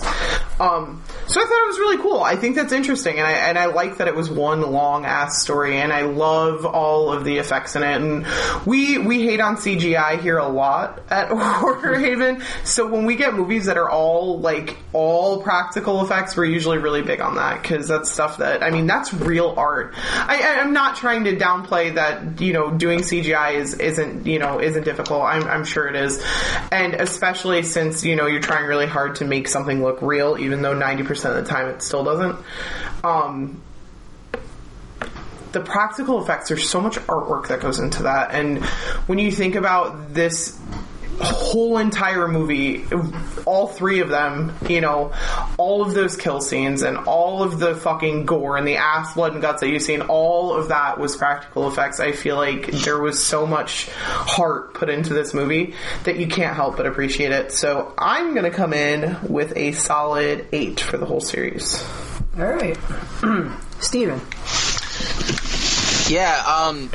Um, 0.60 1.01
so 1.28 1.41
I 1.41 1.45
thought 1.45 1.64
it 1.64 1.68
was 1.68 1.80
really 1.80 1.97
cool. 1.97 2.22
I 2.22 2.36
think 2.36 2.55
that's 2.55 2.74
interesting, 2.74 3.17
and 3.17 3.25
I 3.25 3.32
and 3.32 3.58
I 3.58 3.66
like 3.66 3.97
that 3.97 4.08
it 4.08 4.16
was 4.16 4.29
one 4.29 4.62
long 4.62 5.05
ass 5.05 5.42
story, 5.42 5.78
and 5.78 5.92
I 5.92 6.01
love 6.01 6.66
all 6.66 7.12
of 7.12 7.24
the 7.24 7.38
effects 7.38 7.75
in 7.75 7.84
it. 7.84 8.01
And 8.01 8.25
we 8.66 8.97
we 8.97 9.24
hate 9.25 9.39
on 9.39 9.58
CGI 9.58 10.20
here 10.20 10.38
a 10.38 10.47
lot 10.47 11.01
at 11.09 11.29
Horror 11.32 11.97
Haven. 11.97 12.43
So 12.63 12.88
when 12.88 13.05
we 13.05 13.16
get 13.16 13.34
movies 13.34 13.49
that 13.58 13.78
are 13.78 13.89
all 13.89 14.39
like 14.39 14.78
all 14.93 15.42
practical 15.42 16.04
effects, 16.04 16.38
we're 16.38 16.46
usually 16.46 16.78
really 16.78 17.01
big 17.01 17.20
on 17.21 17.36
that 17.36 17.62
because 17.62 17.88
that's 17.88 18.12
stuff 18.12 18.38
that 18.38 18.63
I 18.63 18.70
mean 18.70 18.88
that's 18.88 19.13
real 19.13 19.54
art. 19.58 19.93
I, 19.97 20.59
I'm 20.59 20.74
not 20.74 20.96
trying 20.96 21.24
to 21.26 21.36
downplay 21.36 21.96
that 21.96 22.39
you 22.39 22.54
know 22.54 22.71
doing 22.71 23.00
CGI 23.00 23.55
is 23.55 23.74
isn't 23.74 24.28
you 24.28 24.39
know 24.39 24.62
isn't 24.62 24.84
difficult. 24.84 25.24
I'm 25.24 25.43
I'm 25.43 25.66
sure 25.66 25.88
it 25.88 25.96
is, 25.96 26.24
and 26.71 26.93
especially 26.93 27.63
since 27.63 28.05
you 28.05 28.16
know 28.16 28.28
you're 28.28 28.42
trying 28.42 28.66
really 28.67 28.88
hard 28.88 29.16
to 29.16 29.26
make 29.26 29.47
something 29.47 29.82
look 29.82 30.01
real, 30.01 30.38
even 30.38 30.62
though 30.62 30.76
90% 30.76 31.09
of 31.38 31.43
the 31.43 31.50
time 31.50 31.67
it 31.67 31.82
still 31.82 32.04
doesn't. 32.04 32.38
Um, 33.04 33.62
the 35.51 35.62
practical 35.62 36.21
effects 36.21 36.50
there's 36.50 36.70
so 36.70 36.80
much 36.80 36.97
artwork 37.08 37.47
that 37.47 37.59
goes 37.59 37.80
into 37.80 38.04
that 38.04 38.36
and 38.36 38.63
when 39.08 39.17
you 39.17 39.32
think 39.32 39.55
about 39.55 40.13
this 40.13 40.59
whole 41.20 41.78
entire 41.78 42.28
movie, 42.28 42.86
all 43.46 43.67
three 43.67 44.00
of 44.00 44.09
them, 44.09 44.54
you 44.67 44.82
know, 44.82 45.13
all 45.58 45.82
of 45.82 45.93
those 45.93 46.16
kill 46.16 46.41
scenes 46.41 46.82
and 46.82 46.97
all 46.97 47.43
of 47.43 47.59
the 47.59 47.75
fucking 47.75 48.25
gore 48.25 48.58
and 48.58 48.67
the 48.67 48.78
ass, 48.78 49.13
blood, 49.13 49.33
and 49.33 49.41
guts 49.41 49.62
that 49.62 49.70
you've 49.70 49.82
seen, 49.82 50.01
all 50.01 50.54
of 50.54 50.70
that 50.70 51.00
was 51.00 51.17
practical 51.17 51.67
effects. 51.67 52.00
I 52.00 52.12
feel 52.12 52.37
like 52.37 52.67
there 52.67 53.00
was 53.00 53.24
so 53.24 53.46
much 53.46 53.89
heart 53.91 54.74
put 54.74 54.89
into 54.89 55.13
this 55.13 55.33
movie 55.33 55.75
that 56.04 56.17
you 56.17 56.28
can't 56.28 56.55
help 56.55 56.78
but 56.78 56.86
appreciate 56.86 57.32
it. 57.32 57.51
So 57.51 57.93
I'm 57.97 58.33
gonna 58.33 58.51
come 58.51 58.74
in 58.74 59.17
with 59.28 59.55
a 59.55 59.74
solid 59.74 60.47
eight 60.51 60.79
for 60.79 60.97
the 60.97 61.05
whole 61.05 61.21
series. 61.21 61.83
All 62.37 62.46
right, 62.46 62.78
Steven. 63.79 64.21
Yeah, 66.09 66.41
um, 66.47 66.89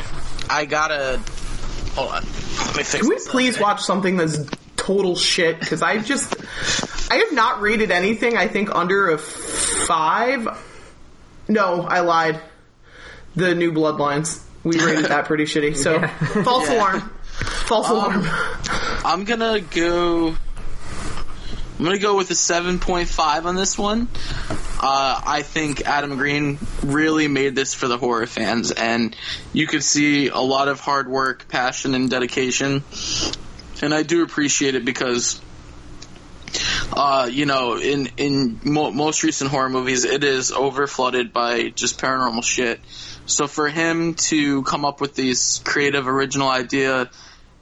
I 0.49 0.65
gotta. 0.65 1.21
Hold 1.95 2.11
on. 2.11 2.25
Let 2.59 2.77
me 2.77 2.83
fix 2.83 2.95
Can 2.95 3.09
we 3.09 3.15
this. 3.17 3.29
please 3.29 3.59
watch 3.61 3.83
something 3.83 4.17
that's 4.17 4.39
total 4.77 5.17
shit? 5.17 5.61
Because 5.61 5.83
I 5.83 5.99
just, 5.99 6.35
I 7.11 7.17
have 7.17 7.33
not 7.33 7.61
rated 7.61 7.91
anything. 7.91 8.37
I 8.37 8.49
think 8.49 8.75
under 8.75 9.11
a 9.11 9.19
five. 9.19 10.49
No, 11.49 11.83
I 11.83 12.01
lied. 12.01 12.41
The 13.37 13.55
new 13.55 13.73
Bloodlines. 13.73 14.41
We 14.63 14.79
rated 14.81 15.07
that 15.07 15.27
pretty 15.27 15.45
shitty. 15.45 15.77
So 15.77 16.01
false 16.45 16.69
Yeah. 16.69 16.77
alarm. 16.77 17.01
False 17.67 17.89
um, 17.91 17.97
alarm. 17.97 18.25
I'm 19.05 19.25
gonna 19.25 19.61
go. 19.61 20.37
I'm 21.79 21.85
gonna 21.85 21.99
go 21.99 22.17
with 22.17 22.31
a 22.31 22.35
7.5 22.35 23.45
on 23.45 23.57
this 23.57 23.77
one. 23.77 24.09
Uh, 24.85 25.19
I 25.25 25.41
think 25.41 25.87
Adam 25.87 26.19
Green 26.19 26.59
really 26.83 27.27
made 27.27 27.55
this 27.55 27.73
for 27.73 27.89
the 27.89 27.97
horror 27.97 28.27
fans, 28.27 28.71
and 28.71 29.17
you 29.55 29.67
could 29.67 29.83
see 29.83 30.29
a 30.29 30.41
lot 30.41 30.69
of 30.69 30.79
hard 30.79 31.09
work, 31.09 31.49
passion, 31.49 31.95
and 31.95 32.11
dedication. 32.11 32.85
And 33.81 33.95
I 33.95 34.03
do 34.03 34.23
appreciate 34.23 34.75
it 34.75 34.85
because, 34.85 35.41
uh, 36.93 37.31
you 37.33 37.47
know, 37.47 37.79
in 37.79 38.11
in 38.19 38.61
mo- 38.63 38.91
most 38.91 39.23
recent 39.23 39.51
horror 39.51 39.71
movies, 39.71 40.05
it 40.05 40.23
is 40.23 40.53
over 40.53 40.87
flooded 40.87 41.33
by 41.33 41.71
just 41.71 41.99
paranormal 41.99 42.45
shit. 42.45 42.79
So 43.25 43.47
for 43.47 43.71
him 43.71 44.13
to 44.29 44.65
come 44.65 44.85
up 44.85 45.01
with 45.01 45.15
these 45.15 45.63
creative, 45.65 46.07
original 46.07 46.51
idea 46.51 47.11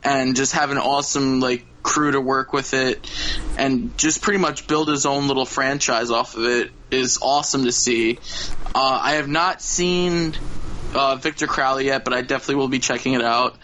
and 0.02 0.34
just 0.34 0.54
have 0.54 0.72
an 0.72 0.78
awesome 0.78 1.38
like 1.38 1.66
crew 1.82 2.12
to 2.12 2.20
work 2.20 2.52
with 2.52 2.74
it 2.74 3.10
and 3.58 3.96
just 3.98 4.22
pretty 4.22 4.38
much 4.38 4.66
build 4.66 4.88
his 4.88 5.06
own 5.06 5.28
little 5.28 5.44
franchise 5.44 6.10
off 6.10 6.36
of 6.36 6.44
it 6.44 6.70
is 6.90 7.18
awesome 7.22 7.64
to 7.64 7.72
see. 7.72 8.18
Uh, 8.74 9.00
I 9.02 9.12
have 9.12 9.28
not 9.28 9.60
seen 9.60 10.34
uh, 10.94 11.16
Victor 11.16 11.46
Crowley 11.46 11.86
yet, 11.86 12.04
but 12.04 12.12
I 12.12 12.22
definitely 12.22 12.56
will 12.56 12.68
be 12.68 12.78
checking 12.78 13.14
it 13.14 13.22
out. 13.22 13.56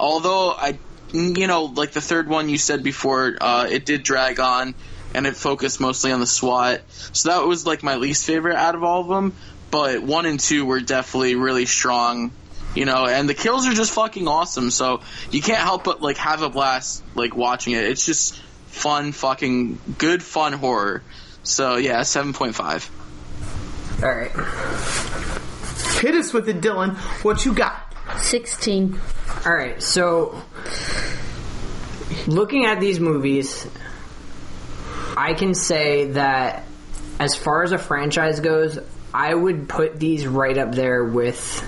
Although 0.00 0.50
I, 0.50 0.78
you 1.12 1.46
know, 1.46 1.64
like 1.64 1.92
the 1.92 2.00
third 2.00 2.28
one 2.28 2.48
you 2.48 2.58
said 2.58 2.82
before, 2.82 3.36
uh, 3.40 3.66
it 3.70 3.86
did 3.86 4.02
drag 4.02 4.40
on 4.40 4.74
and 5.14 5.26
it 5.26 5.36
focused 5.36 5.80
mostly 5.80 6.12
on 6.12 6.20
the 6.20 6.26
SWAT. 6.26 6.82
So 7.12 7.28
that 7.28 7.46
was 7.46 7.66
like 7.66 7.82
my 7.82 7.96
least 7.96 8.26
favorite 8.26 8.56
out 8.56 8.74
of 8.74 8.82
all 8.82 9.02
of 9.02 9.08
them. 9.08 9.34
But 9.70 10.02
one 10.02 10.26
and 10.26 10.38
two 10.38 10.66
were 10.66 10.80
definitely 10.80 11.34
really 11.34 11.66
strong 11.66 12.32
you 12.74 12.84
know, 12.84 13.06
and 13.06 13.28
the 13.28 13.34
kills 13.34 13.66
are 13.66 13.72
just 13.72 13.92
fucking 13.92 14.28
awesome. 14.28 14.70
So 14.70 15.00
you 15.30 15.42
can't 15.42 15.60
help 15.60 15.84
but 15.84 16.00
like 16.00 16.16
have 16.16 16.42
a 16.42 16.50
blast 16.50 17.02
like 17.14 17.36
watching 17.36 17.74
it. 17.74 17.84
It's 17.84 18.06
just 18.06 18.40
fun, 18.66 19.12
fucking 19.12 19.78
good, 19.98 20.22
fun 20.22 20.52
horror. 20.52 21.02
So 21.42 21.76
yeah, 21.76 22.02
seven 22.02 22.32
point 22.32 22.54
five. 22.54 22.90
All 24.02 24.08
right. 24.08 24.32
Hit 26.00 26.14
us 26.14 26.32
with 26.32 26.48
it, 26.48 26.60
Dylan. 26.60 26.96
What 27.22 27.44
you 27.44 27.54
got? 27.54 27.94
16. 28.18 29.00
All 29.46 29.54
right, 29.54 29.80
so 29.82 30.42
looking 32.26 32.64
at 32.64 32.80
these 32.80 32.98
movies, 32.98 33.66
I 35.16 35.34
can 35.34 35.54
say 35.54 36.06
that 36.12 36.64
as 37.18 37.36
far 37.36 37.62
as 37.62 37.72
a 37.72 37.78
franchise 37.78 38.40
goes, 38.40 38.78
I 39.14 39.34
would 39.34 39.68
put 39.68 39.98
these 39.98 40.26
right 40.26 40.56
up 40.56 40.72
there 40.74 41.04
with 41.04 41.64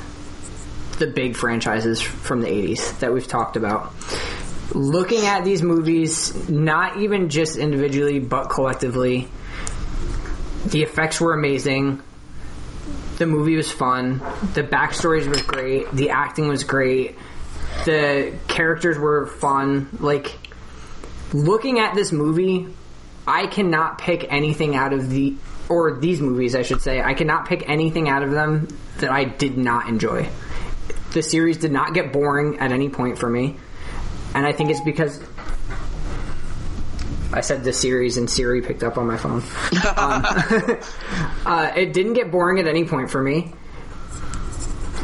the 0.97 1.07
big 1.07 1.37
franchises 1.37 2.01
from 2.01 2.41
the 2.41 2.49
80s 2.49 2.99
that 3.01 3.13
we've 3.13 3.27
talked 3.27 3.57
about. 3.57 3.93
Looking 4.73 5.27
at 5.27 5.45
these 5.45 5.63
movies, 5.63 6.49
not 6.49 6.99
even 6.99 7.29
just 7.29 7.57
individually, 7.57 8.19
but 8.19 8.49
collectively, 8.49 9.29
the 10.67 10.83
effects 10.83 11.21
were 11.21 11.35
amazing. 11.35 12.03
The 13.19 13.27
movie 13.27 13.57
was 13.57 13.71
fun. 13.71 14.19
The 14.55 14.63
backstories 14.63 15.27
were 15.27 15.43
great. 15.47 15.91
The 15.93 16.11
acting 16.11 16.49
was 16.49 16.65
great. 16.65 17.17
The 17.85 18.35
characters 18.49 18.99
were 18.99 19.27
fun. 19.27 19.89
Like, 20.01 20.37
looking 21.33 21.79
at 21.79 21.95
this 21.95 22.11
movie, 22.13 22.69
I 23.27 23.47
cannot 23.47 23.99
pick 23.99 24.27
anything 24.31 24.75
out 24.75 24.93
of 24.93 25.11
the, 25.11 25.37
or 25.69 25.99
these 25.99 26.21
movies, 26.21 26.55
I 26.55 26.63
should 26.63 26.83
say, 26.83 27.01
I 27.01 27.15
cannot 27.15 27.47
pick 27.47 27.69
anything 27.69 28.09
out 28.09 28.23
of 28.23 28.31
them 28.31 28.69
that 28.99 29.11
I 29.11 29.25
did 29.25 29.57
not 29.57 29.89
enjoy. 29.89 30.29
The 31.13 31.23
series 31.23 31.59
did 31.59 31.73
not 31.73 31.95
get 31.95 32.13
boring 32.13 32.59
at 32.59 32.73
any 32.73 32.89
point 32.89 33.19
for 33.19 33.29
me. 33.31 33.57
And 34.35 34.45
I 34.47 34.53
think 34.53 34.71
it's 34.71 34.81
because 34.81 35.21
I 37.33 37.41
said 37.41 37.65
the 37.65 37.73
series 37.73 38.17
and 38.17 38.29
Siri 38.29 38.63
picked 38.63 38.83
up 38.83 38.97
on 38.99 39.07
my 39.07 39.17
phone. 39.17 39.43
um, 39.97 40.25
uh, 41.47 41.73
it 41.77 41.93
didn't 41.93 42.15
get 42.15 42.31
boring 42.31 42.59
at 42.59 42.67
any 42.67 42.85
point 42.85 43.11
for 43.11 43.23
me. 43.23 43.53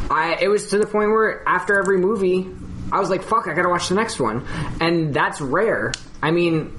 I 0.09 0.37
it 0.41 0.47
was 0.49 0.67
to 0.69 0.77
the 0.77 0.85
point 0.85 1.09
where 1.11 1.47
after 1.47 1.79
every 1.79 1.97
movie, 1.97 2.49
I 2.91 2.99
was 2.99 3.09
like, 3.09 3.23
"Fuck, 3.23 3.47
I 3.47 3.53
gotta 3.53 3.69
watch 3.69 3.87
the 3.87 3.95
next 3.95 4.19
one," 4.19 4.45
and 4.81 5.13
that's 5.13 5.39
rare. 5.39 5.93
I 6.21 6.31
mean, 6.31 6.77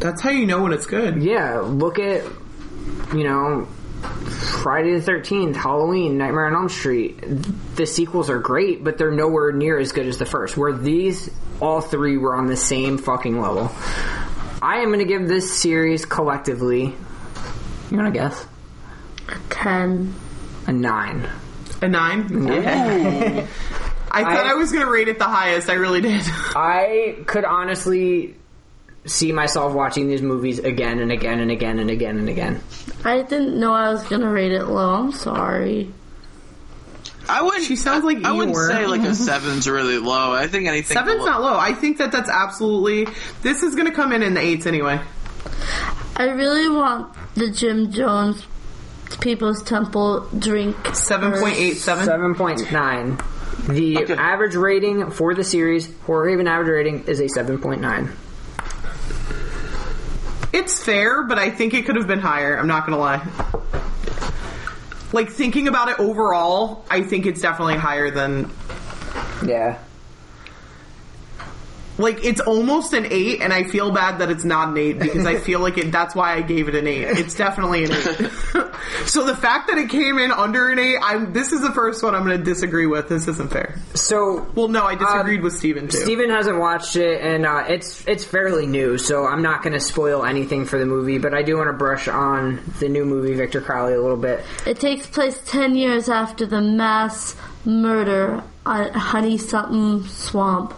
That's 0.00 0.20
how 0.20 0.30
you 0.30 0.46
know 0.46 0.62
when 0.64 0.72
it's 0.72 0.86
good. 0.86 1.22
yeah, 1.22 1.60
look 1.60 1.98
at 2.00 2.24
you 3.14 3.22
know 3.24 3.68
Friday 4.02 4.94
the 4.94 5.02
Thirteenth, 5.02 5.56
Halloween, 5.56 6.18
Nightmare 6.18 6.46
on 6.46 6.54
Elm 6.54 6.68
Street. 6.68 7.20
The 7.76 7.86
sequels 7.86 8.30
are 8.30 8.38
great, 8.38 8.82
but 8.84 8.98
they're 8.98 9.10
nowhere 9.10 9.52
near 9.52 9.78
as 9.78 9.92
good 9.92 10.06
as 10.06 10.18
the 10.18 10.26
first. 10.26 10.56
Where 10.56 10.72
these 10.72 11.30
all 11.60 11.80
three 11.80 12.16
were 12.16 12.34
on 12.34 12.46
the 12.46 12.56
same 12.56 12.98
fucking 12.98 13.40
level. 13.40 13.70
I 14.60 14.78
am 14.78 14.88
going 14.88 15.00
to 15.00 15.04
give 15.04 15.26
this 15.28 15.56
series 15.58 16.04
collectively. 16.04 16.94
You 17.90 17.96
want 17.96 18.12
to 18.12 18.18
guess? 18.18 18.46
A 19.28 19.38
10. 19.50 20.14
A 20.68 20.72
nine. 20.72 21.28
A 21.80 21.88
nine. 21.88 22.46
Yeah. 22.46 23.46
I 24.14 24.22
thought 24.24 24.46
I- 24.46 24.50
I, 24.50 24.54
was 24.54 24.70
gonna 24.72 24.90
rate 24.90 25.08
it 25.08 25.18
the 25.18 25.24
highest. 25.24 25.70
I 25.70 25.74
really 25.74 26.00
did. 26.02 26.20
I 26.26 27.16
could 27.26 27.44
honestly 27.44 28.36
see 29.04 29.32
myself 29.32 29.72
watching 29.74 30.08
these 30.08 30.22
movies 30.22 30.58
again 30.60 31.00
and 31.00 31.10
again 31.10 31.40
and 31.40 31.50
again 31.50 31.78
and 31.78 31.90
again 31.90 32.18
and 32.18 32.28
again. 32.28 32.60
I 33.04 33.22
didn't 33.22 33.58
know 33.58 33.72
I 33.72 33.90
was 33.90 34.02
gonna 34.04 34.30
rate 34.30 34.52
it 34.52 34.64
low. 34.66 34.94
I'm 34.94 35.12
sorry. 35.12 35.92
I 37.28 37.42
wouldn't. 37.42 37.64
She 37.64 37.76
sounds 37.76 38.04
like 38.04 38.24
I 38.24 38.32
wouldn't 38.32 38.56
say 38.56 38.86
like 38.86 39.02
a 39.02 39.14
seven's 39.14 39.68
really 39.68 39.98
low. 39.98 40.32
I 40.32 40.46
think 40.48 40.66
anything. 40.68 40.94
Seven's 40.96 41.18
below- 41.18 41.26
not 41.30 41.40
low. 41.42 41.56
I 41.58 41.72
think 41.74 41.98
that 41.98 42.12
that's 42.12 42.28
absolutely. 42.30 43.06
This 43.42 43.62
is 43.62 43.74
gonna 43.74 43.92
come 43.92 44.12
in 44.12 44.22
in 44.22 44.34
the 44.34 44.40
eights 44.40 44.66
anyway. 44.66 45.00
I 46.16 46.24
really 46.24 46.68
want 46.68 47.14
the 47.34 47.50
Jim 47.50 47.90
Jones 47.92 48.44
People's 49.20 49.62
Temple 49.62 50.28
drink. 50.38 50.76
Seven 50.94 51.32
point 51.40 51.56
eight 51.56 51.74
seven. 51.74 52.04
Seven 52.04 52.34
point 52.34 52.70
nine. 52.72 53.18
The 53.68 53.98
Okay. 53.98 54.14
average 54.14 54.54
rating 54.56 55.10
for 55.10 55.34
the 55.34 55.44
series, 55.44 55.88
Horror 56.06 56.28
Haven 56.30 56.48
average 56.48 56.68
rating, 56.70 57.04
is 57.04 57.20
a 57.20 57.28
seven 57.28 57.58
point 57.58 57.80
nine. 57.80 58.10
It's 60.52 60.82
fair, 60.82 61.22
but 61.22 61.38
I 61.38 61.50
think 61.50 61.74
it 61.74 61.86
could 61.86 61.96
have 61.96 62.06
been 62.06 62.20
higher. 62.20 62.58
I'm 62.58 62.66
not 62.66 62.84
gonna 62.84 62.98
lie. 62.98 63.26
Like 65.12 65.30
thinking 65.30 65.68
about 65.68 65.88
it 65.88 65.98
overall, 65.98 66.84
I 66.90 67.02
think 67.02 67.26
it's 67.26 67.40
definitely 67.40 67.76
higher 67.76 68.10
than 68.10 68.50
Yeah. 69.44 69.78
Like 72.02 72.24
it's 72.24 72.40
almost 72.40 72.92
an 72.92 73.06
eight, 73.10 73.40
and 73.40 73.52
I 73.52 73.64
feel 73.64 73.90
bad 73.90 74.18
that 74.18 74.30
it's 74.30 74.44
not 74.44 74.68
an 74.68 74.76
eight 74.76 74.98
because 74.98 75.24
I 75.26 75.36
feel 75.36 75.60
like 75.60 75.78
it. 75.78 75.90
That's 75.92 76.14
why 76.14 76.34
I 76.34 76.42
gave 76.42 76.68
it 76.68 76.74
an 76.74 76.86
eight. 76.86 77.02
It's 77.18 77.34
definitely 77.34 77.84
an 77.84 77.92
eight. 77.92 78.30
so 79.06 79.24
the 79.24 79.36
fact 79.36 79.68
that 79.68 79.78
it 79.78 79.88
came 79.88 80.18
in 80.18 80.30
under 80.32 80.68
an 80.68 80.78
eight, 80.78 80.98
I'm. 81.02 81.32
This 81.32 81.52
is 81.52 81.62
the 81.62 81.72
first 81.72 82.02
one 82.02 82.14
I'm 82.14 82.24
going 82.26 82.36
to 82.38 82.44
disagree 82.44 82.86
with. 82.86 83.08
This 83.08 83.28
isn't 83.28 83.50
fair. 83.50 83.78
So 83.94 84.46
Well, 84.54 84.68
no, 84.68 84.84
I 84.84 84.94
disagreed 84.96 85.38
Um, 85.38 85.44
with 85.44 85.54
Steven 85.54 85.88
too. 85.88 85.98
Steven 85.98 86.28
hasn't 86.30 86.58
watched 86.58 86.96
it, 86.96 87.20
and 87.22 87.46
uh, 87.46 87.64
it's 87.68 88.06
it's 88.06 88.24
fairly 88.24 88.66
new, 88.66 88.98
so 88.98 89.26
I'm 89.26 89.42
not 89.42 89.62
going 89.62 89.72
to 89.74 89.80
spoil 89.80 90.24
anything 90.24 90.64
for 90.66 90.78
the 90.78 90.86
movie. 90.86 91.18
But 91.18 91.32
I 91.34 91.42
do 91.42 91.56
want 91.56 91.68
to 91.68 91.72
brush 91.74 92.08
on 92.08 92.60
the 92.80 92.88
new 92.88 93.04
movie 93.04 93.34
Victor 93.34 93.60
Crowley 93.60 93.94
a 93.94 94.00
little 94.02 94.16
bit. 94.16 94.44
It 94.66 94.80
takes 94.80 95.06
place 95.06 95.40
10 95.46 95.74
years 95.76 96.08
after 96.08 96.46
the 96.46 96.60
mass 96.60 97.36
murder 97.64 98.42
at 98.66 98.92
Honey 98.94 99.38
Something 99.38 100.02
Swamp. 100.08 100.74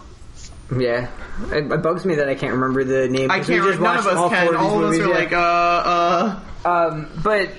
Yeah, 0.75 1.09
it, 1.51 1.71
it 1.71 1.81
bugs 1.83 2.05
me 2.05 2.15
that 2.15 2.27
I 2.27 2.35
can't 2.35 2.53
remember 2.53 2.83
the 2.83 3.07
name. 3.07 3.29
I 3.29 3.37
'cause 3.39 3.49
we 3.49 3.55
can't. 3.55 3.67
just 3.67 3.79
None 3.81 3.97
of 3.99 4.05
watched 4.05 4.17
us 4.17 4.29
can. 4.31 4.47
four 4.47 4.55
of 4.55 4.61
these 4.61 4.71
All 4.71 4.77
of 4.79 4.83
us 4.85 4.97
movies, 4.97 5.01
are 5.01 5.09
yeah. 5.09 5.15
like, 5.15 5.33
uh, 5.33 6.39
uh. 6.65 6.89
Um, 6.89 7.07
but 7.23 7.49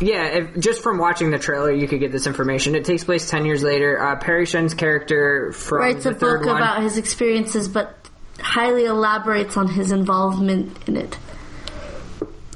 yeah, 0.00 0.24
if, 0.26 0.58
just 0.58 0.82
from 0.82 0.98
watching 0.98 1.30
the 1.30 1.38
trailer, 1.38 1.70
you 1.70 1.86
could 1.86 2.00
get 2.00 2.10
this 2.10 2.26
information. 2.26 2.74
It 2.74 2.84
takes 2.84 3.04
place 3.04 3.30
ten 3.30 3.44
years 3.46 3.62
later. 3.62 4.02
Uh, 4.02 4.16
Parry 4.16 4.44
Shen's 4.46 4.74
character 4.74 5.52
from 5.52 5.78
Writes 5.78 6.02
the 6.04 6.10
a 6.10 6.14
third 6.14 6.40
book 6.40 6.48
one. 6.48 6.56
about 6.62 6.82
his 6.82 6.98
experiences, 6.98 7.68
but 7.68 7.94
highly 8.40 8.86
elaborates 8.86 9.56
on 9.56 9.68
his 9.68 9.92
involvement 9.92 10.76
in 10.88 10.96
it. 10.96 11.16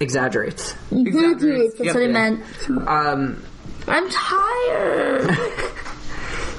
Exaggerates. 0.00 0.74
Exaggerates. 0.90 1.74
That's 1.78 1.86
Yep. 1.86 1.94
what 1.94 2.02
I 2.02 2.06
meant. 2.08 2.42
Um, 2.88 3.42
I'm 3.86 4.08
tired. 4.10 5.38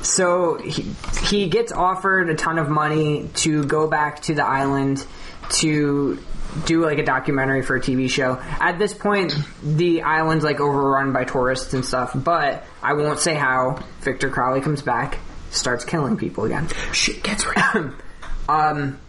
So 0.03 0.57
he, 0.57 0.93
he 1.25 1.47
gets 1.47 1.71
offered 1.71 2.29
a 2.29 2.35
ton 2.35 2.59
of 2.59 2.69
money 2.69 3.29
to 3.35 3.63
go 3.63 3.87
back 3.87 4.21
to 4.23 4.35
the 4.35 4.45
island 4.45 5.05
to 5.51 6.19
do 6.65 6.85
like 6.85 6.99
a 6.99 7.03
documentary 7.05 7.61
for 7.61 7.75
a 7.75 7.79
TV 7.81 8.09
show. 8.09 8.39
At 8.59 8.77
this 8.79 8.93
point, 8.93 9.35
the 9.63 10.03
island's 10.03 10.43
like 10.43 10.59
overrun 10.59 11.13
by 11.13 11.23
tourists 11.23 11.73
and 11.73 11.85
stuff, 11.85 12.11
but 12.13 12.65
I 12.81 12.93
won't 12.93 13.19
say 13.19 13.33
how. 13.33 13.83
Victor 14.01 14.29
Crowley 14.29 14.61
comes 14.61 14.81
back, 14.81 15.19
starts 15.51 15.85
killing 15.85 16.17
people 16.17 16.43
again. 16.43 16.67
Shit 16.91 17.23
gets 17.23 17.45
right. 17.45 17.91
Um, 18.49 18.99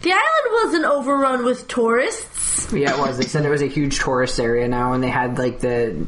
the 0.00 0.10
island 0.10 0.64
wasn't 0.64 0.84
overrun 0.86 1.44
with 1.44 1.68
tourists. 1.68 2.72
yeah, 2.72 2.94
it 2.94 2.98
was. 2.98 3.18
They 3.18 3.26
said 3.26 3.44
it 3.44 3.50
was 3.50 3.60
a 3.60 3.66
huge 3.66 3.98
tourist 3.98 4.40
area 4.40 4.66
now, 4.68 4.94
and 4.94 5.02
they 5.04 5.10
had 5.10 5.36
like 5.36 5.60
the 5.60 6.06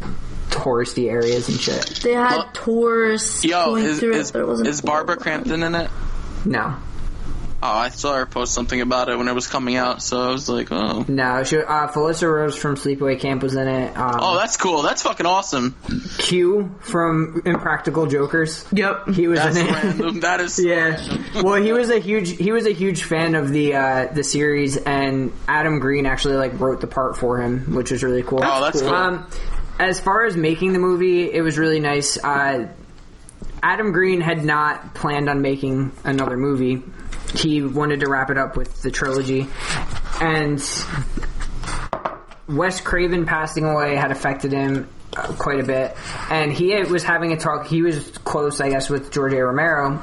touristy 0.55 1.11
areas 1.11 1.49
and 1.49 1.59
shit. 1.61 2.01
They 2.03 2.13
had 2.13 2.37
Well, 2.37 2.51
tourists 2.53 3.45
Yo, 3.45 3.67
going 3.67 3.85
is, 3.85 4.01
through 4.01 4.15
is, 4.15 4.31
it, 4.31 4.33
but 4.33 4.43
it 4.43 4.47
wasn't. 4.47 4.69
is 4.69 4.81
Barbara 4.81 5.17
Crampton 5.17 5.63
in 5.63 5.75
it? 5.75 5.91
No, 6.45 6.77
Oh, 7.67 7.69
I 7.71 7.89
saw 7.89 8.15
her 8.17 8.27
post 8.27 8.53
something 8.53 8.79
about 8.83 9.09
it 9.09 9.17
when 9.17 9.27
it 9.27 9.35
was 9.35 9.47
coming 9.47 9.77
out, 9.77 10.03
so 10.03 10.21
I 10.21 10.29
was 10.31 10.51
like, 10.51 10.71
oh. 10.71 11.07
no. 11.09 11.45
She, 11.45 11.57
uh, 11.57 11.89
Felissa 11.89 12.31
Rose 12.31 12.55
from 12.59 12.75
Sleepaway 12.77 13.19
Camp 13.19 13.43
was 13.43 13.55
in 13.55 13.67
it. 13.67 13.97
Um, 13.97 14.19
Oh, 14.21 14.37
that's 14.37 14.59
cool. 14.59 14.83
That's 14.83 15.01
fucking 15.03 15.25
awesome. 15.25 15.75
Q 16.19 16.75
from 16.81 17.41
Impractical 17.47 18.05
Jokers. 18.05 18.67
yep. 18.71 19.09
He 19.09 19.29
was 19.29 19.39
That's 19.39 19.57
in 19.57 19.67
it. 19.67 19.71
random. 19.73 20.21
That 20.21 20.41
is. 20.43 20.59
Yeah. 20.63 21.01
Well, 21.43 21.55
he 21.63 21.73
was 21.73 21.89
a 21.89 21.99
huge 22.01 22.37
he 22.37 22.53
was 22.53 22.67
a 22.67 22.73
huge 22.73 23.05
fan 23.05 23.35
of 23.35 23.49
the 23.49 23.77
uh, 23.77 24.13
the 24.13 24.25
series, 24.25 24.77
and 24.77 25.33
Adam 25.49 25.79
Green 25.79 26.05
actually 26.05 26.35
like 26.37 26.61
wrote 26.61 26.83
the 26.83 26.87
part 26.87 27.17
for 27.17 27.41
him, 27.41 27.75
which 27.75 27.91
was 27.91 28.03
really 28.03 28.23
cool. 28.23 28.41
Oh, 28.43 28.61
that's 28.63 28.83
cool. 28.83 28.91
Um, 28.91 29.27
as 29.79 30.01
far 30.01 30.25
as 30.25 30.37
making 30.37 30.73
the 30.73 30.79
movie, 30.79 31.31
it 31.33 31.43
was 31.43 31.59
really 31.59 31.81
nice. 31.81 32.17
Uh, 32.23 32.69
Adam 33.63 33.93
Green 33.93 34.21
had 34.21 34.45
not 34.45 34.95
planned 34.95 35.29
on 35.29 35.41
making 35.41 35.93
another 36.05 36.37
movie. 36.37 36.83
He 37.35 37.63
wanted 37.63 38.01
to 38.01 38.11
wrap 38.11 38.31
it 38.31 38.39
up 38.39 38.57
with 38.57 38.83
the 38.83 38.91
trilogy, 38.91 39.49
and 40.21 40.63
Wes 42.49 42.81
Craven 42.81 43.27
passing 43.27 43.65
away 43.65 43.97
had 43.97 44.13
affected 44.13 44.53
him 44.53 44.89
uh, 45.17 45.33
quite 45.39 45.61
a 45.61 45.65
bit, 45.65 45.97
and 46.31 46.53
he 46.53 46.75
was 46.85 47.03
having 47.03 47.33
a 47.33 47.37
talk. 47.37 47.67
He 47.67 47.83
was 47.83 48.11
close, 48.19 48.61
I 48.61 48.69
guess, 48.69 48.89
with 48.89 49.11
George 49.11 49.33
A. 49.33 49.45
Romero, 49.45 50.03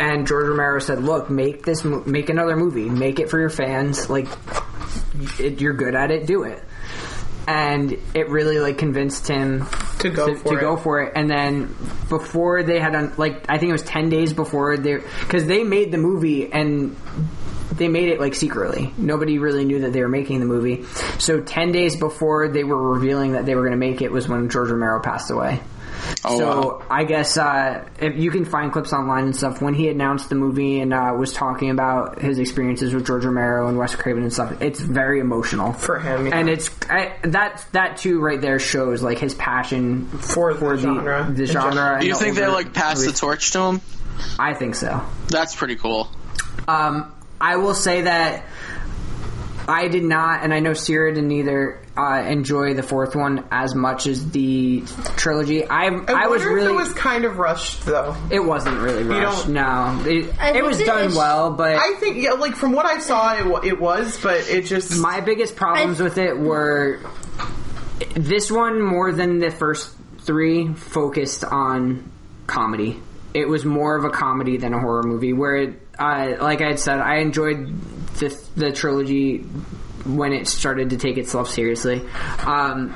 and 0.00 0.26
George 0.26 0.46
Romero 0.48 0.80
said, 0.80 1.04
"Look, 1.04 1.30
make 1.30 1.64
this, 1.64 1.84
make 1.84 2.30
another 2.30 2.56
movie, 2.56 2.88
make 2.88 3.20
it 3.20 3.30
for 3.30 3.38
your 3.38 3.50
fans. 3.50 4.10
Like, 4.10 4.26
it, 5.38 5.60
you're 5.60 5.74
good 5.74 5.94
at 5.94 6.10
it, 6.10 6.26
do 6.26 6.42
it." 6.44 6.64
And 7.46 7.92
it 8.14 8.28
really 8.28 8.58
like 8.60 8.78
convinced 8.78 9.26
him 9.26 9.66
To 9.98 10.10
go 10.10 10.28
to, 10.28 10.36
for 10.36 10.48
to 10.50 10.56
it. 10.58 10.60
go 10.60 10.76
for 10.76 11.02
it. 11.02 11.12
And 11.16 11.28
then 11.30 11.74
before 12.08 12.62
they 12.62 12.78
had 12.78 12.92
done, 12.92 13.12
like, 13.16 13.46
I 13.48 13.58
think 13.58 13.70
it 13.70 13.72
was 13.72 13.82
ten 13.82 14.08
days 14.10 14.32
before 14.32 14.76
they, 14.76 14.94
because 15.20 15.46
they 15.46 15.64
made 15.64 15.90
the 15.90 15.98
movie 15.98 16.52
and 16.52 16.96
they 17.72 17.88
made 17.88 18.10
it 18.10 18.20
like 18.20 18.34
secretly. 18.34 18.92
Nobody 18.96 19.38
really 19.38 19.64
knew 19.64 19.80
that 19.80 19.92
they 19.92 20.02
were 20.02 20.08
making 20.08 20.40
the 20.40 20.46
movie. 20.46 20.84
So 21.18 21.40
ten 21.40 21.72
days 21.72 21.96
before 21.96 22.48
they 22.48 22.64
were 22.64 22.92
revealing 22.92 23.32
that 23.32 23.44
they 23.46 23.54
were 23.54 23.62
going 23.62 23.72
to 23.72 23.76
make 23.78 24.02
it 24.02 24.12
was 24.12 24.28
when 24.28 24.48
George 24.48 24.70
Romero 24.70 25.00
passed 25.00 25.30
away. 25.30 25.60
Oh, 26.24 26.38
so 26.38 26.46
wow. 26.46 26.86
I 26.90 27.04
guess 27.04 27.36
uh, 27.36 27.84
if 28.00 28.16
you 28.16 28.30
can 28.30 28.44
find 28.44 28.72
clips 28.72 28.92
online 28.92 29.24
and 29.24 29.36
stuff 29.36 29.60
when 29.62 29.74
he 29.74 29.88
announced 29.88 30.28
the 30.28 30.34
movie 30.34 30.80
and 30.80 30.92
uh, 30.92 31.14
was 31.18 31.32
talking 31.32 31.70
about 31.70 32.20
his 32.20 32.38
experiences 32.38 32.94
with 32.94 33.06
George 33.06 33.24
Romero 33.24 33.68
and 33.68 33.78
Wes 33.78 33.94
Craven 33.94 34.22
and 34.22 34.32
stuff, 34.32 34.60
it's 34.62 34.80
very 34.80 35.20
emotional 35.20 35.72
For 35.72 35.98
him, 35.98 36.26
yeah. 36.26 36.38
and 36.38 36.48
it's 36.48 36.70
I, 36.88 37.16
that 37.24 37.64
that 37.72 37.96
too 37.98 38.20
right 38.20 38.40
there 38.40 38.58
shows 38.58 39.02
like 39.02 39.18
his 39.18 39.34
passion 39.34 40.06
For 40.08 40.54
the 40.54 40.76
genre. 40.76 41.30
the 41.32 41.42
In 41.42 41.48
genre. 41.48 41.98
Do 42.00 42.06
you 42.06 42.14
the 42.14 42.18
think 42.18 42.36
they 42.36 42.42
older 42.42 42.54
like 42.54 42.72
passed 42.72 43.04
the 43.04 43.12
torch 43.12 43.50
to 43.52 43.60
him? 43.60 43.80
I 44.38 44.54
think 44.54 44.74
so. 44.74 45.02
That's 45.28 45.54
pretty 45.56 45.76
cool. 45.76 46.08
Um, 46.68 47.12
I 47.40 47.56
will 47.56 47.74
say 47.74 48.02
that 48.02 48.44
I 49.66 49.88
did 49.88 50.04
not, 50.04 50.42
and 50.44 50.52
I 50.54 50.60
know 50.60 50.74
Sierra 50.74 51.12
didn't 51.14 51.32
either. 51.32 51.81
Uh, 51.94 52.24
enjoy 52.26 52.72
the 52.72 52.82
fourth 52.82 53.14
one 53.14 53.44
as 53.50 53.74
much 53.74 54.06
as 54.06 54.30
the 54.30 54.82
trilogy. 55.18 55.66
I 55.68 55.88
I, 55.88 55.88
I 55.88 56.26
was 56.26 56.40
wonder 56.40 56.48
if 56.58 56.64
really. 56.64 56.68
it 56.72 56.74
was 56.76 56.92
kind 56.94 57.26
of 57.26 57.36
rushed 57.38 57.84
though. 57.84 58.16
it 58.30 58.40
wasn't 58.40 58.78
really 58.80 59.02
rushed. 59.04 59.44
don't- 59.44 59.52
No, 59.52 60.02
it, 60.06 60.34
it 60.56 60.64
was 60.64 60.78
the 60.78 60.86
done 60.86 61.08
issue- 61.08 61.18
well, 61.18 61.50
but 61.52 61.76
I 61.76 61.94
think 62.00 62.16
yeah, 62.16 62.30
like 62.30 62.54
from 62.54 62.72
what 62.72 62.86
I 62.86 62.98
saw, 62.98 63.34
it, 63.34 63.64
it 63.66 63.78
was, 63.80 64.18
but 64.22 64.48
it 64.48 64.64
just 64.64 64.98
my 65.00 65.20
biggest 65.20 65.54
problems 65.54 66.00
I- 66.00 66.04
with 66.04 66.16
it 66.16 66.38
were 66.38 67.00
this 68.14 68.50
one 68.50 68.80
more 68.80 69.12
than 69.12 69.38
the 69.38 69.50
first 69.50 69.94
three 70.20 70.72
focused 70.72 71.44
on 71.44 72.10
comedy. 72.46 73.00
It 73.34 73.48
was 73.48 73.64
more 73.66 73.96
of 73.96 74.04
a 74.04 74.10
comedy 74.10 74.56
than 74.56 74.72
a 74.74 74.78
horror 74.80 75.02
movie. 75.02 75.32
Where, 75.32 75.56
it, 75.56 75.80
uh, 75.98 76.36
like 76.40 76.60
I 76.62 76.68
had 76.68 76.78
said, 76.78 77.00
I 77.00 77.16
enjoyed 77.16 77.80
the, 78.18 78.38
the 78.56 78.72
trilogy 78.72 79.46
when 80.04 80.32
it 80.32 80.46
started 80.48 80.90
to 80.90 80.96
take 80.96 81.16
itself 81.18 81.48
seriously. 81.48 82.02
Um, 82.44 82.94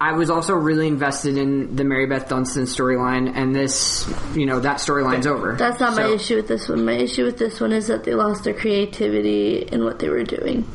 I 0.00 0.12
was 0.12 0.30
also 0.30 0.54
really 0.54 0.86
invested 0.88 1.36
in 1.36 1.76
the 1.76 1.84
Mary 1.84 2.06
Beth 2.06 2.28
Dunston 2.28 2.64
storyline, 2.64 3.32
and 3.34 3.54
this, 3.54 4.10
you 4.34 4.46
know, 4.46 4.60
that 4.60 4.78
storyline's 4.78 5.26
over. 5.26 5.54
That's 5.56 5.78
not 5.80 5.94
my 5.94 6.06
issue 6.08 6.36
with 6.36 6.48
this 6.48 6.68
one. 6.68 6.84
My 6.84 6.92
issue 6.94 7.24
with 7.24 7.38
this 7.38 7.60
one 7.60 7.72
is 7.72 7.86
that 7.88 8.04
they 8.04 8.14
lost 8.14 8.44
their 8.44 8.54
creativity 8.54 9.58
in 9.58 9.84
what 9.84 9.98
they 9.98 10.08
were 10.08 10.24
doing. 10.24 10.66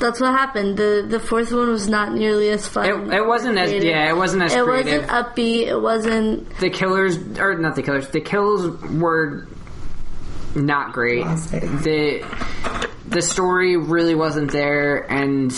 That's 0.00 0.20
what 0.20 0.32
happened. 0.32 0.76
the 0.76 1.06
The 1.08 1.20
fourth 1.20 1.52
one 1.52 1.68
was 1.70 1.88
not 1.88 2.12
nearly 2.12 2.48
as 2.50 2.66
fun. 2.66 2.86
It, 3.12 3.14
it 3.18 3.26
wasn't 3.26 3.56
as 3.56 3.70
creative. 3.70 3.88
yeah, 3.88 4.08
it 4.10 4.16
wasn't 4.16 4.42
as 4.42 4.52
It 4.52 4.64
creative. 4.64 5.02
wasn't 5.08 5.10
upbeat. 5.36 5.66
It 5.68 5.80
wasn't. 5.80 6.58
the 6.58 6.70
killers 6.70 7.16
or 7.38 7.54
not 7.56 7.76
the 7.76 7.82
killers 7.84 8.08
the 8.08 8.20
kills 8.20 8.66
were 8.90 9.46
not 10.54 10.92
great 10.92 11.24
the 11.24 12.24
the 13.08 13.22
story 13.22 13.76
really 13.76 14.14
wasn't 14.14 14.50
there 14.52 15.10
and 15.10 15.52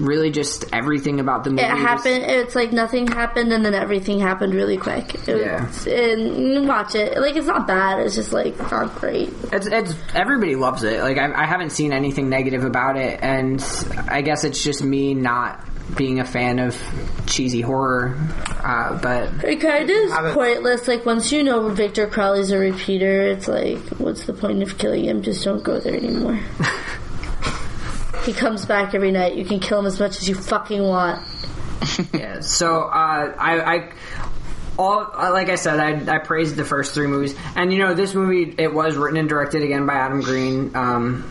really 0.00 0.30
just 0.32 0.64
everything 0.72 1.20
about 1.20 1.44
the 1.44 1.50
movie 1.50 1.62
It 1.62 1.68
happened. 1.70 2.24
It's 2.24 2.56
like 2.56 2.72
nothing 2.72 3.06
happened, 3.06 3.52
and 3.52 3.64
then 3.64 3.72
everything 3.74 4.18
happened 4.18 4.52
really 4.52 4.76
quick. 4.76 5.14
It 5.28 5.40
Yeah. 5.42 5.64
was- 5.66 5.86
and 5.86 6.66
watch 6.66 6.94
it. 6.96 7.16
Like 7.18 7.36
it's 7.36 7.46
not 7.46 7.68
bad. 7.68 8.00
It's 8.00 8.16
just 8.16 8.32
like 8.32 8.58
not 8.70 8.96
great. 9.00 9.32
it's, 9.52 9.66
it's 9.66 9.94
everybody 10.14 10.56
loves 10.56 10.82
it 10.82 11.00
like 11.02 11.18
I, 11.18 11.42
I 11.42 11.46
haven't 11.46 11.70
seen 11.70 11.92
anything 11.92 12.28
negative 12.28 12.64
about 12.64 12.96
it 12.96 13.20
and 13.22 13.62
i 14.08 14.22
guess 14.22 14.44
it's 14.44 14.62
just 14.62 14.82
me 14.82 15.14
not 15.14 15.60
being 15.96 16.18
a 16.20 16.24
fan 16.24 16.58
of 16.58 16.76
cheesy 17.26 17.60
horror 17.60 18.16
uh, 18.62 18.98
but 19.00 19.44
It 19.44 19.60
kind 19.60 19.84
of 19.84 19.90
is 19.90 20.12
pointless. 20.34 20.86
Like 20.86 21.04
once 21.04 21.32
you 21.32 21.42
know 21.42 21.68
Victor 21.70 22.06
Crowley's 22.06 22.50
a 22.50 22.58
repeater, 22.58 23.22
it's 23.22 23.48
like, 23.48 23.78
what's 23.98 24.24
the 24.24 24.32
point 24.32 24.62
of 24.62 24.78
killing 24.78 25.04
him? 25.04 25.22
Just 25.22 25.44
don't 25.44 25.62
go 25.62 25.80
there 25.80 25.94
anymore. 25.94 26.38
he 28.24 28.32
comes 28.32 28.64
back 28.64 28.94
every 28.94 29.10
night. 29.10 29.34
You 29.34 29.44
can 29.44 29.58
kill 29.58 29.80
him 29.80 29.86
as 29.86 29.98
much 29.98 30.18
as 30.18 30.28
you 30.28 30.34
fucking 30.34 30.82
want. 30.82 31.26
yeah 32.12 32.40
so 32.40 32.82
uh, 32.82 33.34
I, 33.36 33.60
I 33.60 33.92
all 34.78 35.10
uh, 35.12 35.32
like 35.32 35.48
I 35.48 35.56
said, 35.56 35.78
I, 35.80 36.16
I 36.16 36.18
praised 36.18 36.56
the 36.56 36.64
first 36.64 36.94
three 36.94 37.06
movies, 37.06 37.34
and 37.56 37.72
you 37.72 37.78
know 37.78 37.94
this 37.94 38.14
movie 38.14 38.54
it 38.58 38.72
was 38.72 38.96
written 38.96 39.18
and 39.18 39.28
directed 39.28 39.62
again 39.62 39.86
by 39.86 39.94
Adam 39.94 40.20
Green. 40.20 40.74
Um, 40.74 41.28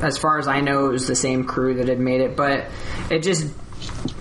as 0.00 0.18
far 0.18 0.38
as 0.38 0.48
I 0.48 0.60
know, 0.60 0.88
it 0.88 0.92
was 0.92 1.06
the 1.06 1.16
same 1.16 1.44
crew 1.44 1.74
that 1.74 1.88
had 1.88 1.98
made 1.98 2.20
it, 2.20 2.36
but 2.36 2.66
it 3.10 3.20
just 3.20 3.52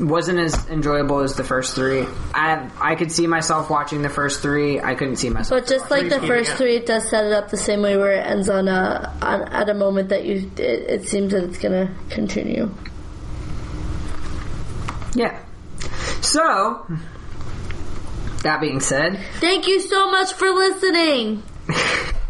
wasn't 0.01 0.39
as 0.39 0.67
enjoyable 0.69 1.19
as 1.19 1.35
the 1.35 1.43
first 1.43 1.75
three. 1.75 2.05
I 2.33 2.69
I 2.79 2.95
could 2.95 3.11
see 3.11 3.27
myself 3.27 3.69
watching 3.69 4.01
the 4.01 4.09
first 4.09 4.41
three. 4.41 4.79
I 4.79 4.95
couldn't 4.95 5.17
see 5.17 5.29
myself. 5.29 5.61
But 5.61 5.69
just 5.69 5.91
like 5.91 6.09
the 6.09 6.19
first 6.19 6.53
three, 6.53 6.75
it 6.77 6.85
does 6.85 7.09
set 7.09 7.25
it 7.25 7.33
up 7.33 7.49
the 7.49 7.57
same 7.57 7.81
way 7.81 7.97
where 7.97 8.13
it 8.13 8.25
ends 8.25 8.49
on 8.49 8.67
a 8.67 9.15
on, 9.21 9.47
at 9.49 9.69
a 9.69 9.73
moment 9.73 10.09
that 10.09 10.25
you 10.25 10.51
it, 10.57 10.59
it 11.03 11.09
seems 11.09 11.33
that 11.33 11.43
it's 11.43 11.57
gonna 11.59 11.93
continue. 12.09 12.73
yeah. 15.13 15.39
So 16.21 16.85
that 18.43 18.61
being 18.61 18.79
said, 18.79 19.19
Thank 19.39 19.67
you 19.67 19.79
so 19.79 20.09
much 20.11 20.33
for 20.33 20.49
listening. 20.49 21.43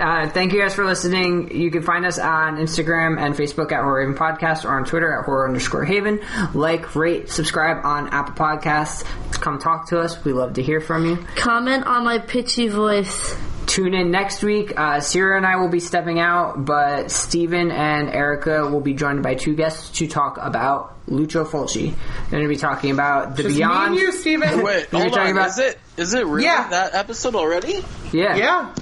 Uh, 0.00 0.28
thank 0.28 0.52
you 0.52 0.60
guys 0.60 0.74
for 0.74 0.84
listening. 0.84 1.50
You 1.56 1.70
can 1.70 1.82
find 1.82 2.06
us 2.06 2.18
on 2.18 2.56
Instagram 2.58 3.18
and 3.20 3.34
Facebook 3.34 3.72
at 3.72 3.82
Horror 3.82 4.00
Haven 4.02 4.14
Podcast 4.16 4.64
or 4.64 4.76
on 4.76 4.84
Twitter 4.84 5.18
at 5.18 5.24
Horror 5.24 5.48
underscore 5.48 5.84
Haven. 5.84 6.20
Like, 6.54 6.94
rate, 6.94 7.30
subscribe 7.30 7.84
on 7.84 8.08
Apple 8.10 8.34
Podcasts. 8.34 9.04
Come 9.32 9.58
talk 9.58 9.88
to 9.88 9.98
us. 10.00 10.22
We 10.24 10.32
love 10.32 10.54
to 10.54 10.62
hear 10.62 10.80
from 10.80 11.04
you. 11.04 11.16
Comment 11.36 11.84
on 11.86 12.04
my 12.04 12.18
pitchy 12.18 12.68
voice. 12.68 13.36
tune 13.66 13.92
in 13.92 14.10
next 14.10 14.42
week. 14.42 14.72
Uh, 14.78 15.00
Sierra 15.00 15.36
and 15.36 15.44
I 15.44 15.56
will 15.56 15.68
be 15.68 15.80
stepping 15.80 16.18
out, 16.18 16.64
but 16.64 17.10
Steven 17.10 17.70
and 17.70 18.08
Erica 18.08 18.66
will 18.70 18.80
be 18.80 18.94
joined 18.94 19.22
by 19.22 19.34
two 19.34 19.54
guests 19.54 19.98
to 19.98 20.06
talk 20.08 20.38
about 20.40 20.96
Lucio 21.06 21.44
Fulci. 21.44 21.92
They're 21.94 22.30
going 22.30 22.42
to 22.44 22.48
be 22.48 22.56
talking 22.56 22.92
about 22.92 23.36
the 23.36 23.42
Just 23.44 23.56
Beyond. 23.56 23.94
me 23.94 23.98
and 23.98 24.06
you, 24.06 24.12
Steven. 24.12 24.62
Wait, 24.62 24.86
hold 24.90 25.18
on. 25.18 25.30
about- 25.32 25.48
Is 25.48 25.58
it 25.58 25.78
is 25.98 26.14
it 26.14 26.24
really 26.26 26.44
Yeah. 26.44 26.68
that 26.70 26.94
episode 26.94 27.34
already? 27.34 27.84
Yeah. 28.12 28.36
Yeah. 28.36 28.74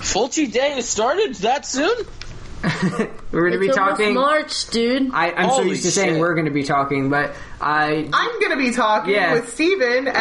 Fulci 0.00 0.50
Day 0.50 0.70
has 0.72 0.88
started 0.88 1.34
that 1.36 1.66
soon? 1.66 1.96
We're 3.32 3.50
going 3.50 3.52
to 3.52 3.58
be 3.58 3.66
It's 3.68 3.76
almost 3.78 3.98
talking. 3.98 4.14
March, 4.14 4.66
dude. 4.70 5.12
I, 5.12 5.30
I'm 5.32 5.48
so 5.50 5.56
Holy 5.56 5.68
used 5.70 5.82
to 5.84 5.90
saying 5.90 6.14
shit. 6.14 6.20
we're 6.20 6.34
going 6.34 6.46
to 6.46 6.50
be 6.52 6.64
talking, 6.64 7.10
but 7.10 7.34
I. 7.60 8.08
I'm 8.12 8.40
gonna 8.40 8.56
be 8.56 8.72
talking 8.72 9.12
Yeah. 9.14 9.34
with 9.34 9.52
Steven 9.52 10.08
and 10.08 10.16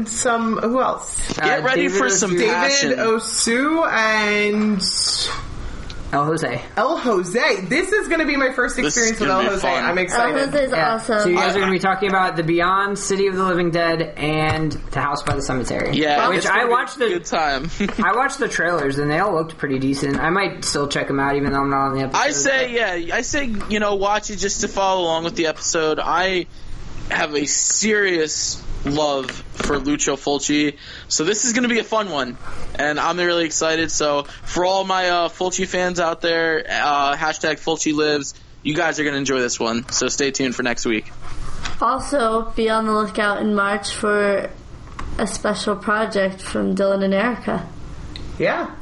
About- 0.00 0.08
some 0.08 0.56
who 0.58 0.80
else? 0.80 1.34
Get 1.36 1.60
uh, 1.60 1.62
ready 1.62 1.82
David 1.82 1.98
for 1.98 2.08
some 2.10 2.32
Osu- 2.32 2.46
passion. 2.48 2.88
David 2.90 3.04
Osu 3.04 3.86
and 3.86 4.82
El 6.10 6.24
Jose. 6.24 6.62
El 6.76 6.96
Jose. 6.96 7.60
This 7.62 7.92
is 7.92 8.08
gonna 8.08 8.24
be 8.24 8.36
my 8.36 8.52
first 8.52 8.78
experience 8.78 9.20
with 9.20 9.28
El 9.28 9.42
Jose. 9.42 9.60
fun. 9.60 9.84
I'm 9.84 9.98
El 9.98 10.04
excited. 10.04 10.38
Jose 10.46 10.64
is 10.64 10.70
Yeah. 10.70 10.94
awesome. 10.94 11.20
So 11.20 11.28
you 11.28 11.36
guys 11.36 11.50
are 11.54 11.58
going 11.58 11.70
to 11.70 11.72
be 11.72 11.78
talking 11.78 12.08
about 12.08 12.36
the 12.36 12.42
Beyond, 12.42 12.98
City 12.98 13.26
of 13.26 13.36
the 13.36 13.44
Living 13.44 13.70
Dead, 13.70 14.14
and 14.16 14.72
The 14.72 15.00
House 15.00 15.22
by 15.22 15.34
the 15.34 15.42
Cemetery. 15.42 15.90
Yeah, 15.98 16.28
which 16.30 16.38
it's 16.38 16.46
I 16.46 16.54
gonna 16.60 16.66
be 16.68 16.72
watched 16.72 16.96
a 16.96 16.98
the 17.00 17.08
good 17.08 17.24
time. 17.26 17.70
I 18.02 18.16
watched 18.16 18.38
the 18.38 18.48
trailers 18.48 18.98
and 18.98 19.10
they 19.10 19.18
all 19.18 19.34
looked 19.34 19.58
pretty 19.58 19.78
decent. 19.78 20.18
I 20.18 20.30
might 20.30 20.64
still 20.64 20.88
check 20.88 21.08
them 21.08 21.20
out 21.20 21.36
even 21.36 21.52
though 21.52 21.60
I'm 21.60 21.70
not 21.70 21.88
on 21.88 21.94
the 21.94 22.04
episode. 22.04 22.18
I 22.22 22.30
say, 22.30 22.72
yeah, 22.74 23.14
I 23.14 23.20
say, 23.20 23.52
you 23.68 23.78
know, 23.78 23.96
watch 23.96 24.30
it 24.30 24.36
just 24.36 24.62
to 24.62 24.68
follow 24.68 25.02
along 25.02 25.24
with 25.24 25.36
the 25.36 25.46
episode. 25.48 25.98
I 26.00 26.46
have 27.10 27.34
a 27.34 27.44
serious 27.46 28.62
love 28.84 29.30
for 29.30 29.78
Lucio 29.78 30.16
Fulci, 30.16 30.76
so 31.08 31.24
this 31.24 31.44
is 31.44 31.52
going 31.52 31.64
to 31.64 31.68
be 31.68 31.78
a 31.78 31.84
fun 31.84 32.10
one, 32.10 32.38
and 32.78 32.98
I'm 32.98 33.18
really 33.18 33.44
excited. 33.44 33.90
So, 33.90 34.22
for 34.22 34.64
all 34.64 34.84
my 34.84 35.08
uh, 35.08 35.28
Fulci 35.28 35.66
fans 35.66 36.00
out 36.00 36.20
there, 36.20 36.64
uh, 36.68 37.16
hashtag 37.16 37.60
Fulci 37.60 37.94
lives. 37.94 38.34
You 38.62 38.74
guys 38.74 38.98
are 38.98 39.04
going 39.04 39.14
to 39.14 39.18
enjoy 39.18 39.38
this 39.38 39.58
one, 39.60 39.88
so 39.90 40.08
stay 40.08 40.30
tuned 40.30 40.54
for 40.54 40.62
next 40.62 40.84
week. 40.84 41.10
Also, 41.80 42.50
be 42.56 42.68
on 42.68 42.86
the 42.86 42.92
lookout 42.92 43.40
in 43.40 43.54
March 43.54 43.94
for 43.94 44.50
a 45.18 45.26
special 45.26 45.76
project 45.76 46.42
from 46.42 46.74
Dylan 46.74 47.04
and 47.04 47.14
Erica. 47.14 47.68
Yeah. 48.38 48.74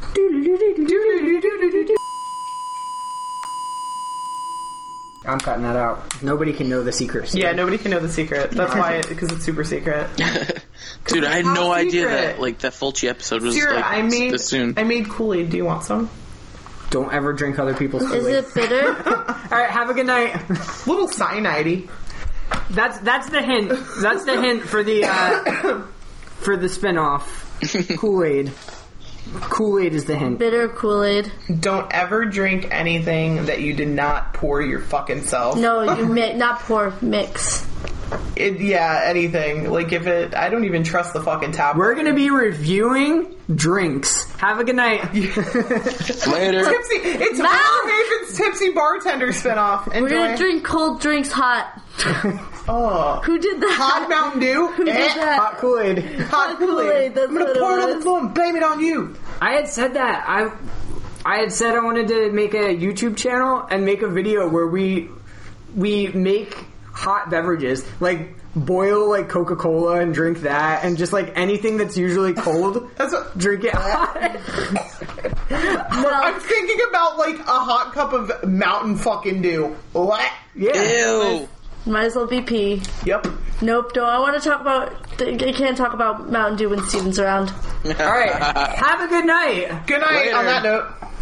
I'm 5.28 5.38
cutting 5.38 5.62
that 5.64 5.76
out. 5.76 6.22
Nobody 6.22 6.52
can 6.52 6.68
know 6.68 6.82
the 6.82 6.92
secret. 6.92 7.34
Yeah, 7.34 7.52
nobody 7.52 7.78
can 7.78 7.90
know 7.90 8.00
the 8.00 8.08
secret. 8.08 8.50
That's 8.52 8.74
why, 8.74 9.02
because 9.08 9.30
it's 9.32 9.44
super 9.44 9.64
secret. 9.64 10.08
Dude, 11.06 11.24
I 11.24 11.36
had 11.36 11.44
Top 11.44 11.54
no 11.54 11.72
idea 11.72 12.02
secret. 12.02 12.10
that 12.16 12.40
like 12.40 12.58
that 12.60 12.72
Fulci 12.72 13.08
episode 13.08 13.42
was 13.42 13.54
Sierra, 13.54 13.74
like 13.76 13.84
I 13.84 14.02
made 14.02 14.32
this 14.32 14.46
soon. 14.46 14.74
I 14.76 14.84
made 14.84 15.08
Kool 15.08 15.34
Aid. 15.34 15.50
Do 15.50 15.56
you 15.56 15.64
want 15.64 15.84
some? 15.84 16.10
Don't 16.90 17.12
ever 17.12 17.32
drink 17.32 17.58
other 17.58 17.74
people's 17.74 18.04
Is 18.04 18.10
Kool-Aid. 18.10 18.34
it 18.36 18.54
bitter? 18.54 18.86
All 19.06 19.48
right, 19.50 19.70
have 19.70 19.90
a 19.90 19.94
good 19.94 20.06
night. 20.06 20.48
Little 20.86 21.08
cyanide. 21.08 21.88
That's 22.70 22.98
that's 23.00 23.28
the 23.30 23.42
hint. 23.42 23.70
That's 24.00 24.24
the 24.24 24.40
hint 24.40 24.62
for 24.62 24.84
the 24.84 25.04
uh, 25.04 25.82
for 26.40 26.56
the 26.56 26.68
spinoff. 26.68 27.98
Kool 27.98 28.22
Aid. 28.24 28.52
Kool 29.34 29.78
Aid 29.78 29.94
is 29.94 30.04
the 30.04 30.16
hint. 30.16 30.38
bitter 30.38 30.68
Kool 30.68 31.02
Aid. 31.04 31.30
Don't 31.60 31.90
ever 31.92 32.24
drink 32.26 32.68
anything 32.70 33.46
that 33.46 33.60
you 33.60 33.72
did 33.74 33.88
not 33.88 34.34
pour 34.34 34.62
your 34.62 34.80
fucking 34.80 35.22
self. 35.24 35.56
No, 35.58 35.82
you 35.96 36.06
mi- 36.12 36.34
not 36.34 36.60
pour, 36.60 36.92
mix. 37.02 37.66
It, 38.36 38.60
yeah, 38.60 39.02
anything. 39.04 39.68
Like 39.70 39.90
if 39.92 40.06
it, 40.06 40.34
I 40.36 40.48
don't 40.48 40.64
even 40.64 40.84
trust 40.84 41.12
the 41.12 41.20
fucking 41.22 41.52
tap. 41.52 41.76
We're 41.76 41.94
gonna 41.96 42.14
be 42.14 42.30
reviewing 42.30 43.34
drinks. 43.52 44.30
Have 44.36 44.60
a 44.60 44.64
good 44.64 44.76
night. 44.76 45.12
Later. 45.14 46.64
Tipsy. 46.64 46.94
It's 47.02 47.38
Wow. 47.40 47.80
Haven's 47.84 48.36
Tipsy 48.38 48.70
Bartender 48.72 49.28
spinoff. 49.28 49.88
We're 50.00 50.08
gonna 50.08 50.36
drink 50.36 50.64
cold 50.64 51.00
drinks 51.00 51.32
hot. 51.32 51.82
Oh. 52.68 53.20
Who 53.24 53.38
did 53.38 53.60
that? 53.60 53.70
Hot 53.78 54.08
Mountain 54.08 54.40
Dew. 54.40 54.66
Who 54.76 54.84
did 54.84 54.96
Eh, 54.96 55.14
that? 55.14 55.38
Hot 55.38 55.58
Kool 55.58 55.78
Aid. 55.78 55.98
Hot 56.22 56.58
Kool-Aid, 56.58 57.14
Kool-Aid. 57.14 57.18
I'm 57.18 57.32
gonna 57.38 57.54
pour 57.54 57.78
it 57.78 57.82
on 57.84 57.90
the 57.90 58.00
floor 58.00 58.18
and 58.20 58.34
blame 58.34 58.56
it 58.56 58.62
on 58.62 58.80
you. 58.80 59.14
I 59.40 59.52
had 59.52 59.68
said 59.68 59.94
that. 59.94 60.24
I 60.26 60.50
I 61.24 61.38
had 61.38 61.52
said 61.52 61.74
I 61.76 61.80
wanted 61.84 62.08
to 62.08 62.30
make 62.32 62.54
a 62.54 62.76
YouTube 62.76 63.16
channel 63.16 63.64
and 63.70 63.84
make 63.84 64.02
a 64.02 64.08
video 64.08 64.48
where 64.48 64.66
we 64.66 65.08
we 65.76 66.08
make 66.08 66.56
hot 66.92 67.30
beverages 67.30 67.84
like 68.00 68.34
boil 68.56 69.10
like 69.10 69.28
Coca 69.28 69.54
Cola 69.54 70.00
and 70.00 70.14
drink 70.14 70.40
that 70.40 70.82
and 70.84 70.96
just 70.96 71.12
like 71.12 71.32
anything 71.36 71.76
that's 71.76 71.96
usually 71.96 72.32
cold. 72.46 72.90
That's 72.96 73.12
what. 73.12 73.36
drink 73.38 73.64
it 73.64 73.74
hot. 73.74 74.14
no. 75.50 76.10
I'm 76.10 76.40
thinking 76.40 76.78
about 76.88 77.18
like 77.18 77.38
a 77.38 77.42
hot 77.60 77.92
cup 77.92 78.12
of 78.12 78.48
Mountain 78.48 78.96
fucking 78.96 79.42
Dew. 79.42 79.76
What? 79.92 80.32
yeah. 80.54 80.72
Ew. 81.30 81.48
Might 81.86 82.06
as 82.06 82.16
well 82.16 82.26
be 82.26 82.40
pee. 82.40 82.82
Yep. 83.04 83.26
Nope, 83.62 83.92
no, 83.96 84.04
I 84.04 84.18
want 84.18 84.40
to 84.40 84.48
talk 84.48 84.60
about. 84.60 84.92
I 85.20 85.52
can't 85.52 85.76
talk 85.76 85.94
about 85.94 86.30
Mountain 86.30 86.58
Dew 86.58 86.68
when 86.68 86.84
Steven's 86.86 87.18
around. 87.18 87.48
All 87.84 87.92
right. 87.92 88.30
Have 88.32 89.00
a 89.00 89.08
good 89.08 89.24
night. 89.24 89.86
Good 89.86 90.00
night. 90.00 90.32
On 90.34 90.44
that 90.44 90.62
note. 90.62 90.92